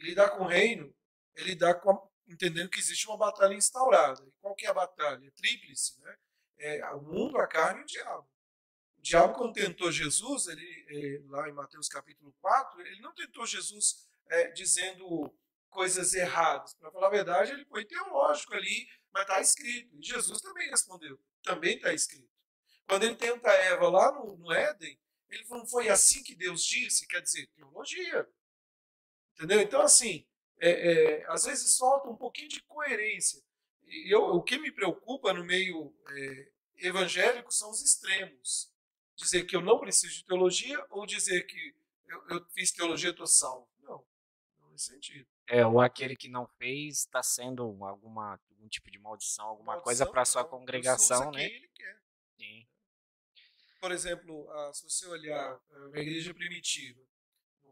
E 0.00 0.04
lidar 0.04 0.30
com 0.30 0.44
o 0.44 0.46
reino 0.46 0.92
é 1.36 1.42
lidar 1.42 1.74
com 1.74 1.90
a, 1.90 2.08
entendendo 2.26 2.70
que 2.70 2.78
existe 2.78 3.06
uma 3.06 3.18
batalha 3.18 3.54
instaurada. 3.54 4.24
E 4.26 4.32
qual 4.40 4.54
que 4.54 4.66
é 4.66 4.70
a 4.70 4.74
batalha? 4.74 5.26
É 5.26 5.30
tríplice, 5.30 6.00
né? 6.00 6.16
É 6.58 6.94
o 6.94 7.02
mundo, 7.02 7.38
a 7.38 7.46
carne 7.46 7.80
e 7.80 7.82
o 7.84 7.86
diabo. 7.86 8.28
O 8.98 9.02
diabo, 9.02 9.34
quando 9.34 9.54
tentou 9.54 9.92
Jesus, 9.92 10.46
ele, 10.46 10.86
é, 10.88 11.20
lá 11.28 11.48
em 11.48 11.52
Mateus 11.52 11.88
capítulo 11.88 12.34
4, 12.40 12.80
ele 12.80 13.00
não 13.00 13.14
tentou 13.14 13.46
Jesus 13.46 14.08
é, 14.28 14.50
dizendo 14.52 15.34
coisas 15.68 16.14
erradas. 16.14 16.74
Para 16.74 16.90
falar 16.90 17.06
a 17.06 17.10
verdade, 17.10 17.52
ele 17.52 17.64
foi 17.66 17.84
teológico 17.84 18.54
ali, 18.54 18.88
mas 19.12 19.22
está 19.22 19.40
escrito. 19.40 19.96
E 19.96 20.02
Jesus 20.02 20.40
também 20.40 20.68
respondeu, 20.68 21.18
também 21.42 21.76
está 21.76 21.92
escrito. 21.92 22.30
Quando 22.86 23.04
ele 23.04 23.16
tenta 23.16 23.48
Eva 23.50 23.88
lá 23.88 24.12
no, 24.12 24.36
no 24.36 24.52
Éden, 24.52 24.98
ele 25.30 25.44
não 25.48 25.66
foi 25.66 25.88
assim 25.88 26.22
que 26.22 26.34
Deus 26.34 26.64
disse, 26.64 27.06
quer 27.06 27.22
dizer, 27.22 27.46
teologia. 27.54 28.28
Entendeu? 29.40 29.62
Então, 29.62 29.80
assim, 29.80 30.26
é, 30.58 30.70
é, 31.22 31.26
às 31.28 31.44
vezes 31.44 31.78
falta 31.78 32.10
um 32.10 32.16
pouquinho 32.16 32.48
de 32.48 32.62
coerência. 32.64 33.42
E 33.86 34.14
eu, 34.14 34.22
o 34.22 34.42
que 34.42 34.58
me 34.58 34.70
preocupa 34.70 35.32
no 35.32 35.42
meio 35.42 35.96
é, 36.10 36.48
evangélico 36.76 37.50
são 37.50 37.70
os 37.70 37.80
extremos. 37.80 38.70
Dizer 39.16 39.44
que 39.44 39.56
eu 39.56 39.62
não 39.62 39.80
preciso 39.80 40.12
de 40.14 40.26
teologia 40.26 40.84
ou 40.90 41.06
dizer 41.06 41.46
que 41.46 41.74
eu, 42.06 42.22
eu 42.28 42.46
fiz 42.50 42.70
teologia 42.70 43.08
e 43.08 43.12
estou 43.12 43.26
salvo. 43.26 43.66
Não, 43.80 44.04
não 44.60 44.68
faz 44.68 44.82
sentido. 44.82 45.26
É, 45.46 45.64
ou 45.64 45.80
aquele 45.80 46.14
que 46.14 46.28
não 46.28 46.46
fez 46.58 46.98
está 46.98 47.22
sendo 47.22 47.62
alguma, 47.82 48.38
algum 48.50 48.68
tipo 48.68 48.90
de 48.90 48.98
maldição, 48.98 49.46
alguma 49.46 49.72
maldição, 49.72 49.84
coisa 49.84 50.06
para 50.06 50.24
sua 50.26 50.44
congregação, 50.44 51.30
né? 51.30 51.46
Ele 51.46 51.68
quer. 51.68 51.98
Sim. 52.38 52.66
Por 53.80 53.90
exemplo, 53.90 54.46
se 54.74 54.84
você 54.84 55.06
olhar 55.06 55.58
a 55.94 55.98
igreja 55.98 56.34
primitiva, 56.34 57.00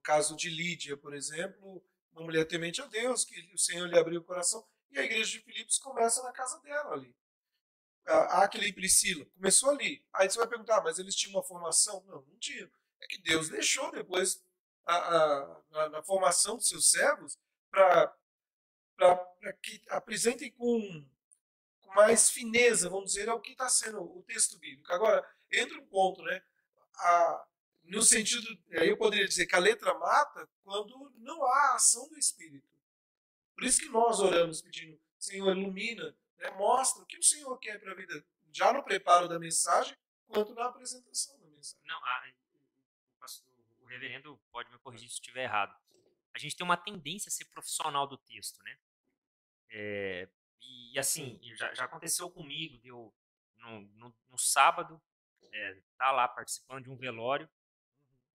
caso 0.09 0.35
de 0.35 0.49
Lídia, 0.49 0.97
por 0.97 1.15
exemplo, 1.15 1.85
uma 2.13 2.23
mulher 2.23 2.47
temente 2.47 2.81
a 2.81 2.87
Deus, 2.87 3.27
que 3.27 3.53
o 3.53 3.59
Senhor 3.59 3.87
lhe 3.87 3.99
abriu 3.99 4.23
o 4.23 4.25
coração, 4.25 4.67
e 4.91 4.99
a 4.99 5.05
igreja 5.05 5.33
de 5.33 5.45
Filipos 5.45 5.79
começa 5.79 6.23
na 6.23 6.33
casa 6.33 6.59
dela 6.63 6.95
ali. 6.95 7.15
A 8.07 8.43
Aquila 8.43 8.65
e 8.65 8.73
Priscila, 8.73 9.27
começou 9.35 9.69
ali. 9.69 10.03
Aí 10.15 10.31
você 10.31 10.39
vai 10.39 10.49
perguntar, 10.49 10.83
mas 10.83 10.99
eles 10.99 11.15
tinham 11.15 11.35
uma 11.35 11.43
formação? 11.43 12.03
Não, 12.07 12.23
não 12.23 12.39
tinham. 12.39 12.71
É 13.03 13.07
que 13.07 13.19
Deus 13.19 13.51
deixou 13.51 13.93
depois 13.93 14.43
a, 14.87 14.97
a, 14.97 15.63
a, 15.75 15.89
na 15.91 16.03
formação 16.03 16.57
dos 16.57 16.69
seus 16.69 16.91
servos 16.91 17.39
para 17.71 18.17
que 19.63 19.83
apresentem 19.91 20.51
com, 20.53 21.07
com 21.83 21.93
mais 21.93 22.31
fineza, 22.31 22.89
vamos 22.89 23.13
dizer, 23.13 23.29
ao 23.29 23.43
que 23.43 23.53
está 23.53 23.69
sendo 23.69 24.01
o 24.01 24.23
texto 24.23 24.59
bíblico. 24.59 24.91
Agora, 24.91 25.23
entra 25.53 25.79
um 25.79 25.87
ponto, 25.87 26.23
né? 26.23 26.43
A, 26.95 27.48
no 27.89 28.03
sentido, 28.03 28.47
aí 28.78 28.89
eu 28.89 28.97
poderia 28.97 29.26
dizer 29.26 29.47
que 29.47 29.55
a 29.55 29.59
letra 29.59 29.95
mata 29.95 30.49
quando 30.62 31.11
não 31.16 31.45
há 31.45 31.74
ação 31.74 32.09
do 32.09 32.18
Espírito. 32.18 32.68
Por 33.55 33.64
isso 33.64 33.80
que 33.80 33.89
nós 33.89 34.20
oramos 34.20 34.62
pedindo, 34.62 35.01
Senhor, 35.18 35.57
ilumina, 35.57 36.16
né, 36.39 36.51
mostra 36.53 37.03
o 37.03 37.07
que 37.07 37.18
o 37.18 37.22
Senhor 37.22 37.57
quer 37.59 37.80
para 37.80 37.93
a 37.93 37.95
vida, 37.95 38.24
já 38.53 38.72
no 38.72 38.82
preparo 38.82 39.28
da 39.28 39.39
mensagem, 39.39 39.97
quanto 40.26 40.55
na 40.55 40.66
apresentação 40.66 41.39
da 41.41 41.47
mensagem. 41.49 41.86
Não, 41.86 41.97
a, 41.97 42.32
o, 43.22 43.84
o 43.84 43.86
reverendo 43.86 44.39
pode 44.53 44.70
me 44.70 44.78
corrigir 44.78 45.09
se 45.09 45.14
estiver 45.14 45.45
errado. 45.45 45.76
A 46.34 46.39
gente 46.39 46.57
tem 46.57 46.64
uma 46.64 46.76
tendência 46.76 47.28
a 47.28 47.32
ser 47.32 47.47
profissional 47.47 48.07
do 48.07 48.16
texto, 48.16 48.62
né? 48.62 48.78
É, 49.70 50.28
e 50.61 50.99
assim, 50.99 51.41
já, 51.57 51.74
já 51.74 51.84
aconteceu 51.84 52.30
comigo, 52.30 52.78
deu 52.78 53.12
no, 53.57 53.80
no, 53.80 54.14
no 54.28 54.39
sábado, 54.39 55.01
é, 55.53 55.80
tá 55.97 56.12
lá 56.12 56.28
participando 56.28 56.84
de 56.84 56.91
um 56.91 56.97
velório, 56.97 57.49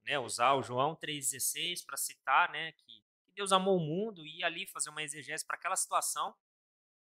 né, 0.05 0.19
usar 0.19 0.53
o 0.53 0.63
João 0.63 0.95
3,16 0.95 1.85
para 1.85 1.97
citar 1.97 2.49
né, 2.51 2.71
que, 2.73 3.03
Deus 3.35 3.51
amou 3.51 3.77
o 3.77 3.79
mundo 3.79 4.25
e 4.25 4.43
ali 4.43 4.67
fazer 4.67 4.91
uma 4.91 5.01
exegese 5.01 5.43
para 5.43 5.55
aquela 5.55 5.75
situação. 5.75 6.35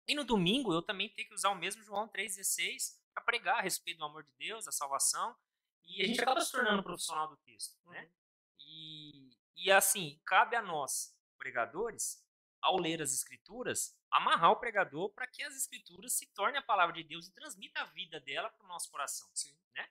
E 0.09 0.15
no 0.15 0.25
domingo 0.25 0.73
eu 0.73 0.83
também 0.83 1.09
tenho 1.09 1.29
que 1.29 1.35
usar 1.35 1.51
o 1.51 1.55
mesmo 1.55 1.85
João 1.85 2.09
3,16 2.09 2.99
para 3.15 3.23
pregar 3.23 3.59
a 3.59 3.63
respeito 3.63 3.99
do 3.99 4.05
amor 4.05 4.25
de 4.25 4.33
Deus, 4.33 4.65
da 4.65 4.73
salvação. 4.73 5.37
E 5.85 6.03
a 6.03 6.07
gente 6.07 6.21
acaba 6.21 6.41
se 6.41 6.51
tornando 6.51 6.83
profissional 6.83 7.29
do 7.29 7.37
texto. 7.37 7.77
Né? 7.87 8.03
Uhum. 8.03 8.11
E, 8.59 9.31
e 9.57 9.71
assim, 9.71 10.21
cabe 10.27 10.57
a 10.57 10.63
nós, 10.63 11.17
pregadores, 11.39 12.27
ao 12.61 12.77
ler 12.77 13.01
as 13.01 13.13
escrituras, 13.13 13.97
amarrar 14.11 14.51
o 14.51 14.57
pregador 14.57 15.11
para 15.11 15.27
que 15.27 15.43
as 15.43 15.55
escrituras 15.55 16.15
se 16.15 16.27
tornem 16.35 16.59
a 16.59 16.63
palavra 16.63 16.95
de 16.95 17.05
Deus 17.05 17.29
e 17.29 17.33
transmita 17.33 17.81
a 17.81 17.85
vida 17.85 18.19
dela 18.21 18.51
para 18.51 18.65
o 18.65 18.69
nosso 18.69 18.91
coração. 18.91 19.29
Sim. 19.33 19.57
Né? 19.77 19.89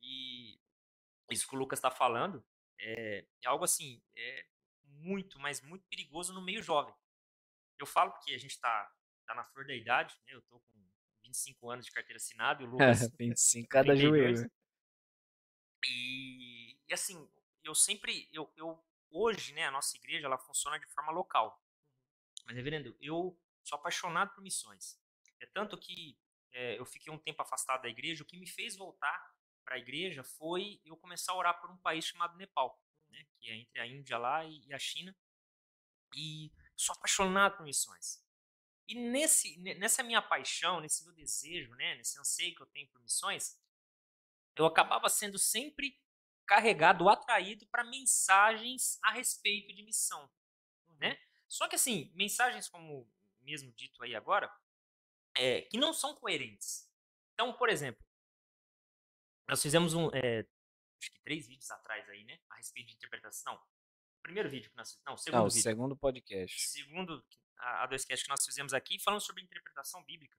E 0.00 0.60
isso 1.30 1.48
que 1.48 1.54
o 1.54 1.58
Lucas 1.58 1.78
está 1.78 1.90
falando 1.90 2.44
é, 2.78 3.26
é, 3.42 3.48
algo 3.48 3.64
assim, 3.64 4.02
é 4.16 4.46
muito, 4.84 5.38
mas 5.38 5.60
muito 5.62 5.86
perigoso 5.86 6.32
no 6.32 6.42
meio 6.42 6.62
jovem. 6.62 6.94
Eu 7.78 7.86
falo 7.86 8.12
porque 8.12 8.34
a 8.34 8.38
gente 8.38 8.52
está 8.52 8.92
tá 9.26 9.34
na 9.34 9.44
flor 9.44 9.66
da 9.66 9.74
idade, 9.74 10.14
né? 10.26 10.34
Eu 10.34 10.42
tô 10.42 10.60
com 10.60 10.84
25 11.22 11.70
anos 11.70 11.86
de 11.86 11.92
carteira 11.92 12.16
assinada 12.16 12.62
e 12.62 12.66
o 12.66 12.70
Lucas. 12.70 13.08
25 13.18 13.68
cada 13.68 13.96
joelho. 13.96 14.50
E, 15.86 16.78
e 16.88 16.94
assim, 16.94 17.28
eu 17.62 17.74
sempre, 17.74 18.28
eu, 18.32 18.50
eu, 18.56 18.82
hoje, 19.10 19.52
né, 19.52 19.66
a 19.66 19.70
nossa 19.70 19.96
igreja, 19.96 20.26
ela 20.26 20.38
funciona 20.38 20.78
de 20.78 20.86
forma 20.86 21.12
local. 21.12 21.62
Mas, 22.46 22.56
reverendo, 22.56 22.96
eu 23.00 23.38
sou 23.62 23.76
apaixonado 23.76 24.34
por 24.34 24.42
missões. 24.42 24.98
É 25.40 25.46
tanto 25.46 25.78
que 25.78 26.18
é, 26.52 26.78
eu 26.78 26.86
fiquei 26.86 27.12
um 27.12 27.18
tempo 27.18 27.42
afastado 27.42 27.82
da 27.82 27.88
igreja, 27.88 28.22
o 28.22 28.26
que 28.26 28.38
me 28.38 28.46
fez 28.46 28.76
voltar 28.76 29.33
para 29.64 29.76
a 29.76 29.78
igreja 29.78 30.22
foi 30.22 30.80
eu 30.84 30.96
começar 30.96 31.32
a 31.32 31.36
orar 31.36 31.60
por 31.60 31.70
um 31.70 31.76
país 31.78 32.04
chamado 32.04 32.36
Nepal, 32.36 32.80
né, 33.10 33.24
que 33.38 33.50
é 33.50 33.56
entre 33.56 33.80
a 33.80 33.86
Índia 33.86 34.18
lá 34.18 34.44
e, 34.44 34.72
a 34.72 34.78
China. 34.78 35.16
E 36.14 36.52
sou 36.76 36.94
apaixonado 36.94 37.56
por 37.56 37.64
missões. 37.64 38.22
E 38.86 38.94
nesse, 38.94 39.56
nessa 39.58 40.02
minha 40.02 40.20
paixão, 40.20 40.80
nesse 40.80 41.04
meu 41.04 41.14
desejo, 41.14 41.74
né, 41.74 41.94
nesse 41.96 42.18
anseio 42.18 42.54
que 42.54 42.62
eu 42.62 42.66
tenho 42.66 42.88
por 42.88 43.00
missões, 43.00 43.58
eu 44.56 44.66
acabava 44.66 45.08
sendo 45.08 45.38
sempre 45.38 45.98
carregado, 46.46 47.08
atraído 47.08 47.66
para 47.66 47.82
mensagens 47.84 48.98
a 49.02 49.10
respeito 49.12 49.74
de 49.74 49.82
missão, 49.82 50.30
né? 50.98 51.10
Uhum. 51.10 51.16
Só 51.48 51.66
que 51.66 51.76
assim, 51.76 52.12
mensagens 52.14 52.68
como 52.68 53.10
mesmo 53.40 53.72
dito 53.72 54.02
aí 54.02 54.14
agora, 54.14 54.50
é, 55.36 55.62
que 55.62 55.76
não 55.76 55.92
são 55.92 56.14
coerentes. 56.14 56.90
Então, 57.32 57.52
por 57.52 57.68
exemplo, 57.68 58.04
nós 59.48 59.60
fizemos 59.60 59.94
um, 59.94 60.08
é, 60.14 60.46
acho 61.00 61.10
que 61.10 61.20
três 61.22 61.46
vídeos 61.46 61.70
atrás 61.70 62.08
aí, 62.08 62.24
né? 62.24 62.38
A 62.50 62.56
respeito 62.56 62.88
de 62.88 62.94
interpretação. 62.94 63.54
O 63.54 64.22
primeiro 64.22 64.48
vídeo 64.48 64.70
que 64.70 64.76
nós 64.76 64.92
fizemos. 64.92 65.04
Não, 65.06 65.14
o 65.14 65.18
segundo 65.18 65.38
não, 65.38 65.46
o 65.46 65.50
vídeo. 65.50 65.62
segundo 65.62 65.96
podcast. 65.96 66.68
Segundo, 66.68 67.24
a, 67.58 67.84
a 67.84 67.86
dois 67.86 68.04
cast 68.04 68.24
que 68.24 68.30
nós 68.30 68.44
fizemos 68.44 68.72
aqui, 68.72 68.98
falando 68.98 69.20
sobre 69.20 69.42
interpretação 69.42 70.02
bíblica. 70.04 70.36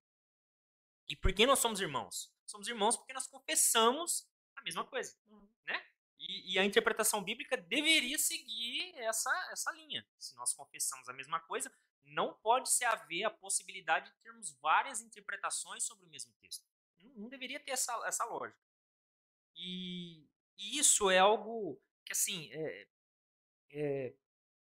E 1.08 1.16
por 1.16 1.32
que 1.34 1.46
nós 1.46 1.60
somos 1.60 1.80
irmãos? 1.80 2.34
Somos 2.46 2.68
irmãos 2.68 2.98
porque 2.98 3.14
nós 3.14 3.28
confessamos 3.28 4.28
a 4.56 4.62
mesma 4.64 4.84
coisa, 4.86 5.16
uhum. 5.28 5.48
né? 5.68 5.86
E, 6.18 6.54
e, 6.54 6.60
a 6.60 6.64
interpretação 6.64 7.22
bíblica 7.22 7.58
deveria 7.58 8.18
seguir 8.18 8.96
essa, 9.00 9.30
essa 9.52 9.72
linha. 9.74 10.08
Se 10.18 10.34
nós 10.36 10.54
confessamos 10.54 11.10
a 11.10 11.14
mesma 11.14 11.42
coisa, 11.42 11.72
não 12.04 12.34
pode 12.34 12.72
se 12.72 12.86
haver 12.86 13.26
a 13.26 13.30
possibilidade 13.30 14.10
de 14.10 14.18
termos 14.22 14.52
várias 14.62 15.02
interpretações 15.02 15.84
sobre 15.84 16.06
o 16.06 16.10
mesmo 16.10 16.34
texto. 16.42 16.66
Não, 16.98 17.14
não 17.16 17.30
deveria 17.30 17.60
ter 17.60 17.72
essa, 17.72 17.94
essa 18.08 18.24
lógica. 18.26 18.65
E, 19.56 20.28
E 20.58 20.78
isso 20.80 21.10
é 21.10 21.20
algo 21.20 21.82
que, 22.06 22.14
assim, 22.14 22.50
é, 22.52 22.88
é, 23.72 24.14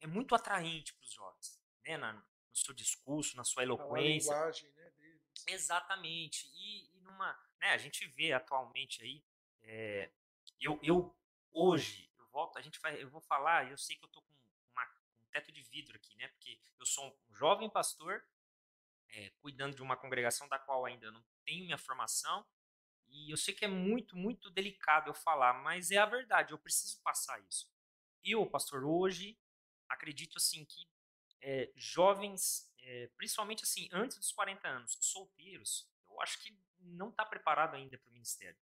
é 0.02 0.08
muito 0.08 0.36
atraente 0.36 0.94
para 0.94 1.04
os 1.04 1.12
jovens, 1.12 1.60
né? 1.84 1.98
Na, 1.98 2.14
no 2.14 2.26
seu 2.56 2.74
discurso, 2.74 3.36
na 3.36 3.44
sua 3.44 3.64
eloquência. 3.64 4.32
A 4.32 4.36
linguagem, 4.36 4.72
né? 4.72 4.90
Deles. 4.92 5.44
Exatamente. 5.48 6.48
E, 6.56 6.96
e, 6.96 7.00
numa, 7.02 7.34
né, 7.60 7.72
a 7.72 7.78
gente 7.78 8.08
vê 8.08 8.32
atualmente 8.32 9.04
aí, 9.04 9.24
é, 9.64 10.12
eu, 10.60 10.80
eu 10.82 11.16
hoje, 11.52 12.12
eu 12.18 12.26
volto, 12.28 12.58
a 12.58 12.62
gente 12.62 12.80
vai, 12.80 13.02
eu 13.02 13.10
vou 13.10 13.22
falar, 13.22 13.70
eu 13.70 13.78
sei 13.78 13.96
que 13.96 14.04
eu 14.04 14.10
tô 14.10 14.22
com 14.22 14.34
uma, 14.72 14.84
um 14.84 15.28
teto 15.32 15.52
de 15.52 15.62
vidro 15.62 15.96
aqui, 15.96 16.16
né? 16.16 16.28
Porque 16.30 16.60
eu 16.80 16.86
sou 16.86 17.06
um 17.08 17.34
jovem 17.34 17.70
pastor, 17.70 18.24
é, 19.10 19.30
cuidando 19.42 19.76
de 19.76 19.82
uma 19.82 19.98
congregação 19.98 20.48
da 20.48 20.60
qual 20.60 20.86
ainda 20.86 21.12
não 21.12 21.24
tenho 21.44 21.66
minha 21.66 21.78
formação, 21.78 22.46
e 23.16 23.32
eu 23.32 23.38
sei 23.38 23.54
que 23.54 23.64
é 23.64 23.68
muito, 23.68 24.16
muito 24.16 24.50
delicado 24.50 25.10
eu 25.10 25.14
falar, 25.14 25.54
mas 25.64 25.90
é 25.92 25.98
a 25.98 26.06
verdade, 26.06 26.52
eu 26.52 26.60
preciso 26.60 27.02
passar 27.02 27.40
isso. 27.48 27.72
Eu, 28.24 28.46
pastor, 28.46 28.84
hoje 28.84 29.40
acredito 29.88 30.38
assim 30.38 30.66
que 30.66 30.90
é, 31.42 31.72
jovens, 31.76 32.72
é, 32.80 33.08
principalmente 33.16 33.64
assim, 33.64 33.88
antes 33.92 34.18
dos 34.18 34.32
40 34.32 34.68
anos, 34.68 34.98
solteiros, 35.00 35.90
eu 36.08 36.20
acho 36.22 36.42
que 36.44 36.58
não 36.80 37.10
está 37.10 37.26
preparado 37.26 37.76
ainda 37.76 37.98
para 37.98 38.10
o 38.10 38.14
ministério. 38.14 38.60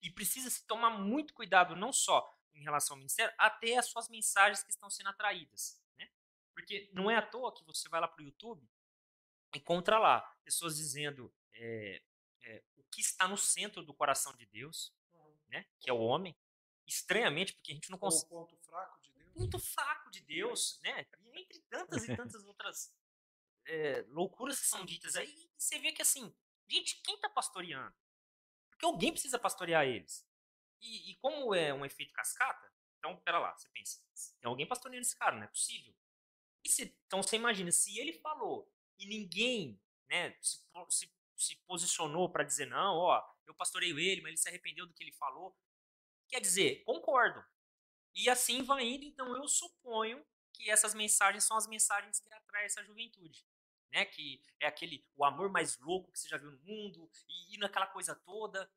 E 0.00 0.10
precisa 0.10 0.48
se 0.48 0.66
tomar 0.66 0.90
muito 0.90 1.34
cuidado, 1.34 1.76
não 1.76 1.92
só 1.92 2.34
em 2.54 2.62
relação 2.62 2.94
ao 2.94 2.98
ministério, 2.98 3.34
até 3.36 3.76
as 3.76 3.86
suas 3.86 4.08
mensagens 4.08 4.62
que 4.62 4.70
estão 4.70 4.88
sendo 4.88 5.08
atraídas. 5.08 5.80
Né? 5.96 6.08
Porque 6.54 6.88
não 6.92 7.10
é 7.10 7.16
à 7.16 7.22
toa 7.22 7.54
que 7.54 7.64
você 7.64 7.88
vai 7.88 8.00
lá 8.00 8.08
para 8.08 8.22
o 8.22 8.24
YouTube 8.24 8.68
encontra 9.54 9.98
lá 9.98 10.20
pessoas 10.44 10.76
dizendo 10.76 11.32
é, 11.54 12.02
é, 12.44 12.62
o 12.76 12.84
que 12.84 13.00
está 13.00 13.26
no 13.28 13.36
centro 13.36 13.82
do 13.82 13.94
coração 13.94 14.34
de 14.36 14.46
Deus, 14.46 14.94
uhum. 15.12 15.36
né? 15.48 15.66
que 15.80 15.90
é 15.90 15.92
o 15.92 15.98
homem. 15.98 16.36
Estranhamente, 16.86 17.52
porque 17.52 17.72
a 17.72 17.74
gente 17.74 17.90
não 17.90 17.98
consegue. 17.98 18.32
O 18.32 18.46
ponto 18.46 18.56
fraco 18.56 19.00
de 19.02 19.12
Deus. 19.12 19.32
Ponto 19.34 19.58
fraco 19.58 20.10
de 20.10 20.20
Deus, 20.22 20.80
né? 20.82 21.06
E 21.20 21.40
entre 21.40 21.60
tantas 21.68 22.04
e 22.04 22.16
tantas 22.16 22.42
outras 22.44 22.94
é, 23.66 24.04
loucuras 24.08 24.58
que 24.58 24.66
são 24.66 24.84
ditas 24.86 25.14
aí, 25.14 25.50
você 25.56 25.78
vê 25.78 25.92
que 25.92 26.00
assim, 26.00 26.34
gente, 26.66 27.00
quem 27.02 27.14
está 27.14 27.28
pastoreando? 27.28 27.94
Porque 28.70 28.86
alguém 28.86 29.12
precisa 29.12 29.38
pastorear 29.38 29.86
eles. 29.86 30.26
E, 30.80 31.10
e, 31.10 31.16
como 31.16 31.54
é 31.54 31.74
um 31.74 31.84
efeito 31.84 32.12
cascata, 32.12 32.72
então, 32.98 33.16
pera 33.20 33.38
lá, 33.38 33.56
você 33.56 33.68
pensa, 33.68 34.00
tem 34.40 34.48
alguém 34.48 34.66
pastoreando 34.66 35.06
esse 35.06 35.16
cara, 35.16 35.36
não 35.36 35.42
é 35.42 35.48
possível. 35.48 35.94
Se, 36.66 36.96
então 37.06 37.22
você 37.22 37.36
imagina, 37.36 37.70
se 37.70 37.98
ele 37.98 38.12
falou 38.12 38.70
e 38.98 39.06
ninguém 39.06 39.80
né, 40.08 40.36
se, 40.40 40.60
se 40.90 41.06
se 41.38 41.56
posicionou 41.66 42.30
para 42.30 42.44
dizer 42.44 42.66
não, 42.66 42.96
ó, 42.96 43.24
eu 43.46 43.54
pastoreio 43.54 43.98
ele, 43.98 44.20
mas 44.20 44.30
ele 44.30 44.36
se 44.36 44.48
arrependeu 44.48 44.86
do 44.86 44.92
que 44.92 45.02
ele 45.02 45.12
falou. 45.12 45.56
Quer 46.28 46.40
dizer, 46.40 46.82
concordo. 46.84 47.42
E 48.14 48.28
assim 48.28 48.62
vai 48.62 48.84
indo, 48.84 49.04
então 49.04 49.34
eu 49.36 49.46
suponho 49.48 50.24
que 50.52 50.70
essas 50.70 50.94
mensagens 50.94 51.44
são 51.44 51.56
as 51.56 51.66
mensagens 51.66 52.20
que 52.20 52.32
atraem 52.32 52.66
essa 52.66 52.82
juventude. 52.82 53.46
Né? 53.92 54.04
Que 54.04 54.42
é 54.60 54.66
aquele 54.66 55.06
o 55.16 55.24
amor 55.24 55.50
mais 55.50 55.78
louco 55.78 56.10
que 56.10 56.18
você 56.18 56.28
já 56.28 56.36
viu 56.36 56.50
no 56.50 56.58
mundo, 56.58 57.10
e 57.28 57.54
ir 57.54 57.58
naquela 57.58 57.86
coisa 57.86 58.14
toda. 58.14 58.70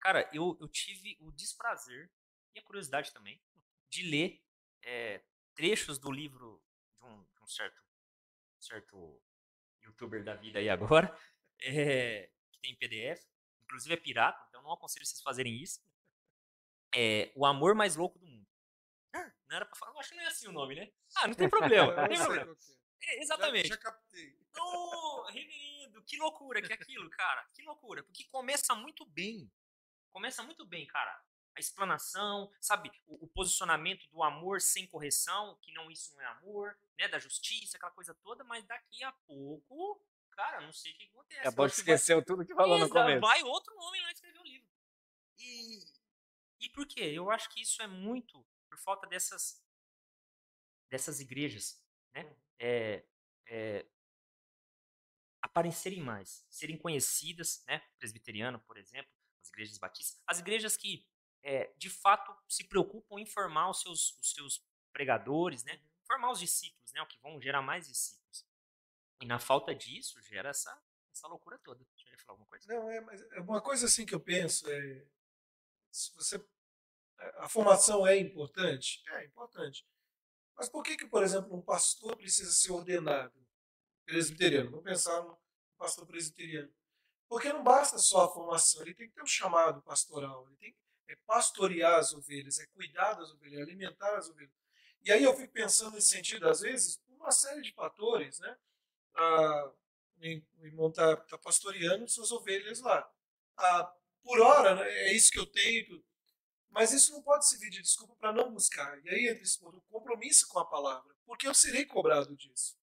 Cara, 0.00 0.28
eu, 0.32 0.56
eu 0.60 0.68
tive 0.68 1.16
o 1.20 1.30
desprazer 1.32 2.10
e 2.54 2.58
a 2.58 2.62
curiosidade 2.62 3.12
também 3.12 3.40
de 3.88 4.02
ler 4.02 4.42
é, 4.82 5.24
trechos 5.54 5.98
do 5.98 6.10
livro 6.10 6.62
de 6.98 7.04
um, 7.04 7.24
de 7.24 7.42
um 7.42 7.46
certo, 7.46 7.82
certo 8.60 9.22
youtuber 9.82 10.22
da 10.22 10.34
vida 10.34 10.58
aí 10.58 10.68
agora, 10.68 11.16
é, 11.60 12.30
que 12.52 12.60
tem 12.60 12.76
PDF, 12.76 13.24
inclusive 13.62 13.94
é 13.94 13.96
pirata, 13.96 14.44
então 14.48 14.62
não 14.62 14.72
aconselho 14.72 15.04
vocês 15.04 15.20
fazerem 15.20 15.60
isso. 15.62 15.80
É 16.94 17.30
O 17.34 17.44
Amor 17.44 17.74
Mais 17.74 17.96
Louco 17.96 18.18
do 18.18 18.26
Mundo. 18.26 18.46
Ah, 19.14 19.32
não 19.48 19.56
era 19.56 19.66
pra 19.66 19.76
falar, 19.76 19.92
eu 19.92 19.98
acho 20.00 20.10
que 20.10 20.16
não 20.16 20.24
é 20.24 20.26
assim 20.26 20.48
o 20.48 20.52
nome, 20.52 20.74
né? 20.74 20.90
Ah, 21.16 21.26
não 21.26 21.34
tem 21.36 21.48
problema, 21.48 21.94
não 21.94 22.08
tem 22.08 22.18
problema. 22.18 22.56
É, 23.02 23.22
exatamente. 23.22 23.68
Já, 23.68 23.74
já 23.74 23.80
captei. 23.80 24.38
Oh, 24.58 25.22
reverendo, 25.30 26.02
que 26.02 26.16
loucura 26.16 26.60
que 26.60 26.72
é 26.72 26.74
aquilo, 26.74 27.08
cara. 27.10 27.46
Que 27.54 27.62
loucura. 27.62 28.02
Porque 28.02 28.24
começa 28.24 28.74
muito 28.74 29.04
bem. 29.06 29.50
Começa 30.10 30.42
muito 30.42 30.66
bem, 30.66 30.86
cara. 30.86 31.22
A 31.56 31.60
explanação, 31.60 32.50
sabe? 32.60 32.90
O, 33.06 33.24
o, 33.24 33.28
posicionamento 33.28 34.08
do 34.08 34.22
amor 34.22 34.60
sem 34.60 34.86
correção, 34.86 35.58
que 35.62 35.72
não 35.72 35.90
isso 35.90 36.14
não 36.14 36.22
é 36.22 36.26
amor, 36.26 36.78
né? 36.98 37.08
Da 37.08 37.18
justiça, 37.18 37.76
aquela 37.76 37.92
coisa 37.92 38.14
toda, 38.14 38.44
mas 38.44 38.64
daqui 38.64 39.02
a 39.04 39.12
pouco 39.12 40.00
cara, 40.38 40.60
não 40.60 40.72
sei 40.72 40.92
o 40.92 40.96
que 40.96 41.04
acontece. 41.04 41.40
Acabou 41.40 41.66
de 41.66 41.72
esqueceu 41.72 42.24
tudo 42.24 42.46
que 42.46 42.54
falou 42.54 42.78
no 42.78 42.88
começo. 42.88 43.20
Vai 43.20 43.42
outro 43.42 43.76
homem 43.76 44.00
lá 44.02 44.12
escrever 44.12 44.38
o 44.38 44.44
livro. 44.44 44.68
E, 45.36 45.84
e 46.60 46.70
por 46.70 46.86
quê? 46.86 47.00
Eu 47.00 47.28
acho 47.28 47.50
que 47.50 47.60
isso 47.60 47.82
é 47.82 47.88
muito 47.88 48.46
por 48.68 48.78
falta 48.78 49.04
dessas, 49.08 49.60
dessas 50.88 51.18
igrejas, 51.18 51.82
né? 52.14 52.36
É, 52.60 53.04
é, 53.48 53.86
aparecerem 55.42 56.00
mais, 56.00 56.46
serem 56.48 56.78
conhecidas, 56.78 57.64
né? 57.66 57.80
Presbiteriano, 57.98 58.60
por 58.60 58.76
exemplo, 58.76 59.10
as 59.42 59.48
igrejas 59.48 59.76
batistas, 59.76 60.22
as 60.24 60.38
igrejas 60.38 60.76
que 60.76 61.04
é, 61.42 61.72
de 61.76 61.90
fato 61.90 62.32
se 62.48 62.62
preocupam 62.62 63.18
em 63.18 63.26
formar 63.26 63.70
os 63.70 63.80
seus, 63.80 64.16
os 64.18 64.32
seus 64.32 64.64
pregadores, 64.92 65.64
né? 65.64 65.82
Formar 66.06 66.30
os 66.30 66.38
discípulos, 66.38 66.92
né? 66.92 67.02
O 67.02 67.06
que 67.06 67.18
vão 67.18 67.40
gerar 67.40 67.60
mais 67.60 67.88
discípulos. 67.88 68.47
E 69.20 69.26
na 69.26 69.38
falta 69.38 69.74
disso, 69.74 70.20
gera 70.22 70.50
essa, 70.50 70.76
essa 71.12 71.26
loucura 71.28 71.58
toda. 71.58 71.84
Você 71.96 72.10
ia 72.10 72.18
falar 72.18 72.34
alguma 72.34 72.48
coisa? 72.48 72.66
Não, 72.68 72.90
é, 72.90 73.00
mas 73.00 73.20
é 73.32 73.40
uma 73.40 73.60
coisa 73.60 73.86
assim 73.86 74.06
que 74.06 74.14
eu 74.14 74.20
penso 74.20 74.70
é. 74.70 75.06
Se 75.90 76.14
você. 76.14 76.44
A 77.38 77.48
formação 77.48 78.06
é 78.06 78.16
importante? 78.16 79.02
É 79.08 79.24
importante. 79.24 79.84
Mas 80.56 80.68
por 80.68 80.84
que, 80.84 80.96
que, 80.96 81.06
por 81.06 81.22
exemplo, 81.22 81.56
um 81.56 81.62
pastor 81.62 82.16
precisa 82.16 82.52
ser 82.52 82.72
ordenado 82.72 83.34
presbiteriano? 84.04 84.70
Vamos 84.70 84.84
pensar 84.84 85.20
no 85.22 85.38
pastor 85.76 86.06
presbiteriano. 86.06 86.72
Porque 87.28 87.52
não 87.52 87.62
basta 87.62 87.98
só 87.98 88.24
a 88.24 88.32
formação, 88.32 88.82
ele 88.82 88.94
tem 88.94 89.08
que 89.08 89.14
ter 89.14 89.22
um 89.22 89.26
chamado 89.26 89.82
pastoral, 89.82 90.46
ele 90.48 90.56
tem 90.56 90.72
que 90.72 90.78
é 91.08 91.16
pastorear 91.26 91.98
as 91.98 92.12
ovelhas, 92.12 92.58
é 92.58 92.66
cuidar 92.66 93.14
das 93.14 93.30
ovelhas, 93.32 93.60
é 93.60 93.62
alimentar 93.62 94.16
as 94.16 94.28
ovelhas. 94.28 94.52
E 95.02 95.10
aí 95.10 95.24
eu 95.24 95.34
fico 95.34 95.52
pensando 95.52 95.94
nesse 95.94 96.08
sentido, 96.08 96.46
às 96.48 96.60
vezes, 96.60 97.00
uma 97.08 97.30
série 97.30 97.62
de 97.62 97.72
fatores, 97.72 98.38
né? 98.40 98.56
Ah, 99.14 99.72
o 100.58 100.66
irmão 100.66 100.88
está 100.88 101.16
tá 101.16 101.38
pastoreando 101.38 102.08
suas 102.08 102.32
ovelhas 102.32 102.80
lá. 102.80 103.10
Ah, 103.56 103.92
por 104.22 104.40
hora, 104.40 104.74
né, 104.74 104.88
é 105.06 105.12
isso 105.12 105.30
que 105.30 105.38
eu 105.38 105.46
tenho, 105.46 106.04
mas 106.70 106.92
isso 106.92 107.12
não 107.12 107.22
pode 107.22 107.48
servir 107.48 107.70
de 107.70 107.82
desculpa 107.82 108.14
para 108.16 108.32
não 108.32 108.52
buscar. 108.52 108.98
E 109.04 109.08
aí 109.08 109.28
entra 109.28 109.42
esse 109.42 109.58
ponto, 109.58 109.80
compromisso 109.90 110.46
com 110.48 110.58
a 110.58 110.66
palavra, 110.66 111.14
porque 111.24 111.46
eu 111.46 111.54
serei 111.54 111.84
cobrado 111.84 112.36
disso. 112.36 112.76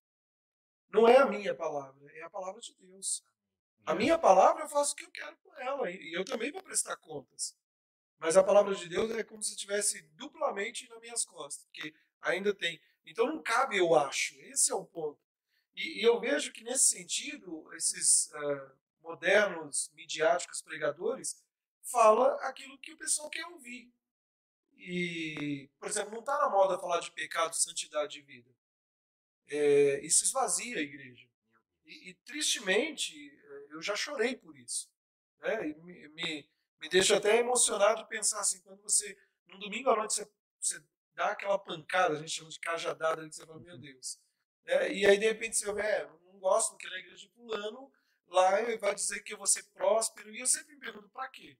Não 0.89 1.07
é 1.07 1.17
a 1.17 1.26
minha 1.26 1.53
palavra, 1.53 2.11
é 2.13 2.23
a 2.23 2.30
palavra 2.30 2.61
de 2.61 2.73
Deus. 2.76 3.23
A 3.86 3.93
minha 3.93 4.17
palavra 4.17 4.63
eu 4.63 4.69
faço 4.69 4.93
o 4.93 4.95
que 4.95 5.03
eu 5.03 5.11
quero 5.11 5.38
com 5.38 5.53
ela, 5.57 5.91
e 5.91 6.13
eu 6.13 6.26
também 6.26 6.51
vou 6.51 6.63
prestar 6.63 6.95
contas. 6.97 7.55
Mas 8.17 8.38
a 8.38 8.43
palavra 8.43 8.73
de 8.73 8.88
Deus 8.88 9.11
é 9.11 9.23
como 9.23 9.43
se 9.43 9.51
estivesse 9.51 10.01
duplamente 10.13 10.89
nas 10.89 10.99
minhas 10.99 11.26
costas, 11.26 11.65
porque 11.65 11.93
ainda 12.21 12.53
tem. 12.53 12.82
Então 13.05 13.28
não 13.28 13.41
cabe 13.43 13.78
eu 13.78 13.93
acho, 13.93 14.39
esse 14.41 14.71
é 14.71 14.76
o 14.76 14.86
ponto. 14.86 15.19
E, 15.76 15.99
e 15.99 16.03
eu 16.03 16.19
vejo 16.19 16.53
que, 16.53 16.63
nesse 16.63 16.86
sentido, 16.86 17.71
esses 17.76 18.32
uh, 18.32 18.71
modernos 19.01 19.91
midiáticos 19.93 20.61
pregadores 20.61 21.43
fala 21.84 22.36
aquilo 22.47 22.80
que 22.80 22.93
o 22.93 22.97
pessoal 22.97 23.30
quer 23.30 23.45
ouvir. 23.47 23.93
E, 24.78 25.69
por 25.80 25.89
exemplo, 25.89 26.11
não 26.11 26.19
está 26.19 26.38
na 26.38 26.49
moda 26.49 26.80
falar 26.80 26.99
de 26.99 27.11
pecado, 27.11 27.55
santidade 27.55 28.19
e 28.19 28.21
vida. 28.21 28.49
É, 29.47 30.03
isso 30.03 30.23
esvazia 30.23 30.78
a 30.78 30.82
igreja. 30.82 31.28
E, 31.86 32.09
e, 32.09 32.13
tristemente, 32.26 33.15
eu 33.69 33.82
já 33.82 33.95
chorei 33.95 34.36
por 34.36 34.57
isso. 34.57 34.89
Né? 35.39 35.57
Me, 35.84 36.07
me, 36.09 36.49
me, 36.80 36.89
deixa 36.89 37.17
até 37.17 37.38
emocionado 37.38 38.07
pensar 38.07 38.39
assim, 38.39 38.59
quando 38.61 38.82
você, 38.82 39.17
num 39.47 39.59
domingo 39.59 39.89
à 39.89 39.95
noite, 39.95 40.15
você, 40.15 40.32
você 40.59 40.84
dá 41.13 41.28
aquela 41.28 41.59
pancada, 41.59 42.15
a 42.15 42.19
gente 42.19 42.32
chama 42.32 42.49
de 42.49 42.59
cajadada, 42.59 43.28
que 43.28 43.36
você 43.36 43.45
fala, 43.45 43.59
meu 43.59 43.78
Deus, 43.78 44.19
né? 44.66 44.91
E 44.91 45.05
aí, 45.05 45.18
de 45.18 45.26
repente, 45.26 45.57
você 45.57 45.70
é, 45.70 46.09
não 46.26 46.39
gosto 46.39 46.72
porque 46.72 46.89
na 46.89 46.99
igreja 46.99 47.28
de 47.28 47.30
fulano, 47.30 47.91
lá 48.28 48.51
vai 48.80 48.95
dizer 48.95 49.22
que 49.22 49.34
eu 49.34 49.38
vou 49.38 49.47
ser 49.47 49.63
próspero. 49.74 50.34
E 50.34 50.39
eu 50.39 50.47
sempre 50.47 50.74
me 50.74 50.80
pergunto, 50.80 51.09
para 51.09 51.28
quê? 51.30 51.57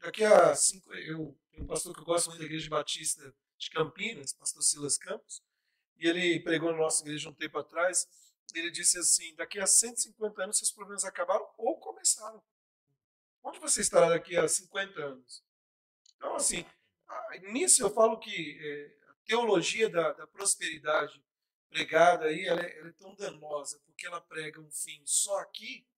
Daqui 0.00 0.24
a 0.24 0.54
cinco... 0.54 0.92
Eu 0.94 1.36
tenho 1.50 1.64
um 1.64 1.66
pastor 1.66 1.94
que 1.94 2.00
eu 2.00 2.04
gosto 2.04 2.28
muito 2.28 2.40
da 2.40 2.46
igreja 2.46 2.68
batista 2.68 3.34
de 3.56 3.70
Campinas, 3.70 4.32
pastor 4.32 4.62
Silas 4.62 4.98
Campos, 4.98 5.42
e 5.96 6.08
ele 6.08 6.40
pregou 6.40 6.72
na 6.72 6.78
nossa 6.78 7.02
igreja 7.02 7.28
um 7.28 7.34
tempo 7.34 7.58
atrás, 7.58 8.08
ele 8.54 8.70
disse 8.70 8.98
assim, 8.98 9.34
daqui 9.36 9.60
a 9.60 9.66
150 9.66 10.42
anos 10.42 10.58
seus 10.58 10.72
problemas 10.72 11.04
acabaram 11.04 11.48
ou 11.56 11.78
começaram. 11.78 12.42
Onde 13.42 13.58
você 13.60 13.80
estará 13.80 14.08
daqui 14.08 14.36
a 14.36 14.46
50 14.46 15.00
anos? 15.00 15.44
Então, 16.16 16.34
assim, 16.34 16.64
nisso 17.52 17.82
eu 17.82 17.90
falo 17.90 18.18
que 18.18 18.58
é, 18.60 19.10
a 19.10 19.14
teologia 19.24 19.88
da, 19.88 20.12
da 20.12 20.26
prosperidade 20.26 21.22
pregada 21.72 22.26
aí, 22.26 22.46
ela 22.46 22.62
é, 22.62 22.78
ela 22.78 22.88
é 22.88 22.92
tão 22.92 23.14
danosa, 23.14 23.80
porque 23.86 24.06
ela 24.06 24.20
prega 24.20 24.60
um 24.60 24.70
fim 24.70 25.02
só 25.06 25.38
aqui, 25.40 25.88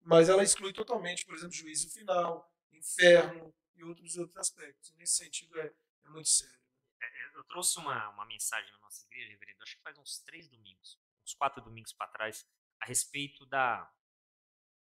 mas 0.00 0.28
ela 0.28 0.42
exclui 0.42 0.72
totalmente, 0.72 1.24
por 1.24 1.34
exemplo, 1.34 1.54
juízo 1.54 1.88
final, 1.90 2.52
inferno, 2.72 3.54
e 3.76 3.84
outros 3.84 4.16
outros 4.16 4.36
aspectos. 4.36 4.92
nesse 4.94 5.14
sentido 5.14 5.58
é, 5.60 5.72
é 6.04 6.08
muito 6.08 6.28
sério. 6.28 6.60
É, 7.00 7.04
é, 7.04 7.36
eu 7.36 7.44
trouxe 7.44 7.78
uma, 7.78 8.08
uma 8.10 8.26
mensagem 8.26 8.70
na 8.72 8.78
nossa 8.78 9.04
igreja, 9.06 9.30
reverendo, 9.30 9.62
acho 9.62 9.76
que 9.76 9.82
faz 9.82 9.96
uns 9.98 10.18
três 10.20 10.48
domingos, 10.48 10.98
uns 11.24 11.34
quatro 11.34 11.62
domingos 11.62 11.92
para 11.92 12.08
trás, 12.08 12.46
a 12.80 12.86
respeito 12.86 13.46
da 13.46 13.90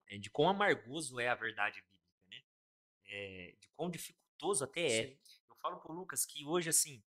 é, 0.08 0.18
de 0.18 0.30
quão 0.30 0.50
amargoso 0.50 1.20
é 1.20 1.30
a 1.30 1.36
verdade 1.36 1.82
bíblica, 1.82 2.28
né? 2.28 2.44
É, 3.06 3.56
de 3.60 3.68
quão 3.70 3.90
dificultoso 3.90 4.64
até 4.64 4.86
é. 4.86 5.08
Sim. 5.08 5.20
Eu 5.50 5.56
falo 5.58 5.80
pro 5.80 5.94
Lucas 5.94 6.26
que 6.26 6.46
hoje, 6.46 6.70
assim, 6.70 7.04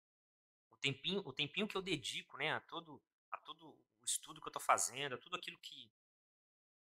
tempinho, 0.83 1.23
o 1.25 1.33
tempinho 1.33 1.69
que 1.69 1.77
eu 1.77 1.83
dedico, 1.83 2.37
né, 2.37 2.53
a 2.53 2.61
todo, 2.61 3.03
a 3.31 3.39
todo 3.39 3.69
o 3.71 4.05
estudo 4.05 4.41
que 4.41 4.49
eu 4.49 4.51
estou 4.51 4.61
fazendo, 4.61 5.15
a 5.15 5.19
tudo 5.19 5.37
aquilo 5.37 5.59
que, 5.59 5.91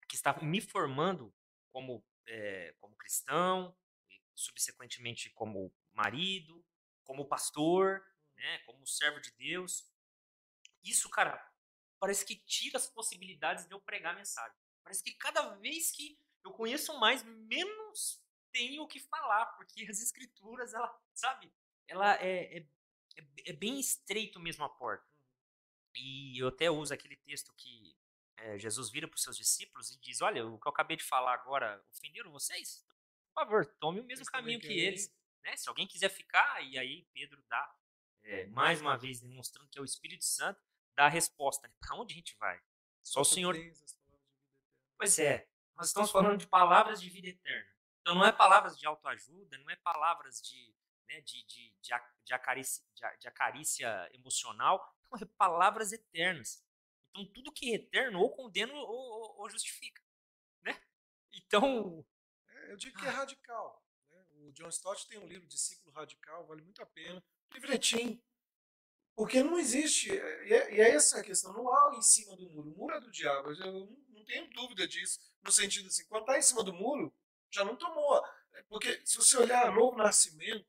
que 0.09 0.15
está 0.15 0.33
me 0.41 0.61
formando 0.61 1.35
como, 1.71 2.03
é, 2.27 2.75
como 2.79 2.97
cristão, 2.97 3.77
subsequentemente 4.35 5.29
como 5.31 5.75
marido, 5.93 6.65
como 7.05 7.27
pastor, 7.27 8.03
né, 8.37 8.59
como 8.61 8.87
servo 8.87 9.21
de 9.21 9.33
Deus. 9.33 9.91
Isso, 10.83 11.11
cara, 11.11 11.45
parece 11.99 12.25
que 12.25 12.37
tira 12.37 12.79
as 12.79 12.89
possibilidades 12.89 13.67
de 13.67 13.75
eu 13.75 13.81
pregar 13.81 14.15
a 14.15 14.17
mensagem. 14.17 14.57
Parece 14.83 15.03
que 15.03 15.13
cada 15.13 15.57
vez 15.57 15.91
que 15.91 16.19
eu 16.45 16.53
conheço 16.53 16.99
mais, 16.99 17.23
menos 17.25 18.23
tenho 18.53 18.85
o 18.85 18.89
que 18.89 19.01
falar, 19.01 19.47
porque 19.57 19.87
as 19.91 20.01
escrituras, 20.01 20.73
ela, 20.73 21.03
sabe, 21.13 21.53
ela 21.87 22.15
é, 22.23 22.59
é, 22.59 22.67
é, 23.19 23.51
é 23.51 23.53
bem 23.53 23.79
estreito 23.79 24.41
mesmo 24.41 24.65
a 24.65 24.69
porta. 24.69 25.07
E 25.95 26.41
eu 26.41 26.49
até 26.49 26.71
uso 26.71 26.95
aquele 26.95 27.17
texto 27.17 27.53
que 27.57 27.97
é, 28.37 28.59
Jesus 28.59 28.91
vira 28.91 29.09
para 29.09 29.17
os 29.17 29.23
seus 29.23 29.37
discípulos 29.37 29.91
e 29.91 29.99
diz: 30.01 30.21
Olha, 30.21 30.47
o 30.47 30.59
que 30.59 30.69
eu 30.69 30.71
acabei 30.71 30.97
de 30.97 31.05
falar 31.05 31.35
agora 31.35 31.85
ofenderam 31.91 32.31
vocês? 32.31 32.87
Por 33.35 33.43
favor, 33.43 33.67
tome 33.81 34.01
o 34.01 34.05
mesmo 34.05 34.25
caminho 34.27 34.61
que 34.61 34.73
eles. 34.73 35.13
Né? 35.45 35.57
Se 35.57 35.69
alguém 35.69 35.87
quiser 35.87 36.09
ficar, 36.09 36.63
e 36.63 36.79
aí 36.79 37.07
Pedro 37.13 37.43
dá, 37.49 37.77
é, 38.23 38.47
mais 38.47 38.81
uma 38.81 38.97
vez 38.97 39.21
demonstrando 39.21 39.69
que 39.69 39.79
é 39.79 39.83
o 39.83 39.85
Espírito 39.85 40.25
Santo, 40.25 40.61
dá 40.97 41.07
a 41.07 41.09
resposta. 41.09 41.67
Né? 41.67 41.75
Para 41.81 41.97
onde 41.97 42.15
a 42.15 42.17
gente 42.17 42.37
vai? 42.37 42.61
Só 43.03 43.23
o 43.23 43.25
Senhor. 43.25 43.57
Pois 44.97 45.19
é, 45.19 45.49
nós 45.77 45.89
estamos 45.89 46.11
falando 46.11 46.39
de 46.39 46.47
palavras 46.47 47.01
de 47.01 47.09
vida 47.09 47.29
eterna. 47.29 47.71
Então 48.01 48.15
não 48.15 48.25
é 48.25 48.33
palavras 48.33 48.79
de 48.79 48.87
autoajuda, 48.87 49.59
não 49.59 49.71
é 49.71 49.77
palavras 49.77 50.41
de, 50.43 50.75
né, 51.09 51.21
de, 51.23 51.45
de, 51.47 51.75
de, 51.81 51.95
de, 52.25 52.35
acarícia, 52.35 52.85
de, 52.95 53.19
de 53.19 53.29
acarícia 53.29 54.11
emocional, 54.13 54.81
é 55.21 55.25
palavras 55.25 55.93
eternas. 55.93 56.65
Então 57.11 57.25
tudo 57.33 57.53
que 57.53 57.73
é 57.73 57.77
eterno 57.77 58.21
ou 58.21 58.31
condena 58.31 58.73
ou, 58.75 58.87
ou, 58.87 59.41
ou 59.41 59.51
justifica. 59.51 60.03
Né? 60.63 60.81
Então. 61.33 62.07
É, 62.49 62.73
eu 62.73 62.77
digo 62.77 62.99
que 62.99 63.07
é 63.07 63.09
ah. 63.09 63.13
radical. 63.13 63.83
Né? 64.11 64.25
O 64.31 64.53
John 64.53 64.69
Stott 64.69 65.09
tem 65.09 65.19
um 65.19 65.27
livro, 65.27 65.49
Discípulo 65.49 65.95
Radical, 65.95 66.47
vale 66.47 66.63
muito 66.63 66.83
a 66.83 66.87
pena. 66.87 67.25
Livretinho. 67.53 68.23
Porque 69.17 69.43
não 69.43 69.59
existe. 69.59 70.11
E 70.11 70.55
é, 70.55 70.75
e 70.75 70.81
é 70.81 70.91
essa 70.91 71.19
a 71.19 71.25
questão. 71.25 71.53
Não 71.53 71.69
há 71.73 71.97
em 71.97 72.03
cima 72.03 72.37
do 72.37 72.49
muro. 72.51 72.71
O 72.71 72.77
muro 72.77 72.95
é 72.95 73.01
do 73.01 73.11
diabo. 73.11 73.51
Eu 73.51 73.73
não, 74.11 74.25
tenho 74.25 74.49
dúvida 74.51 74.87
disso. 74.87 75.19
No 75.43 75.51
sentido 75.51 75.89
assim, 75.89 76.05
quando 76.07 76.23
está 76.23 76.39
em 76.39 76.43
cima 76.43 76.63
do 76.63 76.73
muro, 76.73 77.13
já 77.51 77.65
não 77.65 77.75
tomou. 77.75 78.23
Porque 78.69 79.01
se 79.05 79.17
você 79.17 79.39
olhar 79.39 79.75
novo 79.75 79.97
nascimento, 79.97 80.67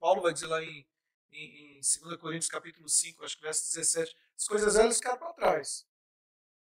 Paulo 0.00 0.22
vai 0.22 0.32
dizer 0.32 0.46
lá 0.46 0.62
em, 0.62 0.86
em, 1.30 1.76
em 1.76 1.80
2 1.80 2.16
Coríntios 2.18 2.48
capítulo 2.48 2.88
5, 2.88 3.24
acho 3.24 3.36
que 3.36 3.42
verso 3.42 3.72
17, 3.74 4.16
as 4.36 4.46
coisas 4.46 4.74
velhas 4.74 4.96
ficaram 4.96 5.18
para 5.18 5.32
trás. 5.34 5.86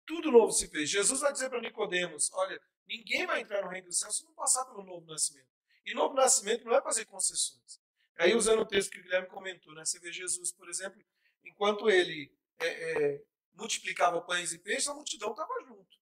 Tudo 0.06 0.32
novo 0.32 0.52
se 0.52 0.68
fez. 0.70 0.90
Jesus 0.90 1.20
vai 1.20 1.34
dizer 1.34 1.50
para 1.50 1.62
Nicodemos, 1.62 2.32
olha, 2.32 2.60
ninguém 2.88 3.28
vai 3.28 3.42
entrar 3.42 3.62
no 3.62 3.70
reino 3.70 3.88
dos 3.88 4.00
céus 4.00 4.18
se 4.18 4.24
não 4.24 4.34
passar 4.34 4.66
pelo 4.66 4.84
novo 4.84 5.06
nascimento. 5.06 5.50
E 5.86 5.94
novo 5.94 6.16
nascimento 6.16 6.64
não 6.66 6.74
é 6.74 6.82
fazer 6.82 7.06
concessões. 7.06 7.80
Aí, 8.18 8.34
usando 8.34 8.62
o 8.62 8.66
texto 8.66 8.90
que 8.90 9.00
o 9.00 9.04
Guilherme 9.04 9.28
comentou, 9.28 9.76
né, 9.76 9.86
você 9.86 10.00
vê 10.00 10.12
Jesus, 10.12 10.52
por 10.52 10.68
exemplo, 10.70 11.00
enquanto 11.46 11.90
ele 11.90 12.34
é, 12.60 12.68
é, 12.68 13.24
multiplicava 13.54 14.22
pães 14.22 14.54
e 14.54 14.58
peixes, 14.58 14.88
a 14.88 14.94
multidão 14.94 15.32
estava 15.32 15.54
junto. 15.66 15.98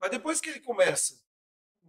Mas 0.00 0.10
depois 0.10 0.40
que 0.40 0.48
ele 0.48 0.60
começa 0.60 1.22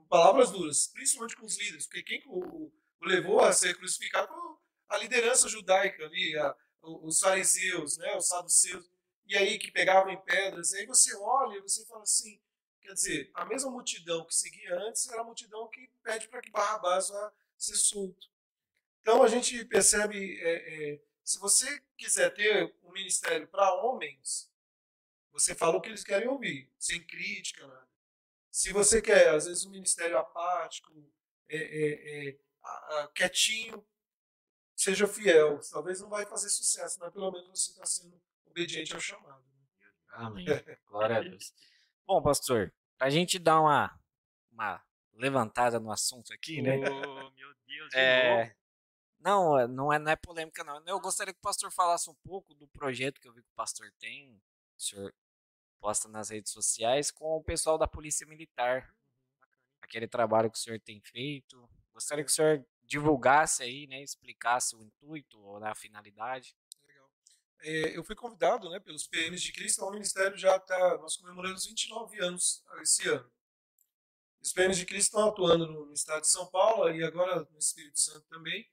palavras 0.10 0.52
duras, 0.52 0.88
principalmente 0.88 1.36
com 1.36 1.46
os 1.46 1.58
líderes, 1.58 1.86
porque 1.86 2.04
quem 2.04 2.24
o, 2.28 2.72
o 3.00 3.06
levou 3.06 3.40
a 3.42 3.52
ser 3.52 3.76
crucificado 3.76 4.28
foi 4.28 4.55
a 4.90 4.98
liderança 4.98 5.48
judaica 5.48 6.04
ali, 6.06 6.38
a, 6.38 6.56
os 6.82 7.20
fariseus, 7.20 7.98
né, 7.98 8.16
os 8.16 8.28
saduceus, 8.28 8.90
e 9.26 9.36
aí 9.36 9.58
que 9.58 9.72
pegavam 9.72 10.12
em 10.12 10.22
pedras, 10.22 10.72
e 10.72 10.80
aí 10.80 10.86
você 10.86 11.16
olha 11.16 11.58
e 11.58 11.62
você 11.62 11.86
fala 11.86 12.04
assim, 12.04 12.40
quer 12.82 12.94
dizer, 12.94 13.32
a 13.34 13.46
mesma 13.46 13.72
multidão 13.72 14.26
que 14.26 14.36
seguia 14.36 14.76
antes 14.88 15.08
era 15.10 15.22
a 15.22 15.24
multidão 15.24 15.68
que 15.68 15.90
pede 16.04 16.28
para 16.28 16.42
que 16.42 16.52
Barrabás 16.52 17.10
vá 17.10 17.34
ser 17.58 17.76
solto. 17.76 18.30
Então 19.02 19.24
a 19.24 19.28
gente 19.28 19.66
percebe, 19.66 20.40
é, 20.42 20.94
é, 20.94 21.02
se 21.24 21.40
você 21.40 21.82
quiser 21.98 22.34
ter 22.34 22.76
um 22.84 22.92
ministério 22.92 23.48
para 23.48 23.74
homens, 23.74 24.52
você 25.32 25.54
fala 25.54 25.78
o 25.78 25.82
que 25.82 25.90
eles 25.90 26.04
querem 26.04 26.28
ouvir, 26.28 26.72
sem 26.80 27.04
crítica. 27.06 27.68
Se 28.50 28.72
você 28.72 29.02
quer, 29.02 29.30
às 29.30 29.46
vezes, 29.46 29.66
um 29.66 29.72
ministério 29.72 30.18
apático, 30.18 30.94
é, 31.50 31.58
é, 31.58 32.30
é, 32.30 33.08
quietinho, 33.14 33.86
seja 34.86 35.08
fiel. 35.08 35.60
Talvez 35.72 36.00
não 36.00 36.10
vai 36.10 36.26
fazer 36.26 36.50
sucesso, 36.50 37.00
mas 37.00 37.12
pelo 37.12 37.32
menos 37.32 37.48
você 37.48 37.72
está 37.72 37.86
sendo 37.86 38.22
obediente 38.46 38.94
ao 38.94 39.00
chamado. 39.00 39.44
Né? 39.44 39.92
Amém. 40.10 40.46
Glória 40.88 41.18
a 41.18 41.22
Deus. 41.24 41.54
Bom, 42.06 42.22
pastor, 42.22 42.74
para 42.98 43.08
a 43.08 43.10
gente 43.10 43.40
dar 43.40 43.60
uma, 43.60 44.00
uma 44.52 44.84
levantada 45.14 45.80
no 45.80 45.92
assunto 45.92 46.32
aqui, 46.32 46.62
né? 46.62 46.78
Oh, 46.78 47.32
meu 47.32 47.54
Deus, 47.66 47.94
é, 47.96 48.56
não, 49.20 49.68
não 49.68 49.92
é, 49.92 49.98
não 49.98 50.12
é 50.12 50.16
polêmica, 50.16 50.64
não. 50.64 50.82
Eu 50.86 51.00
gostaria 51.00 51.34
que 51.34 51.40
o 51.40 51.42
pastor 51.42 51.72
falasse 51.72 52.10
um 52.10 52.16
pouco 52.24 52.54
do 52.54 52.68
projeto 52.68 53.20
que 53.20 53.28
eu 53.28 53.34
vi 53.34 53.42
que 53.42 53.50
o 53.50 53.56
pastor 53.56 53.92
tem. 53.98 54.40
O 54.78 54.82
senhor 54.82 55.14
posta 55.80 56.08
nas 56.08 56.30
redes 56.30 56.52
sociais 56.52 57.10
com 57.10 57.38
o 57.38 57.44
pessoal 57.44 57.78
da 57.78 57.88
Polícia 57.88 58.28
Militar. 58.28 58.94
Aquele 59.82 60.08
trabalho 60.08 60.52
que 60.52 60.58
o 60.58 60.62
senhor 60.62 60.80
tem 60.80 61.02
feito. 61.02 61.68
Gostaria 61.92 62.24
que 62.24 62.30
o 62.30 62.34
senhor 62.34 62.64
divulgasse 62.86 63.64
aí, 63.64 63.88
né, 63.88 64.02
explicasse 64.02 64.76
o 64.76 64.84
intuito 64.84 65.40
ou 65.40 65.64
a 65.64 65.76
finalidade. 65.76 66.56
Legal. 66.88 67.12
É, 67.62 67.98
eu 67.98 68.04
fui 68.04 68.16
convidado, 68.16 68.70
né, 68.70 68.80
pelos 68.80 69.08
PMs 69.08 69.42
de 69.42 69.52
Cristo, 69.52 69.84
o 69.84 69.92
ministério 69.92 70.38
já 70.38 70.56
está, 70.56 70.98
nós 70.98 71.18
comemoramos 71.18 71.66
29 71.66 72.24
anos 72.24 72.64
esse 72.82 73.08
ano. 73.08 73.30
Os 74.42 74.54
PMs 74.54 74.78
de 74.78 74.86
Cristo 74.86 75.08
estão 75.08 75.28
atuando 75.28 75.66
no, 75.66 75.92
estado 75.94 76.22
de 76.22 76.30
São 76.30 76.46
Paulo 76.46 76.90
e 76.92 77.04
agora 77.04 77.48
no 77.52 77.58
Espírito 77.58 78.00
Santo 78.00 78.28
também. 78.28 78.70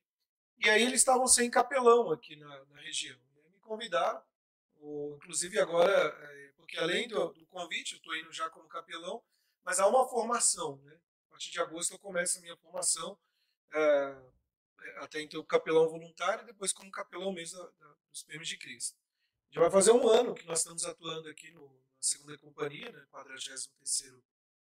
E 0.59 0.69
aí 0.69 0.83
eles 0.83 1.01
estavam 1.01 1.27
sem 1.27 1.51
capelão 1.51 2.11
aqui 2.11 2.37
na, 2.37 2.65
na 2.67 2.81
região. 2.81 3.19
Me 3.51 3.59
convidaram, 3.61 4.23
inclusive 5.17 5.59
agora 5.59 5.91
é, 5.91 6.53
porque 6.57 6.79
além 6.79 7.09
do, 7.09 7.33
do 7.33 7.47
convite, 7.47 7.93
eu 7.93 7.97
estou 7.99 8.17
indo 8.17 8.33
já 8.33 8.49
como 8.51 8.69
capelão, 8.69 9.23
mas 9.65 9.79
há 9.81 9.87
uma 9.87 10.09
formação. 10.09 10.77
Né? 10.85 10.99
A 11.27 11.31
partir 11.31 11.51
de 11.51 11.61
agosto 11.61 11.93
eu 11.93 11.99
começo 11.99 12.39
a 12.39 12.41
minha 12.41 12.57
formação, 12.57 13.19
é, 13.73 14.17
até 14.99 15.21
então 15.21 15.43
capelão 15.45 15.89
voluntário, 15.89 16.43
e 16.43 16.47
depois 16.47 16.73
como 16.73 16.91
capelão 16.91 17.33
mesmo 17.33 17.59
dos 18.11 18.23
PMs 18.23 18.49
de 18.49 18.59
Cristo. 18.59 18.99
Já 19.51 19.61
vai 19.61 19.71
fazer 19.71 19.93
um 19.93 20.09
ano 20.09 20.35
que 20.35 20.47
nós 20.47 20.59
estamos 20.59 20.85
atuando 20.85 21.29
aqui 21.29 21.51
no, 21.51 21.67
na 21.67 22.03
segunda 22.03 22.39
companhia, 22.39 22.91
né, 22.91 23.05
43 23.11 23.71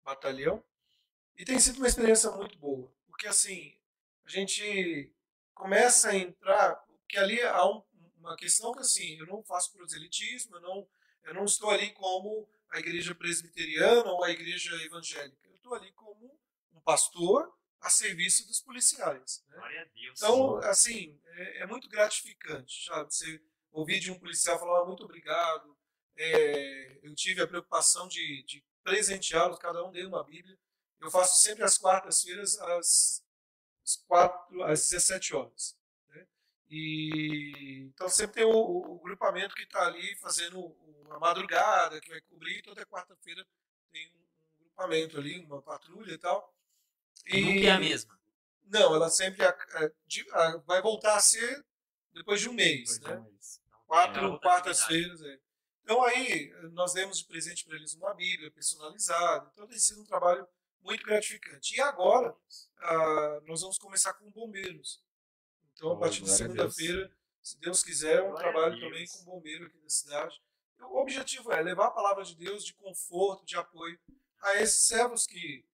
Batalhão, 0.04 0.64
e 1.38 1.44
tem 1.44 1.60
sido 1.60 1.78
uma 1.78 1.88
experiência 1.88 2.30
muito 2.32 2.58
boa, 2.58 2.92
porque 3.08 3.28
assim, 3.28 3.76
a 4.26 4.30
gente 4.30 5.12
começa 5.54 6.10
a 6.10 6.16
entrar, 6.16 6.76
porque 6.76 7.18
ali 7.18 7.42
há 7.42 7.66
um, 7.66 7.82
uma 8.18 8.36
questão 8.36 8.72
que 8.74 8.80
assim, 8.80 9.18
eu 9.18 9.26
não 9.26 9.44
faço 9.44 9.72
proselitismo, 9.72 10.58
eu 10.58 10.62
não 10.62 10.88
eu 11.26 11.34
não 11.34 11.46
estou 11.46 11.72
ali 11.72 11.92
como 11.94 12.48
a 12.70 12.80
igreja 12.80 13.16
presbiteriana 13.16 14.12
ou 14.12 14.24
a 14.24 14.30
igreja 14.30 14.76
evangélica. 14.84 15.48
Eu 15.48 15.56
estou 15.56 15.74
ali 15.74 15.92
como 15.94 16.40
um 16.74 16.80
pastor 16.82 17.52
a 17.86 17.90
serviço 17.90 18.48
dos 18.48 18.60
policiais. 18.60 19.44
Né? 19.48 19.58
Glória 19.58 19.82
a 19.82 19.86
Deus. 19.86 20.18
Então, 20.18 20.58
assim, 20.58 21.20
é, 21.24 21.60
é, 21.60 21.68
muito 21.68 21.88
gratificante, 21.88 22.86
sabe? 22.86 23.14
Você 23.14 23.40
ouvir 23.72 24.00
de 24.00 24.12
um 24.12 24.20
policial 24.20 24.58
falar 24.58 24.82
ah, 24.82 24.86
muito 24.86 25.04
obrigado. 25.04 25.78
É, 26.18 27.00
eu 27.04 27.14
tive 27.14 27.42
a 27.42 27.48
preocupação 27.48 28.08
de, 28.08 28.44
de 28.44 28.66
presenteá-los, 28.84 29.60
cada 29.60 29.86
um 29.86 29.92
deu 29.92 30.08
uma 30.08 30.24
Bíblia. 30.24 30.58
Eu 31.00 31.12
faço 31.12 31.40
sempre 31.42 31.64
às 31.64 31.78
quartas-feiras 31.78 32.58
às, 32.60 33.24
quatro, 34.08 34.64
às 34.64 34.90
17 34.90 35.36
horas. 35.36 35.78
Né? 36.08 36.28
E, 36.68 37.92
então 37.94 38.10
sempre 38.10 38.42
tem 38.42 38.46
o, 38.46 38.50
o 38.50 39.00
grupamento 39.00 39.54
que 39.54 39.64
está 39.64 39.86
ali 39.86 40.16
fazendo 40.16 40.60
uma 41.06 41.20
madrugada 41.20 42.02
que 42.02 42.10
vai 42.10 42.22
cobrir, 42.22 42.64
toda 42.64 42.84
quarta-feira 42.88 43.46
tem 43.92 44.08
um 44.08 44.64
grupamento 44.64 45.20
ali, 45.20 45.40
uma 45.42 45.62
patrulha 45.62 46.14
e 46.14 46.18
tal. 46.18 46.55
E 47.28 47.42
nunca 47.42 47.68
é 47.68 47.72
a 47.72 47.80
mesma. 47.80 48.18
Não, 48.66 48.96
ela 48.96 49.10
sempre 49.10 49.44
a, 49.44 49.50
a, 49.50 50.42
a, 50.42 50.58
vai 50.58 50.82
voltar 50.82 51.16
a 51.16 51.20
ser 51.20 51.64
depois 52.14 52.42
de 52.42 52.50
um 52.50 52.54
mês, 52.54 52.98
depois 52.98 53.16
né? 53.16 53.20
Um 53.20 53.32
mês. 53.32 53.62
Quatro 53.86 54.40
quartas-feiras. 54.40 55.22
É. 55.22 55.40
Então 55.84 56.04
aí 56.04 56.52
nós 56.72 56.94
demos 56.94 57.20
de 57.20 57.26
presente 57.26 57.64
para 57.66 57.76
eles 57.76 57.94
uma 57.94 58.14
Bíblia 58.14 58.52
personalizada. 58.52 59.50
Então 59.54 59.68
tem 59.68 59.78
sido 59.78 60.02
um 60.02 60.06
trabalho 60.06 60.48
muito 60.82 61.04
gratificante. 61.04 61.76
E 61.76 61.82
agora, 61.82 62.36
ah, 62.80 63.42
nós 63.46 63.62
vamos 63.62 63.78
começar 63.78 64.14
com 64.14 64.30
bombeiros. 64.32 65.04
Então, 65.74 65.90
a 65.90 65.94
Oh, 65.94 66.00
partir 66.00 66.22
de 66.22 66.26
glória 66.26 66.34
a 66.34 66.38
segunda-feira, 66.38 67.12
se 67.42 67.60
Deus 67.60 67.84
quiser, 67.84 68.22
um 68.22 68.30
Glória 68.30 68.52
trabalho 68.52 68.80
também 68.80 69.06
com 69.08 69.26
bombeiro 69.26 69.66
aqui 69.66 69.78
na 69.80 69.90
cidade. 69.90 70.42
O 70.80 71.02
objetivo 71.02 71.52
é 71.52 71.62
levar 71.62 71.88
a 71.88 71.92
palavra 71.92 72.24
de 72.24 72.36
Deus 72.36 72.64
de 72.64 72.74
conforto, 72.74 73.46
de 73.46 73.56
apoio 73.56 74.00
a 74.42 74.56
esses 74.62 74.86
servos 74.86 75.26
que 75.26 75.66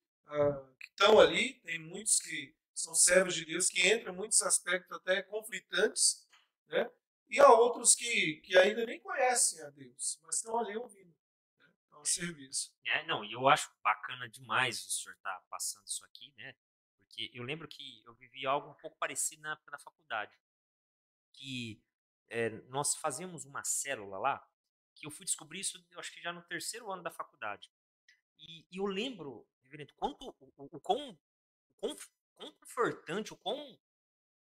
que 0.79 0.87
estão 0.87 1.19
ali. 1.19 1.55
Tem 1.61 1.79
muitos 1.79 2.19
que 2.19 2.55
são 2.73 2.95
servos 2.95 3.35
de 3.35 3.45
Deus, 3.45 3.69
que 3.69 3.87
entram 3.87 4.13
em 4.13 4.17
muitos 4.17 4.41
aspectos 4.41 4.91
até 4.97 5.21
conflitantes, 5.23 6.27
né? 6.67 6.89
E 7.29 7.39
há 7.39 7.49
outros 7.49 7.95
que, 7.95 8.41
que 8.43 8.57
ainda 8.57 8.85
nem 8.85 8.99
conhecem 8.99 9.61
a 9.63 9.69
Deus, 9.69 10.19
mas 10.23 10.35
estão 10.35 10.57
ali 10.59 10.75
ouvindo. 10.75 11.15
Né? 11.57 11.71
Então, 11.87 12.01
a 12.01 12.05
serviço. 12.05 12.75
É, 12.85 13.05
não, 13.05 13.23
e 13.23 13.31
eu 13.31 13.47
acho 13.47 13.71
bacana 13.81 14.27
demais 14.27 14.85
o 14.85 14.89
senhor 14.89 15.15
estar 15.15 15.39
passando 15.49 15.87
isso 15.87 16.03
aqui, 16.05 16.33
né? 16.37 16.53
Porque 16.99 17.31
eu 17.33 17.43
lembro 17.43 17.67
que 17.67 18.03
eu 18.05 18.13
vivi 18.15 18.45
algo 18.45 18.69
um 18.69 18.75
pouco 18.75 18.97
parecido 18.97 19.41
na 19.41 19.55
da 19.55 19.79
faculdade. 19.79 20.37
Que 21.33 21.81
é, 22.29 22.49
nós 22.67 22.95
fazíamos 22.95 23.45
uma 23.45 23.63
célula 23.63 24.17
lá, 24.17 24.47
que 24.95 25.05
eu 25.05 25.11
fui 25.11 25.25
descobrir 25.25 25.61
isso, 25.61 25.83
eu 25.89 25.99
acho 25.99 26.13
que 26.13 26.21
já 26.21 26.33
no 26.33 26.41
terceiro 26.43 26.91
ano 26.91 27.03
da 27.03 27.11
faculdade. 27.11 27.71
E, 28.39 28.65
e 28.71 28.77
eu 28.77 28.85
lembro, 28.85 29.47
quanto, 29.95 30.29
o, 30.39 30.53
o, 30.57 30.77
o 30.77 30.79
quão, 30.79 31.11
o 31.11 31.75
quão, 31.75 31.95
quão 32.35 32.51
confortante, 32.53 33.33
o 33.33 33.37
quão. 33.37 33.79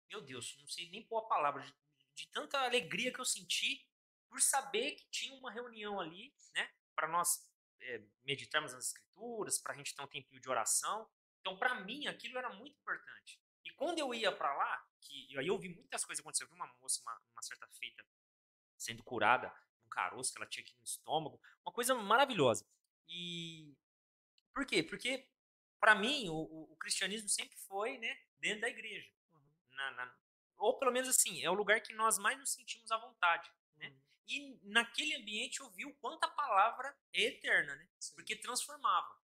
Meu 0.09 0.21
Deus, 0.21 0.55
não 0.59 0.67
sei 0.67 0.89
nem 0.89 1.03
pôr 1.03 1.19
a 1.19 1.27
palavra, 1.27 1.63
de, 1.63 1.73
de 2.13 2.27
tanta 2.27 2.59
alegria 2.59 3.11
que 3.11 3.19
eu 3.19 3.25
senti 3.25 3.87
por 4.29 4.41
saber 4.41 4.91
que 4.91 5.05
tinha 5.09 5.33
uma 5.35 5.51
reunião 5.51 5.99
ali, 5.99 6.33
né? 6.53 6.69
Para 6.95 7.07
nós 7.07 7.49
é, 7.81 8.03
meditarmos 8.23 8.73
nas 8.73 8.87
escrituras, 8.87 9.59
para 9.59 9.73
a 9.73 9.77
gente 9.77 9.95
ter 9.95 10.01
um 10.01 10.07
tempinho 10.07 10.41
de 10.41 10.49
oração. 10.49 11.09
Então, 11.39 11.57
para 11.57 11.75
mim, 11.81 12.07
aquilo 12.07 12.37
era 12.37 12.49
muito 12.49 12.77
importante. 12.77 13.39
E 13.63 13.71
quando 13.71 13.99
eu 13.99 14.13
ia 14.13 14.31
para 14.31 14.53
lá, 14.55 14.87
que 15.01 15.37
aí 15.37 15.47
eu 15.47 15.57
vi 15.57 15.69
muitas 15.69 16.05
coisas 16.05 16.21
acontecer. 16.21 16.43
Eu 16.43 16.49
vi 16.49 16.55
uma 16.55 16.67
moça, 16.79 17.01
uma, 17.01 17.19
uma 17.33 17.41
certa 17.41 17.67
feita, 17.67 18.05
sendo 18.77 19.03
curada 19.03 19.53
um 19.83 19.89
caroço 19.89 20.31
que 20.31 20.39
ela 20.39 20.47
tinha 20.47 20.63
aqui 20.63 20.75
no 20.77 20.83
estômago, 20.83 21.39
uma 21.63 21.71
coisa 21.71 21.95
maravilhosa. 21.95 22.67
E 23.07 23.75
por 24.55 24.65
quê? 24.65 24.81
Porque 24.81 25.27
para 25.79 25.93
mim 25.93 26.29
o, 26.29 26.71
o, 26.71 26.75
cristianismo 26.77 27.27
sempre 27.27 27.57
foi, 27.67 27.97
né, 27.97 28.17
dentro 28.39 28.61
da 28.61 28.69
igreja, 28.69 29.07
Na- 29.71 29.91
na- 29.91 30.15
ou 30.57 30.79
pelo 30.79 30.91
menos 30.91 31.09
assim 31.09 31.43
é 31.43 31.49
o 31.49 31.53
lugar 31.53 31.81
que 31.81 31.93
nós 31.93 32.17
mais 32.17 32.39
nos 32.39 32.53
sentimos 32.53 32.89
à 32.89 32.97
vontade. 32.97 33.51
Né? 33.75 33.93
E 34.27 34.57
naquele 34.63 35.15
ambiente 35.15 35.59
eu 35.59 35.69
vi 35.69 35.85
o 35.85 35.93
quanto 35.95 36.23
a 36.23 36.29
palavra 36.29 36.97
é 37.13 37.23
eterna, 37.23 37.75
né? 37.75 37.87
Porque 38.15 38.35
transformava. 38.35 39.19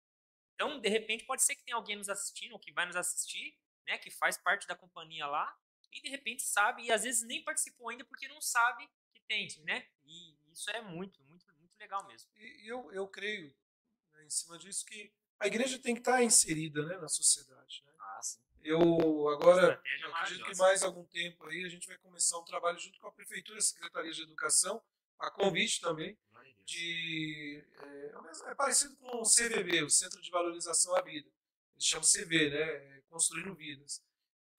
Então, 0.56 0.80
de 0.80 0.90
repente, 0.90 1.26
pode 1.26 1.44
ser 1.44 1.56
que 1.56 1.64
tenha 1.64 1.76
alguém 1.76 1.98
nos 1.98 2.10
assistindo, 2.10 2.54
ou 2.54 2.60
que 2.60 2.72
vai 2.72 2.86
nos 2.86 2.96
assistir, 2.96 3.56
né? 3.86 3.98
Que 3.98 4.10
faz 4.10 4.38
parte 4.38 4.66
da 4.66 4.76
companhia 4.76 5.28
lá, 5.28 5.56
e 5.92 6.02
de 6.02 6.10
repente 6.10 6.42
sabe, 6.44 6.84
e 6.86 6.92
às 6.92 7.04
vezes 7.04 7.24
nem 7.28 7.44
participou 7.44 7.90
ainda 7.90 8.04
porque 8.06 8.28
não 8.28 8.42
sabe 8.42 8.90
que 9.14 9.22
tem, 9.28 9.48
né? 9.66 9.88
E 10.06 10.36
isso 10.52 10.70
é 10.72 10.82
muito, 10.82 11.22
muito, 11.24 11.46
muito 11.60 11.78
legal 11.78 12.08
mesmo. 12.08 12.30
E 12.36 12.72
eu, 12.72 12.92
eu 12.92 13.08
creio, 13.08 13.54
em 14.28 14.30
cima 14.30 14.58
disso, 14.58 14.86
que 14.86 15.12
a 15.40 15.48
igreja 15.48 15.80
tem 15.80 15.94
que 15.94 16.02
estar 16.02 16.24
inserida 16.24 16.86
né, 16.86 16.98
na 16.98 17.08
sociedade. 17.08 17.84
Né? 17.86 17.94
Ah, 18.00 18.20
sim. 18.22 18.40
Eu 18.64 19.30
agora 19.30 19.82
eu 20.02 20.16
acredito 20.16 20.46
que 20.46 20.58
mais 20.58 20.84
algum 20.84 21.06
tempo 21.06 21.46
aí 21.46 21.64
a 21.64 21.70
gente 21.70 21.88
vai 21.88 21.98
começar 22.00 22.38
um 22.38 22.44
trabalho 22.44 22.78
junto 22.78 23.00
com 23.00 23.08
a 23.08 23.12
Prefeitura 23.12 23.58
e 23.58 23.60
a 23.60 23.62
Secretaria 23.62 24.12
de 24.12 24.22
Educação, 24.24 24.84
a 25.20 25.32
convite 25.32 25.80
também, 25.82 26.18
de. 26.66 27.64
É, 27.82 27.88
é 27.88 28.52
é 28.52 28.56
parecido 28.56 28.96
com 28.98 29.22
o 29.22 29.24
CVV, 29.24 29.84
o 29.84 29.90
Centro 29.90 30.22
de 30.22 30.30
Valorização 30.30 30.96
à 30.96 31.02
Vida. 31.02 31.30
Eles 31.74 31.86
chamam 31.86 32.06
CV, 32.06 32.50
né? 32.50 32.62
é 32.62 33.02
Construindo 33.10 33.56
Vidas. 33.56 34.04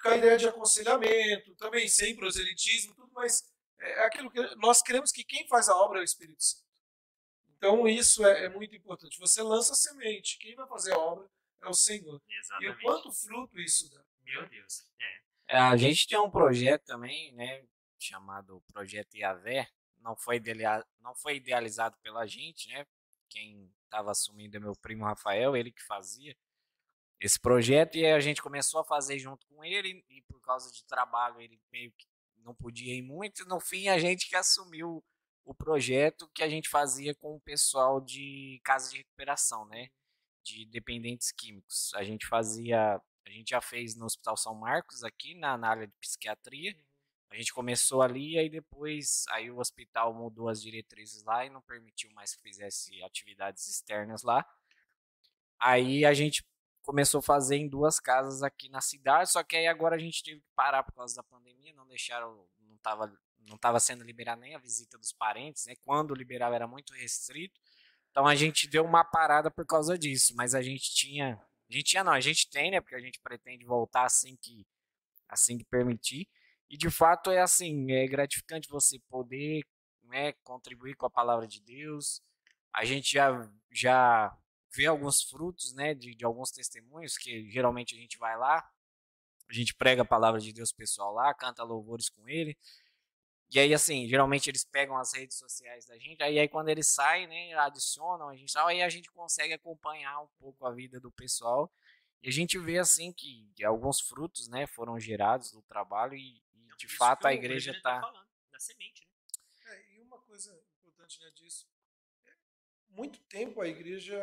Com 0.00 0.08
a 0.08 0.16
ideia 0.16 0.38
de 0.38 0.48
aconselhamento, 0.48 1.54
também 1.56 1.88
sem 1.88 2.16
proselitismo, 2.16 2.94
tudo, 2.94 3.10
mas 3.12 3.44
é 3.78 4.04
aquilo 4.04 4.30
que 4.30 4.40
nós 4.56 4.80
queremos 4.80 5.12
que 5.12 5.24
quem 5.24 5.46
faz 5.48 5.68
a 5.68 5.76
obra 5.76 5.98
é 5.98 6.02
o 6.02 6.04
Espírito 6.04 6.42
Santo. 6.42 6.67
Então 7.58 7.86
isso 7.88 8.24
é, 8.24 8.44
é 8.44 8.48
muito 8.48 8.74
importante. 8.74 9.18
Você 9.18 9.42
lança 9.42 9.72
a 9.72 9.76
semente, 9.76 10.38
quem 10.38 10.54
vai 10.54 10.66
fazer 10.66 10.94
a 10.94 10.98
obra 10.98 11.28
é 11.60 11.68
o 11.68 11.74
Senhor. 11.74 12.22
E 12.28 12.38
Exatamente. 12.38 12.76
o 12.76 12.80
quanto 12.80 13.12
fruto 13.12 13.60
isso 13.60 13.90
dá. 13.90 14.02
Meu 14.24 14.48
Deus. 14.48 14.86
É. 15.00 15.56
É, 15.56 15.58
a 15.58 15.76
gente 15.76 16.06
tem 16.06 16.18
um 16.18 16.30
projeto 16.30 16.84
também, 16.84 17.32
né, 17.32 17.64
chamado 17.98 18.62
Projeto 18.72 19.14
Iavé. 19.16 19.68
Não 20.00 20.14
foi, 20.14 20.40
não 21.00 21.14
foi 21.14 21.36
idealizado 21.36 21.96
pela 22.02 22.26
gente, 22.26 22.68
né? 22.68 22.86
Quem 23.28 23.72
estava 23.84 24.10
assumindo 24.10 24.56
é 24.56 24.60
meu 24.60 24.76
primo 24.76 25.04
Rafael, 25.04 25.56
ele 25.56 25.72
que 25.72 25.82
fazia 25.82 26.36
esse 27.20 27.40
projeto 27.40 27.96
e 27.96 28.06
a 28.06 28.20
gente 28.20 28.40
começou 28.40 28.80
a 28.80 28.84
fazer 28.84 29.18
junto 29.18 29.46
com 29.48 29.64
ele 29.64 30.04
e 30.08 30.22
por 30.22 30.40
causa 30.40 30.70
de 30.70 30.84
trabalho 30.84 31.40
ele 31.40 31.60
meio 31.72 31.90
que 31.92 32.06
não 32.36 32.54
podia 32.54 32.94
ir 32.94 33.02
muito. 33.02 33.44
No 33.46 33.58
fim, 33.58 33.88
a 33.88 33.98
gente 33.98 34.28
que 34.28 34.36
assumiu 34.36 35.04
o 35.48 35.54
projeto 35.54 36.28
que 36.34 36.42
a 36.42 36.48
gente 36.48 36.68
fazia 36.68 37.14
com 37.14 37.34
o 37.34 37.40
pessoal 37.40 38.02
de 38.02 38.60
casa 38.62 38.90
de 38.90 38.98
recuperação, 38.98 39.64
né? 39.64 39.88
De 40.44 40.66
dependentes 40.66 41.32
químicos. 41.32 41.90
A 41.94 42.04
gente 42.04 42.26
fazia 42.26 43.00
a 43.26 43.30
gente 43.30 43.50
já 43.50 43.60
fez 43.60 43.94
no 43.94 44.06
Hospital 44.06 44.36
São 44.36 44.54
Marcos, 44.54 45.04
aqui 45.04 45.34
na, 45.34 45.56
na 45.56 45.68
área 45.68 45.86
de 45.86 45.94
psiquiatria. 46.00 46.74
A 47.30 47.36
gente 47.36 47.52
começou 47.52 48.02
ali, 48.02 48.38
aí 48.38 48.48
depois 48.50 49.24
aí 49.30 49.50
o 49.50 49.58
hospital 49.58 50.14
mudou 50.14 50.48
as 50.48 50.62
diretrizes 50.62 51.22
lá 51.24 51.44
e 51.44 51.50
não 51.50 51.62
permitiu 51.62 52.10
mais 52.12 52.34
que 52.34 52.42
fizesse 52.42 53.02
atividades 53.02 53.66
externas 53.68 54.22
lá. 54.22 54.46
Aí 55.58 56.04
a 56.04 56.12
gente 56.12 56.46
começou 56.82 57.20
a 57.20 57.22
fazer 57.22 57.56
em 57.56 57.68
duas 57.68 57.98
casas 57.98 58.42
aqui 58.42 58.68
na 58.68 58.82
cidade, 58.82 59.30
só 59.30 59.42
que 59.42 59.56
aí 59.56 59.66
agora 59.66 59.96
a 59.96 59.98
gente 59.98 60.22
teve 60.22 60.40
que 60.40 60.50
parar 60.54 60.82
por 60.82 60.94
causa 60.94 61.16
da 61.16 61.22
pandemia, 61.22 61.72
não 61.74 61.86
deixaram, 61.86 62.46
não 62.60 62.76
estava 62.76 63.12
não 63.48 63.58
tava 63.58 63.80
sendo 63.80 64.04
liberada 64.04 64.40
nem 64.40 64.54
a 64.54 64.58
visita 64.58 64.98
dos 64.98 65.12
parentes, 65.12 65.66
né? 65.66 65.74
Quando 65.82 66.14
liberava 66.14 66.54
era 66.54 66.66
muito 66.66 66.92
restrito. 66.94 67.60
Então 68.10 68.26
a 68.26 68.34
gente 68.34 68.68
deu 68.68 68.84
uma 68.84 69.04
parada 69.04 69.50
por 69.50 69.66
causa 69.66 69.98
disso, 69.98 70.34
mas 70.36 70.54
a 70.54 70.62
gente 70.62 70.94
tinha 70.94 71.40
a 71.70 71.72
gente 71.72 71.84
tinha 71.84 72.04
não, 72.04 72.12
a 72.12 72.20
gente 72.20 72.48
tem, 72.50 72.70
né? 72.70 72.80
Porque 72.80 72.94
a 72.94 73.00
gente 73.00 73.20
pretende 73.20 73.64
voltar 73.64 74.04
assim 74.04 74.36
que 74.36 74.66
assim 75.28 75.58
que 75.58 75.64
permitir. 75.64 76.28
E 76.70 76.76
de 76.76 76.90
fato 76.90 77.30
é 77.30 77.40
assim, 77.40 77.92
é 77.92 78.06
gratificante 78.06 78.68
você 78.68 78.98
poder, 79.08 79.64
né, 80.04 80.32
contribuir 80.44 80.94
com 80.96 81.06
a 81.06 81.10
palavra 81.10 81.46
de 81.46 81.60
Deus. 81.62 82.22
A 82.72 82.84
gente 82.84 83.12
já 83.12 83.50
já 83.70 84.36
vê 84.74 84.86
alguns 84.86 85.22
frutos, 85.22 85.72
né, 85.74 85.94
de, 85.94 86.14
de 86.14 86.24
alguns 86.24 86.50
testemunhos 86.50 87.16
que 87.16 87.50
geralmente 87.50 87.94
a 87.94 87.98
gente 87.98 88.18
vai 88.18 88.36
lá, 88.36 88.68
a 89.48 89.52
gente 89.52 89.74
prega 89.74 90.02
a 90.02 90.04
palavra 90.04 90.40
de 90.40 90.52
Deus 90.52 90.72
pessoal 90.72 91.12
lá, 91.12 91.32
canta 91.34 91.62
louvores 91.62 92.08
com 92.08 92.28
ele. 92.28 92.56
E 93.50 93.58
aí, 93.58 93.72
assim, 93.72 94.06
geralmente 94.06 94.50
eles 94.50 94.64
pegam 94.64 94.96
as 94.96 95.14
redes 95.14 95.38
sociais 95.38 95.86
da 95.86 95.98
gente, 95.98 96.22
aí, 96.22 96.38
aí 96.38 96.48
quando 96.48 96.68
eles 96.68 96.86
saem, 96.88 97.26
né, 97.26 97.54
adicionam 97.54 98.28
a 98.28 98.36
gente, 98.36 98.56
aí 98.58 98.82
a 98.82 98.88
gente 98.90 99.10
consegue 99.10 99.54
acompanhar 99.54 100.20
um 100.20 100.28
pouco 100.38 100.66
a 100.66 100.72
vida 100.72 101.00
do 101.00 101.10
pessoal. 101.10 101.72
E 102.22 102.28
a 102.28 102.32
gente 102.32 102.58
vê, 102.58 102.78
assim, 102.78 103.12
que 103.12 103.50
alguns 103.64 104.00
frutos, 104.00 104.48
né, 104.48 104.66
foram 104.66 104.98
gerados 105.00 105.50
do 105.50 105.62
trabalho 105.62 106.14
e, 106.14 106.42
e, 106.54 106.76
de 106.76 106.86
isso 106.86 106.96
fato 106.96 107.20
que 107.20 107.28
a 107.28 107.32
igreja 107.32 107.72
Reverendo 107.72 107.82
tá 107.82 107.96
está... 107.96 108.06
falando, 108.06 108.28
da 108.50 108.60
semente, 108.60 109.06
né? 109.06 109.72
É, 109.72 109.94
e 109.94 110.00
uma 110.00 110.18
coisa 110.18 110.62
importante 110.76 111.20
né, 111.20 111.30
disso, 111.34 111.66
é, 112.26 112.32
muito 112.90 113.18
tempo 113.22 113.62
a 113.62 113.68
igreja 113.68 114.18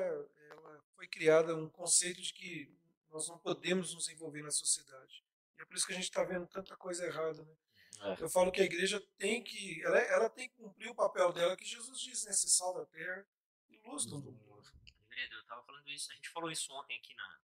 ela 0.49 0.83
foi 0.95 1.07
criada 1.07 1.55
um 1.55 1.69
conceito 1.69 2.21
de 2.21 2.31
que 2.33 2.77
nós 3.09 3.27
não 3.27 3.39
podemos 3.39 3.93
nos 3.93 4.07
envolver 4.09 4.43
na 4.43 4.51
sociedade. 4.51 5.23
E 5.57 5.61
é 5.61 5.65
por 5.65 5.75
isso 5.75 5.87
que 5.87 5.93
a 5.93 5.95
gente 5.95 6.03
está 6.03 6.23
vendo 6.23 6.45
tanta 6.47 6.75
coisa 6.75 7.05
errada. 7.05 7.41
Né? 7.41 7.55
É. 8.01 8.23
Eu 8.23 8.29
falo 8.29 8.51
que 8.51 8.61
a 8.61 8.65
igreja 8.65 8.99
tem 9.17 9.43
que, 9.43 9.81
ela, 9.83 9.97
ela 9.97 10.29
tem 10.29 10.49
que 10.49 10.55
cumprir 10.55 10.89
o 10.89 10.95
papel 10.95 11.31
dela, 11.31 11.55
que 11.55 11.65
Jesus 11.65 11.99
diz, 11.99 12.25
né? 12.25 12.33
Ser 12.33 12.49
sal 12.49 12.73
da 12.73 12.85
terra 12.85 13.25
e 13.69 13.77
luz 13.79 14.05
do 14.05 14.19
mundo. 14.19 14.63
Reverendo, 15.09 15.35
eu 15.35 15.45
tava 15.45 15.63
falando 15.63 15.89
isso, 15.89 16.11
a 16.11 16.15
gente 16.15 16.29
falou 16.29 16.51
isso 16.51 16.71
ontem 16.73 16.97
aqui 16.97 17.13
na. 17.15 17.39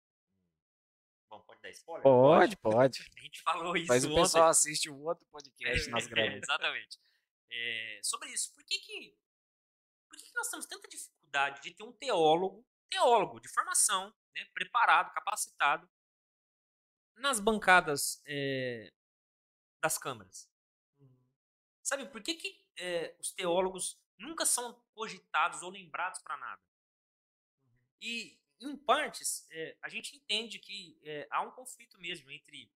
Bom, 1.29 1.41
pode 1.41 1.61
dar 1.61 1.69
spoiler? 1.71 2.03
Pode, 2.03 2.57
pode. 2.57 2.99
A 3.17 3.21
gente 3.21 3.41
falou 3.41 3.75
isso 3.75 3.87
Mas 3.87 4.05
o 4.05 4.11
ontem. 4.11 4.21
pessoal 4.21 4.47
assiste 4.47 4.89
o 4.89 4.97
outro 5.03 5.25
podcast 5.25 5.87
É, 5.87 5.91
nós 5.91 6.07
gravamos. 6.07 6.41
Exatamente. 6.41 6.99
É, 7.51 7.99
sobre 8.01 8.29
isso, 8.29 8.53
por 8.53 8.63
que 8.63 8.79
que, 8.79 9.17
por 10.07 10.17
que 10.17 10.25
que 10.25 10.35
nós 10.35 10.49
temos 10.49 10.65
tanta 10.65 10.87
dificuldade 10.87 11.61
de 11.61 11.71
ter 11.71 11.83
um 11.83 11.91
teólogo, 11.91 12.65
teólogo 12.89 13.41
de 13.41 13.49
formação, 13.49 14.13
né, 14.33 14.45
preparado, 14.53 15.13
capacitado, 15.13 15.89
nas 17.17 17.39
bancadas 17.41 18.21
é, 18.25 18.93
das 19.87 19.97
câmaras? 19.97 20.49
Sabe, 21.81 22.05
por 22.09 22.21
que, 22.21 22.35
que 22.35 22.61
é, 22.77 23.15
os 23.17 23.31
teólogos 23.31 23.97
nunca 24.17 24.45
são 24.45 24.73
cogitados 24.93 25.63
ou 25.63 25.69
lembrados 25.69 26.19
para 26.21 26.35
nada? 26.35 26.61
E, 28.01 28.37
em 28.59 28.75
partes, 28.75 29.47
é, 29.49 29.77
a 29.81 29.87
gente 29.87 30.13
entende 30.17 30.59
que 30.59 30.99
é, 31.03 31.25
há 31.31 31.41
um 31.41 31.51
conflito 31.51 31.97
mesmo 31.99 32.29
entre 32.29 32.69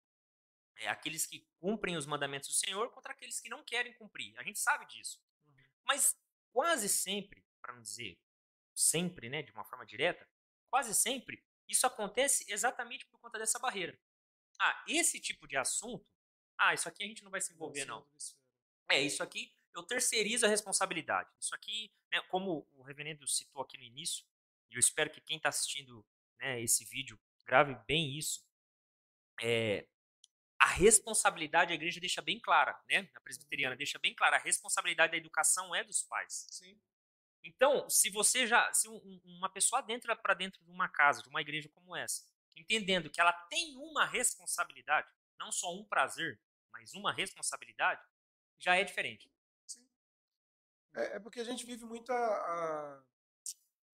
aqueles 0.86 1.26
que 1.26 1.48
cumprem 1.58 1.96
os 1.96 2.06
mandamentos 2.06 2.48
do 2.50 2.54
Senhor 2.54 2.90
contra 2.92 3.12
aqueles 3.12 3.40
que 3.40 3.48
não 3.48 3.64
querem 3.64 3.94
cumprir. 3.94 4.38
A 4.38 4.44
gente 4.44 4.58
sabe 4.58 4.86
disso. 4.86 5.20
Mas 5.84 6.14
quase 6.52 6.88
sempre, 6.88 7.44
para 7.60 7.72
não 7.72 7.82
dizer 7.82 8.20
sempre, 8.74 9.28
né, 9.28 9.42
de 9.42 9.50
uma 9.50 9.64
forma 9.64 9.84
direta, 9.84 10.28
quase 10.70 10.94
sempre 10.94 11.42
Isso 11.66 11.86
acontece 11.86 12.44
exatamente 12.48 13.06
por 13.06 13.18
conta 13.18 13.38
dessa 13.38 13.58
barreira. 13.58 13.98
Ah, 14.60 14.84
esse 14.86 15.20
tipo 15.20 15.48
de 15.48 15.56
assunto, 15.56 16.06
ah, 16.58 16.74
isso 16.74 16.88
aqui 16.88 17.04
a 17.04 17.06
gente 17.06 17.22
não 17.22 17.30
vai 17.30 17.40
se 17.40 17.52
envolver, 17.52 17.84
não. 17.84 18.06
É, 18.90 19.00
isso 19.00 19.22
aqui 19.22 19.54
eu 19.74 19.82
terceirizo 19.82 20.44
a 20.44 20.48
responsabilidade. 20.48 21.30
Isso 21.40 21.54
aqui, 21.54 21.92
né, 22.12 22.20
como 22.28 22.66
o 22.74 22.82
reverendo 22.82 23.26
citou 23.26 23.62
aqui 23.62 23.78
no 23.78 23.84
início, 23.84 24.24
e 24.70 24.74
eu 24.74 24.80
espero 24.80 25.10
que 25.10 25.20
quem 25.20 25.36
está 25.36 25.48
assistindo 25.48 26.04
né, 26.38 26.60
esse 26.60 26.84
vídeo 26.84 27.18
grave 27.46 27.74
bem 27.86 28.18
isso, 28.18 28.44
é, 29.40 29.86
a 30.58 30.66
responsabilidade 30.66 31.72
a 31.72 31.74
igreja 31.74 32.00
deixa 32.00 32.20
bem 32.20 32.38
clara, 32.40 32.78
né? 32.90 33.08
A 33.14 33.20
presbiteriana 33.20 33.76
deixa 33.76 33.98
bem 33.98 34.14
clara, 34.14 34.36
a 34.36 34.40
responsabilidade 34.40 35.12
da 35.12 35.16
educação 35.16 35.74
é 35.74 35.84
dos 35.84 36.02
pais. 36.02 36.46
Sim. 36.50 36.78
Então, 37.44 37.88
se 37.88 38.10
você 38.10 38.46
já, 38.46 38.72
se 38.74 38.88
um, 38.88 39.20
uma 39.24 39.48
pessoa 39.48 39.84
entra 39.88 40.16
para 40.16 40.34
dentro 40.34 40.62
de 40.62 40.70
uma 40.70 40.88
casa, 40.88 41.22
de 41.22 41.28
uma 41.28 41.40
igreja 41.40 41.68
como 41.68 41.94
essa, 41.94 42.26
entendendo 42.56 43.08
que 43.08 43.20
ela 43.20 43.32
tem 43.32 43.76
uma 43.76 44.04
responsabilidade, 44.04 45.08
não 45.38 45.52
só 45.52 45.72
um 45.72 45.84
prazer, 45.84 46.40
mas 46.72 46.94
uma 46.94 47.12
responsabilidade, 47.12 48.02
já 48.58 48.76
é 48.76 48.84
diferente. 48.84 49.30
Sim. 49.66 49.86
É, 50.94 51.16
é 51.16 51.20
porque 51.20 51.40
a 51.40 51.44
gente 51.44 51.64
vive 51.64 51.84
muito 51.84 52.12
a, 52.12 52.16
a, 52.16 53.02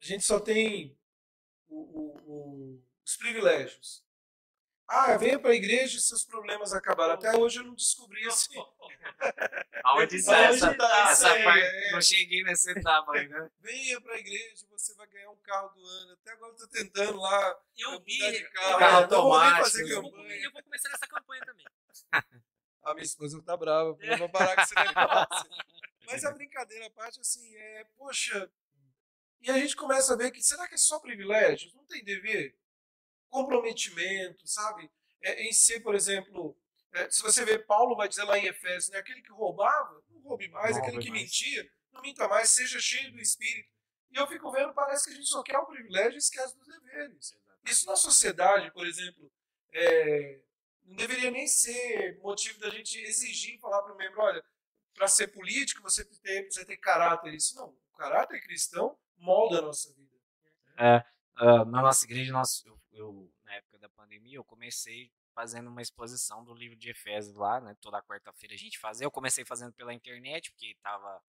a 0.02 0.06
gente 0.06 0.24
só 0.24 0.40
tem 0.40 0.98
o, 1.68 1.76
o, 1.76 2.16
o, 2.26 2.84
os 3.04 3.16
privilégios. 3.16 4.04
Ah, 4.86 5.16
venha 5.16 5.38
para 5.38 5.50
a 5.50 5.54
igreja 5.54 5.96
e 5.96 6.00
seus 6.00 6.24
problemas 6.24 6.74
acabaram. 6.74 7.14
Até 7.14 7.34
hoje 7.36 7.58
eu 7.58 7.64
não 7.64 7.74
descobri 7.74 8.26
assim. 8.26 8.54
Aonde 9.82 10.16
está 10.16 10.38
essa, 10.40 10.74
tá, 10.74 11.10
essa 11.10 11.28
parte? 11.42 11.64
É. 11.64 11.92
Não 11.92 12.02
cheguei 12.02 12.42
nessa 12.44 12.70
etapa 12.70 13.12
ainda. 13.16 13.50
Venha 13.60 14.00
para 14.00 14.14
a 14.14 14.18
igreja, 14.18 14.66
você 14.70 14.94
vai 14.94 15.06
ganhar 15.06 15.30
um 15.30 15.36
carro 15.36 15.70
do 15.70 15.84
ano. 15.84 16.12
Até 16.12 16.32
agora 16.32 16.50
eu 16.50 16.54
estou 16.54 16.68
tentando 16.68 17.18
lá. 17.18 17.58
Eu 17.76 18.00
vi. 18.02 18.44
Carro, 18.50 18.78
carro 18.78 18.96
automático. 18.98 19.64
Fazer 19.64 19.90
eu, 19.90 20.02
vou, 20.02 20.20
eu 20.20 20.52
vou 20.52 20.62
começar 20.62 20.90
nessa 20.90 21.06
campanha 21.06 21.42
também. 21.44 21.66
a 22.84 22.94
minha 22.94 23.04
esposa 23.04 23.38
está 23.38 23.56
brava, 23.56 23.96
eu 24.00 24.18
vou 24.18 24.28
parar 24.28 24.54
com 24.54 24.62
esse 24.62 24.74
negócio. 24.74 25.50
Mas 26.06 26.24
a 26.24 26.32
brincadeira 26.32 26.86
à 26.86 26.90
parte, 26.90 27.20
assim, 27.20 27.56
é, 27.56 27.84
poxa. 27.96 28.50
E 29.40 29.50
a 29.50 29.58
gente 29.58 29.76
começa 29.76 30.12
a 30.12 30.16
ver 30.16 30.30
que 30.30 30.42
será 30.42 30.68
que 30.68 30.74
é 30.74 30.78
só 30.78 30.98
privilégio? 31.00 31.70
Não 31.74 31.84
tem 31.86 32.04
dever? 32.04 32.54
comprometimento, 33.34 34.46
sabe? 34.46 34.88
É, 35.20 35.42
em 35.42 35.52
ser, 35.52 35.80
por 35.80 35.96
exemplo, 35.96 36.56
é, 36.92 37.10
se 37.10 37.20
você 37.20 37.44
vê, 37.44 37.58
Paulo 37.58 37.96
vai 37.96 38.08
dizer 38.08 38.22
lá 38.22 38.38
em 38.38 38.46
Efésios, 38.46 38.90
né, 38.90 38.98
aquele 38.98 39.20
que 39.22 39.32
roubava, 39.32 40.00
não 40.08 40.20
roube 40.20 40.48
mais, 40.50 40.76
não 40.76 40.82
aquele 40.82 41.02
que 41.02 41.10
mais. 41.10 41.22
mentia, 41.22 41.68
não 41.92 42.00
minta 42.00 42.28
mais, 42.28 42.50
seja 42.50 42.78
cheio 42.78 43.10
do 43.10 43.20
Espírito. 43.20 43.68
E 44.12 44.16
eu 44.16 44.26
fico 44.28 44.52
vendo, 44.52 44.72
parece 44.72 45.06
que 45.06 45.10
a 45.10 45.16
gente 45.16 45.26
só 45.26 45.42
quer 45.42 45.58
o 45.58 45.66
privilégio 45.66 46.14
e 46.14 46.18
esquece 46.18 46.56
dos 46.56 46.68
deveres. 46.68 47.34
Isso 47.64 47.86
na 47.86 47.96
sociedade, 47.96 48.70
por 48.72 48.86
exemplo, 48.86 49.28
é, 49.72 50.40
não 50.84 50.96
deveria 50.96 51.30
nem 51.30 51.46
ser 51.46 52.18
motivo 52.20 52.58
da 52.60 52.70
gente 52.70 52.98
exigir 52.98 53.58
falar 53.58 53.82
para 53.82 53.94
o 53.94 53.96
membro, 53.96 54.20
olha, 54.20 54.44
para 54.94 55.08
ser 55.08 55.28
político 55.28 55.82
você 55.82 56.04
precisa 56.04 56.64
ter 56.64 56.76
caráter. 56.76 57.34
Isso 57.34 57.56
não, 57.56 57.68
o 57.68 57.96
caráter 57.96 58.40
cristão 58.42 58.96
molda 59.16 59.58
a 59.58 59.62
nossa 59.62 59.92
vida. 59.94 60.14
É, 60.76 61.04
uh, 61.40 61.64
na 61.64 61.82
nossa 61.82 62.04
igreja, 62.04 62.32
nós, 62.32 62.64
eu 62.64 62.78
eu, 62.94 63.30
na 63.44 63.54
época 63.54 63.78
da 63.78 63.88
pandemia, 63.88 64.36
eu 64.36 64.44
comecei 64.44 65.10
fazendo 65.34 65.68
uma 65.68 65.82
exposição 65.82 66.44
do 66.44 66.54
livro 66.54 66.76
de 66.76 66.90
Efésios 66.90 67.34
lá, 67.34 67.60
né? 67.60 67.76
Toda 67.80 68.02
quarta-feira 68.02 68.54
a 68.54 68.58
gente 68.58 68.78
fazia. 68.78 69.04
Eu 69.04 69.10
comecei 69.10 69.44
fazendo 69.44 69.72
pela 69.72 69.92
internet, 69.92 70.52
porque 70.52 70.76
tava, 70.80 71.20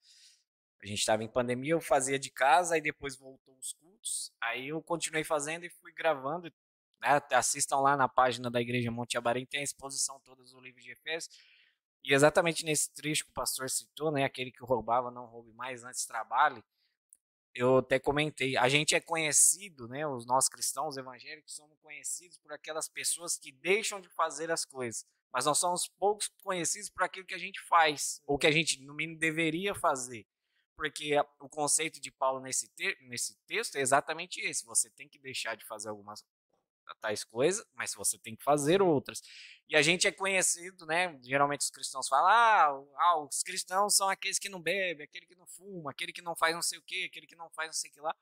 a 0.79 0.85
gente 0.85 0.99
estava 0.99 1.23
em 1.23 1.27
pandemia, 1.27 1.73
eu 1.73 1.81
fazia 1.81 2.19
de 2.19 2.29
casa, 2.29 2.75
aí 2.75 2.81
depois 2.81 3.17
voltou 3.17 3.57
os 3.57 3.73
cultos. 3.73 4.31
Aí 4.39 4.67
eu 4.67 4.81
continuei 4.81 5.23
fazendo 5.23 5.65
e 5.65 5.69
fui 5.69 5.91
gravando. 5.91 6.53
Né? 7.01 7.21
Assistam 7.31 7.79
lá 7.79 7.97
na 7.97 8.07
página 8.07 8.49
da 8.49 8.61
Igreja 8.61 8.91
Monte 8.91 9.17
Abarim, 9.17 9.45
tem 9.45 9.61
a 9.61 9.63
exposição 9.63 10.19
toda 10.21 10.43
do 10.43 10.59
livro 10.59 10.81
de 10.81 10.91
Efésios. 10.91 11.35
E 12.03 12.13
exatamente 12.13 12.63
nesse 12.63 12.93
trecho 12.93 13.25
que 13.25 13.31
o 13.31 13.33
pastor 13.33 13.69
citou, 13.69 14.11
né? 14.11 14.23
Aquele 14.23 14.51
que 14.51 14.63
roubava, 14.63 15.09
não 15.09 15.25
roube 15.25 15.51
mais, 15.53 15.83
antes 15.83 16.05
trabalhe 16.05 16.63
eu 17.55 17.77
até 17.77 17.97
comentei, 17.97 18.57
a 18.57 18.67
gente 18.67 18.93
é 18.93 18.99
conhecido, 18.99 19.87
né, 19.87 20.05
os 20.05 20.25
nossos 20.25 20.49
cristãos 20.49 20.97
evangélicos 20.97 21.55
somos 21.55 21.77
conhecidos 21.79 22.37
por 22.37 22.51
aquelas 22.51 22.89
pessoas 22.89 23.37
que 23.37 23.49
deixam 23.49 24.01
de 24.01 24.09
fazer 24.09 24.51
as 24.51 24.65
coisas, 24.65 25.05
mas 25.31 25.45
nós 25.45 25.57
somos 25.57 25.87
poucos 25.87 26.27
conhecidos 26.43 26.89
por 26.89 27.03
aquilo 27.03 27.25
que 27.25 27.33
a 27.33 27.39
gente 27.39 27.61
faz, 27.61 28.21
ou 28.27 28.37
que 28.37 28.45
a 28.45 28.51
gente, 28.51 28.81
no 28.81 28.93
mínimo, 28.93 29.17
deveria 29.17 29.73
fazer. 29.73 30.27
Porque 30.75 31.17
o 31.39 31.47
conceito 31.47 32.01
de 32.01 32.11
Paulo 32.11 32.41
nesse, 32.41 32.67
te 32.75 32.97
nesse 33.07 33.37
texto 33.47 33.77
é 33.77 33.79
exatamente 33.79 34.41
esse: 34.41 34.65
você 34.65 34.89
tem 34.89 35.07
que 35.07 35.17
deixar 35.17 35.55
de 35.55 35.63
fazer 35.63 35.87
algumas 35.87 36.21
tais 36.93 37.23
coisas, 37.23 37.65
mas 37.73 37.93
você 37.95 38.19
tem 38.19 38.35
que 38.35 38.43
fazer 38.43 38.81
outras. 38.81 39.21
E 39.67 39.75
a 39.75 39.81
gente 39.81 40.05
é 40.05 40.11
conhecido, 40.11 40.85
né? 40.85 41.17
Geralmente 41.23 41.61
os 41.61 41.71
cristãos 41.71 42.07
falam: 42.07 42.27
ah, 42.27 42.83
ah, 42.97 43.19
os 43.23 43.41
cristãos 43.41 43.95
são 43.95 44.09
aqueles 44.09 44.37
que 44.37 44.49
não 44.49 44.61
bebem, 44.61 45.03
aquele 45.03 45.25
que 45.25 45.35
não 45.35 45.47
fuma, 45.47 45.91
aquele 45.91 46.13
que 46.13 46.21
não 46.21 46.35
faz 46.35 46.53
não 46.53 46.61
sei 46.61 46.77
o 46.77 46.83
quê, 46.83 47.07
aquele 47.09 47.25
que 47.25 47.35
não 47.35 47.49
faz 47.49 47.69
não 47.69 47.73
sei 47.73 47.89
o 47.89 47.93
que 47.93 48.01
lá. 48.01 48.15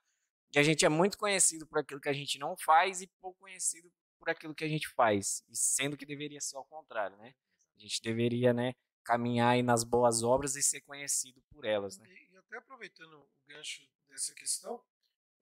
E 0.54 0.58
a 0.58 0.62
gente 0.62 0.84
é 0.84 0.88
muito 0.88 1.18
conhecido 1.18 1.66
por 1.66 1.80
aquilo 1.80 2.00
que 2.00 2.08
a 2.08 2.12
gente 2.12 2.38
não 2.38 2.56
faz 2.56 3.02
e 3.02 3.08
pouco 3.20 3.40
conhecido 3.40 3.92
por 4.18 4.30
aquilo 4.30 4.54
que 4.54 4.64
a 4.64 4.68
gente 4.68 4.88
faz. 4.88 5.44
E 5.48 5.56
sendo 5.56 5.96
que 5.96 6.06
deveria 6.06 6.40
ser 6.40 6.56
ao 6.56 6.64
contrário, 6.64 7.16
né? 7.18 7.34
A 7.76 7.80
gente 7.80 8.00
deveria, 8.00 8.52
né, 8.52 8.72
caminhar 9.04 9.62
nas 9.62 9.84
boas 9.84 10.22
obras 10.22 10.56
e 10.56 10.62
ser 10.62 10.80
conhecido 10.80 11.42
por 11.50 11.64
elas, 11.64 11.98
né? 11.98 12.08
E, 12.08 12.32
e 12.32 12.36
até 12.36 12.56
aproveitando 12.56 13.18
o 13.18 13.28
gancho 13.46 13.82
dessa 14.08 14.32
questão, 14.34 14.82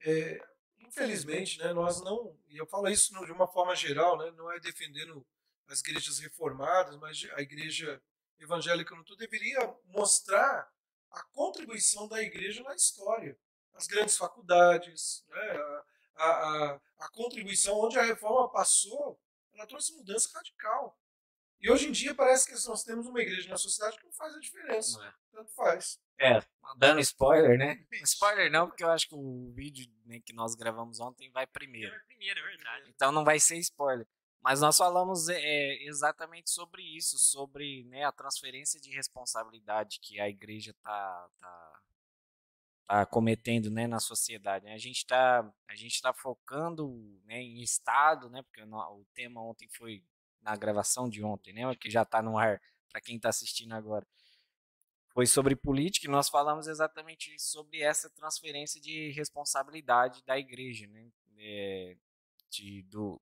é, 0.05 0.45
infelizmente, 0.87 1.59
né, 1.59 1.73
nós 1.73 2.01
não, 2.03 2.37
e 2.49 2.57
eu 2.57 2.67
falo 2.67 2.89
isso 2.89 3.13
de 3.25 3.33
uma 3.33 3.47
forma 3.47 3.75
geral, 3.75 4.17
né, 4.19 4.31
não 4.33 4.51
é 4.51 4.61
defendendo 4.61 5.25
as 5.69 5.81
igrejas 5.81 6.19
reformadas, 6.19 6.97
mas 6.99 7.27
a 7.35 7.41
igreja 7.41 8.03
evangélica 8.39 8.95
no 8.95 9.05
todo 9.05 9.19
deveria 9.19 9.75
mostrar 9.87 10.71
a 11.11 11.23
contribuição 11.25 12.09
da 12.09 12.23
igreja 12.23 12.63
na 12.63 12.75
história, 12.75 13.39
as 13.75 13.87
grandes 13.87 14.17
faculdades, 14.17 15.25
né, 15.29 15.83
a, 16.17 16.27
a, 16.27 16.81
a 16.99 17.09
contribuição 17.11 17.79
onde 17.81 17.99
a 17.99 18.03
reforma 18.03 18.51
passou, 18.51 19.19
ela 19.55 19.67
trouxe 19.67 19.95
mudança 19.95 20.31
radical. 20.35 20.99
E 21.63 21.71
hoje 21.71 21.89
em 21.89 21.93
dia 21.93 22.13
parece 22.13 22.47
que 22.47 22.69
nós 22.69 22.83
temos 22.83 23.07
uma 23.07 23.21
igreja 23.21 23.49
na 23.49 23.57
sociedade 23.57 23.97
que 23.97 24.05
não 24.05 24.13
faz 24.13 24.35
a 24.35 24.41
diferença. 24.41 25.01
É. 25.05 25.13
Tanto 25.37 25.53
faz. 25.53 26.01
É, 26.19 26.41
dando 26.77 27.01
spoiler, 27.01 27.57
né? 27.57 27.87
Spoiler 28.03 28.51
não, 28.51 28.67
porque 28.69 28.83
eu 28.83 28.91
acho 28.91 29.09
que 29.09 29.15
o 29.15 29.53
vídeo 29.53 29.87
né, 30.05 30.21
que 30.21 30.33
nós 30.33 30.57
gravamos 30.57 30.99
ontem 30.99 31.31
vai 31.31 31.47
primeiro. 31.47 31.95
É 31.95 31.99
primeiro, 32.01 32.41
é 32.41 32.43
verdade. 32.43 32.91
Então 32.91 33.13
não 33.13 33.25
vai 33.25 33.39
ser 33.39 33.57
spoiler. 33.59 34.07
Mas 34.43 34.61
nós 34.61 34.77
falamos 34.77 35.29
é, 35.29 35.85
exatamente 35.85 36.51
sobre 36.51 36.83
isso, 36.83 37.17
sobre 37.17 37.85
né, 37.85 38.05
a 38.05 38.11
transferência 38.11 38.81
de 38.81 38.91
responsabilidade 38.91 40.01
que 40.01 40.19
a 40.19 40.29
igreja 40.29 40.73
está 40.73 41.29
tá, 41.39 41.81
tá 42.89 43.07
cometendo 43.07 43.71
né, 43.71 43.87
na 43.87 44.01
sociedade. 44.01 44.65
Né? 44.65 44.75
A 44.75 44.79
gente 44.79 44.99
está 44.99 45.45
tá 46.03 46.13
focando 46.13 47.21
né, 47.25 47.41
em 47.41 47.63
Estado, 47.63 48.29
né, 48.29 48.43
porque 48.43 48.63
o 48.63 49.07
tema 49.15 49.41
ontem 49.41 49.69
foi 49.69 50.05
na 50.43 50.57
gravação 50.57 51.09
de 51.09 51.23
ontem, 51.23 51.53
né, 51.53 51.75
que 51.77 51.91
já 51.91 52.03
está 52.03 52.21
no 52.21 52.37
ar 52.37 52.61
para 52.91 53.01
quem 53.01 53.17
está 53.17 53.29
assistindo 53.29 53.73
agora. 53.73 54.07
Foi 55.15 55.27
sobre 55.27 55.55
política 55.55 56.07
e 56.07 56.11
nós 56.11 56.29
falamos 56.29 56.67
exatamente 56.67 57.39
sobre 57.39 57.81
essa 57.81 58.11
transferência 58.11 58.81
de 58.81 59.11
responsabilidade 59.11 60.23
da 60.25 60.39
igreja, 60.39 60.87
né, 60.87 61.11
é, 61.39 61.97
de, 62.51 62.83
do, 62.85 63.21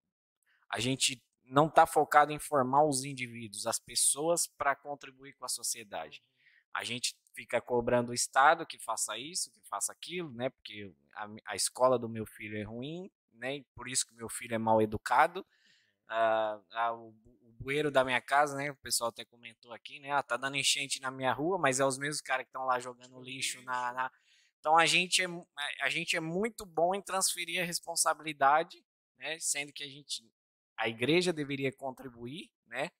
a 0.70 0.78
gente 0.78 1.22
não 1.44 1.66
está 1.66 1.84
focado 1.84 2.32
em 2.32 2.38
formar 2.38 2.84
os 2.84 3.04
indivíduos, 3.04 3.66
as 3.66 3.78
pessoas, 3.78 4.46
para 4.46 4.76
contribuir 4.76 5.32
com 5.34 5.44
a 5.44 5.48
sociedade. 5.48 6.22
Uhum. 6.22 6.70
A 6.74 6.84
gente 6.84 7.16
fica 7.34 7.60
cobrando 7.60 8.12
o 8.12 8.14
Estado 8.14 8.64
que 8.64 8.78
faça 8.78 9.18
isso, 9.18 9.50
que 9.50 9.60
faça 9.62 9.92
aquilo, 9.92 10.30
né? 10.32 10.48
Porque 10.50 10.94
a, 11.14 11.28
a 11.46 11.56
escola 11.56 11.98
do 11.98 12.08
meu 12.08 12.24
filho 12.24 12.56
é 12.56 12.62
ruim, 12.62 13.10
né? 13.32 13.56
E 13.56 13.64
por 13.74 13.88
isso 13.88 14.06
que 14.06 14.14
meu 14.14 14.28
filho 14.28 14.54
é 14.54 14.58
mal 14.58 14.80
educado. 14.80 15.44
Ah, 16.10 16.60
ah, 16.72 16.92
o, 16.92 17.14
o 17.42 17.52
bueiro 17.60 17.90
da 17.90 18.04
minha 18.04 18.20
casa, 18.20 18.56
né? 18.56 18.70
O 18.70 18.76
pessoal 18.76 19.10
até 19.10 19.24
comentou 19.24 19.72
aqui, 19.72 20.00
né? 20.00 20.10
Ah, 20.10 20.22
tá 20.22 20.36
dando 20.36 20.56
enchente 20.56 21.00
na 21.00 21.10
minha 21.10 21.32
rua, 21.32 21.56
mas 21.56 21.78
é 21.80 21.84
os 21.84 21.96
mesmos 21.96 22.20
caras 22.20 22.44
que 22.44 22.48
estão 22.48 22.66
lá 22.66 22.80
jogando 22.80 23.22
lixo 23.22 23.62
na, 23.62 23.92
na, 23.92 24.12
Então 24.58 24.76
a 24.76 24.84
gente, 24.86 25.22
é, 25.22 25.26
a 25.82 25.88
gente 25.88 26.16
é 26.16 26.20
muito 26.20 26.66
bom 26.66 26.94
em 26.94 27.00
transferir 27.00 27.62
a 27.62 27.64
responsabilidade, 27.64 28.84
né? 29.16 29.38
Sendo 29.38 29.72
que 29.72 29.84
a 29.84 29.88
gente 29.88 30.28
a 30.80 30.88
igreja 30.88 31.30
deveria 31.30 31.70
contribuir, 31.70 32.50
né, 32.66 32.90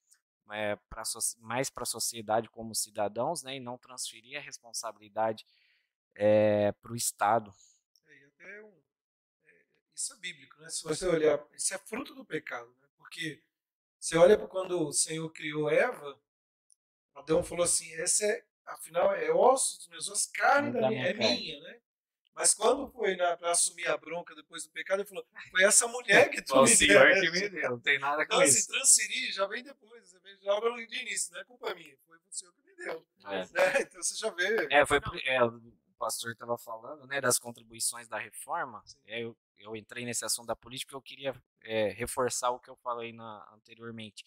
é, 0.53 0.77
pra, 0.89 1.03
mais 1.39 1.71
para 1.71 1.85
a 1.85 1.87
sociedade 1.87 2.51
como 2.51 2.75
cidadãos, 2.75 3.43
né, 3.43 3.57
e 3.57 3.61
não 3.61 3.79
transferir 3.79 4.39
a 4.39 4.43
responsabilidade 4.43 5.47
é, 6.15 6.73
para 6.73 6.93
o 6.93 6.97
Estado. 6.97 7.55
É, 8.39 8.63
um, 8.63 8.83
é, 9.47 9.65
isso 9.95 10.13
é 10.13 10.17
bíblico, 10.17 10.61
né? 10.61 10.69
Se 10.69 10.83
você 10.83 11.07
olhar, 11.07 11.43
isso 11.55 11.73
é 11.73 11.79
fruto 11.79 12.15
do 12.15 12.25
pecado, 12.25 12.71
né? 12.80 12.80
Porque 13.11 13.43
você 13.99 14.17
olha 14.17 14.39
para 14.39 14.47
quando 14.47 14.87
o 14.87 14.93
Senhor 14.93 15.29
criou 15.33 15.69
Eva, 15.69 16.17
Adão 17.13 17.43
falou 17.43 17.65
assim: 17.65 17.93
essa 17.95 18.25
é, 18.25 18.45
afinal, 18.67 19.13
é 19.13 19.33
osso 19.33 19.79
dos 19.79 19.89
meus 19.89 20.09
ossos, 20.09 20.27
carne 20.27 20.71
da, 20.73 20.89
minha, 20.89 21.09
é 21.09 21.13
minha, 21.13 21.61
né? 21.61 21.81
Mas 22.33 22.55
quando 22.55 22.89
foi 22.93 23.17
para 23.17 23.51
assumir 23.51 23.89
a 23.89 23.97
bronca 23.97 24.33
depois 24.37 24.63
do 24.63 24.71
pecado, 24.71 25.01
ele 25.01 25.09
falou: 25.09 25.27
Foi 25.51 25.65
essa 25.65 25.89
mulher 25.89 26.31
que 26.31 26.41
tu 26.41 26.55
o 26.55 26.63
me 26.63 26.69
senhor 26.69 27.13
deu. 27.13 27.21
que 27.21 27.31
me 27.33 27.49
deu, 27.49 27.71
não 27.71 27.81
tem 27.81 27.99
nada 27.99 28.25
com 28.25 28.35
Então, 28.35 28.45
isso. 28.45 28.61
se 28.61 28.69
transferir, 28.69 29.33
já 29.33 29.47
vem 29.49 29.65
depois. 29.65 30.15
Já 30.41 30.53
logo 30.53 30.77
de 30.87 31.01
início, 31.03 31.33
não 31.35 31.41
é 31.41 31.45
culpa 31.45 31.75
minha. 31.75 31.97
Foi 32.07 32.17
o 32.17 32.21
senhor 32.31 32.55
que 32.55 32.63
me 32.63 32.75
deu. 32.77 33.07
É. 33.27 33.39
Né? 33.39 33.81
Então 33.83 34.03
você 34.03 34.15
já 34.15 34.31
vê. 34.31 34.69
É, 34.71 34.87
foi 34.87 34.99
é, 35.25 35.39
pastor 36.01 36.33
estava 36.33 36.57
falando, 36.57 37.07
né, 37.07 37.21
das 37.21 37.39
contribuições 37.39 38.09
da 38.09 38.19
reforma. 38.19 38.83
É, 39.05 39.23
eu, 39.23 39.37
eu 39.59 39.77
entrei 39.77 40.05
nesse 40.07 40.25
assunto 40.25 40.47
da 40.47 40.57
política, 40.57 40.95
eu 40.97 41.03
queria 41.03 41.35
é, 41.63 41.91
reforçar 41.91 42.51
o 42.51 42.59
que 42.59 42.71
eu 42.71 42.77
falei 42.77 43.13
na- 43.13 43.47
anteriormente. 43.53 44.25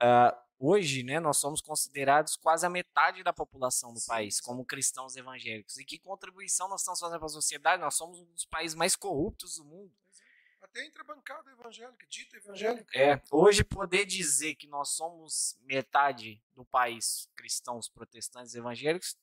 Ah, 0.00 0.40
hoje, 0.58 1.02
né, 1.02 1.18
nós 1.18 1.38
somos 1.38 1.60
considerados 1.60 2.36
quase 2.36 2.64
a 2.64 2.70
metade 2.70 3.24
da 3.24 3.32
população 3.32 3.92
do 3.92 4.00
Sim, 4.00 4.06
país 4.06 4.40
como 4.40 4.64
cristãos 4.64 5.16
evangélicos. 5.16 5.76
E 5.78 5.84
que 5.84 5.98
contribuição 5.98 6.68
nós 6.68 6.80
estamos 6.82 7.00
fazendo 7.00 7.18
para 7.18 7.26
a 7.26 7.30
sociedade? 7.40 7.82
Nós 7.82 7.96
somos 7.96 8.20
um 8.20 8.24
dos 8.32 8.44
países 8.44 8.76
mais 8.76 8.94
corruptos 8.94 9.56
do 9.56 9.64
mundo. 9.64 9.92
Até 10.60 10.86
entre 10.86 11.02
a 11.02 11.04
bancada 11.04 11.50
evangélica, 11.50 12.06
dita 12.08 12.36
evangélica. 12.36 12.96
É, 12.96 13.20
hoje 13.32 13.64
poder 13.64 14.06
dizer 14.06 14.54
que 14.54 14.68
nós 14.68 14.90
somos 14.90 15.58
metade 15.62 16.40
do 16.54 16.64
país 16.64 17.28
cristãos, 17.34 17.88
protestantes, 17.88 18.54
evangélicos, 18.54 19.18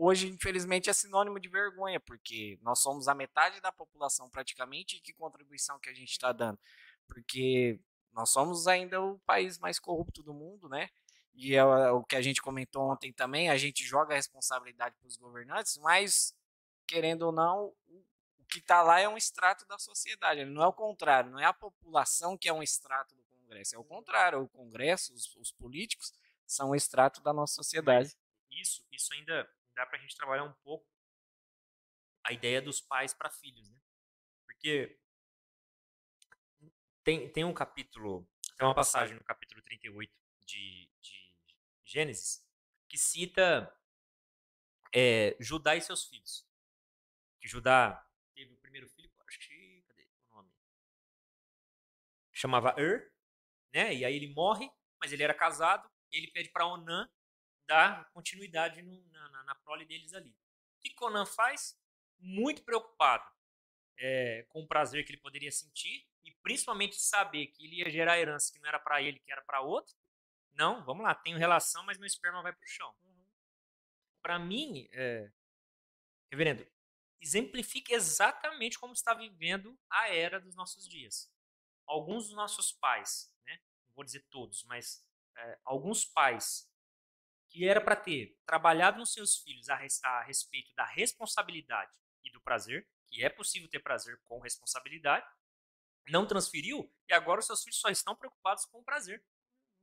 hoje 0.00 0.28
infelizmente 0.28 0.88
é 0.88 0.92
sinônimo 0.92 1.38
de 1.38 1.48
vergonha, 1.48 2.00
porque 2.00 2.58
nós 2.62 2.78
somos 2.80 3.06
a 3.06 3.14
metade 3.14 3.60
da 3.60 3.70
população 3.70 4.30
praticamente 4.30 4.96
e 4.96 5.00
que 5.00 5.12
contribuição 5.12 5.78
que 5.78 5.90
a 5.90 5.94
gente 5.94 6.10
está 6.10 6.32
dando, 6.32 6.58
porque 7.06 7.78
nós 8.12 8.30
somos 8.30 8.66
ainda 8.66 9.00
o 9.00 9.18
país 9.20 9.58
mais 9.58 9.78
corrupto 9.78 10.22
do 10.22 10.32
mundo, 10.32 10.68
né? 10.68 10.88
E 11.34 11.54
é 11.54 11.64
o 11.64 12.02
que 12.02 12.16
a 12.16 12.22
gente 12.22 12.42
comentou 12.42 12.90
ontem 12.90 13.12
também, 13.12 13.50
a 13.50 13.56
gente 13.56 13.84
joga 13.84 14.14
a 14.14 14.16
responsabilidade 14.16 14.96
para 14.98 15.06
os 15.06 15.16
governantes, 15.16 15.76
mas 15.76 16.34
querendo 16.86 17.22
ou 17.22 17.32
não, 17.32 17.72
o 17.86 18.44
que 18.48 18.58
está 18.58 18.82
lá 18.82 18.98
é 18.98 19.08
um 19.08 19.16
extrato 19.16 19.64
da 19.66 19.78
sociedade. 19.78 20.44
Não 20.44 20.62
é 20.62 20.66
o 20.66 20.72
contrário, 20.72 21.30
não 21.30 21.38
é 21.38 21.44
a 21.44 21.52
população 21.52 22.36
que 22.36 22.48
é 22.48 22.52
um 22.52 22.62
extrato 22.62 23.14
do 23.14 23.22
Congresso. 23.24 23.76
É 23.76 23.78
o 23.78 23.84
contrário, 23.84 24.42
o 24.42 24.48
Congresso, 24.48 25.14
os, 25.14 25.36
os 25.36 25.52
políticos 25.52 26.12
são 26.46 26.70
um 26.70 26.74
extrato 26.74 27.22
da 27.22 27.32
nossa 27.32 27.54
sociedade. 27.54 28.16
Isso, 28.50 28.84
isso 28.90 29.14
ainda 29.14 29.48
dá 29.80 29.86
pra 29.86 29.98
gente 29.98 30.14
trabalhar 30.14 30.44
um 30.44 30.52
pouco 30.62 30.86
a 32.22 32.32
ideia 32.32 32.60
dos 32.60 32.82
pais 32.82 33.14
para 33.14 33.30
filhos, 33.30 33.70
né? 33.70 33.80
Porque 34.44 35.00
tem, 37.02 37.32
tem 37.32 37.44
um 37.44 37.54
capítulo, 37.54 38.28
tem 38.58 38.66
uma 38.66 38.74
passagem 38.74 39.16
no 39.16 39.24
capítulo 39.24 39.62
38 39.62 40.12
de, 40.44 40.90
de 41.00 41.34
Gênesis 41.82 42.46
que 42.88 42.98
cita 42.98 43.74
é, 44.94 45.34
Judá 45.40 45.74
e 45.76 45.80
seus 45.80 46.04
filhos. 46.04 46.46
Que 47.40 47.48
Judá 47.48 48.06
teve 48.34 48.52
o 48.52 48.58
primeiro 48.58 48.86
filho, 48.90 49.10
acho 49.26 49.38
que, 49.38 49.82
cadê 49.88 50.06
o 50.30 50.34
nome? 50.34 50.52
Chamava 52.34 52.74
Er, 52.76 53.10
né? 53.72 53.94
E 53.94 54.04
aí 54.04 54.14
ele 54.14 54.34
morre, 54.34 54.70
mas 55.00 55.10
ele 55.10 55.22
era 55.22 55.32
casado, 55.32 55.90
ele 56.12 56.30
pede 56.32 56.50
para 56.50 56.66
Onã 56.66 57.08
dar 57.70 58.10
continuidade 58.12 58.82
no- 58.82 59.06
na, 59.10 59.28
na, 59.30 59.44
na 59.44 59.54
prole 59.54 59.84
deles 59.84 60.12
ali. 60.12 60.30
O 60.30 60.80
que 60.80 60.90
que 60.90 61.04
Onan 61.04 61.24
faz? 61.24 61.78
Muito 62.18 62.64
preocupado 62.64 63.24
é, 63.98 64.44
com 64.48 64.62
o 64.62 64.66
prazer 64.66 65.04
que 65.04 65.12
ele 65.12 65.20
poderia 65.20 65.52
sentir 65.52 66.06
e 66.24 66.32
principalmente 66.42 66.96
saber 66.96 67.46
que 67.48 67.64
ele 67.64 67.76
ia 67.76 67.90
gerar 67.90 68.18
herança 68.18 68.52
que 68.52 68.58
não 68.58 68.68
era 68.68 68.78
para 68.78 69.00
ele, 69.02 69.20
que 69.20 69.30
era 69.32 69.42
para 69.42 69.60
outro. 69.60 69.94
Não, 70.54 70.84
vamos 70.84 71.04
lá, 71.04 71.14
tenho 71.14 71.38
relação, 71.38 71.84
mas 71.84 71.98
meu 71.98 72.06
esperma 72.06 72.42
vai 72.42 72.52
pro 72.52 72.66
chão. 72.66 72.94
Para 74.22 74.38
mim, 74.38 74.88
é, 74.92 75.30
reverendo, 76.30 76.66
exemplifica 77.20 77.94
exatamente 77.94 78.78
como 78.78 78.92
está 78.92 79.14
vivendo 79.14 79.78
a 79.90 80.08
era 80.08 80.40
dos 80.40 80.54
nossos 80.54 80.88
dias. 80.88 81.30
Alguns 81.86 82.26
dos 82.26 82.36
nossos 82.36 82.72
pais, 82.72 83.34
né, 83.46 83.60
não 83.88 83.94
vou 83.94 84.04
dizer 84.04 84.26
todos, 84.30 84.64
mas 84.64 85.04
é, 85.36 85.58
alguns 85.64 86.04
pais 86.04 86.69
que 87.50 87.66
era 87.68 87.80
para 87.80 87.96
ter 87.96 88.38
trabalhado 88.46 88.98
nos 88.98 89.12
seus 89.12 89.36
filhos 89.38 89.68
a, 89.68 89.74
res- 89.74 90.02
a 90.04 90.22
respeito 90.22 90.72
da 90.74 90.84
responsabilidade 90.84 91.92
e 92.22 92.30
do 92.30 92.40
prazer, 92.40 92.88
que 93.06 93.22
é 93.24 93.28
possível 93.28 93.68
ter 93.68 93.80
prazer 93.80 94.18
com 94.24 94.38
responsabilidade, 94.38 95.26
não 96.08 96.26
transferiu 96.26 96.90
e 97.08 97.12
agora 97.12 97.40
os 97.40 97.46
seus 97.46 97.62
filhos 97.62 97.78
só 97.80 97.88
estão 97.88 98.14
preocupados 98.16 98.64
com 98.66 98.78
o 98.78 98.84
prazer. 98.84 99.22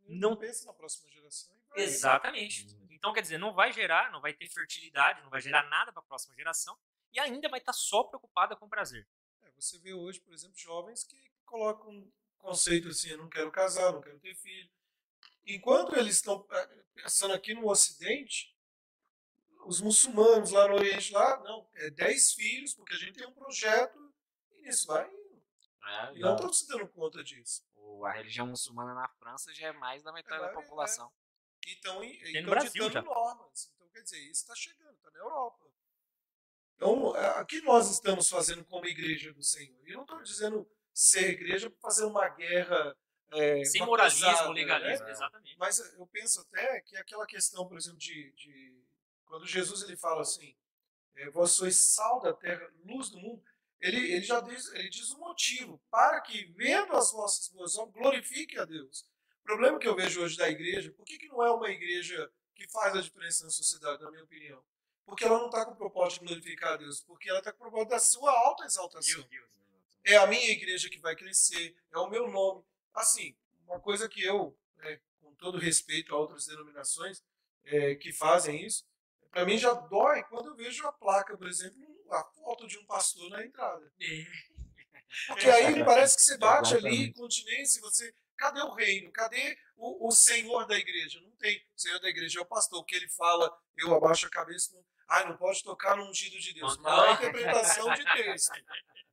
Não 0.07 0.32
Não- 0.32 0.38
pensa 0.38 0.65
na 0.65 0.74
próxima 0.74 1.09
geração. 1.11 1.55
Exatamente. 1.76 2.65
Então, 2.89 3.13
quer 3.13 3.22
dizer, 3.22 3.38
não 3.38 3.53
vai 3.53 3.72
gerar, 3.74 4.11
não 4.11 4.22
vai 4.22 4.34
ter 4.34 4.47
fertilidade, 4.49 5.22
não 5.22 5.30
vai 5.30 5.41
gerar 5.41 5.63
nada 5.70 5.91
para 5.91 6.01
a 6.01 6.05
próxima 6.05 6.34
geração 6.36 6.78
e 7.11 7.20
ainda 7.20 7.47
vai 7.49 7.59
estar 7.59 7.74
só 7.74 8.03
preocupada 8.03 8.55
com 8.55 8.68
prazer. 8.70 9.07
É, 9.43 9.51
você 9.51 9.78
vê 9.78 9.93
hoje, 9.93 10.20
por 10.22 10.34
exemplo, 10.34 10.57
jovens 10.57 11.03
que 11.03 11.32
colocam 11.45 11.89
um 11.91 12.11
conceito 12.38 12.88
assim, 12.88 13.09
eu 13.09 13.18
não 13.18 13.30
quero 13.30 13.51
casar, 13.51 13.91
não 13.91 14.01
quero 14.01 14.20
ter 14.20 14.34
filho. 14.36 14.70
Enquanto 15.47 15.95
eles 15.95 16.15
estão 16.15 16.45
pensando 16.93 17.33
aqui 17.33 17.53
no 17.53 17.69
Ocidente, 17.69 18.55
os 19.65 19.81
muçulmanos 19.81 20.51
lá 20.51 20.67
no 20.67 20.75
Oriente, 20.75 21.11
lá, 21.13 21.39
não, 21.43 21.67
é 21.75 21.89
10 21.89 22.33
filhos, 22.33 22.73
porque 22.73 22.93
a 22.93 22.97
gente 22.97 23.17
tem 23.17 23.27
um 23.27 23.33
projeto 23.33 24.13
e 24.55 24.61
nisso 24.61 24.87
vai. 24.87 25.09
E 26.13 26.19
não 26.19 26.35
estão 26.35 26.51
se 26.51 26.67
dando 26.67 26.87
conta 26.89 27.23
disso. 27.23 27.65
A 28.03 28.11
religião 28.11 28.45
muçulmana 28.47 28.93
na 28.93 29.07
França 29.07 29.53
já 29.53 29.67
é 29.67 29.71
mais 29.71 30.03
da 30.03 30.11
metade 30.11 30.43
É, 30.43 30.47
da 30.47 30.53
população. 30.53 31.11
E 31.65 31.71
estão 31.71 31.99
Tem 32.01 32.41
no 32.43 32.49
Brasil 32.49 32.71
ditando 32.71 32.93
já. 32.93 33.01
normas. 33.01 33.71
Então, 33.73 33.89
quer 33.89 34.01
dizer, 34.01 34.19
isso 34.19 34.41
está 34.41 34.55
chegando, 34.55 34.93
está 34.95 35.09
na 35.11 35.19
Europa. 35.19 35.65
Então, 36.75 37.15
é, 37.15 37.41
o 37.41 37.45
que 37.45 37.61
nós 37.61 37.89
estamos 37.89 38.29
fazendo 38.29 38.63
como 38.65 38.85
igreja 38.85 39.33
do 39.33 39.41
Senhor? 39.43 39.87
E 39.87 39.91
eu 39.91 39.95
não 39.97 40.03
estou 40.03 40.21
dizendo 40.21 40.69
ser 40.93 41.29
igreja 41.31 41.69
para 41.69 41.79
fazer 41.79 42.05
uma 42.05 42.27
guerra. 42.29 42.95
É, 43.32 43.63
Sem 43.65 43.82
uma 43.82 43.88
moralismo, 43.88 44.25
cruzada, 44.28 44.49
legalismo, 44.51 45.05
né? 45.05 45.11
exatamente. 45.11 45.57
Mas 45.57 45.80
eu 45.80 46.07
penso 46.07 46.41
até 46.41 46.82
que 46.82 46.95
aquela 46.97 47.25
questão, 47.25 47.67
por 47.67 47.78
exemplo, 47.78 47.97
de, 47.97 48.32
de- 48.32 48.84
quando 49.25 49.45
Jesus 49.45 49.82
ele 49.84 49.97
fala 49.97 50.21
assim, 50.21 50.55
é, 51.15 51.30
vós 51.30 51.51
sois 51.51 51.75
sal 51.78 52.21
da 52.21 52.34
terra, 52.34 52.71
luz 52.86 53.09
do 53.09 53.19
mundo, 53.19 53.43
ele, 53.82 54.13
ele 54.13 54.21
já 54.23 54.39
diz, 54.39 54.71
ele 54.73 54.89
diz 54.89 55.11
o 55.11 55.19
motivo, 55.19 55.82
para 55.91 56.21
que, 56.21 56.45
vendo 56.55 56.95
as 56.95 57.11
vossas 57.11 57.49
boas 57.49 57.78
obras, 57.78 58.01
glorifique 58.01 58.57
a 58.57 58.65
Deus. 58.65 59.01
O 59.41 59.43
problema 59.43 59.78
que 59.80 59.88
eu 59.88 59.95
vejo 59.95 60.21
hoje 60.21 60.38
da 60.38 60.49
igreja, 60.49 60.91
por 60.91 61.05
que, 61.05 61.17
que 61.17 61.28
não 61.28 61.43
é 61.45 61.51
uma 61.51 61.69
igreja 61.69 62.32
que 62.55 62.67
faz 62.69 62.95
a 62.95 63.01
diferença 63.01 63.43
na 63.43 63.49
sociedade, 63.49 64.01
na 64.01 64.09
minha 64.09 64.23
opinião? 64.23 64.63
Porque 65.05 65.23
ela 65.23 65.38
não 65.38 65.45
está 65.45 65.65
com 65.65 65.71
o 65.71 65.78
propósito 65.78 66.21
de 66.21 66.28
glorificar 66.28 66.73
a 66.73 66.78
Deus, 66.78 67.01
porque 67.01 67.30
ela 67.30 67.39
está 67.39 67.51
com 67.51 67.57
o 67.59 67.61
propósito 67.69 67.89
da 67.89 67.99
sua 67.99 68.32
alta 68.32 68.65
exaltação 68.65 69.23
é 70.03 70.15
a 70.15 70.25
minha 70.25 70.49
igreja 70.51 70.89
que 70.89 70.99
vai 70.99 71.15
crescer, 71.15 71.75
é 71.91 71.97
o 71.97 72.09
meu 72.09 72.30
nome. 72.30 72.63
Assim, 72.97 73.35
uma 73.67 73.79
coisa 73.79 74.09
que 74.09 74.23
eu, 74.23 74.57
né, 74.77 74.99
com 75.21 75.33
todo 75.35 75.59
respeito 75.59 76.13
a 76.13 76.17
outras 76.17 76.47
denominações 76.47 77.23
é, 77.63 77.95
que 77.95 78.11
fazem 78.11 78.65
isso, 78.65 78.85
para 79.29 79.45
mim 79.45 79.57
já 79.57 79.71
dói 79.73 80.23
quando 80.23 80.49
eu 80.49 80.55
vejo 80.55 80.85
a 80.87 80.91
placa, 80.91 81.37
por 81.37 81.47
exemplo, 81.47 81.77
a 82.11 82.23
foto 82.23 82.67
de 82.67 82.77
um 82.77 82.85
pastor 82.85 83.29
na 83.29 83.45
entrada. 83.45 83.91
Porque 85.27 85.49
aí 85.49 85.83
parece 85.83 86.15
que 86.15 86.23
você 86.23 86.37
bate 86.39 86.75
ali, 86.75 87.13
continência, 87.13 87.81
você. 87.81 88.13
Cadê 88.35 88.61
o 88.61 88.73
reino? 88.73 89.11
Cadê 89.11 89.57
o, 89.75 90.07
o 90.07 90.11
senhor 90.11 90.67
da 90.67 90.77
igreja? 90.77 91.19
Não 91.21 91.31
tem. 91.37 91.57
O 91.75 91.79
senhor 91.79 91.99
da 91.99 92.07
igreja 92.07 92.39
é 92.39 92.41
o 92.41 92.45
pastor. 92.45 92.79
O 92.79 92.83
que 92.83 92.95
ele 92.95 93.09
fala, 93.09 93.51
eu 93.75 93.95
abaixo 93.95 94.27
a 94.27 94.29
cabeça. 94.29 94.75
Não, 94.75 94.85
ai, 95.09 95.27
não 95.27 95.37
pode 95.37 95.63
tocar 95.63 95.97
no 95.97 96.07
ungido 96.07 96.37
de 96.39 96.53
Deus. 96.53 96.77
Não. 96.77 96.83
Má 96.83 97.13
interpretação 97.13 97.91
de 97.93 98.03
texto. 98.03 98.53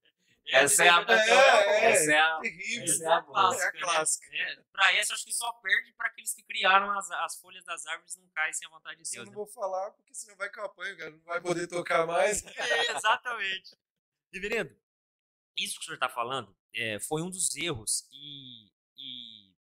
Essa 0.46 0.84
é 0.84 0.88
a 0.88 1.00
É, 1.00 1.84
é. 1.84 1.92
essa 1.92 2.12
é 2.12 2.18
a 2.18 2.40
Terrível. 2.40 2.84
Essa 2.84 3.04
é 3.04 3.08
a 3.08 3.10
É 3.10 3.14
a 3.14 3.72
né? 3.72 3.80
clássica. 3.80 4.26
É, 4.36 4.56
pra 4.72 4.92
essa, 4.94 5.14
acho 5.14 5.24
que 5.24 5.32
só 5.32 5.52
perde 5.54 5.92
para 5.94 6.08
aqueles 6.08 6.34
que 6.34 6.42
criaram 6.42 6.90
as, 6.98 7.10
as 7.10 7.36
folhas 7.40 7.64
das 7.64 7.86
árvores 7.86 8.16
não 8.16 8.28
caem 8.28 8.52
sem 8.52 8.66
a 8.66 8.70
vontade 8.70 8.96
de 8.96 9.02
Isso 9.02 9.16
eu 9.16 9.24
Deus. 9.24 9.26
não 9.26 9.32
né? 9.32 9.36
vou 9.36 9.46
falar, 9.46 9.90
porque 9.92 10.14
senão 10.14 10.36
vai 10.36 10.50
que 10.50 10.58
eu 10.58 10.64
apanho, 10.64 10.96
cara. 10.98 11.10
Não 11.10 11.20
vai 11.20 11.40
poder 11.40 11.66
tocar 11.66 12.06
mais. 12.06 12.44
Exatamente. 12.90 13.76
Reverendo, 14.32 14.76
isso 15.56 15.76
que 15.76 15.82
o 15.82 15.84
senhor 15.84 15.94
está 15.94 16.08
falando 16.08 16.56
é, 16.74 16.98
foi 16.98 17.22
um 17.22 17.30
dos 17.30 17.54
erros 17.54 18.08
e, 18.10 18.68
e 18.96 19.54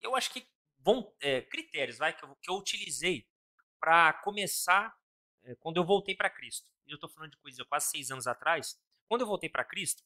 eu 0.00 0.16
acho 0.16 0.32
que 0.32 0.48
bom, 0.78 1.14
é, 1.20 1.42
critérios 1.42 1.98
vai, 1.98 2.16
que, 2.16 2.24
eu, 2.24 2.34
que 2.36 2.50
eu 2.50 2.54
utilizei 2.54 3.28
para 3.78 4.12
começar 4.14 4.96
é, 5.44 5.54
quando 5.56 5.76
eu 5.76 5.84
voltei 5.84 6.14
para 6.14 6.30
Cristo. 6.30 6.70
Eu 6.86 6.96
estou 6.96 7.08
falando 7.08 7.30
de 7.32 7.36
coisa 7.38 7.64
quase 7.64 7.90
seis 7.90 8.10
anos 8.10 8.26
atrás. 8.26 8.78
Quando 9.10 9.22
eu 9.22 9.26
voltei 9.26 9.48
para 9.50 9.64
Cristo, 9.64 10.04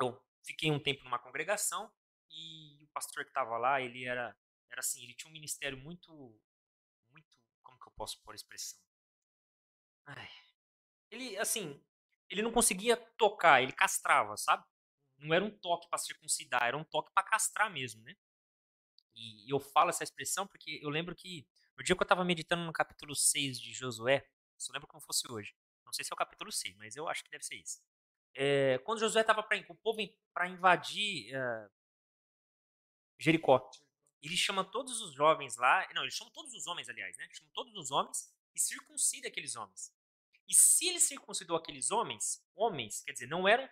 eu 0.00 0.18
fiquei 0.42 0.70
um 0.70 0.80
tempo 0.80 1.04
numa 1.04 1.18
congregação 1.18 1.92
e 2.30 2.82
o 2.82 2.88
pastor 2.88 3.24
que 3.24 3.30
estava 3.30 3.58
lá, 3.58 3.82
ele 3.82 4.06
era, 4.06 4.34
era 4.70 4.80
assim, 4.80 5.04
ele 5.04 5.12
tinha 5.12 5.28
um 5.28 5.34
ministério 5.34 5.76
muito, 5.76 6.10
muito, 7.10 7.28
como 7.62 7.78
que 7.78 7.86
eu 7.88 7.92
posso 7.92 8.18
pôr 8.22 8.32
a 8.32 8.36
expressão? 8.36 8.80
Ai, 10.06 10.28
ele, 11.10 11.36
assim, 11.38 11.82
ele 12.30 12.42
não 12.42 12.52
conseguia 12.52 12.96
tocar, 13.18 13.62
ele 13.62 13.72
castrava, 13.72 14.36
sabe? 14.36 14.64
Não 15.18 15.34
era 15.34 15.44
um 15.44 15.50
toque 15.50 15.88
para 15.90 15.98
circuncidar, 15.98 16.64
era 16.64 16.76
um 16.78 16.84
toque 16.84 17.12
para 17.14 17.26
castrar 17.28 17.70
mesmo, 17.70 18.02
né? 18.02 18.16
E 19.14 19.52
eu 19.52 19.60
falo 19.60 19.90
essa 19.90 20.04
expressão 20.04 20.46
porque 20.46 20.80
eu 20.82 20.90
lembro 20.90 21.14
que 21.14 21.46
no 21.76 21.84
dia 21.84 21.96
que 21.96 22.02
eu 22.02 22.04
estava 22.04 22.24
meditando 22.24 22.64
no 22.64 22.72
capítulo 22.72 23.14
6 23.14 23.60
de 23.60 23.74
Josué, 23.74 24.26
só 24.56 24.72
lembro 24.72 24.88
como 24.88 25.02
fosse 25.02 25.30
hoje. 25.30 25.54
Não 25.84 25.92
sei 25.92 26.04
se 26.04 26.12
é 26.12 26.14
o 26.14 26.18
capítulo 26.18 26.52
6, 26.52 26.76
mas 26.76 26.96
eu 26.96 27.08
acho 27.08 27.24
que 27.24 27.30
deve 27.30 27.44
ser 27.44 27.56
isso. 27.56 27.80
É, 28.38 28.78
quando 28.84 29.00
Josué 29.00 29.22
estava 29.22 29.42
com 29.42 29.72
o 29.72 29.76
povo 29.76 29.98
para 30.34 30.46
invadir 30.46 31.34
uh, 31.34 31.70
Jericó, 33.18 33.70
ele 34.22 34.36
chama 34.36 34.62
todos 34.62 35.00
os 35.00 35.14
jovens 35.14 35.56
lá, 35.56 35.88
não, 35.94 36.02
ele 36.02 36.10
chama 36.10 36.30
todos 36.32 36.52
os 36.52 36.66
homens, 36.66 36.88
aliás, 36.88 37.16
né? 37.16 37.24
Ele 37.24 37.34
chama 37.34 37.50
todos 37.54 37.74
os 37.74 37.90
homens 37.90 38.30
e 38.54 38.60
circuncida 38.60 39.28
aqueles 39.28 39.56
homens. 39.56 39.90
E 40.46 40.54
se 40.54 40.86
ele 40.86 41.00
circuncidou 41.00 41.56
aqueles 41.56 41.90
homens, 41.90 42.44
homens, 42.54 43.02
quer 43.02 43.12
dizer, 43.12 43.26
não 43.26 43.48
eram 43.48 43.68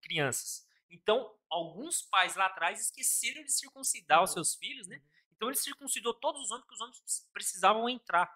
crianças. 0.00 0.66
Então, 0.88 1.38
alguns 1.48 2.02
pais 2.02 2.34
lá 2.36 2.46
atrás 2.46 2.80
esqueceram 2.80 3.44
de 3.44 3.52
circuncidar 3.52 4.22
os 4.22 4.32
seus 4.32 4.54
filhos, 4.54 4.86
né? 4.86 5.02
Então 5.30 5.48
ele 5.48 5.56
circuncidou 5.56 6.14
todos 6.14 6.42
os 6.42 6.50
homens 6.50 6.66
que 6.66 6.74
os 6.74 6.80
homens 6.80 7.28
precisavam 7.32 7.88
entrar. 7.88 8.30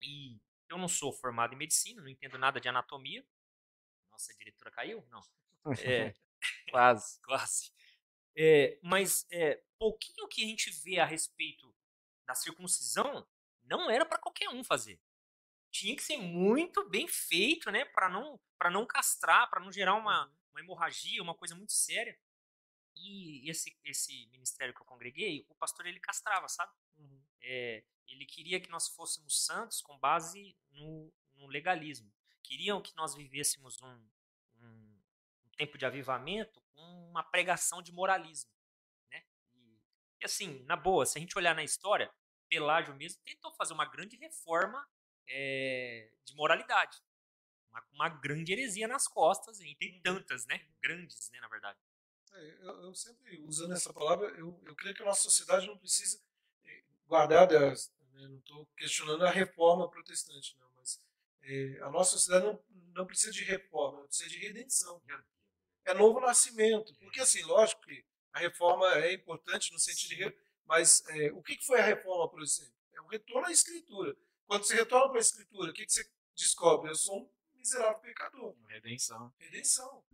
E 0.00 0.38
eu 0.68 0.78
não 0.78 0.88
sou 0.88 1.12
formado 1.12 1.54
em 1.54 1.58
medicina, 1.58 2.00
não 2.00 2.08
entendo 2.08 2.38
nada 2.38 2.60
de 2.60 2.68
anatomia. 2.68 3.24
Nossa, 4.12 4.30
a 4.30 4.36
diretora 4.36 4.70
caiu? 4.70 5.04
Não. 5.10 5.22
É, 5.84 6.12
quase. 6.70 7.20
quase. 7.24 7.72
É, 8.36 8.78
mas 8.82 9.26
é, 9.30 9.62
pouquinho 9.78 10.28
que 10.28 10.44
a 10.44 10.46
gente 10.46 10.70
vê 10.70 10.98
a 10.98 11.04
respeito 11.04 11.74
da 12.24 12.34
circuncisão 12.34 13.26
não 13.64 13.90
era 13.90 14.04
para 14.06 14.18
qualquer 14.18 14.48
um 14.48 14.62
fazer. 14.62 15.00
Tinha 15.70 15.96
que 15.96 16.02
ser 16.02 16.16
muito 16.18 16.88
bem 16.88 17.08
feito, 17.08 17.70
né, 17.70 17.84
para 17.84 18.08
não 18.08 18.40
não 18.70 18.86
castrar, 18.86 19.50
para 19.50 19.60
não 19.60 19.72
gerar 19.72 19.94
uma, 19.94 20.24
uhum. 20.26 20.32
uma 20.52 20.60
hemorragia, 20.60 21.22
uma 21.22 21.34
coisa 21.34 21.54
muito 21.54 21.72
séria. 21.72 22.16
E 22.94 23.48
esse, 23.50 23.76
esse 23.82 24.26
ministério 24.26 24.72
que 24.72 24.80
eu 24.80 24.86
congreguei, 24.86 25.44
o 25.48 25.54
pastor 25.56 25.86
ele 25.86 25.98
castrava, 25.98 26.48
sabe? 26.48 26.72
Uhum. 26.96 27.20
É, 27.40 27.82
ele 28.06 28.24
queria 28.24 28.60
que 28.60 28.70
nós 28.70 28.88
fôssemos 28.88 29.44
santos 29.44 29.80
com 29.80 29.98
base 29.98 30.56
no, 30.70 31.12
no 31.34 31.46
legalismo. 31.48 32.12
Queriam 32.42 32.80
que 32.80 32.94
nós 32.96 33.14
vivêssemos 33.14 33.80
um, 33.80 34.08
um, 34.60 34.98
um, 35.46 35.50
tempo 35.56 35.78
de 35.78 35.86
avivamento 35.86 36.60
com 36.72 37.08
uma 37.08 37.22
pregação 37.22 37.82
de 37.82 37.92
moralismo. 37.92 38.50
Né? 39.10 39.24
E, 39.54 39.80
e, 40.20 40.24
assim, 40.24 40.62
na 40.64 40.76
boa, 40.76 41.06
se 41.06 41.18
a 41.18 41.20
gente 41.20 41.36
olhar 41.36 41.54
na 41.54 41.64
história, 41.64 42.12
Pelágio 42.48 42.94
mesmo 42.94 43.22
tentou 43.22 43.52
fazer 43.54 43.72
uma 43.72 43.86
grande 43.86 44.16
reforma 44.16 44.86
é, 45.28 46.12
de 46.24 46.34
moralidade. 46.34 46.98
Uma, 47.70 47.86
uma, 47.92 48.08
grande 48.08 48.52
heresia 48.52 48.86
nas 48.86 49.08
costas, 49.08 49.58
e 49.60 49.74
tem 49.76 49.96
uhum. 49.96 50.02
tantas, 50.02 50.44
né? 50.46 50.66
Grandes, 50.82 51.30
né, 51.30 51.40
na 51.40 51.48
verdade. 51.48 51.78
É, 52.32 52.50
eu, 52.60 52.82
eu, 52.84 52.94
sempre, 52.94 53.40
usando 53.42 53.72
essa 53.72 53.92
palavra, 53.92 54.28
eu, 54.38 54.60
eu 54.64 54.74
creio 54.74 54.94
que 54.94 55.02
a 55.02 55.06
nossa 55.06 55.22
sociedade 55.22 55.66
não 55.66 55.78
precisa 55.78 56.22
eh, 56.64 56.84
guardar 57.06 57.46
das, 57.46 57.90
né, 58.12 58.28
não 58.28 58.38
estou 58.38 58.66
questionando 58.76 59.24
a 59.24 59.30
reforma 59.30 59.88
protestante, 59.90 60.56
não, 60.58 60.71
é, 61.42 61.78
a 61.82 61.90
nossa 61.90 62.12
sociedade 62.12 62.46
não, 62.46 62.64
não 62.94 63.06
precisa 63.06 63.32
de 63.32 63.44
reforma, 63.44 64.04
precisa 64.04 64.28
de 64.28 64.38
redenção. 64.38 65.02
É 65.84 65.94
novo 65.94 66.20
nascimento, 66.20 66.94
porque 66.98 67.20
assim, 67.20 67.42
lógico 67.42 67.82
que 67.82 68.04
a 68.32 68.38
reforma 68.38 68.86
é 68.98 69.12
importante 69.12 69.72
no 69.72 69.78
sentido 69.78 70.16
de, 70.16 70.36
mas 70.64 71.02
é, 71.08 71.32
o 71.32 71.42
que 71.42 71.60
foi 71.64 71.80
a 71.80 71.84
reforma, 71.84 72.28
por 72.30 72.42
exemplo? 72.42 72.74
É 72.92 73.00
o 73.00 73.06
retorno 73.06 73.48
à 73.48 73.50
escritura. 73.50 74.16
Quando 74.46 74.64
você 74.64 74.74
retorna 74.74 75.08
para 75.08 75.18
a 75.18 75.20
escritura, 75.20 75.70
o 75.70 75.74
que, 75.74 75.84
que 75.84 75.92
você 75.92 76.08
descobre? 76.34 76.90
Eu 76.90 76.94
sou 76.94 77.22
um 77.22 77.58
miserável 77.58 78.00
pecador. 78.00 78.56
Redenção. 78.68 79.34
Redenção. 79.38 80.04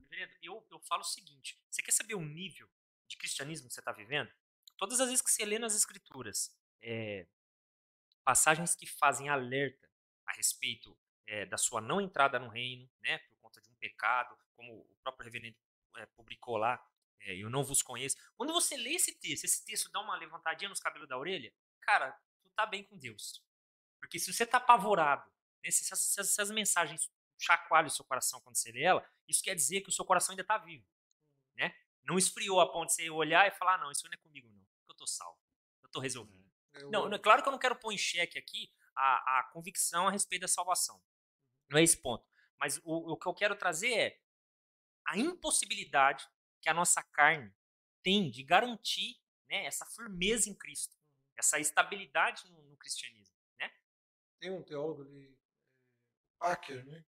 Eu, 0.43 0.67
eu 0.71 0.81
falo 0.81 1.03
o 1.03 1.05
seguinte: 1.05 1.61
você 1.71 1.83
quer 1.83 1.93
saber 1.93 2.15
o 2.15 2.21
nível 2.21 2.69
de 3.07 3.17
cristianismo 3.17 3.69
que 3.69 3.75
você 3.75 3.81
está 3.81 3.93
vivendo? 3.93 4.31
Todas 4.77 5.01
as 5.01 5.09
vezes 5.09 5.23
que 5.23 5.31
você 5.31 5.45
lê 5.45 5.59
nas 5.59 5.75
escrituras 5.75 6.57
é, 6.81 7.27
passagens 8.25 8.75
que 8.75 8.87
fazem 8.87 9.29
alerta 9.29 9.91
a 10.27 10.33
respeito 10.33 10.97
é, 11.29 11.45
da 11.45 11.59
sua 11.59 11.81
não 11.81 12.01
entrada 12.01 12.39
no 12.39 12.49
reino, 12.49 12.91
né, 13.01 13.19
por 13.19 13.37
conta 13.43 13.61
de 13.61 13.71
um 13.71 13.75
pecado, 13.75 14.37
como 14.57 14.81
o 14.81 14.97
próprio 15.03 15.25
reverendo 15.25 15.57
é, 15.97 16.07
publicou 16.07 16.57
lá, 16.57 16.83
é, 17.21 17.37
eu 17.37 17.51
não 17.51 17.63
vos 17.63 17.83
conheço. 17.83 18.17
Quando 18.37 18.53
você 18.53 18.77
lê 18.77 18.95
esse 18.95 19.15
texto, 19.15 19.45
esse 19.45 19.65
texto 19.65 19.91
dá 19.91 20.01
uma 20.01 20.17
levantadinha 20.17 20.69
nos 20.69 20.81
cabelos 20.81 21.09
da 21.09 21.19
orelha, 21.19 21.53
cara, 21.81 22.13
tu 22.43 22.51
tá 22.51 22.65
bem 22.65 22.83
com 22.83 22.97
Deus. 22.97 23.45
Porque 24.01 24.19
se 24.19 24.33
você 24.33 24.47
tá 24.47 24.57
apavorado, 24.57 25.31
né, 25.63 25.71
se, 25.71 25.85
se, 25.85 26.25
se 26.25 26.41
as 26.41 26.51
mensagens 26.51 27.11
chacoalha 27.39 27.87
o 27.87 27.91
seu 27.91 28.05
coração 28.05 28.41
quando 28.41 28.57
você 28.57 28.73
lê 28.73 28.83
ela, 28.83 29.07
isso 29.29 29.43
quer 29.43 29.55
dizer 29.55 29.83
que 29.83 29.89
o 29.89 29.93
seu 29.93 30.05
coração 30.05 30.33
ainda 30.33 30.43
está 30.43 30.57
vivo. 30.57 30.87
Né? 31.57 31.77
Não 32.03 32.17
esfriou 32.17 32.61
a 32.61 32.73
ponto 32.73 32.89
de 32.89 32.95
você 32.95 33.11
olhar 33.11 33.47
e 33.47 33.51
falar, 33.51 33.75
ah, 33.75 33.79
não, 33.79 33.91
isso 33.91 34.05
não 34.05 34.13
é 34.13 34.17
comigo, 34.17 34.49
não. 34.49 34.67
Eu 34.89 34.93
estou 34.93 35.07
salvo. 35.07 35.39
Eu 35.83 35.87
estou 35.87 36.01
resolvido. 36.01 36.51
É, 36.73 36.83
eu... 36.83 36.91
Não, 36.91 37.19
claro 37.19 37.43
que 37.43 37.49
eu 37.49 37.53
não 37.53 37.59
quero 37.59 37.77
pôr 37.77 37.93
em 37.93 37.99
xeque 37.99 38.39
aqui 38.39 38.73
a, 38.97 39.41
a 39.41 39.43
convicção 39.53 40.09
a 40.09 40.11
respeito 40.11 40.43
da 40.43 40.49
salvação. 40.49 41.01
Não 41.69 41.79
é 41.79 41.83
esse 41.83 41.97
ponto. 41.97 42.27
Mas 42.59 42.79
o, 42.85 43.13
o 43.13 43.17
que 43.17 43.29
eu 43.29 43.35
quero 43.35 43.57
trazer 43.57 43.93
é 43.93 44.21
a 45.07 45.17
impossibilidade 45.17 46.27
que 46.61 46.69
a 46.69 46.75
nossa 46.75 47.03
carne 47.03 47.53
tem 48.03 48.31
de 48.31 48.43
garantir 48.43 49.21
né, 49.49 49.65
essa 49.65 49.87
firmeza 49.87 50.51
em 50.51 50.55
Cristo, 50.55 50.97
essa 51.37 51.59
estabilidade 51.59 52.51
no, 52.51 52.63
no 52.63 52.77
cristianismo. 52.77 53.37
Né? 53.59 53.71
Tem 54.41 54.51
um 54.51 54.63
teólogo 54.63 55.03
ali, 55.03 55.27
é, 55.27 55.39
Packer, 56.39 56.85
né? 56.87 57.05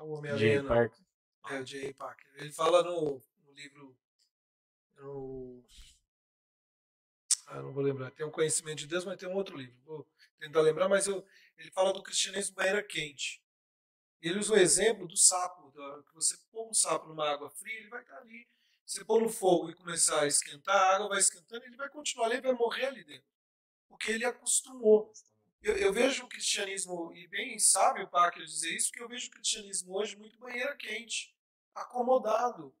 o 0.00 0.12
Homem-Aranha. 0.12 0.64
Parker. 0.64 1.06
É, 1.50 1.60
o 1.60 1.64
J. 1.64 1.94
Parker. 1.94 2.30
Ele 2.36 2.52
fala 2.52 2.82
no, 2.82 3.20
no 3.44 3.52
livro. 3.52 3.98
No, 4.94 5.64
ah, 7.52 7.60
não 7.60 7.72
vou 7.72 7.82
lembrar. 7.82 8.10
Tem 8.12 8.24
um 8.24 8.30
conhecimento 8.30 8.78
de 8.78 8.86
Deus, 8.86 9.04
mas 9.04 9.18
tem 9.18 9.28
um 9.28 9.34
outro 9.34 9.56
livro. 9.56 9.76
Vou 9.84 10.08
tentar 10.38 10.60
lembrar, 10.60 10.88
mas 10.88 11.06
eu, 11.06 11.26
ele 11.58 11.70
fala 11.70 11.92
do 11.92 12.02
cristianismo 12.02 12.54
banheira 12.54 12.82
quente. 12.82 13.41
Ele 14.22 14.38
usa 14.38 14.54
o 14.54 14.56
exemplo 14.56 15.06
do 15.06 15.16
sapo. 15.16 15.70
Da, 15.72 16.02
que 16.04 16.14
você 16.14 16.36
põe 16.50 16.68
um 16.68 16.74
sapo 16.74 17.08
numa 17.08 17.28
água 17.28 17.50
fria, 17.50 17.76
ele 17.76 17.88
vai 17.88 18.02
estar 18.02 18.18
ali. 18.18 18.46
Você 18.86 19.04
pôr 19.04 19.20
no 19.20 19.28
fogo 19.28 19.70
e 19.70 19.74
começar 19.74 20.20
a 20.20 20.26
esquentar, 20.26 20.76
a 20.76 20.96
água 20.96 21.08
vai 21.08 21.18
esquentando, 21.18 21.64
ele 21.64 21.76
vai 21.76 21.88
continuar 21.88 22.26
ali, 22.26 22.36
ele 22.36 22.42
vai 22.42 22.52
morrer 22.52 22.86
ali 22.86 23.04
dentro. 23.04 23.28
Porque 23.88 24.12
ele 24.12 24.24
acostumou. 24.24 25.12
Eu, 25.62 25.76
eu, 25.76 25.92
vejo 25.92 26.24
o 26.24 26.28
cristianismo, 26.28 27.12
e 27.14 27.26
bem 27.28 27.58
sabe 27.58 28.02
o 28.02 28.08
Parker 28.08 28.44
dizer 28.44 28.74
isso, 28.74 28.92
que 28.92 29.00
eu 29.00 29.08
vejo 29.08 29.28
o 29.28 29.30
cristianismo 29.30 29.96
hoje 29.96 30.16
muito 30.16 30.38
banheira 30.38 30.76
quente, 30.76 31.34
acomodado. 31.74 32.74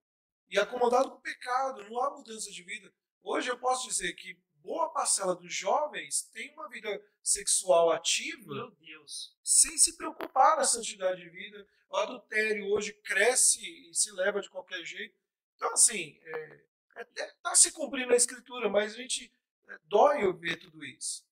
E 0.50 0.58
acomodado 0.58 1.10
com 1.10 1.16
o 1.16 1.20
pecado, 1.20 1.88
não 1.88 2.02
há 2.02 2.10
mudança 2.10 2.50
de 2.50 2.62
vida. 2.62 2.92
Hoje 3.22 3.48
eu 3.48 3.58
posso 3.58 3.88
dizer 3.88 4.12
que 4.14 4.36
boa 4.62 4.88
parcela 4.90 5.34
dos 5.34 5.52
jovens 5.52 6.22
tem 6.32 6.52
uma 6.54 6.68
vida 6.68 7.02
sexual 7.22 7.90
ativa 7.90 8.54
Meu 8.54 8.70
Deus. 8.72 9.36
sem 9.42 9.76
se 9.76 9.96
preocupar 9.96 10.56
na 10.56 10.64
santidade 10.64 11.20
de 11.20 11.28
vida. 11.28 11.66
O 11.88 11.96
adultério 11.96 12.66
hoje 12.72 12.92
cresce 12.94 13.60
e 13.90 13.94
se 13.94 14.10
leva 14.12 14.40
de 14.40 14.48
qualquer 14.48 14.82
jeito. 14.84 15.14
Então, 15.56 15.72
assim, 15.72 16.18
está 16.24 17.00
é, 17.00 17.06
é, 17.16 17.34
tá 17.42 17.54
se 17.54 17.70
cumprindo 17.72 18.12
a 18.12 18.16
escritura, 18.16 18.68
mas 18.68 18.94
a 18.94 18.96
gente 18.96 19.32
é, 19.68 19.78
dói 19.84 20.32
ver 20.32 20.56
tudo 20.56 20.84
isso. 20.84 21.24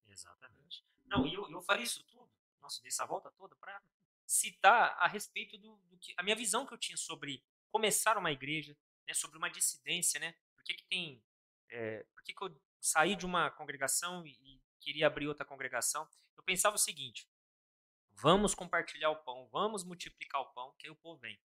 Não, 1.11 1.27
e 1.27 1.35
eu, 1.35 1.51
eu 1.51 1.61
faria 1.61 1.85
isso 1.85 2.05
tudo, 2.05 2.31
nossa, 2.62 2.81
dessa 2.82 3.05
volta 3.05 3.31
toda, 3.32 3.57
para 3.57 3.82
citar 4.24 4.97
a 4.97 5.09
respeito 5.09 5.59
do, 5.59 5.77
do, 5.89 5.98
que. 5.98 6.15
a 6.16 6.23
minha 6.23 6.36
visão 6.36 6.65
que 6.65 6.73
eu 6.73 6.78
tinha 6.78 6.97
sobre 6.97 7.43
começar 7.73 8.16
uma 8.16 8.31
igreja, 8.31 8.77
né, 9.07 9.12
sobre 9.12 9.36
uma 9.36 9.51
dissidência, 9.51 10.20
né? 10.20 10.36
Por 10.55 10.62
que, 10.62 10.74
que 10.74 10.85
tem. 10.85 11.20
É, 11.69 12.05
por 12.15 12.23
que, 12.23 12.32
que 12.32 12.43
eu 12.43 12.55
saí 12.81 13.15
de 13.15 13.27
uma 13.27 13.51
congregação 13.51 14.27
e, 14.27 14.61
queria 14.81 15.07
abrir 15.07 15.28
outra 15.28 15.44
congregação? 15.44 16.09
Eu 16.36 16.43
pensava 16.43 16.77
o 16.77 16.78
seguinte: 16.78 17.28
vamos 18.12 18.55
compartilhar 18.55 19.11
o 19.11 19.23
pão, 19.23 19.48
vamos 19.52 19.85
multiplicar 19.85 20.40
o 20.40 20.52
pão, 20.52 20.74
que 20.78 20.86
aí 20.86 20.90
o 20.90 20.97
povo 20.97 21.20
vem. 21.20 21.39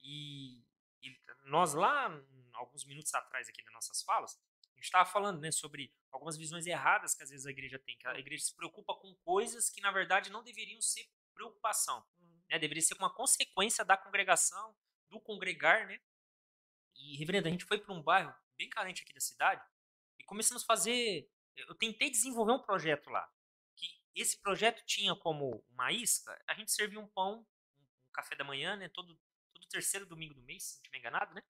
E, 0.00 0.64
e 1.02 1.20
nós 1.44 1.74
lá, 1.74 2.08
alguns 2.52 2.84
minutos 2.84 3.12
atrás 3.14 3.48
aqui 3.48 3.62
das 3.64 3.72
nossas 3.72 4.02
falas, 4.02 4.40
a 4.62 4.76
gente 4.76 4.84
estava 4.84 5.08
falando 5.08 5.40
né, 5.40 5.50
sobre 5.50 5.92
algumas 6.12 6.36
visões 6.36 6.66
erradas 6.66 7.14
que 7.14 7.22
às 7.22 7.30
vezes 7.30 7.46
a 7.46 7.50
igreja 7.50 7.78
tem, 7.78 7.96
que 7.96 8.06
a 8.06 8.18
igreja 8.18 8.44
se 8.44 8.54
preocupa 8.54 8.94
com 8.94 9.14
coisas 9.16 9.68
que 9.68 9.80
na 9.80 9.90
verdade 9.90 10.30
não 10.30 10.44
deveriam 10.44 10.80
ser 10.80 11.08
preocupação, 11.34 12.06
uhum. 12.18 12.42
né? 12.48 12.58
Deveria 12.58 12.82
ser 12.82 12.94
uma 12.94 13.12
consequência 13.12 13.84
da 13.84 13.96
congregação, 13.96 14.74
do 15.10 15.20
congregar, 15.20 15.86
né? 15.86 16.00
E 16.94 17.16
reverendo, 17.16 17.48
a 17.48 17.50
gente 17.50 17.64
foi 17.64 17.78
para 17.78 17.92
um 17.92 18.02
bairro 18.02 18.34
bem 18.56 18.70
carente 18.70 19.02
aqui 19.02 19.12
da 19.12 19.20
cidade 19.20 19.62
começamos 20.26 20.62
a 20.62 20.66
fazer. 20.66 21.28
Eu 21.56 21.74
tentei 21.74 22.10
desenvolver 22.10 22.52
um 22.52 22.62
projeto 22.62 23.08
lá, 23.08 23.26
que 23.74 23.86
esse 24.14 24.40
projeto 24.42 24.84
tinha 24.84 25.14
como 25.16 25.64
uma 25.70 25.90
isca, 25.92 26.38
a 26.46 26.54
gente 26.54 26.70
servia 26.70 27.00
um 27.00 27.08
pão, 27.08 27.46
um 27.80 28.12
café 28.12 28.36
da 28.36 28.44
manhã, 28.44 28.76
né? 28.76 28.88
Todo 28.90 29.18
todo 29.54 29.66
terceiro 29.68 30.06
domingo 30.06 30.34
do 30.34 30.42
mês, 30.42 30.62
se 30.62 30.74
não 30.74 30.82
estiver 30.82 30.98
enganado, 30.98 31.34
né? 31.34 31.42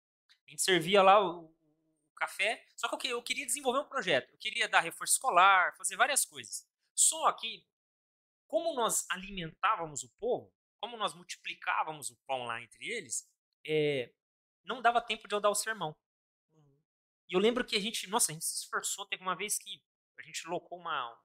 A 0.47 0.51
gente 0.51 0.63
servia 0.63 1.03
lá 1.03 1.21
o, 1.25 1.53
café. 2.17 2.65
Só 2.75 2.89
que 2.97 3.09
eu 3.09 3.23
queria 3.23 3.47
desenvolver 3.47 3.81
um 3.81 3.89
projeto. 3.89 4.33
Eu 4.33 4.39
queria 4.39 4.69
dar 4.69 4.81
reforço 4.81 5.15
escolar, 5.15 5.77
fazer 5.77 5.97
várias 5.97 6.25
coisas. 6.25 6.67
Só 6.95 7.31
que, 7.33 7.65
como 8.47 8.75
nós 8.75 9.07
alimentávamos 9.11 10.03
o 10.03 10.11
povo, 10.19 10.51
como 10.81 10.97
nós 10.97 11.15
multiplicávamos 11.15 12.11
o 12.11 12.17
pão 12.27 12.45
lá 12.45 12.63
entre 12.63 12.89
eles, 12.89 13.29
é, 13.67 14.13
não 14.65 14.81
dava 14.81 15.01
tempo 15.01 15.29
de 15.29 15.35
eu 15.35 15.41
dar 15.41 15.51
o 15.51 15.55
sermão. 15.55 15.95
E 17.29 17.35
eu 17.35 17.41
lembro 17.41 17.65
que 17.65 17.77
a 17.77 17.81
gente, 17.81 18.09
nossa, 18.09 18.31
a 18.31 18.35
gente 18.35 18.45
se 18.45 18.63
esforçou. 18.63 19.07
Teve 19.07 19.23
uma 19.23 19.35
vez 19.35 19.59
que 19.59 19.83
a 20.19 20.23
gente 20.23 20.47
locou 20.47 20.79
uma, 20.79 21.19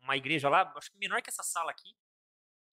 uma 0.00 0.16
igreja 0.16 0.48
lá, 0.48 0.72
acho 0.76 0.90
que 0.90 0.98
menor 0.98 1.22
que 1.22 1.30
essa 1.30 1.42
sala 1.42 1.70
aqui. 1.70 1.96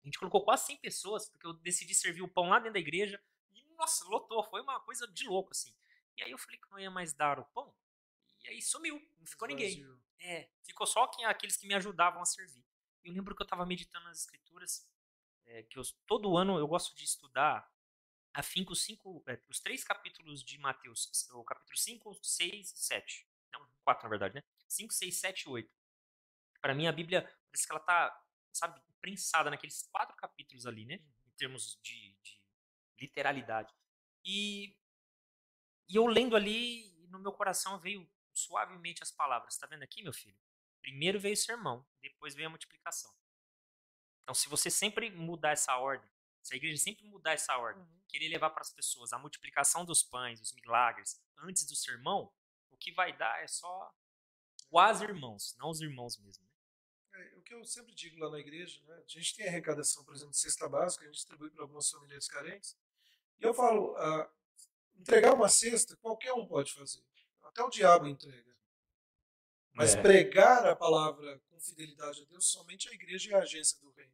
A 0.02 0.06
gente 0.06 0.20
colocou 0.20 0.44
quase 0.44 0.66
100 0.66 0.78
pessoas, 0.78 1.30
porque 1.30 1.48
eu 1.48 1.54
decidi 1.54 1.96
servir 1.96 2.22
o 2.22 2.28
pão 2.28 2.50
lá 2.50 2.60
dentro 2.60 2.74
da 2.74 2.80
igreja. 2.80 3.22
E, 3.54 3.64
nossa, 3.76 4.04
lotou. 4.06 4.44
Foi 4.44 4.62
uma 4.62 4.80
coisa 4.82 5.08
de 5.08 5.28
louco, 5.28 5.52
assim. 5.52 5.74
E 6.18 6.24
aí 6.24 6.32
eu 6.32 6.38
falei 6.38 6.60
que 6.60 6.70
não 6.70 6.80
ia 6.80 6.92
mais 6.92 7.14
dar 7.14 7.40
o 7.40 7.46
pão. 7.46 7.74
E 8.44 8.50
aí 8.50 8.62
sumiu. 8.62 9.02
Não 9.18 9.26
ficou 9.26 9.48
ninguém. 9.48 9.86
É, 10.20 10.50
ficou 10.64 10.86
só 10.86 11.08
quem, 11.08 11.26
aqueles 11.26 11.56
que 11.56 11.68
me 11.68 11.74
ajudavam 11.74 12.22
a 12.22 12.26
servir. 12.26 12.66
Eu 13.04 13.14
lembro 13.14 13.36
que 13.36 13.42
eu 13.42 13.46
estava 13.46 13.66
meditando 13.66 14.06
nas 14.06 14.20
escrituras, 14.20 14.90
é, 15.46 15.64
que 15.64 15.78
eu, 15.78 15.84
todo 16.06 16.38
ano 16.38 16.58
eu 16.58 16.68
gosto 16.68 16.96
de 16.96 17.04
estudar 17.04 17.70
afinco 18.34 18.76
cinco, 18.76 19.24
é, 19.28 19.40
os 19.48 19.60
três 19.60 19.84
capítulos 19.84 20.44
de 20.44 20.58
Mateus, 20.58 21.10
o 21.32 21.44
capítulo 21.44 21.78
5, 21.78 22.20
6 22.22 22.72
e 22.72 22.78
7. 22.78 23.28
Não, 23.52 23.68
4 23.84 24.04
na 24.04 24.10
verdade, 24.10 24.36
né? 24.36 24.44
5, 24.68 24.94
6, 24.94 25.16
7 25.16 25.42
e 25.42 25.50
8. 25.50 25.72
Para 26.60 26.74
mim 26.74 26.88
a 26.88 26.92
Bíblia 26.92 27.22
parece 27.22 27.68
que 27.68 27.72
ela 27.72 27.80
tá, 27.80 28.26
sabe, 28.52 28.82
prensada 29.00 29.50
naqueles 29.50 29.84
quatro 29.92 30.16
capítulos 30.16 30.66
ali, 30.66 30.86
né? 30.86 30.96
Em 31.26 31.32
termos 31.38 31.80
de, 31.84 32.18
de 32.24 32.42
literalidade. 33.00 33.74
E, 34.26 34.76
e 35.88 35.96
eu 35.96 36.08
lendo 36.08 36.36
ali, 36.36 36.92
no 37.10 37.20
meu 37.20 37.32
coração 37.32 37.78
veio 37.80 38.10
suavemente 38.34 39.04
as 39.04 39.12
palavras. 39.12 39.58
Tá 39.58 39.68
vendo 39.68 39.84
aqui, 39.84 40.02
meu 40.02 40.14
filho? 40.14 40.38
Primeiro 40.82 41.20
veio 41.20 41.34
o 41.34 41.38
sermão, 41.38 41.86
depois 42.02 42.34
veio 42.34 42.48
a 42.48 42.50
multiplicação. 42.50 43.14
Então, 44.24 44.34
se 44.34 44.50
você 44.50 44.70
sempre 44.70 45.12
mudar 45.12 45.52
essa 45.52 45.78
ordem, 45.78 46.10
se 46.44 46.54
a 46.54 46.58
igreja 46.58 46.78
sempre 46.78 47.06
mudar 47.06 47.32
essa 47.32 47.58
ordem, 47.58 47.82
uhum. 47.82 48.02
querer 48.08 48.28
levar 48.28 48.50
para 48.50 48.62
as 48.62 48.70
pessoas 48.70 49.14
a 49.14 49.18
multiplicação 49.18 49.86
dos 49.86 50.04
pães, 50.04 50.42
os 50.42 50.54
milagres, 50.54 51.24
antes 51.38 51.66
do 51.66 51.76
sermão, 51.76 52.32
o 52.70 52.78
que 52.78 52.92
vai 52.92 53.16
dar 53.16 53.42
é 53.42 53.48
só 53.48 53.92
quase 54.70 55.06
irmãos, 55.06 55.56
não 55.58 55.70
os 55.70 55.80
irmãos 55.80 56.18
mesmo. 56.18 56.44
Né? 56.44 56.52
É, 57.14 57.38
o 57.38 57.42
que 57.42 57.54
eu 57.54 57.64
sempre 57.64 57.96
digo 57.96 58.20
lá 58.20 58.30
na 58.30 58.40
igreja, 58.40 58.82
né? 58.86 58.96
a 58.96 59.08
gente 59.08 59.36
tem 59.36 59.48
arrecadação, 59.48 60.04
por 60.04 60.14
exemplo, 60.14 60.32
de 60.32 60.40
cesta 60.40 60.68
básica, 60.68 61.04
a 61.04 61.08
gente 61.08 61.16
distribui 61.16 61.50
para 61.50 61.64
algumas 61.64 61.90
famílias 61.90 62.28
carentes, 62.28 62.78
e 63.40 63.44
eu 63.46 63.54
falo, 63.54 63.96
ah, 63.98 64.30
entregar 64.96 65.34
uma 65.34 65.48
cesta, 65.48 65.96
qualquer 65.98 66.34
um 66.34 66.46
pode 66.46 66.74
fazer, 66.74 67.04
até 67.44 67.64
o 67.64 67.70
diabo 67.70 68.08
entrega. 68.08 68.54
Mas 69.74 69.96
é. 69.96 70.02
pregar 70.02 70.68
a 70.68 70.76
palavra 70.76 71.40
com 71.50 71.60
fidelidade 71.60 72.22
a 72.22 72.26
Deus, 72.26 72.52
somente 72.52 72.90
a 72.90 72.94
igreja 72.94 73.32
e 73.32 73.34
a 73.34 73.40
agência 73.40 73.80
do 73.80 73.90
reino. 73.92 74.14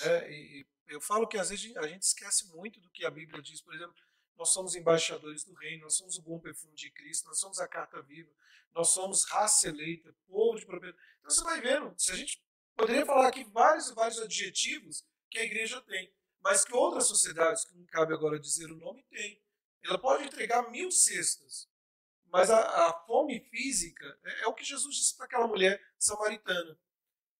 Né? 0.00 0.30
E, 0.30 0.66
eu 0.88 1.00
falo 1.00 1.26
que 1.26 1.36
às 1.36 1.50
vezes 1.50 1.76
a 1.76 1.86
gente 1.86 2.02
esquece 2.02 2.46
muito 2.54 2.80
do 2.80 2.88
que 2.90 3.04
a 3.04 3.10
Bíblia 3.10 3.42
diz, 3.42 3.60
por 3.60 3.74
exemplo, 3.74 3.94
nós 4.36 4.52
somos 4.52 4.76
embaixadores 4.76 5.44
do 5.44 5.52
reino, 5.54 5.84
nós 5.84 5.96
somos 5.96 6.16
o 6.16 6.22
bom 6.22 6.38
perfume 6.38 6.74
de 6.74 6.90
Cristo, 6.90 7.26
nós 7.26 7.40
somos 7.40 7.58
a 7.58 7.66
carta 7.66 8.00
viva, 8.02 8.30
nós 8.72 8.90
somos 8.90 9.24
raça 9.24 9.68
eleita, 9.68 10.14
povo 10.28 10.58
de 10.58 10.66
propriedade. 10.66 11.02
Então 11.18 11.30
você 11.30 11.42
vai 11.42 11.60
vendo, 11.60 11.94
se 11.98 12.12
a 12.12 12.16
gente 12.16 12.40
poderia 12.76 13.04
falar 13.04 13.28
aqui 13.28 13.42
vários 13.44 13.88
e 13.88 13.94
vários 13.94 14.20
adjetivos 14.20 15.04
que 15.30 15.38
a 15.38 15.44
igreja 15.44 15.80
tem, 15.80 16.12
mas 16.40 16.64
que 16.64 16.74
outras 16.74 17.08
sociedades, 17.08 17.64
que 17.64 17.74
não 17.74 17.86
cabe 17.86 18.12
agora 18.12 18.38
dizer 18.38 18.70
o 18.70 18.76
nome, 18.76 19.02
tem. 19.10 19.42
Ela 19.82 19.98
pode 19.98 20.24
entregar 20.24 20.70
mil 20.70 20.90
cestas, 20.90 21.68
mas 22.26 22.50
a, 22.50 22.88
a 22.88 22.92
fome 23.06 23.40
física 23.40 24.18
é, 24.24 24.42
é, 24.42 24.46
o 24.46 24.54
que 24.54 24.64
Jesus 24.64 24.94
disse 24.94 25.16
para 25.16 25.26
aquela 25.26 25.46
mulher 25.46 25.82
samaritana. 25.98 26.78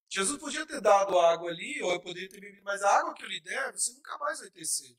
Jesus 0.09 0.39
podia 0.39 0.65
ter 0.65 0.79
dado 0.79 1.19
água 1.19 1.49
ali, 1.49 1.81
ou 1.83 1.91
eu 1.91 1.99
poderia 1.99 2.29
ter 2.29 2.39
bebido, 2.39 2.63
mas 2.63 2.81
a 2.81 2.99
água 2.99 3.13
que 3.13 3.23
eu 3.23 3.27
lhe 3.27 3.41
der, 3.41 3.73
você 3.73 3.91
nunca 3.93 4.17
mais 4.17 4.39
vai 4.39 4.49
ter 4.49 4.65
sede. 4.65 4.97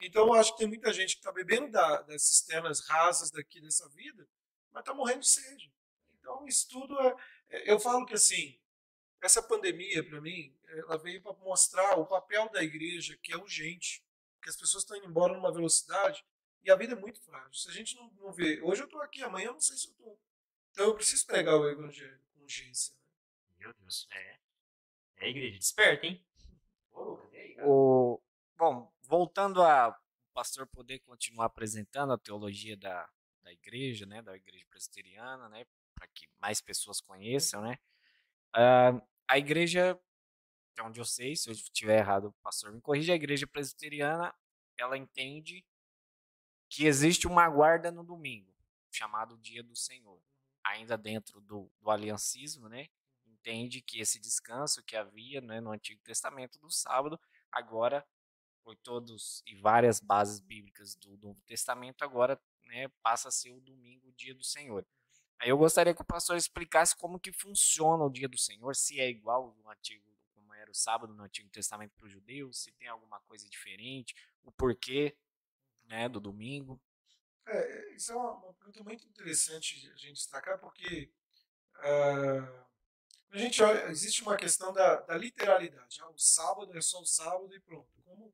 Então, 0.00 0.26
eu 0.26 0.34
acho 0.34 0.52
que 0.52 0.58
tem 0.58 0.68
muita 0.68 0.92
gente 0.92 1.14
que 1.14 1.20
está 1.20 1.32
bebendo 1.32 1.70
da, 1.70 2.02
das 2.02 2.22
cisternas 2.22 2.80
rasas 2.86 3.30
daqui 3.30 3.60
dessa 3.60 3.88
vida, 3.88 4.28
mas 4.70 4.82
está 4.82 4.94
morrendo 4.94 5.20
de 5.20 5.28
sede. 5.28 5.72
Então, 6.20 6.46
isso 6.46 6.68
tudo 6.68 6.98
é, 7.00 7.16
é. 7.48 7.72
Eu 7.72 7.80
falo 7.80 8.04
que, 8.04 8.14
assim, 8.14 8.60
essa 9.20 9.42
pandemia, 9.42 10.04
para 10.04 10.20
mim, 10.20 10.54
ela 10.68 10.96
veio 10.98 11.22
para 11.22 11.32
mostrar 11.34 11.98
o 11.98 12.06
papel 12.06 12.48
da 12.50 12.62
igreja, 12.62 13.18
que 13.22 13.32
é 13.32 13.36
urgente, 13.36 14.04
que 14.42 14.50
as 14.50 14.56
pessoas 14.56 14.84
estão 14.84 14.96
indo 14.96 15.06
embora 15.06 15.32
numa 15.32 15.52
velocidade 15.52 16.24
e 16.62 16.70
a 16.70 16.76
vida 16.76 16.92
é 16.92 16.96
muito 16.96 17.20
frágil. 17.22 17.52
Se 17.54 17.68
a 17.68 17.72
gente 17.72 17.96
não, 17.96 18.10
não 18.20 18.32
vê. 18.32 18.60
Hoje 18.62 18.82
eu 18.82 18.86
estou 18.86 19.00
aqui, 19.00 19.22
amanhã 19.22 19.46
eu 19.46 19.54
não 19.54 19.60
sei 19.60 19.76
se 19.76 19.86
eu 19.86 19.92
estou. 19.92 20.20
Então, 20.70 20.86
eu 20.86 20.94
preciso 20.94 21.26
pregar 21.26 21.56
o 21.56 21.68
evangelho 21.68 22.20
com 22.34 22.42
urgência. 22.42 22.94
Meu 23.58 23.72
Deus, 23.74 24.06
é. 24.12 24.38
É 25.18 25.30
igreja, 25.30 25.58
desperta, 25.58 26.06
hein? 26.06 26.24
O, 27.64 28.20
bom, 28.56 28.92
voltando 29.02 29.62
a 29.62 29.88
o 29.88 30.34
pastor 30.34 30.66
poder 30.66 30.98
continuar 31.00 31.46
apresentando 31.46 32.12
a 32.12 32.18
teologia 32.18 32.76
da, 32.76 33.08
da 33.42 33.52
igreja, 33.52 34.04
né, 34.04 34.20
da 34.20 34.36
igreja 34.36 34.66
presbiteriana, 34.68 35.48
né, 35.48 35.64
para 35.94 36.06
que 36.08 36.28
mais 36.38 36.60
pessoas 36.60 37.00
conheçam, 37.00 37.62
né, 37.62 37.78
uh, 38.54 39.00
a 39.26 39.38
igreja, 39.38 39.98
até 40.72 40.82
onde 40.82 41.00
eu 41.00 41.04
sei, 41.06 41.34
se 41.34 41.48
eu 41.48 41.52
estiver 41.52 41.98
errado, 41.98 42.26
o 42.26 42.32
pastor 42.42 42.70
me 42.70 42.80
corrija, 42.80 43.12
a 43.12 43.16
igreja 43.16 43.46
presbiteriana, 43.46 44.34
ela 44.76 44.98
entende 44.98 45.64
que 46.68 46.84
existe 46.84 47.26
uma 47.26 47.48
guarda 47.48 47.90
no 47.90 48.04
domingo, 48.04 48.52
chamado 48.90 49.38
Dia 49.38 49.62
do 49.62 49.74
Senhor, 49.74 50.20
ainda 50.62 50.98
dentro 50.98 51.40
do, 51.40 51.72
do 51.80 51.90
aliancismo, 51.90 52.68
né, 52.68 52.88
entende 53.46 53.80
que 53.80 54.00
esse 54.00 54.18
descanso 54.18 54.82
que 54.82 54.96
havia 54.96 55.40
né, 55.40 55.60
no 55.60 55.70
Antigo 55.70 56.02
Testamento 56.02 56.58
do 56.58 56.68
sábado, 56.68 57.18
agora, 57.50 58.04
por 58.64 58.76
todos 58.76 59.42
e 59.46 59.54
várias 59.54 60.00
bases 60.00 60.40
bíblicas 60.40 60.96
do 60.96 61.16
Novo 61.18 61.40
Testamento, 61.46 62.02
agora 62.02 62.40
né, 62.64 62.88
passa 63.02 63.28
a 63.28 63.30
ser 63.30 63.52
o 63.52 63.60
domingo, 63.60 64.08
o 64.08 64.12
dia 64.12 64.34
do 64.34 64.42
Senhor. 64.42 64.84
Aí 65.38 65.48
eu 65.48 65.58
gostaria 65.58 65.94
que 65.94 66.02
o 66.02 66.06
pastor 66.06 66.36
explicasse 66.36 66.96
como 66.96 67.20
que 67.20 67.32
funciona 67.32 68.02
o 68.02 68.10
dia 68.10 68.28
do 68.28 68.38
Senhor, 68.38 68.74
se 68.74 68.98
é 68.98 69.08
igual 69.08 69.54
no 69.62 69.70
Antigo, 69.70 70.04
como 70.34 70.52
era 70.52 70.70
o 70.70 70.74
sábado 70.74 71.14
no 71.14 71.22
Antigo 71.22 71.48
Testamento 71.50 71.94
para 71.96 72.06
os 72.06 72.12
judeus, 72.12 72.64
se 72.64 72.72
tem 72.72 72.88
alguma 72.88 73.20
coisa 73.20 73.48
diferente, 73.48 74.14
o 74.42 74.50
porquê 74.50 75.16
né, 75.84 76.08
do 76.08 76.18
domingo. 76.18 76.80
É, 77.46 77.94
isso 77.94 78.10
é 78.10 78.16
uma, 78.16 78.32
uma 78.32 78.54
pergunta 78.54 78.82
muito 78.82 79.06
interessante 79.06 79.88
a 79.94 79.96
gente 79.96 80.14
destacar, 80.14 80.58
porque 80.58 81.12
uh, 81.76 82.66
a 83.30 83.38
gente 83.38 83.62
olha, 83.62 83.86
existe 83.88 84.22
uma 84.22 84.36
questão 84.36 84.72
da, 84.72 85.00
da 85.00 85.16
literalidade. 85.16 86.00
Ah, 86.00 86.10
o 86.10 86.18
sábado 86.18 86.76
é 86.76 86.80
só 86.80 87.00
o 87.00 87.06
sábado 87.06 87.54
e 87.54 87.60
pronto. 87.60 87.88
Como 88.04 88.32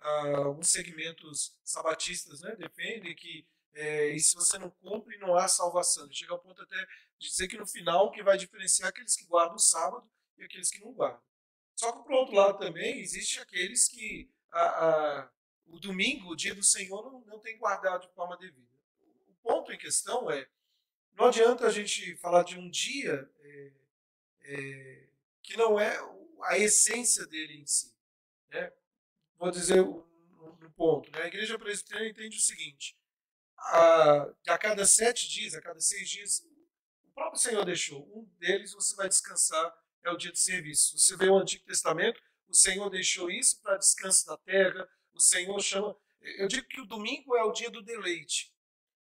ah, 0.00 0.36
alguns 0.44 0.70
segmentos 0.70 1.58
sabatistas 1.64 2.40
né, 2.40 2.54
defendem 2.56 3.14
que 3.14 3.46
é, 3.74 4.10
e 4.10 4.20
se 4.20 4.36
você 4.36 4.56
não 4.56 4.70
cumpre, 4.70 5.18
não 5.18 5.34
há 5.34 5.48
salvação. 5.48 6.08
Chega 6.10 6.32
ao 6.32 6.38
ponto 6.38 6.62
até 6.62 6.76
de 7.18 7.28
dizer 7.28 7.48
que 7.48 7.56
no 7.56 7.66
final 7.66 8.06
o 8.06 8.10
que 8.12 8.22
vai 8.22 8.38
diferenciar 8.38 8.86
é 8.86 8.90
aqueles 8.90 9.16
que 9.16 9.26
guardam 9.26 9.56
o 9.56 9.58
sábado 9.58 10.08
e 10.38 10.44
aqueles 10.44 10.70
que 10.70 10.80
não 10.80 10.92
guardam. 10.92 11.20
Só 11.74 11.90
que, 11.90 12.04
por 12.04 12.12
outro 12.12 12.34
lado, 12.36 12.58
também 12.58 13.00
existe 13.00 13.40
aqueles 13.40 13.88
que 13.88 14.30
a, 14.52 14.62
a, 14.62 15.30
o 15.66 15.80
domingo, 15.80 16.30
o 16.30 16.36
dia 16.36 16.54
do 16.54 16.62
Senhor, 16.62 17.02
não, 17.10 17.20
não 17.22 17.40
tem 17.40 17.58
guardado 17.58 18.06
de 18.06 18.14
forma 18.14 18.36
devida. 18.36 18.64
O 19.26 19.34
ponto 19.42 19.72
em 19.72 19.78
questão 19.78 20.30
é: 20.30 20.46
não 21.14 21.26
adianta 21.26 21.66
a 21.66 21.70
gente 21.70 22.16
falar 22.16 22.44
de 22.44 22.56
um 22.56 22.70
dia. 22.70 23.28
É, 23.40 23.72
é, 24.44 25.08
que 25.42 25.56
não 25.56 25.78
é 25.78 25.98
a 26.42 26.58
essência 26.58 27.26
dele 27.26 27.60
em 27.60 27.66
si. 27.66 27.94
Né? 28.50 28.72
Vou 29.38 29.50
dizer 29.50 29.80
um, 29.80 30.04
um 30.62 30.70
ponto. 30.76 31.10
Né? 31.10 31.22
A 31.22 31.26
igreja 31.26 31.58
presbiteriana 31.58 32.10
entende 32.10 32.36
o 32.36 32.40
seguinte: 32.40 32.96
a, 33.56 34.32
a 34.48 34.58
cada 34.58 34.86
sete 34.86 35.28
dias, 35.28 35.54
a 35.54 35.60
cada 35.60 35.80
seis 35.80 36.08
dias, 36.08 36.46
o 37.04 37.10
próprio 37.14 37.40
Senhor 37.40 37.64
deixou. 37.64 38.06
Um 38.16 38.24
deles 38.38 38.72
você 38.72 38.94
vai 38.94 39.08
descansar, 39.08 39.74
é 40.02 40.10
o 40.10 40.16
dia 40.16 40.32
de 40.32 40.40
serviço. 40.40 40.98
Você 40.98 41.16
vê 41.16 41.28
o 41.28 41.38
Antigo 41.38 41.64
Testamento, 41.64 42.20
o 42.48 42.54
Senhor 42.54 42.88
deixou 42.90 43.30
isso 43.30 43.60
para 43.62 43.76
descanso 43.76 44.26
da 44.26 44.36
terra. 44.36 44.88
O 45.12 45.20
Senhor 45.20 45.58
chama. 45.60 45.96
Eu 46.20 46.48
digo 46.48 46.66
que 46.68 46.80
o 46.80 46.86
domingo 46.86 47.36
é 47.36 47.42
o 47.42 47.52
dia 47.52 47.70
do 47.70 47.82
deleite. 47.82 48.54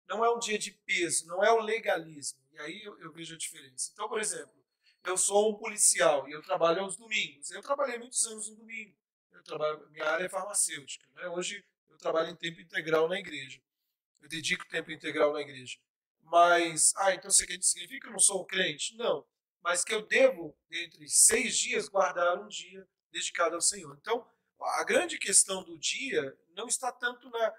Não 0.08 0.24
é 0.24 0.34
um 0.34 0.38
dia 0.38 0.58
de 0.58 0.72
peso, 0.72 1.26
não 1.26 1.42
é 1.42 1.52
o 1.52 1.60
legalismo. 1.60 2.40
E 2.52 2.58
aí 2.58 2.82
eu, 2.82 2.98
eu 3.00 3.12
vejo 3.12 3.34
a 3.34 3.38
diferença. 3.38 3.90
Então, 3.92 4.08
por 4.08 4.20
exemplo, 4.20 4.61
eu 5.04 5.16
sou 5.16 5.50
um 5.50 5.58
policial 5.58 6.28
e 6.28 6.32
eu 6.32 6.42
trabalho 6.42 6.82
aos 6.82 6.96
domingos. 6.96 7.50
Eu 7.50 7.62
trabalhei 7.62 7.98
muitos 7.98 8.24
anos 8.26 8.48
no 8.48 8.56
domingo. 8.56 8.96
Eu 9.32 9.42
trabalho, 9.42 9.88
minha 9.90 10.04
área 10.04 10.24
é 10.24 10.28
farmacêutica. 10.28 11.06
Né? 11.14 11.26
Hoje 11.28 11.64
eu 11.88 11.96
trabalho 11.98 12.30
em 12.30 12.36
tempo 12.36 12.60
integral 12.60 13.08
na 13.08 13.18
igreja. 13.18 13.60
Eu 14.20 14.28
dedico 14.28 14.66
tempo 14.68 14.90
integral 14.90 15.32
na 15.32 15.40
igreja. 15.40 15.78
Mas, 16.20 16.92
ah, 16.96 17.12
então 17.12 17.30
você 17.30 17.44
significa 17.60 18.00
que 18.00 18.06
eu 18.06 18.12
não 18.12 18.20
sou 18.20 18.44
crente? 18.44 18.96
Não. 18.96 19.26
Mas 19.60 19.84
que 19.84 19.92
eu 19.92 20.06
devo, 20.06 20.56
entre 20.70 21.08
seis 21.08 21.58
dias, 21.58 21.88
guardar 21.88 22.40
um 22.40 22.48
dia 22.48 22.86
dedicado 23.10 23.54
ao 23.54 23.60
Senhor. 23.60 23.96
Então, 24.00 24.26
a 24.60 24.84
grande 24.84 25.18
questão 25.18 25.64
do 25.64 25.76
dia 25.78 26.36
não 26.50 26.68
está 26.68 26.92
tanto 26.92 27.28
na 27.28 27.54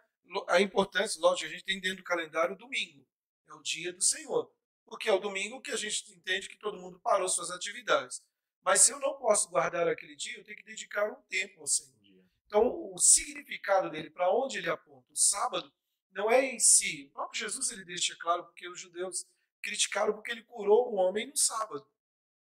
a 0.47 0.61
importância, 0.61 1.19
lógico, 1.19 1.47
a 1.47 1.51
gente 1.51 1.65
tem 1.65 1.81
dentro 1.81 1.97
do 1.97 2.03
calendário 2.03 2.55
o 2.55 2.57
domingo. 2.57 3.05
É 3.45 3.53
o 3.53 3.61
dia 3.61 3.91
do 3.91 4.01
Senhor 4.01 4.49
porque 4.93 5.09
é 5.09 5.11
o 5.11 5.17
domingo 5.19 5.59
que 5.59 5.71
a 5.71 5.75
gente 5.75 6.13
entende 6.13 6.47
que 6.47 6.55
todo 6.55 6.79
mundo 6.79 6.99
parou 6.99 7.27
suas 7.27 7.49
atividades. 7.49 8.21
Mas 8.61 8.81
se 8.81 8.91
eu 8.91 8.99
não 8.99 9.17
posso 9.17 9.49
guardar 9.49 9.87
aquele 9.87 10.15
dia, 10.15 10.37
eu 10.37 10.43
tenho 10.43 10.55
que 10.55 10.63
dedicar 10.63 11.11
um 11.11 11.19
tempo 11.23 11.61
ao 11.61 11.65
Senhor. 11.65 12.23
Então, 12.45 12.61
o 12.93 12.95
significado 12.99 13.89
dele, 13.89 14.11
para 14.11 14.31
onde 14.31 14.59
ele 14.59 14.69
aponta, 14.69 15.11
o 15.11 15.15
sábado, 15.15 15.73
não 16.11 16.29
é 16.29 16.45
em 16.45 16.59
si. 16.59 17.07
O 17.07 17.13
próprio 17.13 17.39
Jesus 17.39 17.71
ele 17.71 17.83
deixa 17.83 18.15
claro 18.17 18.43
porque 18.43 18.69
os 18.69 18.79
judeus 18.79 19.25
criticaram 19.63 20.13
porque 20.13 20.29
ele 20.29 20.43
curou 20.43 20.93
um 20.93 20.97
homem 20.97 21.25
no 21.25 21.35
sábado. 21.35 21.89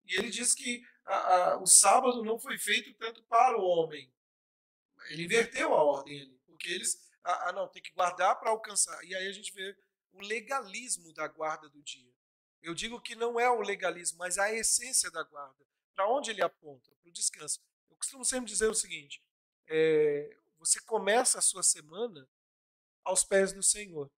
E 0.03 0.19
ele 0.19 0.29
diz 0.29 0.53
que 0.53 0.83
a, 1.05 1.15
a, 1.15 1.57
o 1.61 1.65
sábado 1.65 2.21
não 2.21 2.37
foi 2.37 2.57
feito 2.57 2.93
tanto 2.95 3.23
para 3.23 3.57
o 3.57 3.63
homem. 3.63 4.13
Ele 5.07 5.23
inverteu 5.23 5.73
a 5.73 5.81
ordem 5.81 6.19
ali, 6.19 6.37
porque 6.45 6.69
eles, 6.69 6.99
ah, 7.23 7.53
não, 7.53 7.69
tem 7.69 7.81
que 7.81 7.93
guardar 7.93 8.37
para 8.37 8.49
alcançar. 8.49 9.01
E 9.05 9.15
aí 9.15 9.25
a 9.25 9.31
gente 9.31 9.53
vê 9.53 9.73
o 10.11 10.19
legalismo 10.19 11.13
da 11.13 11.29
guarda 11.29 11.69
do 11.69 11.81
dia. 11.81 12.14
Eu 12.65 12.73
digo 12.73 12.99
que 12.99 13.15
não 13.15 13.39
é 13.39 13.47
o 13.47 13.61
legalismo, 13.61 14.17
mas 14.17 14.39
a 14.39 14.51
essência 14.51 15.11
da 15.11 15.21
guarda. 15.21 15.63
Para 15.93 16.09
onde 16.09 16.31
ele 16.31 16.41
aponta? 16.41 16.91
Para 16.99 17.09
o 17.09 17.13
descanso. 17.13 17.61
Eu 17.89 17.95
costumo 17.95 18.25
sempre 18.25 18.47
dizer 18.49 18.67
o 18.67 18.73
seguinte: 18.73 19.21
é, 19.67 20.35
você 20.57 20.79
começa 20.81 21.37
a 21.37 21.41
sua 21.43 21.61
semana 21.61 22.27
aos 23.03 23.23
pés 23.23 23.53
do 23.53 23.61
Senhor. 23.61 24.11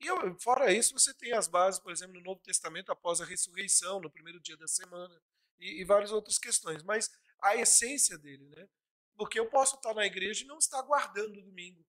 E 0.00 0.06
eu, 0.06 0.34
fora 0.40 0.72
isso, 0.72 0.98
você 0.98 1.12
tem 1.12 1.32
as 1.34 1.46
bases, 1.46 1.78
por 1.78 1.92
exemplo, 1.92 2.14
no 2.14 2.22
Novo 2.22 2.40
Testamento, 2.40 2.90
após 2.90 3.20
a 3.20 3.26
ressurreição, 3.26 4.00
no 4.00 4.10
primeiro 4.10 4.40
dia 4.40 4.56
da 4.56 4.66
semana, 4.66 5.20
e, 5.58 5.82
e 5.82 5.84
várias 5.84 6.10
outras 6.10 6.38
questões. 6.38 6.82
Mas 6.82 7.10
a 7.38 7.54
essência 7.54 8.16
dele, 8.16 8.46
né? 8.48 8.66
Porque 9.14 9.38
eu 9.38 9.50
posso 9.50 9.76
estar 9.76 9.92
na 9.92 10.06
igreja 10.06 10.42
e 10.42 10.46
não 10.46 10.56
estar 10.56 10.80
guardando 10.80 11.38
o 11.38 11.42
domingo. 11.42 11.84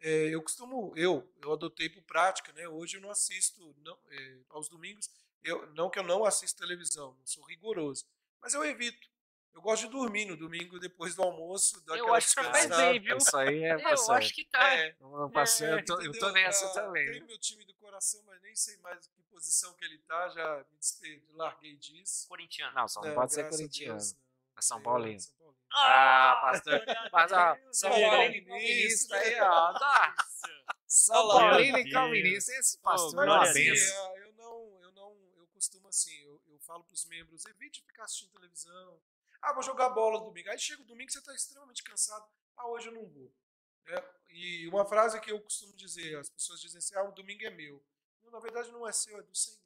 É, 0.00 0.34
eu 0.34 0.42
costumo, 0.42 0.92
eu, 0.96 1.32
eu 1.40 1.52
adotei 1.52 1.88
por 1.88 2.02
prática, 2.02 2.52
né? 2.52 2.68
Hoje 2.68 2.96
eu 2.96 3.00
não 3.00 3.10
assisto 3.10 3.72
não, 3.78 3.96
é, 4.08 4.40
aos 4.48 4.68
domingos, 4.68 5.08
eu, 5.42 5.66
não 5.74 5.90
que 5.90 5.98
eu 5.98 6.04
não 6.04 6.24
assisto 6.24 6.60
televisão, 6.60 7.14
não 7.18 7.26
sou 7.26 7.44
rigoroso, 7.44 8.06
mas 8.40 8.54
eu 8.54 8.64
evito. 8.64 9.08
Eu 9.54 9.62
gosto 9.62 9.86
de 9.86 9.92
dormir 9.92 10.24
no 10.24 10.36
domingo 10.36 10.78
depois 10.78 11.16
do 11.16 11.22
almoço. 11.22 11.82
Eu 11.88 12.14
acho 12.14 12.28
que 12.28 12.44
faz 12.44 12.68
bem, 12.68 13.00
viu? 13.00 13.16
Isso 13.16 13.36
aí 13.36 13.64
é 13.64 13.74
Eu 13.92 14.12
acho 14.12 14.32
que 14.32 14.44
tá. 14.44 14.74
É, 14.74 14.94
eu, 15.00 15.30
passei, 15.30 15.66
é, 15.66 15.72
eu, 15.72 15.84
tô, 15.84 16.00
eu 16.00 16.12
tô 16.16 16.30
nessa 16.30 16.66
ah, 16.66 16.74
também. 16.74 17.10
Tenho 17.10 17.26
meu 17.26 17.38
time 17.38 17.64
do 17.64 17.74
coração, 17.74 18.22
mas 18.24 18.40
nem 18.40 18.54
sei 18.54 18.76
mais 18.76 19.04
que 19.08 19.18
posição 19.38 19.72
que 19.74 19.84
ele 19.84 19.98
tá. 19.98 20.28
Já 20.28 20.58
me 20.70 20.78
despedi, 20.78 21.24
larguei 21.32 21.76
disso. 21.76 22.28
Corintiano. 22.28 22.74
Não, 22.74 22.88
só 22.88 23.00
não, 23.00 23.14
pode 23.14 23.32
ser 23.32 23.48
corintiano. 23.48 23.98
Deus, 23.98 24.16
é 24.56 24.62
São 24.62 24.82
Paulino. 24.82 25.20
São 25.20 25.34
Paulino. 25.38 25.58
Ah, 25.72 26.38
pastor. 26.40 26.84
Mas, 27.12 27.32
ó, 27.32 27.56
São 27.72 27.90
Paulino 27.90 28.46
calvinista 28.46 29.16
aí, 29.16 29.40
ó. 29.40 29.72
Tá. 29.78 30.14
São 30.86 31.28
Paulino 31.28 31.78
e 31.78 31.90
calvinista. 31.90 32.52
Esse 32.52 32.78
pastor 32.78 33.26
é 33.26 33.30
uma 33.30 33.52
benção. 33.52 34.16
Eu 34.16 34.32
não, 34.34 34.80
eu 34.82 34.92
não, 34.92 35.16
eu 35.36 35.46
costumo 35.58 35.88
assim, 35.88 36.16
eu, 36.22 36.42
eu 36.46 36.58
falo 36.60 36.84
para 36.84 36.94
os 36.94 37.04
membros, 37.06 37.44
evite 37.46 37.82
ficar 37.82 38.04
assistindo 38.04 38.32
televisão, 38.32 39.02
ah, 39.42 39.52
vou 39.52 39.62
jogar 39.62 39.90
bola 39.90 40.18
no 40.18 40.26
domingo. 40.26 40.50
Aí 40.50 40.58
chega 40.58 40.82
o 40.82 40.86
domingo 40.86 41.10
você 41.10 41.18
está 41.18 41.34
extremamente 41.34 41.82
cansado. 41.82 42.26
Ah, 42.56 42.68
hoje 42.68 42.88
eu 42.88 42.92
não 42.92 43.06
vou. 43.06 43.32
É, 43.86 44.04
e 44.30 44.68
uma 44.68 44.84
frase 44.84 45.20
que 45.20 45.30
eu 45.30 45.40
costumo 45.40 45.74
dizer, 45.74 46.18
as 46.18 46.28
pessoas 46.28 46.60
dizem 46.60 46.78
assim, 46.78 46.94
ah, 46.96 47.04
o 47.04 47.12
domingo 47.12 47.44
é 47.44 47.50
meu. 47.50 47.84
Não, 48.22 48.30
na 48.30 48.40
verdade 48.40 48.70
não 48.70 48.86
é 48.86 48.92
seu, 48.92 49.18
é 49.18 49.22
do 49.22 49.34
Senhor. 49.34 49.58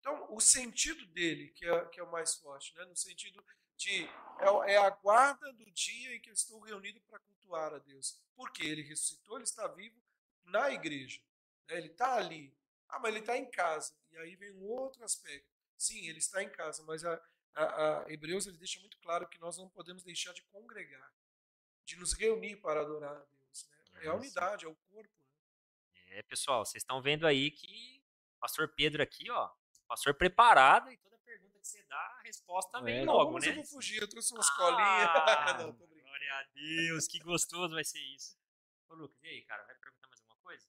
Então, 0.00 0.26
o 0.34 0.40
sentido 0.40 1.04
dele, 1.06 1.50
que 1.50 1.66
é, 1.66 1.84
que 1.86 2.00
é 2.00 2.02
o 2.02 2.10
mais 2.10 2.36
forte, 2.36 2.74
né? 2.76 2.84
no 2.84 2.96
sentido 2.96 3.44
de 3.76 4.04
é, 4.38 4.74
é 4.74 4.76
a 4.76 4.90
guarda 4.90 5.52
do 5.52 5.70
dia 5.72 6.14
em 6.14 6.20
que 6.20 6.30
eu 6.30 6.34
estou 6.34 6.60
reunido 6.60 7.00
para 7.02 7.18
cultuar 7.18 7.74
a 7.74 7.78
Deus. 7.78 8.18
Porque 8.34 8.62
ele 8.62 8.82
ressuscitou, 8.82 9.36
ele 9.36 9.44
está 9.44 9.66
vivo 9.68 10.00
na 10.44 10.70
igreja. 10.70 11.20
Né? 11.68 11.78
Ele 11.78 11.88
está 11.88 12.14
ali. 12.14 12.56
Ah, 12.88 12.98
mas 12.98 13.10
ele 13.10 13.20
está 13.20 13.36
em 13.36 13.50
casa. 13.50 13.94
E 14.10 14.16
aí 14.18 14.36
vem 14.36 14.52
um 14.52 14.64
outro 14.64 15.04
aspecto. 15.04 15.48
Sim, 15.76 16.06
ele 16.08 16.18
está 16.18 16.42
em 16.42 16.48
casa, 16.48 16.82
mas 16.84 17.04
a, 17.04 17.20
a, 17.54 18.04
a 18.04 18.12
Hebreus 18.12 18.46
ele 18.46 18.56
deixa 18.56 18.80
muito 18.80 18.98
claro 18.98 19.28
que 19.28 19.38
nós 19.38 19.58
não 19.58 19.68
podemos 19.68 20.02
deixar 20.02 20.32
de 20.32 20.42
congregar, 20.44 21.12
de 21.84 21.96
nos 21.96 22.12
reunir 22.14 22.56
para 22.56 22.80
adorar 22.80 23.16
a 23.16 23.24
Deus. 23.24 23.68
Né? 23.92 24.04
É 24.04 24.08
a 24.08 24.14
unidade, 24.14 24.64
é 24.64 24.68
o 24.68 24.74
corpo. 24.74 25.12
Né? 25.94 26.18
É, 26.18 26.22
pessoal, 26.22 26.64
vocês 26.64 26.82
estão 26.82 27.02
vendo 27.02 27.26
aí 27.26 27.50
que 27.50 28.02
o 28.36 28.38
pastor 28.38 28.68
Pedro 28.74 29.02
aqui, 29.02 29.30
ó, 29.30 29.50
pastor 29.86 30.14
preparado 30.14 30.90
e 30.90 30.96
toda 30.98 31.18
pergunta 31.18 31.58
que 31.58 31.66
você 31.66 31.82
dá, 31.84 31.96
a 31.96 32.22
resposta 32.22 32.80
vem 32.82 33.00
é, 33.00 33.04
logo, 33.04 33.32
não, 33.32 33.38
né? 33.38 33.50
Eu 33.50 33.54
vou 33.56 33.64
fugir, 33.64 34.00
eu 34.00 34.08
trouxe 34.08 34.32
umas 34.32 34.48
ah, 34.50 34.56
colinhas. 34.56 35.58
não, 35.58 35.72
glória 35.72 36.34
a 36.34 36.42
Deus, 36.54 37.06
que 37.06 37.18
gostoso 37.20 37.74
vai 37.74 37.84
ser 37.84 38.00
isso. 38.14 38.38
Ô, 38.88 38.94
Lucas, 38.94 39.18
e 39.22 39.28
aí, 39.28 39.42
cara, 39.42 39.64
vai 39.64 39.74
perguntar 39.76 40.08
mais 40.08 40.20
alguma 40.20 40.38
coisa? 40.42 40.66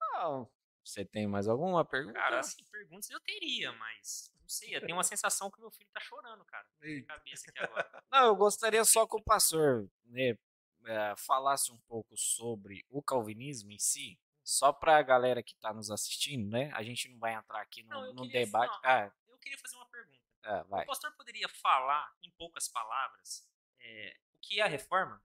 Não. 0.00 0.57
Você 0.88 1.04
tem 1.04 1.26
mais 1.26 1.46
alguma 1.46 1.84
pergunta? 1.84 2.18
Cara, 2.18 2.40
assim, 2.40 2.64
perguntas 2.64 3.10
eu 3.10 3.20
teria, 3.20 3.70
mas 3.72 4.32
não 4.40 4.48
sei, 4.48 4.74
eu 4.74 4.80
tenho 4.80 4.96
uma 4.96 5.04
sensação 5.04 5.50
que 5.50 5.60
meu 5.60 5.70
filho 5.70 5.90
tá 5.92 6.00
chorando, 6.00 6.42
cara. 6.46 6.66
Na 6.80 7.02
cabeça 7.02 7.50
aqui 7.50 7.58
agora. 7.58 8.04
Não, 8.10 8.26
eu 8.28 8.34
gostaria 8.34 8.82
só 8.86 9.06
que 9.06 9.14
o 9.14 9.22
pastor 9.22 9.90
né, 10.06 10.38
é, 10.86 11.14
falasse 11.14 11.70
um 11.70 11.78
pouco 11.80 12.16
sobre 12.16 12.86
o 12.88 13.02
calvinismo 13.02 13.70
em 13.70 13.78
si, 13.78 14.18
só 14.42 14.72
para 14.72 14.96
a 14.96 15.02
galera 15.02 15.42
que 15.42 15.52
está 15.52 15.74
nos 15.74 15.90
assistindo, 15.90 16.48
né? 16.48 16.70
A 16.72 16.82
gente 16.82 17.06
não 17.10 17.18
vai 17.18 17.34
entrar 17.34 17.60
aqui 17.60 17.82
no, 17.82 17.90
não, 17.90 18.14
no 18.14 18.28
debate. 18.28 18.72
Não, 18.72 18.90
ah, 18.90 19.12
eu 19.28 19.36
queria 19.36 19.58
fazer 19.58 19.76
uma 19.76 19.86
pergunta. 19.90 20.18
Ah, 20.42 20.64
o 20.70 20.86
pastor 20.86 21.12
poderia 21.12 21.50
falar, 21.50 22.16
em 22.22 22.30
poucas 22.30 22.66
palavras, 22.66 23.46
é, 23.78 24.16
o 24.32 24.38
que 24.40 24.58
é 24.58 24.62
a 24.62 24.68
reforma? 24.68 25.22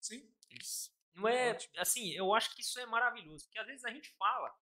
Sim. 0.00 0.26
Isso. 0.48 0.90
Não 1.14 1.28
é, 1.28 1.58
assim, 1.76 2.12
eu 2.12 2.34
acho 2.34 2.54
que 2.54 2.62
isso 2.62 2.80
é 2.80 2.86
maravilhoso, 2.86 3.44
porque 3.44 3.58
às 3.58 3.66
vezes 3.66 3.84
a 3.84 3.90
gente 3.90 4.08
fala, 4.16 4.56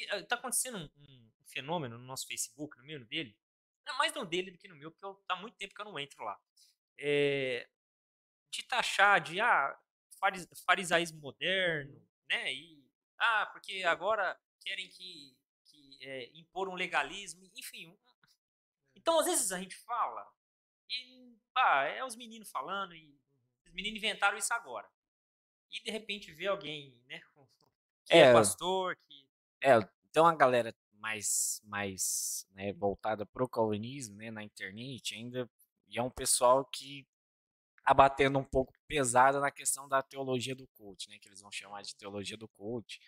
porque 0.00 0.06
ah, 0.10 0.24
tá 0.24 0.36
acontecendo 0.36 0.78
um, 0.78 1.02
um, 1.02 1.30
fenômeno 1.46 1.98
no 1.98 2.04
nosso 2.04 2.26
Facebook, 2.26 2.78
no 2.78 2.84
meu 2.84 3.00
no 3.00 3.06
dele. 3.06 3.36
É 3.86 3.92
mais 3.94 4.14
no 4.14 4.24
dele 4.24 4.50
do 4.50 4.58
que 4.58 4.68
no 4.68 4.76
meu, 4.76 4.90
porque 4.90 5.04
eu, 5.04 5.14
tá 5.26 5.36
muito 5.36 5.56
tempo 5.56 5.74
que 5.74 5.80
eu 5.80 5.84
não 5.84 5.98
entro 5.98 6.22
lá. 6.24 6.40
É, 6.98 7.68
de 8.50 8.62
taxar 8.62 9.20
de 9.20 9.40
ah, 9.40 9.78
faris, 10.18 10.48
farisaísmo 10.64 11.20
moderno, 11.20 12.06
né? 12.28 12.52
E 12.52 12.84
ah, 13.18 13.46
porque 13.52 13.82
agora 13.84 14.38
querem 14.62 14.88
que, 14.88 15.36
que 15.66 15.98
é, 16.02 16.30
impor 16.34 16.68
um 16.68 16.74
legalismo, 16.74 17.50
enfim. 17.56 17.98
Então, 18.94 19.18
às 19.18 19.26
vezes 19.26 19.52
a 19.52 19.58
gente 19.58 19.76
fala 19.76 20.26
e 20.88 21.36
ah, 21.54 21.84
é 21.84 22.04
os 22.04 22.16
meninos 22.16 22.50
falando 22.50 22.94
e 22.94 23.18
os 23.66 23.72
meninos 23.72 23.98
inventaram 23.98 24.38
isso 24.38 24.52
agora. 24.52 24.88
E 25.72 25.80
de 25.80 25.90
repente 25.90 26.32
vê 26.32 26.46
alguém, 26.46 27.00
né, 27.06 27.20
que 28.06 28.14
é, 28.14 28.18
é 28.18 28.32
pastor, 28.32 28.96
que 28.96 29.09
é, 29.62 29.78
então 30.08 30.26
a 30.26 30.34
galera 30.34 30.74
mais, 30.94 31.60
mais 31.64 32.46
né, 32.52 32.72
voltada 32.74 33.24
pro 33.26 33.48
calvinismo, 33.48 34.16
né, 34.16 34.30
na 34.30 34.42
internet, 34.42 35.14
ainda 35.14 35.48
e 35.88 35.98
é 35.98 36.02
um 36.02 36.10
pessoal 36.10 36.64
que 36.64 37.06
tá 37.84 37.92
batendo 37.92 38.38
um 38.38 38.44
pouco 38.44 38.72
pesado 38.86 39.40
na 39.40 39.50
questão 39.50 39.88
da 39.88 40.02
teologia 40.02 40.54
do 40.54 40.68
coach, 40.68 41.08
né, 41.08 41.18
que 41.18 41.28
eles 41.28 41.40
vão 41.40 41.50
chamar 41.50 41.82
de 41.82 41.96
teologia 41.96 42.36
do 42.36 42.48
coach. 42.48 43.00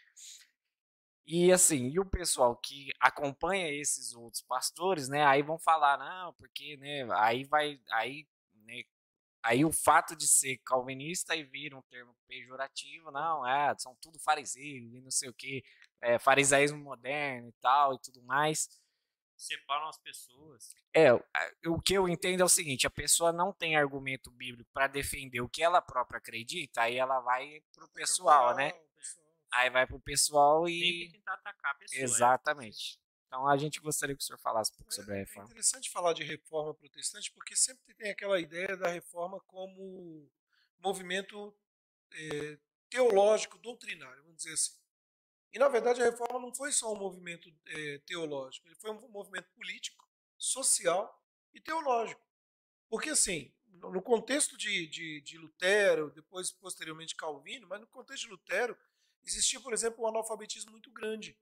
E 1.24 1.52
assim, 1.52 1.88
e 1.88 2.00
o 2.00 2.04
pessoal 2.04 2.56
que 2.56 2.90
acompanha 3.00 3.70
esses 3.70 4.12
outros 4.12 4.42
pastores, 4.42 5.08
né, 5.08 5.24
aí 5.24 5.42
vão 5.42 5.58
falar, 5.58 5.96
não, 5.96 6.32
porque, 6.34 6.76
né, 6.78 7.06
aí 7.12 7.44
vai, 7.44 7.80
aí, 7.92 8.26
né, 8.64 8.82
aí 9.42 9.64
o 9.64 9.72
fato 9.72 10.16
de 10.16 10.26
ser 10.26 10.58
calvinista 10.64 11.36
e 11.36 11.44
vir 11.44 11.74
um 11.74 11.82
termo 11.82 12.16
pejorativo, 12.26 13.12
não, 13.12 13.46
é, 13.46 13.72
são 13.78 13.96
tudo 14.00 14.18
fariseus 14.18 14.92
e 14.94 15.00
não 15.00 15.10
sei 15.12 15.28
o 15.28 15.34
que, 15.34 15.62
é, 16.02 16.18
farisaísmo 16.18 16.78
moderno 16.78 17.48
e 17.48 17.52
tal 17.60 17.94
e 17.94 17.98
tudo 18.00 18.22
mais. 18.22 18.68
Separam 19.36 19.88
as 19.88 19.98
pessoas. 19.98 20.74
É, 20.94 21.12
o 21.66 21.80
que 21.80 21.94
eu 21.94 22.08
entendo 22.08 22.42
é 22.42 22.44
o 22.44 22.48
seguinte: 22.48 22.86
a 22.86 22.90
pessoa 22.90 23.32
não 23.32 23.52
tem 23.52 23.76
argumento 23.76 24.30
bíblico 24.30 24.70
para 24.72 24.86
defender 24.86 25.40
o 25.40 25.48
que 25.48 25.62
ela 25.62 25.80
própria 25.80 26.18
acredita, 26.18 26.82
aí 26.82 26.96
ela 26.96 27.20
vai 27.20 27.62
pro 27.72 27.88
pessoal, 27.88 28.54
né? 28.54 28.72
Aí 29.52 29.70
vai 29.70 29.86
pro 29.86 29.98
pessoal 30.00 30.68
e. 30.68 30.78
Sempre 30.78 31.18
tentar 31.18 31.34
atacar 31.34 31.72
a 31.72 31.74
pessoa. 31.74 32.00
É. 32.00 32.04
Exatamente. 32.04 33.00
Então 33.26 33.48
a 33.48 33.56
gente 33.56 33.80
gostaria 33.80 34.14
que 34.14 34.22
o 34.22 34.26
senhor 34.26 34.38
falasse 34.38 34.72
um 34.74 34.76
pouco 34.76 34.92
sobre 34.92 35.14
a 35.14 35.16
é, 35.16 35.18
é 35.18 35.20
reforma. 35.22 35.48
É 35.48 35.50
interessante 35.50 35.90
falar 35.90 36.12
de 36.12 36.22
reforma 36.22 36.74
protestante, 36.74 37.32
porque 37.32 37.56
sempre 37.56 37.94
tem 37.94 38.10
aquela 38.10 38.38
ideia 38.38 38.76
da 38.76 38.88
reforma 38.88 39.40
como 39.46 40.30
movimento 40.78 41.56
é, 42.12 42.58
teológico, 42.90 43.58
doutrinário, 43.58 44.22
vamos 44.22 44.36
dizer 44.36 44.52
assim. 44.52 44.81
E, 45.52 45.58
na 45.58 45.68
verdade, 45.68 46.00
a 46.00 46.06
reforma 46.06 46.38
não 46.38 46.54
foi 46.54 46.72
só 46.72 46.92
um 46.92 46.96
movimento 46.96 47.52
é, 47.66 47.98
teológico, 48.06 48.66
ele 48.66 48.74
foi 48.76 48.90
um 48.90 49.08
movimento 49.08 49.50
político, 49.50 50.08
social 50.38 51.22
e 51.52 51.60
teológico. 51.60 52.26
Porque, 52.88 53.10
assim, 53.10 53.52
no 53.66 54.00
contexto 54.00 54.56
de, 54.56 54.86
de, 54.86 55.20
de 55.20 55.38
Lutero, 55.38 56.10
depois, 56.10 56.50
posteriormente, 56.50 57.14
Calvino, 57.14 57.66
mas 57.68 57.80
no 57.80 57.86
contexto 57.86 58.24
de 58.24 58.30
Lutero, 58.30 58.76
existia, 59.24 59.60
por 59.60 59.74
exemplo, 59.74 60.04
um 60.04 60.08
analfabetismo 60.08 60.70
muito 60.70 60.90
grande. 60.90 61.38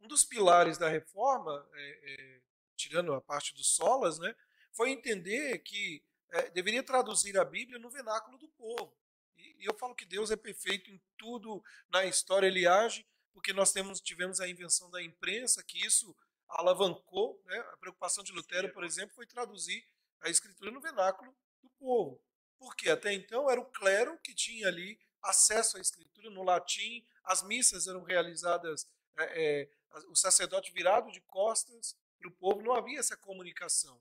Um 0.00 0.08
dos 0.08 0.24
pilares 0.24 0.76
da 0.76 0.88
reforma, 0.88 1.68
é, 1.72 2.12
é, 2.12 2.40
tirando 2.74 3.14
a 3.14 3.20
parte 3.20 3.54
dos 3.54 3.74
solas, 3.74 4.18
né, 4.18 4.34
foi 4.72 4.90
entender 4.90 5.58
que 5.60 6.02
é, 6.30 6.50
deveria 6.50 6.82
traduzir 6.82 7.38
a 7.38 7.44
Bíblia 7.44 7.78
no 7.78 7.90
vernáculo 7.90 8.36
do 8.38 8.48
povo. 8.48 8.96
E, 9.36 9.62
e 9.62 9.64
eu 9.64 9.74
falo 9.74 9.94
que 9.94 10.04
Deus 10.04 10.30
é 10.30 10.36
perfeito 10.36 10.90
em 10.90 11.00
tudo 11.16 11.62
na 11.88 12.04
história, 12.04 12.48
ele 12.48 12.66
age 12.66 13.06
porque 13.36 13.52
nós 13.52 13.70
temos, 13.70 14.00
tivemos 14.00 14.40
a 14.40 14.48
invenção 14.48 14.90
da 14.90 15.02
imprensa, 15.02 15.62
que 15.62 15.84
isso 15.84 16.16
alavancou. 16.48 17.38
Né? 17.44 17.58
A 17.70 17.76
preocupação 17.76 18.24
de 18.24 18.32
Lutero, 18.32 18.72
por 18.72 18.82
exemplo, 18.82 19.14
foi 19.14 19.26
traduzir 19.26 19.86
a 20.22 20.30
escritura 20.30 20.70
no 20.70 20.80
vernáculo 20.80 21.36
do 21.62 21.68
povo. 21.78 22.18
Porque 22.58 22.88
até 22.88 23.12
então 23.12 23.50
era 23.50 23.60
o 23.60 23.66
clero 23.66 24.18
que 24.20 24.34
tinha 24.34 24.66
ali 24.68 24.98
acesso 25.22 25.76
à 25.76 25.80
escritura 25.80 26.30
no 26.30 26.42
latim, 26.42 27.06
as 27.24 27.42
missas 27.42 27.86
eram 27.86 28.02
realizadas, 28.02 28.88
é, 29.18 29.64
é, 29.64 29.70
o 30.08 30.16
sacerdote 30.16 30.72
virado 30.72 31.12
de 31.12 31.20
costas 31.20 31.94
para 32.18 32.28
o 32.28 32.32
povo, 32.32 32.62
não 32.62 32.72
havia 32.72 33.00
essa 33.00 33.18
comunicação. 33.18 34.00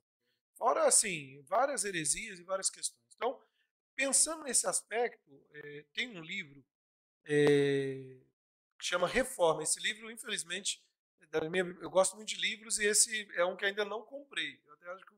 Fora, 0.54 0.88
assim, 0.88 1.42
várias 1.42 1.84
heresias 1.84 2.40
e 2.40 2.44
várias 2.44 2.70
questões. 2.70 3.04
Então, 3.18 3.38
pensando 3.98 4.46
nesse 4.46 4.66
aspecto, 4.66 5.46
é, 5.52 5.86
tem 5.94 6.18
um 6.18 6.22
livro 6.22 6.66
é, 7.26 8.22
que 8.86 8.90
chama 8.90 9.08
Reforma. 9.08 9.64
Esse 9.64 9.80
livro, 9.80 10.12
infelizmente, 10.12 10.80
eu 11.82 11.90
gosto 11.90 12.16
muito 12.16 12.30
de 12.30 12.36
livros 12.36 12.78
e 12.78 12.86
esse 12.86 13.28
é 13.34 13.44
um 13.44 13.58
que 13.58 13.66
ainda 13.66 13.84
não 13.84 14.04
comprei. 14.04 14.62
Eu 14.64 14.74
até 14.74 14.88
acho 14.92 15.06
que 15.08 15.16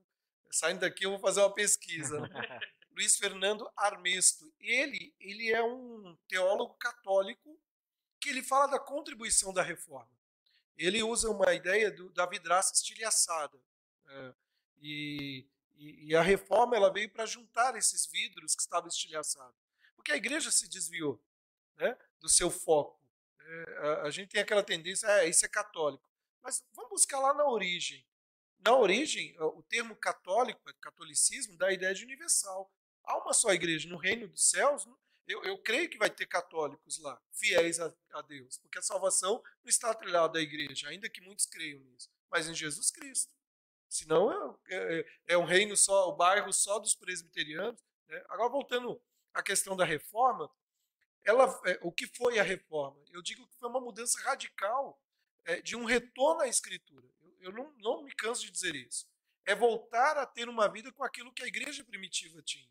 saindo 0.50 0.80
daqui 0.80 1.06
eu 1.06 1.12
vou 1.12 1.20
fazer 1.20 1.42
uma 1.42 1.54
pesquisa. 1.54 2.18
Luiz 2.92 3.18
Fernando 3.18 3.70
Armesto. 3.76 4.52
Ele, 4.58 5.14
ele 5.20 5.52
é 5.52 5.62
um 5.62 6.18
teólogo 6.30 6.76
católico 6.76 7.60
que 8.22 8.30
ele 8.30 8.42
fala 8.42 8.68
da 8.68 8.80
contribuição 8.80 9.54
da 9.54 9.62
reforma. 9.62 10.10
Ele 10.78 11.04
usa 11.04 11.30
uma 11.30 11.54
ideia 11.54 11.92
do, 11.92 12.10
da 12.12 12.26
vidraça 12.26 12.74
estilhaçada. 12.74 13.60
É, 14.08 14.34
e, 14.80 15.46
e, 15.76 16.08
e, 16.08 16.16
a 16.16 16.22
reforma 16.22 16.78
ela 16.78 16.92
veio 16.92 17.10
para 17.10 17.26
juntar 17.26 17.76
esses 17.76 18.06
vidros 18.06 18.56
que 18.56 18.62
estavam 18.62 18.88
estilhaçados. 18.88 19.60
Porque 19.96 20.14
a 20.14 20.18
igreja 20.18 20.52
se 20.52 20.70
desviou 20.70 21.22
né, 21.76 21.98
do 22.22 22.30
seu 22.30 22.50
foco. 22.50 22.98
É, 23.48 23.78
a, 23.78 24.02
a, 24.04 24.12
gente 24.12 24.30
tem 24.30 24.42
aquela 24.42 24.62
tendência, 24.62 25.08
ah, 25.10 25.26
isso 25.26 25.46
é 25.46 25.50
católico. 25.50 26.08
Mas 26.44 26.64
vamos 26.74 26.92
buscar 26.92 27.20
lá 27.20 27.34
na 27.34 27.46
origem. 27.46 28.06
Na 28.60 28.76
origem, 28.76 29.36
o 29.40 29.64
termo 29.64 29.96
católico, 29.96 30.62
catolicismo, 30.82 31.58
dá 31.58 31.68
a 31.68 31.74
ideia 31.74 31.94
de 31.94 32.04
universal. 32.04 32.72
Há 33.04 33.18
uma 33.18 33.34
só 33.34 33.54
igreja 33.54 33.88
no 33.88 33.98
reino 33.98 34.28
dos 34.28 34.50
céus. 34.50 34.86
Eu, 35.28 35.44
eu 35.44 35.58
creio 35.60 35.90
que 35.90 35.98
vai 35.98 36.10
ter 36.10 36.26
católicos 36.26 37.00
lá, 37.00 37.22
fiéis 37.32 37.80
a, 37.80 37.94
a 38.14 38.22
Deus, 38.22 38.58
porque 38.58 38.80
a 38.80 38.82
salvação 38.82 39.44
não 39.64 39.70
está 39.70 39.92
atrelada 39.92 40.40
à 40.40 40.42
igreja, 40.42 40.88
ainda 40.90 41.10
que 41.10 41.22
muitos 41.22 41.46
creiam 41.46 41.80
nisso, 41.82 42.10
mas 42.30 42.48
em 42.50 42.54
Jesus 42.54 42.90
Cristo. 42.90 43.32
Senão 43.90 44.58
é, 44.70 45.00
é, 45.00 45.06
é 45.28 45.38
um 45.38 45.46
reino 45.46 45.76
só, 45.78 46.10
o 46.10 46.16
bairro 46.16 46.52
só 46.52 46.80
dos 46.80 46.96
presbiterianos. 46.96 47.82
Né? 48.08 48.26
Agora, 48.30 48.50
voltando 48.50 49.02
à 49.34 49.42
questão 49.42 49.76
da 49.76 49.86
reforma, 49.86 50.50
ela, 51.28 51.62
é, 51.66 51.78
o 51.82 51.92
que 51.92 52.08
foi 52.08 52.40
a 52.40 52.44
reforma? 52.44 53.04
Eu 53.12 53.22
digo 53.22 53.46
que 53.46 53.58
foi 53.58 53.68
uma 53.68 53.82
mudança 53.82 54.18
radical 54.22 54.98
é, 55.44 55.62
de 55.62 55.76
um 55.76 55.84
retorno 55.84 56.42
à 56.42 56.48
Escritura. 56.48 57.06
Eu, 57.20 57.36
eu 57.42 57.52
não, 57.52 57.74
não 57.80 58.04
me 58.04 58.16
canso 58.16 58.44
de 58.44 58.50
dizer 58.50 58.76
isso. 58.76 59.06
É 59.46 59.54
voltar 59.54 60.18
a 60.18 60.26
ter 60.26 60.48
uma 60.48 60.70
vida 60.70 60.90
com 60.94 61.04
aquilo 61.04 61.34
que 61.34 61.44
a 61.44 61.48
igreja 61.48 61.84
primitiva 61.84 62.42
tinha. 62.42 62.70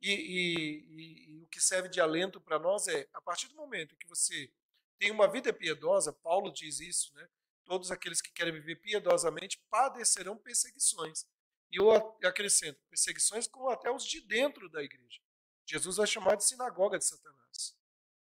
E, 0.00 0.12
e, 0.12 0.78
e, 0.90 1.30
e 1.32 1.42
o 1.42 1.46
que 1.48 1.60
serve 1.60 1.88
de 1.88 2.00
alento 2.00 2.40
para 2.40 2.56
nós 2.56 2.86
é, 2.86 3.08
a 3.12 3.20
partir 3.20 3.48
do 3.48 3.56
momento 3.56 3.96
que 3.96 4.06
você 4.06 4.52
tem 4.96 5.10
uma 5.10 5.28
vida 5.28 5.52
piedosa, 5.52 6.12
Paulo 6.12 6.52
diz 6.52 6.78
isso, 6.78 7.12
né? 7.14 7.28
Todos 7.64 7.90
aqueles 7.90 8.20
que 8.20 8.32
querem 8.32 8.52
viver 8.52 8.76
piedosamente 8.76 9.60
padecerão 9.68 10.36
perseguições. 10.38 11.26
E 11.68 11.80
eu 11.80 11.90
acrescento, 12.24 12.80
perseguições 12.88 13.48
como 13.48 13.70
até 13.70 13.90
os 13.90 14.04
de 14.04 14.20
dentro 14.20 14.68
da 14.68 14.82
igreja. 14.82 15.20
Jesus 15.72 15.96
vai 15.96 16.06
chamar 16.06 16.36
de 16.36 16.44
sinagoga 16.44 16.98
de 16.98 17.06
Satanás, 17.06 17.74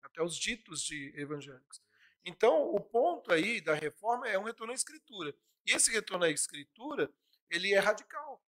até 0.03 0.21
os 0.21 0.37
ditos 0.37 0.83
de 0.83 1.11
evangélicos. 1.15 1.81
Então, 2.23 2.75
o 2.75 2.79
ponto 2.79 3.33
aí 3.33 3.59
da 3.59 3.73
reforma 3.73 4.29
é 4.29 4.37
um 4.37 4.43
retorno 4.43 4.71
à 4.71 4.75
escritura. 4.75 5.35
E 5.65 5.71
esse 5.71 5.89
retorno 5.89 6.25
à 6.25 6.29
escritura, 6.29 7.11
ele 7.49 7.73
é 7.73 7.79
radical 7.79 8.39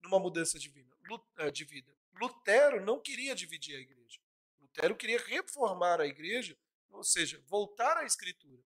numa 0.00 0.18
mudança 0.18 0.58
divina, 0.58 0.90
eh, 1.36 1.50
de 1.50 1.66
vida. 1.66 1.94
Lutero 2.18 2.82
não 2.82 2.98
queria 2.98 3.34
dividir 3.34 3.76
a 3.76 3.80
igreja. 3.80 4.18
Lutero 4.58 4.96
queria 4.96 5.18
reformar 5.18 6.00
a 6.00 6.06
igreja, 6.06 6.56
ou 6.88 7.04
seja, 7.04 7.38
voltar 7.48 7.98
à 7.98 8.04
escritura. 8.04 8.62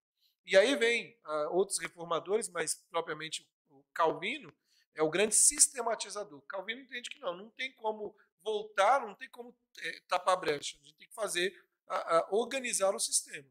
E 0.47 0.57
aí 0.57 0.77
vem 0.77 1.19
uh, 1.25 1.53
outros 1.57 1.81
reformadores, 1.81 2.49
mas 2.49 2.77
propriamente 2.89 3.45
o 3.69 3.83
Calvino 3.93 4.55
é 4.95 5.03
o 5.03 5.11
grande 5.11 5.35
sistematizador. 5.35 6.41
Calvino 6.43 6.81
entende 6.81 7.11
que 7.11 7.19
não, 7.19 7.37
não 7.37 7.51
tem 7.51 7.73
como 7.73 8.17
voltar, 8.43 9.01
não 9.01 9.15
tem 9.15 9.29
como 9.29 9.55
é, 9.79 10.01
tapar 10.09 10.37
brecha. 10.37 10.77
A 10.81 10.85
gente 10.85 10.97
tem 10.97 11.09
que 11.09 11.15
fazer, 11.15 11.55
a, 11.87 12.19
a 12.19 12.29
organizar 12.31 12.95
o 12.95 13.01
sistema. 13.01 13.49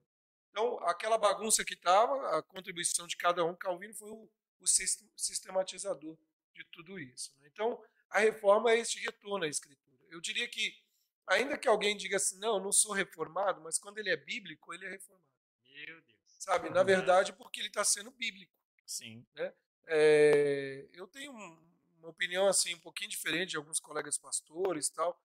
Então, 0.49 0.80
aquela 0.88 1.18
bagunça 1.18 1.64
que 1.64 1.74
estava, 1.74 2.38
a 2.38 2.44
contribuição 2.44 3.07
de 3.07 3.16
cada 3.18 3.45
um, 3.45 3.56
Calvino 3.56 3.94
foi 3.94 4.10
o, 4.10 4.30
o 4.60 4.68
sistematizador 5.16 6.18
de 6.53 6.64
tudo 6.66 6.99
isso. 6.99 7.34
Né? 7.40 7.49
Então, 7.52 7.82
a 8.10 8.20
reforma 8.20 8.72
é 8.72 8.80
este 8.80 8.99
retorno 8.99 9.45
à 9.45 9.48
escritura. 9.48 9.99
Eu 10.10 10.20
diria 10.20 10.48
que, 10.48 10.76
ainda 11.28 11.57
que 11.57 11.68
alguém 11.68 11.95
diga 11.95 12.18
assim, 12.18 12.40
não, 12.40 12.60
não 12.60 12.72
sou 12.72 12.94
reformado, 12.94 13.61
mas 13.61 13.78
quando 13.78 13.99
ele 13.99 14.10
é 14.10 14.18
bíblico, 14.18 14.74
ele 14.74 14.86
é 14.86 14.90
reformado. 14.90 15.30
Meu 15.64 16.02
Deus. 16.02 16.20
Sabe? 16.40 16.70
Na 16.70 16.84
verdade, 16.84 17.34
porque 17.34 17.60
ele 17.60 17.68
está 17.68 17.84
sendo 17.84 18.11
bíblico. 18.11 18.53
Sim. 18.86 19.26
Né? 19.36 19.53
É, 19.86 20.88
eu 20.94 21.07
tenho 21.07 21.32
uma 21.99 22.09
opinião 22.09 22.47
assim 22.47 22.73
um 22.73 22.80
pouquinho 22.80 23.09
diferente 23.09 23.51
de 23.51 23.57
alguns 23.57 23.80
colegas 23.80 24.17
pastores 24.17 24.89
tal. 24.89 25.19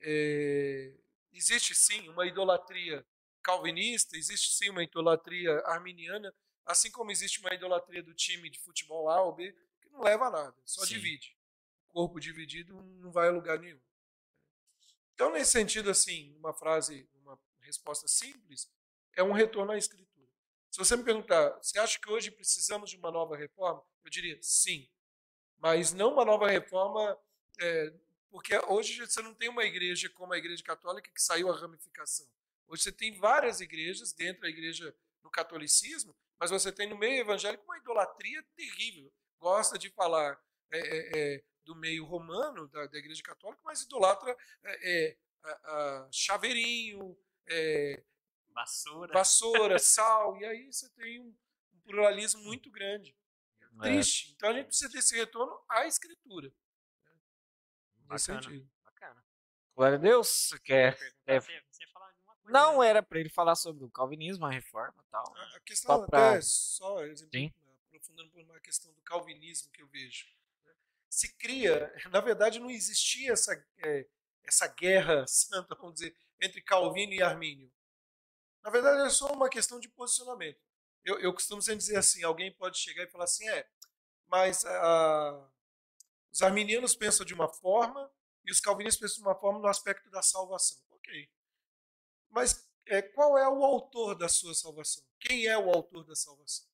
É, 0.00 0.94
existe 1.32 1.74
sim 1.74 2.08
uma 2.08 2.26
idolatria 2.26 3.06
calvinista, 3.42 4.16
existe 4.16 4.54
sim 4.54 4.70
uma 4.70 4.82
idolatria 4.82 5.60
arminiana, 5.66 6.34
assim 6.64 6.90
como 6.90 7.10
existe 7.10 7.40
uma 7.40 7.52
idolatria 7.52 8.02
do 8.02 8.14
time 8.14 8.48
de 8.50 8.58
futebol 8.58 9.08
A 9.08 9.22
ou 9.22 9.34
B, 9.34 9.54
que 9.80 9.88
não 9.90 10.02
leva 10.02 10.26
a 10.26 10.30
nada, 10.30 10.56
só 10.64 10.84
sim. 10.84 10.94
divide. 10.94 11.36
O 11.90 11.92
corpo 11.92 12.18
dividido 12.18 12.74
não 12.82 13.12
vai 13.12 13.28
a 13.28 13.32
lugar 13.32 13.58
nenhum. 13.58 13.80
Então, 15.14 15.30
nesse 15.30 15.52
sentido, 15.52 15.90
assim, 15.90 16.34
uma 16.38 16.52
frase, 16.52 17.08
uma 17.14 17.38
resposta 17.60 18.08
simples, 18.08 18.68
é 19.14 19.22
um 19.22 19.32
retorno 19.32 19.72
à 19.72 19.78
escritura. 19.78 20.28
Se 20.70 20.78
você 20.78 20.96
me 20.96 21.04
perguntar, 21.04 21.50
você 21.62 21.78
acha 21.78 22.00
que 22.00 22.10
hoje 22.10 22.32
precisamos 22.32 22.90
de 22.90 22.96
uma 22.96 23.12
nova 23.12 23.36
reforma? 23.36 23.84
Eu 24.02 24.10
diria 24.10 24.36
sim 24.42 24.88
mas 25.64 25.94
não 25.94 26.12
uma 26.12 26.26
nova 26.26 26.46
reforma, 26.46 27.18
é, 27.58 27.90
porque 28.30 28.54
hoje 28.68 28.98
você 28.98 29.22
não 29.22 29.32
tem 29.32 29.48
uma 29.48 29.64
igreja 29.64 30.10
como 30.10 30.34
a 30.34 30.36
Igreja 30.36 30.62
Católica 30.62 31.10
que 31.10 31.22
saiu 31.22 31.50
a 31.50 31.56
ramificação. 31.56 32.28
Hoje 32.68 32.82
você 32.82 32.92
tem 32.92 33.18
várias 33.18 33.62
igrejas 33.62 34.12
dentro 34.12 34.42
da 34.42 34.48
igreja 34.50 34.94
no 35.22 35.30
catolicismo, 35.30 36.14
mas 36.38 36.50
você 36.50 36.70
tem 36.70 36.86
no 36.86 36.98
meio 36.98 37.22
evangélico 37.22 37.64
uma 37.64 37.78
idolatria 37.78 38.44
terrível. 38.54 39.10
Gosta 39.38 39.78
de 39.78 39.88
falar 39.88 40.38
é, 40.70 41.18
é, 41.18 41.44
do 41.64 41.74
meio 41.74 42.04
romano 42.04 42.68
da, 42.68 42.86
da, 42.86 42.98
Igreja 42.98 43.22
Católica, 43.22 43.62
mas 43.64 43.80
idolatra 43.80 44.36
a, 45.42 45.50
a 45.52 46.08
chaveirinho, 46.12 47.16
vassoura. 48.50 49.14
vassoura, 49.14 49.78
sal, 49.80 50.36
e 50.36 50.44
aí 50.44 50.70
você 50.70 50.90
tem 50.90 51.20
um 51.20 51.34
pluralismo 51.86 52.42
muito 52.42 52.70
grande. 52.70 53.16
É. 53.80 53.82
triste. 53.82 54.32
Então 54.36 54.50
a 54.50 54.52
gente 54.52 54.66
precisa 54.66 54.90
desse 54.90 55.16
retorno 55.16 55.58
à 55.68 55.86
escritura. 55.86 56.48
Né? 56.48 57.12
Nesse 58.10 58.26
sentido. 58.26 58.70
Bacana. 58.84 59.24
Glória 59.74 59.96
a 59.96 60.00
Deus. 60.00 60.28
Você 60.28 60.58
quer. 60.60 60.98
É... 61.26 61.40
Você, 61.40 61.62
você 61.70 61.86
falar 61.88 62.12
de 62.12 62.20
uma 62.22 62.34
coisa, 62.36 62.52
Não, 62.52 62.80
né? 62.80 62.88
era 62.88 63.02
para 63.02 63.18
ele 63.18 63.28
falar 63.28 63.54
sobre 63.54 63.84
o 63.84 63.90
calvinismo, 63.90 64.46
a 64.46 64.50
reforma 64.50 65.02
e 65.06 65.10
tal. 65.10 65.36
A, 65.36 65.60
questão 65.60 65.96
só 65.96 66.06
pra... 66.06 66.30
até 66.30 66.40
só, 66.42 67.04
exemplo, 67.04 67.54
aprofundando 67.88 68.30
por 68.30 68.40
uma 68.42 68.60
questão 68.60 68.92
do 68.92 69.00
calvinismo 69.02 69.70
que 69.70 69.82
eu 69.82 69.88
vejo. 69.88 70.26
Né? 70.64 70.72
Se 71.08 71.32
cria, 71.36 71.92
na 72.10 72.20
verdade 72.20 72.58
não 72.58 72.70
existia 72.70 73.32
essa, 73.32 73.54
é, 73.78 74.06
essa 74.44 74.66
guerra 74.68 75.26
santa, 75.28 75.74
vamos 75.74 75.94
dizer, 75.94 76.16
entre 76.40 76.60
Calvino 76.60 77.12
e 77.12 77.22
Armínio. 77.22 77.72
Na 78.62 78.70
verdade 78.70 79.06
é 79.06 79.10
só 79.10 79.32
uma 79.32 79.48
questão 79.48 79.78
de 79.78 79.88
posicionamento 79.88 80.60
eu, 81.04 81.18
eu 81.18 81.32
costumo 81.32 81.60
sempre 81.60 81.78
dizer 81.78 81.96
assim: 81.96 82.22
alguém 82.22 82.52
pode 82.52 82.78
chegar 82.78 83.04
e 83.04 83.10
falar 83.10 83.24
assim, 83.24 83.48
é, 83.48 83.68
mas 84.26 84.64
ah, 84.64 85.48
os 86.32 86.42
arminianos 86.42 86.96
pensam 86.96 87.24
de 87.24 87.34
uma 87.34 87.48
forma 87.48 88.10
e 88.44 88.50
os 88.50 88.60
calvinistas 88.60 89.00
pensam 89.00 89.22
de 89.22 89.28
uma 89.28 89.38
forma 89.38 89.58
no 89.58 89.68
aspecto 89.68 90.10
da 90.10 90.22
salvação. 90.22 90.78
Ok. 90.90 91.30
Mas 92.30 92.68
é, 92.86 93.02
qual 93.02 93.38
é 93.38 93.48
o 93.48 93.64
autor 93.64 94.14
da 94.14 94.28
sua 94.28 94.54
salvação? 94.54 95.04
Quem 95.20 95.46
é 95.46 95.56
o 95.56 95.70
autor 95.70 96.04
da 96.04 96.16
salvação? 96.16 96.66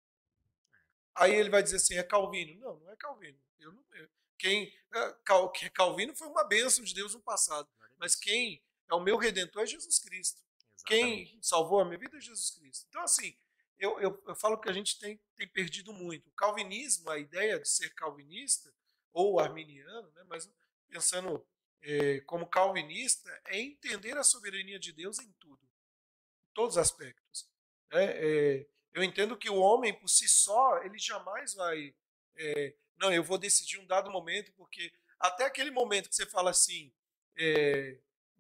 Aí 1.15 1.35
ele 1.35 1.51
vai 1.51 1.63
dizer 1.63 1.77
assim: 1.77 1.95
é 1.97 2.03
Calvino. 2.03 2.59
Não, 2.61 2.79
não 2.79 2.91
é 2.91 2.97
Calvino. 2.97 3.39
Eu 3.59 3.73
não, 3.73 3.85
eu, 3.93 4.09
quem 4.39 4.73
é, 4.95 5.13
Cal, 5.25 5.53
Calvino 5.75 6.17
foi 6.17 6.29
uma 6.29 6.45
bênção 6.45 6.85
de 6.85 6.95
Deus 6.95 7.15
no 7.15 7.21
passado. 7.21 7.69
Mas 7.99 8.15
quem 8.15 8.63
é 8.89 8.95
o 8.95 9.01
meu 9.01 9.17
redentor 9.17 9.63
é 9.63 9.67
Jesus 9.67 9.99
Cristo. 9.99 10.41
Exatamente. 10.77 11.31
Quem 11.31 11.43
salvou 11.43 11.81
a 11.81 11.85
minha 11.85 11.99
vida 11.99 12.17
é 12.17 12.21
Jesus 12.21 12.51
Cristo. 12.51 12.87
Então, 12.89 13.03
assim, 13.03 13.37
eu, 13.81 13.99
eu, 13.99 14.23
eu 14.27 14.35
falo 14.37 14.61
que 14.61 14.69
a 14.69 14.73
gente 14.73 14.99
tem, 14.99 15.19
tem 15.37 15.49
perdido 15.49 15.93
muito. 15.93 16.29
O 16.29 16.33
calvinismo, 16.33 17.11
a 17.11 17.19
ideia 17.19 17.59
de 17.59 17.69
ser 17.69 17.95
calvinista, 17.95 18.73
ou 19.13 19.41
arminiano, 19.41 20.11
né, 20.13 20.23
mas 20.29 20.49
pensando 20.89 21.45
é, 21.81 22.21
como 22.21 22.47
calvinista, 22.47 23.29
é 23.47 23.59
entender 23.59 24.17
a 24.19 24.23
soberania 24.23 24.79
de 24.79 24.93
Deus 24.93 25.19
em 25.19 25.33
tudo, 25.33 25.65
em 25.65 26.53
todos 26.53 26.77
os 26.77 26.79
aspectos. 26.79 27.49
É, 27.93 28.69
eu 28.93 29.03
entendo 29.03 29.37
que 29.37 29.49
o 29.49 29.57
homem, 29.57 29.99
por 29.99 30.09
si 30.09 30.29
só, 30.29 30.83
ele 30.83 30.99
jamais 30.99 31.55
vai. 31.55 31.95
É, 32.37 32.77
não, 32.99 33.11
eu 33.13 33.25
vou 33.25 33.39
decidir 33.39 33.79
um 33.79 33.87
dado 33.87 34.11
momento, 34.11 34.53
porque 34.53 34.93
até 35.19 35.45
aquele 35.45 35.71
momento 35.71 36.09
que 36.09 36.15
você 36.15 36.27
fala 36.27 36.51
assim, 36.51 36.93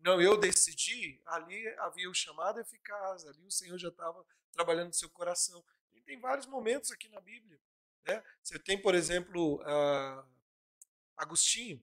não, 0.00 0.20
eu 0.20 0.36
decidi, 0.36 1.20
ali 1.26 1.66
havia 1.78 2.10
o 2.10 2.14
chamado 2.14 2.60
eficaz, 2.60 3.24
ali 3.26 3.44
o 3.44 3.50
Senhor 3.50 3.78
já 3.78 3.88
estava 3.88 4.24
trabalhando 4.52 4.88
no 4.88 4.94
seu 4.94 5.08
coração. 5.10 5.64
E 5.94 6.00
tem 6.00 6.18
vários 6.18 6.46
momentos 6.46 6.90
aqui 6.90 7.08
na 7.08 7.20
Bíblia. 7.20 7.60
Né? 8.06 8.22
Você 8.42 8.58
tem, 8.58 8.80
por 8.80 8.94
exemplo, 8.94 9.62
Agostinho. 11.16 11.82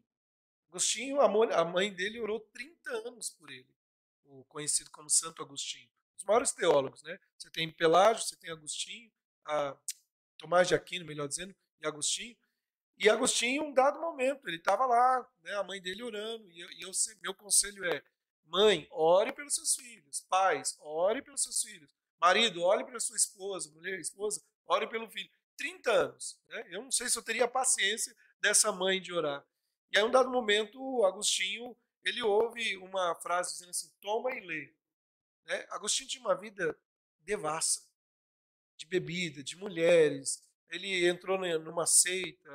Agostinho, 0.70 1.22
a 1.22 1.66
mãe 1.66 1.94
dele 1.94 2.20
orou 2.20 2.40
30 2.40 2.90
anos 3.08 3.30
por 3.30 3.50
ele, 3.50 3.74
o 4.26 4.44
conhecido 4.46 4.92
como 4.92 5.10
Santo 5.10 5.42
Agostinho. 5.42 5.90
Os 6.18 6.24
maiores 6.24 6.52
teólogos, 6.52 7.04
né? 7.04 7.20
Você 7.38 7.50
tem 7.50 7.72
Pelágio, 7.72 8.24
você 8.24 8.36
tem 8.36 8.52
Agostinho, 8.52 9.12
Tomás 10.38 10.68
de 10.68 10.76
Aquino, 10.76 11.06
melhor 11.06 11.28
dizendo, 11.28 11.56
e 11.80 11.88
Agostinho. 11.88 12.36
E 12.98 13.10
Agostinho, 13.10 13.64
em 13.64 13.68
um 13.68 13.74
dado 13.74 14.00
momento, 14.00 14.48
ele 14.48 14.58
estava 14.58 14.86
lá, 14.86 15.30
né, 15.42 15.54
a 15.54 15.64
mãe 15.64 15.80
dele 15.80 16.02
orando, 16.04 16.52
e, 16.52 16.60
eu, 16.60 16.72
e 16.72 16.82
eu, 16.82 16.92
meu 17.22 17.34
conselho 17.34 17.86
é: 17.86 18.04
mãe, 18.46 18.88
ore 18.90 19.32
pelos 19.32 19.54
seus 19.54 19.76
filhos, 19.76 20.22
pais, 20.22 20.76
ore 20.82 21.22
pelos 21.22 21.44
seus 21.44 21.62
filhos, 21.62 21.96
marido, 22.20 22.62
ore 22.64 22.86
pela 22.86 23.00
sua 23.00 23.16
esposa, 23.16 23.72
mulher, 23.72 24.00
esposa, 24.00 24.44
ore 24.66 24.88
pelo 24.88 25.10
filho. 25.10 25.30
30 25.58 25.92
anos. 25.92 26.40
Né? 26.48 26.68
Eu 26.70 26.84
não 26.84 26.92
sei 26.92 27.10
se 27.10 27.18
eu 27.18 27.24
teria 27.24 27.46
a 27.46 27.50
paciência 27.50 28.16
dessa 28.40 28.72
mãe 28.72 29.02
de 29.02 29.12
orar. 29.12 29.46
E 29.92 29.98
aí, 29.98 30.04
um 30.04 30.12
dado 30.12 30.30
momento, 30.30 30.80
o 30.82 31.06
Agostinho, 31.06 31.76
ele 32.04 32.22
ouve 32.22 32.78
uma 32.78 33.16
frase 33.16 33.54
dizendo 33.54 33.72
assim, 33.72 33.92
toma 34.00 34.32
e 34.34 34.40
lê. 34.42 34.74
Né? 35.46 35.66
Agostinho 35.72 36.10
tinha 36.10 36.22
uma 36.22 36.36
vida 36.36 36.78
devassa, 37.22 37.88
de 38.76 38.86
bebida, 38.86 39.44
de 39.44 39.56
mulheres, 39.58 40.44
ele 40.70 41.08
entrou 41.08 41.38
numa 41.60 41.86
seita, 41.86 42.50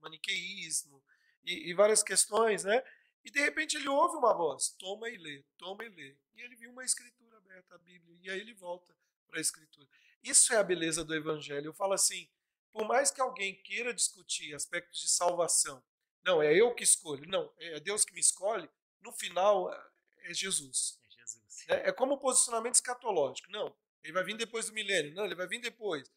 maniqueísmo, 0.00 1.02
e, 1.44 1.70
e 1.70 1.74
várias 1.74 2.02
questões, 2.02 2.64
né? 2.64 2.82
E 3.24 3.30
de 3.30 3.40
repente 3.40 3.76
ele 3.76 3.88
ouve 3.88 4.16
uma 4.16 4.34
voz, 4.34 4.70
toma 4.78 5.08
e 5.08 5.16
lê, 5.16 5.44
toma 5.58 5.84
e 5.84 5.88
lê. 5.88 6.16
E 6.34 6.40
ele 6.40 6.56
viu 6.56 6.70
uma 6.70 6.84
escritura 6.84 7.21
a 7.70 7.78
Bíblia, 7.78 8.18
e 8.22 8.30
aí 8.30 8.40
ele 8.40 8.54
volta 8.54 8.94
para 9.26 9.38
a 9.38 9.40
escritura. 9.40 9.88
Isso 10.22 10.52
é 10.52 10.56
a 10.56 10.62
beleza 10.62 11.04
do 11.04 11.14
evangelho. 11.14 11.66
Eu 11.66 11.74
falo 11.74 11.92
assim, 11.92 12.28
por 12.72 12.86
mais 12.86 13.10
que 13.10 13.20
alguém 13.20 13.54
queira 13.62 13.92
discutir 13.92 14.54
aspectos 14.54 15.00
de 15.00 15.08
salvação, 15.08 15.82
não, 16.24 16.40
é 16.40 16.54
eu 16.54 16.74
que 16.74 16.84
escolho, 16.84 17.28
não, 17.28 17.52
é 17.58 17.80
Deus 17.80 18.04
que 18.04 18.14
me 18.14 18.20
escolhe, 18.20 18.68
no 19.00 19.12
final 19.12 19.72
é 20.18 20.32
Jesus. 20.32 20.98
É 21.04 21.20
Jesus. 21.20 21.64
É, 21.68 21.88
é 21.88 21.92
como 21.92 22.14
o 22.14 22.18
posicionamento 22.18 22.74
escatológico. 22.74 23.50
Não, 23.50 23.74
ele 24.02 24.12
vai 24.12 24.24
vir 24.24 24.36
depois 24.36 24.66
do 24.66 24.72
milênio. 24.72 25.14
Não, 25.14 25.24
ele 25.24 25.34
vai 25.34 25.46
vir 25.46 25.60
depois. 25.60 26.10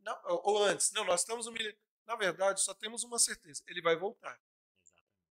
Não, 0.00 0.18
ou 0.24 0.62
antes. 0.62 0.90
Não, 0.92 1.04
nós 1.04 1.20
estamos 1.20 1.46
no 1.46 1.52
milênio. 1.52 1.78
Na 2.06 2.16
verdade, 2.16 2.60
só 2.60 2.74
temos 2.74 3.02
uma 3.04 3.18
certeza: 3.18 3.62
ele 3.66 3.80
vai 3.80 3.96
voltar. 3.96 4.40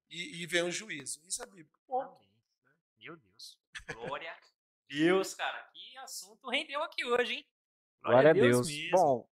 E, 0.09 0.41
e 0.41 0.45
vem 0.45 0.63
o 0.63 0.71
juízo. 0.71 1.21
Isso 1.27 1.41
é 1.41 1.45
bíblico. 1.45 1.79
Ponto. 1.87 2.27
Meu 2.99 3.15
Deus. 3.17 3.57
Glória 3.93 4.31
a 4.31 4.35
Deus, 4.93 5.33
cara. 5.33 5.69
Que 5.73 5.97
assunto 5.97 6.49
rendeu 6.49 6.81
aqui 6.83 7.05
hoje, 7.05 7.33
hein? 7.33 7.47
Glória, 8.01 8.21
Glória 8.21 8.29
a 8.29 8.33
Deus. 8.33 8.67
Deus. 8.67 8.91
Bom, 8.91 9.29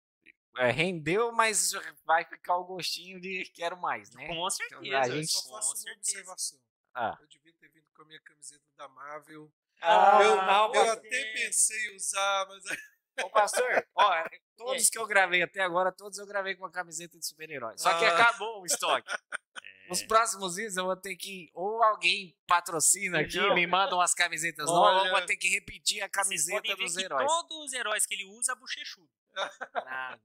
é, 0.58 0.72
rendeu, 0.72 1.32
mas 1.32 1.72
vai 2.04 2.26
ficar 2.26 2.58
o 2.58 2.66
gostinho 2.66 3.20
de 3.20 3.46
quero 3.54 3.78
mais, 3.78 4.12
né? 4.12 4.28
Com 4.28 4.50
certeza. 4.50 4.82
Então, 4.84 5.00
a 5.00 5.10
gente... 5.10 5.32
só 5.32 5.50
faço 5.50 5.86
uma 5.86 5.94
observação. 5.94 6.60
Ah. 6.94 7.18
Eu 7.22 7.28
devia 7.28 7.54
ter 7.54 7.70
vindo 7.70 7.86
com 7.96 8.02
a 8.02 8.06
minha 8.06 8.20
camiseta 8.22 8.64
da 8.76 8.88
Marvel. 8.88 9.52
Ah, 9.82 10.20
eu, 10.24 10.40
ah, 10.42 10.72
eu 10.74 10.92
até 10.92 11.34
pensei 11.34 11.92
em 11.92 11.96
usar, 11.96 12.48
mas. 12.48 12.64
Ô, 13.24 13.30
pastor, 13.30 13.88
ó, 13.96 14.24
todos 14.56 14.90
que 14.90 14.98
eu 14.98 15.08
gravei 15.08 15.42
até 15.42 15.62
agora, 15.62 15.92
todos 15.92 16.20
eu 16.20 16.28
gravei 16.28 16.56
com 16.56 16.66
a 16.66 16.72
camiseta 16.72 17.18
de 17.18 17.26
super-herói. 17.26 17.76
Só 17.78 17.98
que 17.98 18.06
ah. 18.06 18.14
acabou 18.14 18.62
o 18.62 18.66
estoque. 18.66 19.12
É. 19.12 19.18
Os 19.90 20.04
próximos 20.04 20.56
vídeos 20.56 20.78
eu 20.78 20.86
vou 20.86 20.96
ter 20.96 21.16
que. 21.16 21.50
Ou 21.54 21.84
alguém 21.84 22.36
patrocina 22.48 23.22
aqui, 23.22 23.38
Não. 23.38 23.54
me 23.56 23.66
manda 23.66 23.96
umas 23.96 24.14
camisetas 24.14 24.66
novas, 24.66 25.02
ou 25.02 25.08
eu 25.08 25.12
vou 25.12 25.26
ter 25.26 25.38
que 25.38 25.50
repetir 25.50 26.02
a 26.02 26.10
camiseta 26.10 26.76
dos 26.76 26.98
heróis. 26.98 27.28
Todos 27.28 27.66
os 27.66 27.74
heróis 27.74 28.06
que 28.06 28.14
ele 28.14 28.26
usa, 28.26 28.56
bochechudo. 28.56 29.10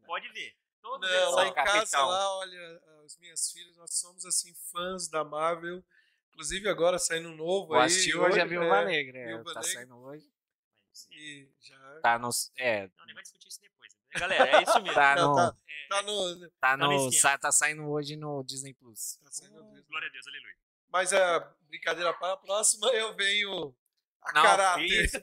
Pode 0.07 0.29
ver. 0.31 0.57
Todos 0.81 1.09
Não, 1.09 1.31
lá 1.33 1.47
em 1.47 1.55
casa, 1.55 2.05
lá, 2.05 2.39
olha, 2.39 2.83
as 3.05 3.17
minhas 3.19 3.53
filhas, 3.53 3.77
nós 3.77 3.95
somos 3.95 4.27
assim, 4.27 4.53
fãs 4.73 5.09
da 5.09 5.23
Marvel. 5.23 5.85
Inclusive 6.31 6.69
agora 6.69 6.99
saindo 6.99 7.29
um 7.29 7.37
novo 7.37 7.69
Vou 7.69 7.77
aí. 7.77 7.87
Assistiu 7.87 8.23
hoje 8.23 8.41
a 8.41 8.45
Viúva 8.45 8.79
é, 8.79 8.85
Negra, 8.87 9.19
é, 9.19 9.27
Viúva 9.27 9.55
tá 9.55 9.61
Negra. 9.61 9.75
saindo 9.75 9.97
hoje. 9.99 10.27
E 11.11 11.49
já... 11.61 12.01
Tá 12.01 12.19
no... 12.19 12.31
É... 12.57 12.89
Não, 12.97 13.07
nem 13.07 13.15
vai 13.15 13.23
discutir 13.23 13.49
isso 13.49 13.61
depois. 13.61 13.72
Né? 14.15 14.21
Galera, 14.21 14.59
é 14.59 14.63
isso 14.63 14.81
mesmo. 14.81 14.95
tá, 14.95 15.17
no, 15.17 15.35
tá, 15.35 15.57
é, 15.69 15.89
tá 15.89 16.03
no... 16.03 16.51
Tá, 16.61 16.77
no, 16.77 17.11
tá, 17.21 17.39
tá 17.39 17.53
saindo 17.53 17.89
hoje 17.89 18.17
no 18.17 18.43
Disney 18.45 18.75
Plus. 18.75 19.19
Tá 19.23 19.31
saindo 19.31 19.59
uh, 19.59 19.65
Disney. 19.65 19.83
Glória 19.89 20.09
a 20.09 20.13
Deus, 20.13 20.27
aleluia. 20.27 20.57
Mas 20.91 21.13
a 21.13 21.55
brincadeira 21.63 22.13
para 22.13 22.35
a 22.35 22.37
próxima, 22.37 22.89
eu 22.89 23.15
venho 23.15 23.75
a 24.23 24.33
Não, 24.33 24.43
caráter. 24.43 24.85
Isso, 24.85 25.21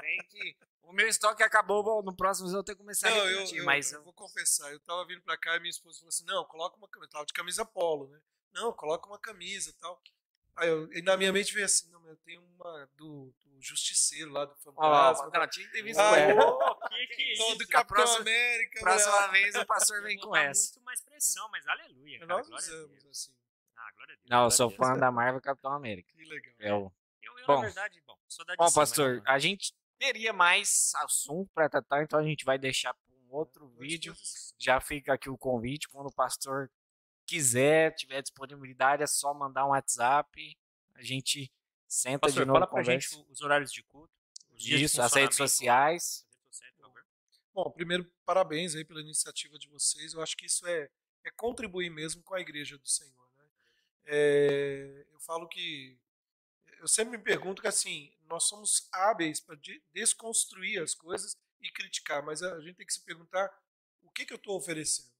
tem 0.00 0.18
que... 0.28 0.56
O 0.82 0.92
meu 0.92 1.06
estoque 1.06 1.42
acabou, 1.42 2.02
no 2.02 2.14
próximo 2.14 2.48
eu 2.48 2.52
vou 2.52 2.64
ter 2.64 2.72
que 2.72 2.78
começar 2.78 3.10
não, 3.10 3.20
a 3.20 3.24
repetir, 3.26 3.58
eu, 3.58 3.62
eu, 3.62 3.64
mas... 3.64 3.92
Eu 3.92 4.02
vou 4.02 4.12
confessar, 4.12 4.72
eu 4.72 4.80
tava 4.80 5.06
vindo 5.06 5.22
pra 5.22 5.38
cá 5.38 5.56
e 5.56 5.60
minha 5.60 5.70
esposa 5.70 5.98
falou 5.98 6.08
assim, 6.08 6.24
não, 6.24 6.44
coloca 6.44 6.76
uma 6.76 6.88
camisa, 6.88 7.12
tava 7.12 7.26
de 7.26 7.32
camisa 7.32 7.64
polo, 7.64 8.08
né? 8.08 8.20
Não, 8.52 8.72
coloca 8.72 9.06
uma 9.06 9.18
camisa 9.18 9.70
e 9.70 9.72
tal. 9.74 10.02
Aí 10.60 10.68
eu, 10.68 10.92
e 10.92 11.00
na 11.00 11.16
minha 11.16 11.32
mente 11.32 11.54
veio 11.54 11.64
assim, 11.64 11.90
não, 11.90 12.06
eu 12.06 12.16
tenho 12.18 12.42
uma 12.42 12.86
do, 12.94 13.34
do 13.44 13.62
Justiceiro 13.62 14.30
lá, 14.30 14.44
do 14.44 14.54
Fantasma. 14.56 15.30
Oh, 15.32 15.36
ela 15.36 15.48
tinha 15.48 15.66
que 15.66 15.72
ter 15.72 15.82
visto 15.82 15.98
ah, 15.98 16.18
ela. 16.18 16.78
que 16.88 17.06
que 17.06 17.22
é 17.22 17.32
isso? 17.32 17.56
Do 17.56 17.66
Capitão 17.66 17.96
próxima, 17.96 18.20
América. 18.20 18.80
Próxima 18.80 19.20
né? 19.20 19.32
vez 19.32 19.54
o 19.54 19.66
pastor 19.66 20.02
vem 20.02 20.18
com 20.18 20.36
essa. 20.36 20.74
muito 20.74 20.84
mais 20.84 21.02
pressão, 21.02 21.48
mas 21.50 21.66
aleluia. 21.66 22.18
Cara, 22.18 22.28
Nós 22.28 22.48
usamos, 22.48 23.06
assim. 23.06 23.32
Ah, 23.74 23.90
glória 23.96 24.12
a 24.12 24.16
Deus. 24.16 24.28
Não, 24.28 24.44
eu 24.44 24.50
sou 24.50 24.70
fã 24.70 24.98
da 24.98 25.10
Marvel 25.10 25.40
Capitão 25.40 25.72
América. 25.72 26.12
Que 26.14 26.24
legal. 26.26 26.54
Eu, 26.58 26.92
eu, 27.22 27.38
eu 27.38 27.46
bom, 27.46 27.54
na 27.56 27.60
verdade, 27.62 28.02
bom, 28.06 28.18
sou 28.28 28.44
da 28.44 28.54
DC, 28.54 28.62
Bom, 28.62 28.72
pastor, 28.72 29.22
a 29.24 29.38
gente 29.38 29.72
teria 29.98 30.34
mais 30.34 30.92
assunto 30.96 31.50
para 31.54 31.70
tratar, 31.70 32.02
então 32.02 32.18
a 32.18 32.22
gente 32.22 32.44
vai 32.44 32.58
deixar 32.58 32.92
para 32.92 33.14
um 33.14 33.34
outro 33.34 33.66
vídeo. 33.78 34.14
Já 34.58 34.78
fica 34.78 35.14
aqui 35.14 35.30
o 35.30 35.38
convite, 35.38 35.88
quando 35.88 36.08
o 36.08 36.14
pastor 36.14 36.70
quiser, 37.30 37.94
tiver 37.94 38.20
disponibilidade, 38.20 39.04
é 39.04 39.06
só 39.06 39.32
mandar 39.32 39.64
um 39.64 39.68
WhatsApp. 39.68 40.58
A 40.94 41.02
gente 41.02 41.50
senta 41.86 42.26
pastor, 42.26 42.42
de 42.42 42.46
novo. 42.46 42.58
Fala 42.58 42.66
pra 42.66 42.82
gente 42.82 43.08
os 43.28 43.40
horários 43.40 43.72
de 43.72 43.84
culto. 43.84 44.12
Isso, 44.56 45.00
as 45.00 45.14
redes 45.14 45.36
sociais. 45.36 46.26
Bom, 47.54 47.70
primeiro, 47.70 48.10
parabéns 48.24 48.74
aí 48.74 48.84
pela 48.84 49.00
iniciativa 49.00 49.58
de 49.58 49.68
vocês. 49.68 50.12
Eu 50.12 50.22
acho 50.22 50.36
que 50.36 50.46
isso 50.46 50.66
é, 50.66 50.88
é 51.24 51.30
contribuir 51.30 51.88
mesmo 51.88 52.22
com 52.22 52.34
a 52.34 52.40
igreja 52.40 52.76
do 52.76 52.88
Senhor. 52.88 53.32
Né? 53.36 53.44
É, 54.06 55.06
eu 55.12 55.20
falo 55.20 55.48
que 55.48 55.96
eu 56.80 56.88
sempre 56.88 57.16
me 57.16 57.22
pergunto 57.22 57.62
que 57.62 57.68
assim, 57.68 58.12
nós 58.28 58.44
somos 58.44 58.88
hábeis 58.92 59.38
para 59.38 59.58
desconstruir 59.92 60.82
as 60.82 60.94
coisas 60.94 61.36
e 61.60 61.70
criticar, 61.70 62.24
mas 62.24 62.42
a 62.42 62.60
gente 62.60 62.76
tem 62.76 62.86
que 62.86 62.94
se 62.94 63.04
perguntar 63.04 63.50
o 64.02 64.10
que, 64.10 64.24
que 64.24 64.32
eu 64.32 64.38
estou 64.38 64.56
oferecendo. 64.56 65.19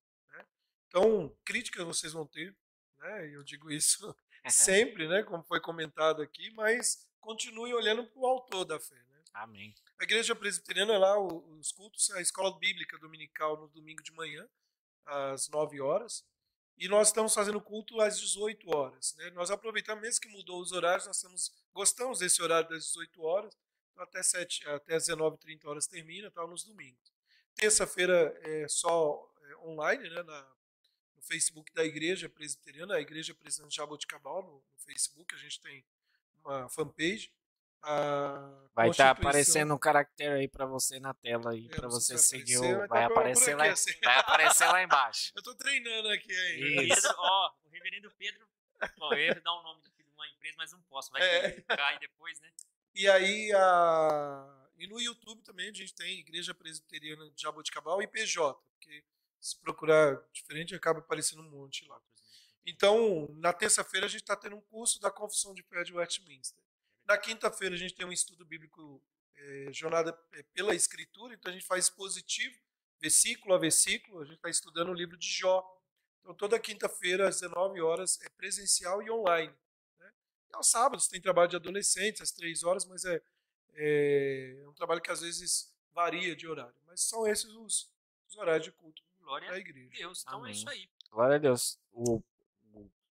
Então, 0.90 1.32
críticas 1.44 1.86
vocês 1.86 2.12
vão 2.12 2.26
ter, 2.26 2.52
né? 2.98 3.30
eu 3.32 3.44
digo 3.44 3.70
isso 3.70 4.14
sempre, 4.50 5.06
né? 5.06 5.22
como 5.22 5.44
foi 5.44 5.60
comentado 5.60 6.20
aqui, 6.20 6.50
mas 6.54 7.08
continue 7.20 7.72
olhando 7.72 8.04
para 8.04 8.20
o 8.20 8.26
autor 8.26 8.64
da 8.64 8.80
fé. 8.80 8.96
Né? 8.96 9.22
Amém. 9.32 9.72
A 10.00 10.02
igreja 10.02 10.34
presbiteriana 10.34 10.94
é 10.94 10.98
lá, 10.98 11.16
os 11.16 11.70
cultos, 11.70 12.10
a 12.10 12.20
escola 12.20 12.58
bíblica 12.58 12.98
dominical 12.98 13.56
no 13.56 13.68
domingo 13.68 14.02
de 14.02 14.12
manhã, 14.12 14.48
às 15.06 15.48
9 15.48 15.80
horas. 15.80 16.24
E 16.76 16.88
nós 16.88 17.08
estamos 17.08 17.34
fazendo 17.34 17.60
culto 17.60 18.00
às 18.00 18.18
18 18.18 18.74
horas. 18.74 19.14
Né? 19.16 19.30
Nós 19.30 19.50
aproveitamos, 19.50 20.02
mesmo 20.02 20.20
que 20.20 20.28
mudou 20.28 20.60
os 20.60 20.72
horários, 20.72 21.06
nós 21.06 21.16
estamos, 21.16 21.52
gostamos 21.72 22.18
desse 22.18 22.42
horário 22.42 22.68
das 22.68 22.86
18 22.86 23.22
horas, 23.22 23.56
então 23.92 24.02
até, 24.02 24.22
7, 24.24 24.66
até 24.66 24.96
19h30 24.96 25.66
horas 25.66 25.86
termina, 25.86 26.32
tal, 26.32 26.48
nos 26.48 26.64
domingos. 26.64 27.12
Terça-feira 27.54 28.36
é 28.42 28.66
só 28.66 29.30
é, 29.42 29.56
online, 29.58 30.08
né, 30.08 30.22
na, 30.22 30.59
no 31.20 31.26
Facebook 31.26 31.72
da 31.72 31.84
Igreja 31.84 32.28
Presbiteriana, 32.28 32.94
a 32.94 33.01
Igreja 33.01 33.34
Presidente 33.34 33.76
Jaboticabal, 33.76 34.42
no, 34.42 34.52
no 34.55 34.78
Facebook, 34.78 35.34
a 35.34 35.38
gente 35.38 35.60
tem 35.60 35.84
uma 36.42 36.68
fanpage. 36.68 37.32
vai 38.74 38.88
estar 38.90 39.05
tá 39.05 39.10
aparecendo 39.10 39.74
um 39.74 39.78
caractere 39.78 40.40
aí 40.40 40.48
para 40.48 40.64
você 40.64 40.98
na 40.98 41.12
tela 41.14 41.52
aí, 41.52 41.66
é, 41.66 41.76
para 41.76 41.88
você 41.88 42.16
seguir 42.16 42.59
o... 42.59 42.62
vai, 42.62 42.88
vai 42.88 43.05
aparecer 43.05 43.55
lá, 43.55 43.66
assim. 43.66 43.92
vai 44.02 44.18
aparecer 44.18 44.66
lá 44.66 44.82
embaixo. 44.82 45.32
Eu 45.36 45.42
tô 45.42 45.55
treinando 45.55 46.09
aqui 46.09 46.32
aí. 46.32 46.88
Pedro, 46.88 47.14
ó, 47.18 47.52
o 47.64 47.68
reverendo 47.68 48.10
Pedro, 48.12 48.48
ó, 48.98 49.12
eu 49.12 49.18
ia 49.18 49.34
dar 49.34 49.60
um 49.60 49.62
nome 49.62 49.82
de 49.82 49.90
uma 50.14 50.26
empresa, 50.26 50.56
mas 50.59 50.72
não 50.72 50.80
posso, 50.82 51.12
vai 51.12 51.22
é. 51.22 51.60
cair 51.60 51.98
depois, 52.01 52.40
né? 52.40 52.51
E 52.94 53.09
aí 53.09 53.52
a 53.52 54.56
e 54.78 54.86
no 54.86 54.98
YouTube 54.98 55.42
também 55.42 55.68
a 55.68 55.72
gente 55.72 55.94
tem 55.94 56.20
Igreja 56.20 56.55
Presbiteriana 56.55 57.30
de 57.30 57.42
Jaboticabal 57.42 58.02
e 58.02 58.06
PJ, 58.06 58.59
porque 58.72 59.05
se 59.40 59.58
procurar 59.58 60.22
diferente 60.32 60.74
acaba 60.74 60.98
aparecendo 60.98 61.42
um 61.42 61.50
monte 61.50 61.86
lá. 61.86 62.00
Então, 62.66 63.28
na 63.38 63.52
terça-feira 63.52 64.06
a 64.06 64.08
gente 64.08 64.20
está 64.20 64.36
tendo 64.36 64.56
um 64.56 64.60
curso 64.60 65.00
da 65.00 65.10
Confissão 65.10 65.54
de 65.54 65.62
Fé 65.62 65.82
de 65.82 65.94
Westminster. 65.94 66.62
Na 67.06 67.16
quinta-feira 67.16 67.74
a 67.74 67.78
gente 67.78 67.94
tem 67.94 68.06
um 68.06 68.12
estudo 68.12 68.44
bíblico, 68.44 69.02
é, 69.34 69.72
jornada 69.72 70.16
é, 70.32 70.42
pela 70.52 70.74
Escritura, 70.74 71.34
então 71.34 71.50
a 71.50 71.54
gente 71.54 71.66
faz 71.66 71.88
positivo, 71.88 72.56
versículo 73.00 73.54
a 73.54 73.58
versículo, 73.58 74.20
a 74.20 74.24
gente 74.24 74.36
está 74.36 74.50
estudando 74.50 74.90
o 74.90 74.94
livro 74.94 75.16
de 75.16 75.26
Jó. 75.26 75.64
Então 76.20 76.34
toda 76.34 76.60
quinta-feira 76.60 77.26
às 77.26 77.40
19 77.40 77.80
horas 77.80 78.20
é 78.20 78.28
presencial 78.28 79.02
e 79.02 79.10
online. 79.10 79.54
Né? 79.98 80.12
E 80.50 80.54
aos 80.54 80.68
sábados 80.68 81.08
tem 81.08 81.20
trabalho 81.20 81.48
de 81.48 81.56
adolescentes 81.56 82.20
às 82.20 82.30
3 82.30 82.62
horas, 82.62 82.84
mas 82.84 83.06
é, 83.06 83.22
é, 83.72 84.60
é 84.62 84.68
um 84.68 84.74
trabalho 84.74 85.00
que 85.00 85.10
às 85.10 85.22
vezes 85.22 85.74
varia 85.94 86.36
de 86.36 86.46
horário. 86.46 86.76
Mas 86.84 87.00
são 87.00 87.26
esses 87.26 87.50
os, 87.54 87.90
os 88.28 88.36
horários 88.36 88.66
de 88.66 88.72
culto 88.72 89.02
Glória 89.31 89.48
da 89.48 89.59
igreja. 89.59 89.90
Deus, 89.97 90.23
então 90.23 90.40
Amém. 90.40 90.51
é 90.51 90.55
isso 90.57 90.69
aí. 90.69 90.90
Glória 91.09 91.36
a 91.36 91.39
Deus. 91.39 91.78
O 91.93 92.20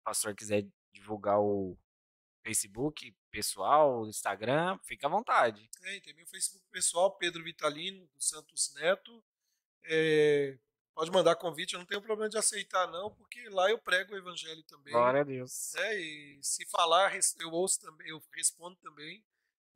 pastor 0.02 0.34
quiser 0.34 0.66
divulgar 0.90 1.38
o 1.38 1.76
Facebook 2.42 3.14
pessoal, 3.30 4.06
Instagram, 4.06 4.78
fica 4.78 5.08
à 5.08 5.10
vontade. 5.10 5.68
Tem, 5.82 6.00
tem 6.00 6.14
meu 6.14 6.26
Facebook 6.26 6.64
pessoal, 6.70 7.14
Pedro 7.18 7.44
Vitalino, 7.44 8.06
do 8.06 8.22
Santos 8.22 8.72
Neto. 8.76 9.22
É, 9.84 10.56
pode 10.94 11.10
mandar 11.10 11.36
convite, 11.36 11.74
eu 11.74 11.80
não 11.80 11.86
tenho 11.86 12.00
problema 12.00 12.30
de 12.30 12.38
aceitar, 12.38 12.90
não, 12.90 13.10
porque 13.10 13.46
lá 13.50 13.68
eu 13.68 13.78
prego 13.78 14.14
o 14.14 14.16
evangelho 14.16 14.62
também. 14.62 14.94
Glória 14.94 15.20
a 15.20 15.24
Deus. 15.24 15.74
Né, 15.74 15.96
e 15.96 16.38
se 16.40 16.64
falar, 16.64 17.12
eu 17.40 17.50
ouço 17.50 17.78
também, 17.78 18.08
eu 18.08 18.22
respondo 18.32 18.76
também. 18.76 19.22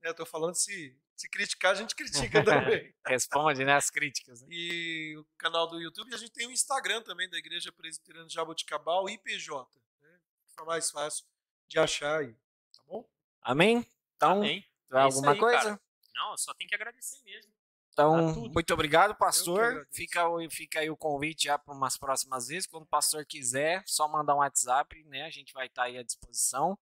Né, 0.03 0.11
Estou 0.11 0.27
falando 0.27 0.55
se, 0.55 0.97
se 1.17 1.29
criticar, 1.29 1.73
a 1.73 1.75
gente 1.75 1.95
critica 1.95 2.43
também. 2.45 2.95
Responde, 3.07 3.65
né, 3.65 3.75
as 3.75 3.91
críticas. 3.91 4.43
Né? 4.43 4.49
E 4.51 5.17
o 5.19 5.25
canal 5.37 5.69
do 5.69 5.81
YouTube, 5.81 6.13
a 6.15 6.17
gente 6.17 6.33
tem 6.33 6.47
o 6.47 6.53
Instagram 6.53 7.03
também 7.03 7.29
da 7.29 7.39
Igreja 7.39 7.71
Presbiteriana 7.73 8.27
de 8.27 8.35
Jaboticabal, 8.35 9.09
IPJ. 9.09 9.67
Né? 10.03 10.21
Fica 10.49 10.65
mais 10.65 10.91
fácil 10.91 11.27
de 11.69 11.79
achar 11.79 12.21
aí, 12.21 12.33
tá 12.73 12.83
bom? 12.87 13.09
Amém? 13.43 13.87
Então, 14.17 14.39
Amém. 14.39 14.67
É 14.93 14.99
alguma 14.99 15.33
aí, 15.33 15.39
coisa? 15.39 15.59
Cara. 15.59 15.81
Não, 16.15 16.37
só 16.37 16.53
tem 16.55 16.67
que 16.67 16.75
agradecer 16.75 17.23
mesmo. 17.25 17.53
Então, 17.93 18.35
muito 18.49 18.73
obrigado, 18.73 19.15
pastor. 19.15 19.87
Fica, 19.91 20.25
fica 20.51 20.81
aí 20.81 20.91
o 20.91 20.97
convite 20.97 21.45
já 21.45 21.59
para 21.59 21.75
umas 21.75 21.99
próximas 21.99 22.49
vezes. 22.49 22.67
Quando 22.67 22.85
o 22.85 22.89
pastor 22.89 23.27
quiser, 23.27 23.83
só 23.87 24.09
mandar 24.09 24.35
um 24.35 24.39
WhatsApp, 24.39 25.05
né? 25.05 25.23
A 25.25 25.31
gente 25.31 25.53
vai 25.53 25.67
estar 25.67 25.83
tá 25.83 25.89
aí 25.89 25.99
à 25.99 26.03
disposição. 26.03 26.79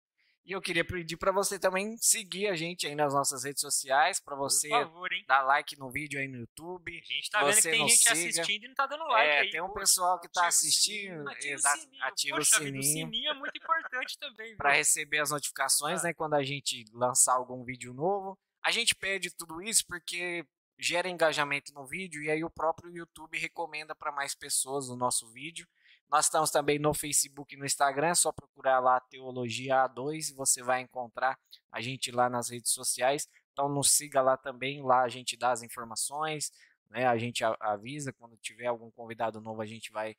E 0.49 0.53
eu 0.53 0.63
queria 0.63 0.83
pedir 0.83 1.19
para 1.19 1.31
você 1.31 1.59
também 1.59 1.95
seguir 1.99 2.47
a 2.47 2.57
gente 2.57 2.87
aí 2.87 2.95
nas 2.95 3.13
nossas 3.13 3.45
redes 3.45 3.61
sociais, 3.61 4.19
para 4.19 4.35
você 4.35 4.67
favor, 4.71 5.11
dar 5.27 5.43
like 5.43 5.79
no 5.79 5.91
vídeo 5.91 6.19
aí 6.19 6.27
no 6.27 6.39
YouTube. 6.39 6.91
A 6.91 7.13
gente 7.13 7.31
tá 7.31 7.45
vendo 7.45 7.57
que 7.57 7.63
tem 7.63 7.87
gente 7.87 7.99
siga. 7.99 8.13
assistindo 8.13 8.65
e 8.65 8.69
não 8.69 8.75
tá 8.75 8.87
dando 8.87 9.05
like 9.05 9.29
é, 9.29 9.41
aí. 9.41 9.51
tem 9.51 9.61
um 9.61 9.75
pessoal 9.75 10.19
que 10.19 10.27
tá 10.27 10.47
assistindo, 10.47 11.29
ativa, 11.29 11.59
o 11.59 11.61
sininho. 11.61 12.03
ativa 12.03 12.39
o 12.39 12.45
sininho. 12.47 12.81
o 12.81 12.83
sininho 12.83 13.31
é 13.31 13.35
muito 13.35 13.59
importante 13.59 14.19
também. 14.19 14.57
para 14.57 14.73
receber 14.73 15.19
as 15.19 15.31
notificações, 15.31 16.01
ah. 16.01 16.05
né, 16.05 16.15
quando 16.15 16.33
a 16.33 16.43
gente 16.43 16.83
lançar 16.95 17.35
algum 17.35 17.63
vídeo 17.63 17.93
novo. 17.93 18.39
A 18.65 18.71
gente 18.71 18.95
pede 18.95 19.31
tudo 19.31 19.61
isso 19.61 19.85
porque 19.87 20.47
gera 20.79 21.11
engajamento 21.11 21.75
no 21.75 21.87
vídeo 21.87 22.23
e 22.23 22.31
aí 22.31 22.43
o 22.43 22.49
próprio 22.49 22.91
YouTube 22.91 23.37
recomenda 23.37 23.95
para 23.95 24.11
mais 24.11 24.35
pessoas 24.35 24.89
o 24.89 24.97
nosso 24.97 25.31
vídeo. 25.31 25.69
Nós 26.11 26.25
estamos 26.25 26.51
também 26.51 26.79
no 26.79 26.95
Facebook 26.95 27.55
e 27.55 27.59
no 27.59 27.67
Instagram, 27.67 28.09
é 28.09 28.15
só 28.15 28.33
procurar 28.33 28.81
lá 28.81 28.99
Teologia 28.99 29.85
A2 29.87 30.31
e 30.31 30.35
você 30.35 30.63
vai 30.63 30.81
encontrar 30.81 31.39
a 31.71 31.81
gente 31.83 32.11
lá 32.11 32.31
nas 32.31 32.49
redes 32.49 32.73
sociais. 32.73 33.29
Então 33.53 33.69
nos 33.69 33.91
siga 33.91 34.23
lá 34.23 34.37
também, 34.37 34.83
lá 34.83 35.03
a 35.03 35.09
gente 35.09 35.37
dá 35.37 35.51
as 35.51 35.63
informações, 35.63 36.51
né? 36.89 37.07
A 37.07 37.19
gente 37.19 37.45
avisa 37.61 38.13
quando 38.13 38.37
tiver 38.39 38.67
algum 38.67 38.91
convidado 38.91 39.41
novo, 39.41 39.61
a 39.61 39.67
gente 39.67 39.93
vai 39.93 40.17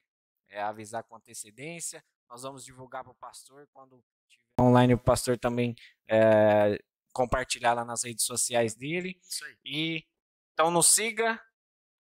é, 0.50 0.62
avisar 0.62 1.04
com 1.04 1.16
antecedência. 1.16 2.04
Nós 2.30 2.44
vamos 2.44 2.64
divulgar 2.64 3.04
para 3.04 3.12
o 3.12 3.16
pastor 3.16 3.68
quando 3.74 4.04
tiver 4.28 4.46
online, 4.62 4.94
o 4.94 5.00
pastor 5.00 5.40
também 5.40 5.76
é, 6.08 6.78
compartilhar 7.12 7.74
lá 7.74 7.84
nas 7.84 8.04
redes 8.04 8.26
sociais 8.26 8.76
dele. 8.76 9.20
E 9.66 10.06
então 10.54 10.70
nos 10.70 10.92
siga, 10.92 11.42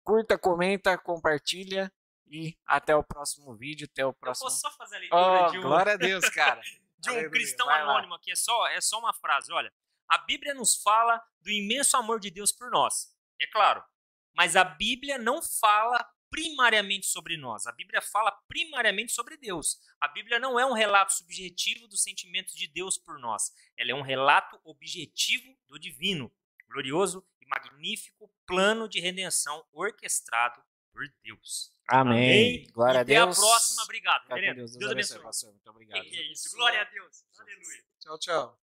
curta, 0.03 0.37
comenta, 0.37 0.97
compartilha 0.97 1.89
e 2.29 2.57
até 2.65 2.95
o 2.95 3.03
próximo 3.03 3.55
vídeo, 3.55 3.87
até 3.91 4.05
o 4.05 4.13
próximo. 4.13 4.47
Eu 4.47 4.51
posso 4.51 4.61
só 4.61 4.71
fazer 4.71 4.97
a 4.97 4.99
leitura 4.99 5.47
oh, 5.47 5.51
de 5.51 5.57
um. 5.59 5.61
Glória 5.61 5.93
a 5.93 5.97
Deus, 5.97 6.29
cara. 6.29 6.61
de 6.99 7.11
um 7.11 7.29
cristão 7.29 7.69
anônimo 7.69 8.13
aqui. 8.13 8.31
É 8.31 8.35
só, 8.35 8.67
é 8.67 8.81
só 8.81 8.99
uma 8.99 9.13
frase. 9.13 9.51
Olha, 9.51 9.71
a 10.09 10.17
Bíblia 10.19 10.53
nos 10.53 10.81
fala 10.81 11.21
do 11.41 11.49
imenso 11.49 11.95
amor 11.97 12.19
de 12.19 12.29
Deus 12.29 12.51
por 12.51 12.69
nós. 12.69 13.15
É 13.39 13.47
claro. 13.47 13.83
Mas 14.35 14.55
a 14.55 14.63
Bíblia 14.63 15.17
não 15.17 15.41
fala 15.41 16.07
primariamente 16.29 17.07
sobre 17.07 17.37
nós. 17.37 17.65
A 17.65 17.71
Bíblia 17.71 18.01
fala 18.01 18.31
primariamente 18.47 19.11
sobre 19.11 19.37
Deus. 19.37 19.79
A 19.99 20.07
Bíblia 20.07 20.39
não 20.39 20.59
é 20.59 20.65
um 20.65 20.73
relato 20.73 21.13
subjetivo 21.13 21.87
dos 21.87 22.03
sentimentos 22.03 22.53
de 22.53 22.67
Deus 22.67 22.97
por 22.97 23.17
nós. 23.17 23.51
Ela 23.77 23.91
é 23.91 23.95
um 23.95 24.01
relato 24.01 24.59
objetivo 24.63 25.57
do 25.67 25.79
divino, 25.79 26.31
glorioso 26.67 27.25
e 27.41 27.45
magnífico 27.47 28.31
plano 28.45 28.87
de 28.87 28.99
redenção 28.99 29.65
orquestrado 29.71 30.61
por 30.97 31.07
Deus. 31.23 31.71
Amém. 31.87 32.17
Amém. 32.17 32.67
Glória 32.73 32.97
e 32.97 33.01
a 33.01 33.03
Deus. 33.03 33.37
Até 33.37 33.45
a 33.45 33.49
próxima. 33.49 33.83
Obrigado, 33.83 34.27
Deus, 34.27 34.55
Deus, 34.55 34.77
Deus 34.77 34.91
abençoe. 34.91 35.19
abençoe. 35.19 35.51
Muito 35.51 35.69
obrigado. 35.69 36.01
Que 36.01 36.17
é 36.17 36.31
isso. 36.31 36.55
Glória 36.55 36.81
a 36.81 36.85
Deus. 36.85 37.23
Aleluia. 37.37 37.83
Tchau, 37.99 38.17
tchau. 38.17 38.59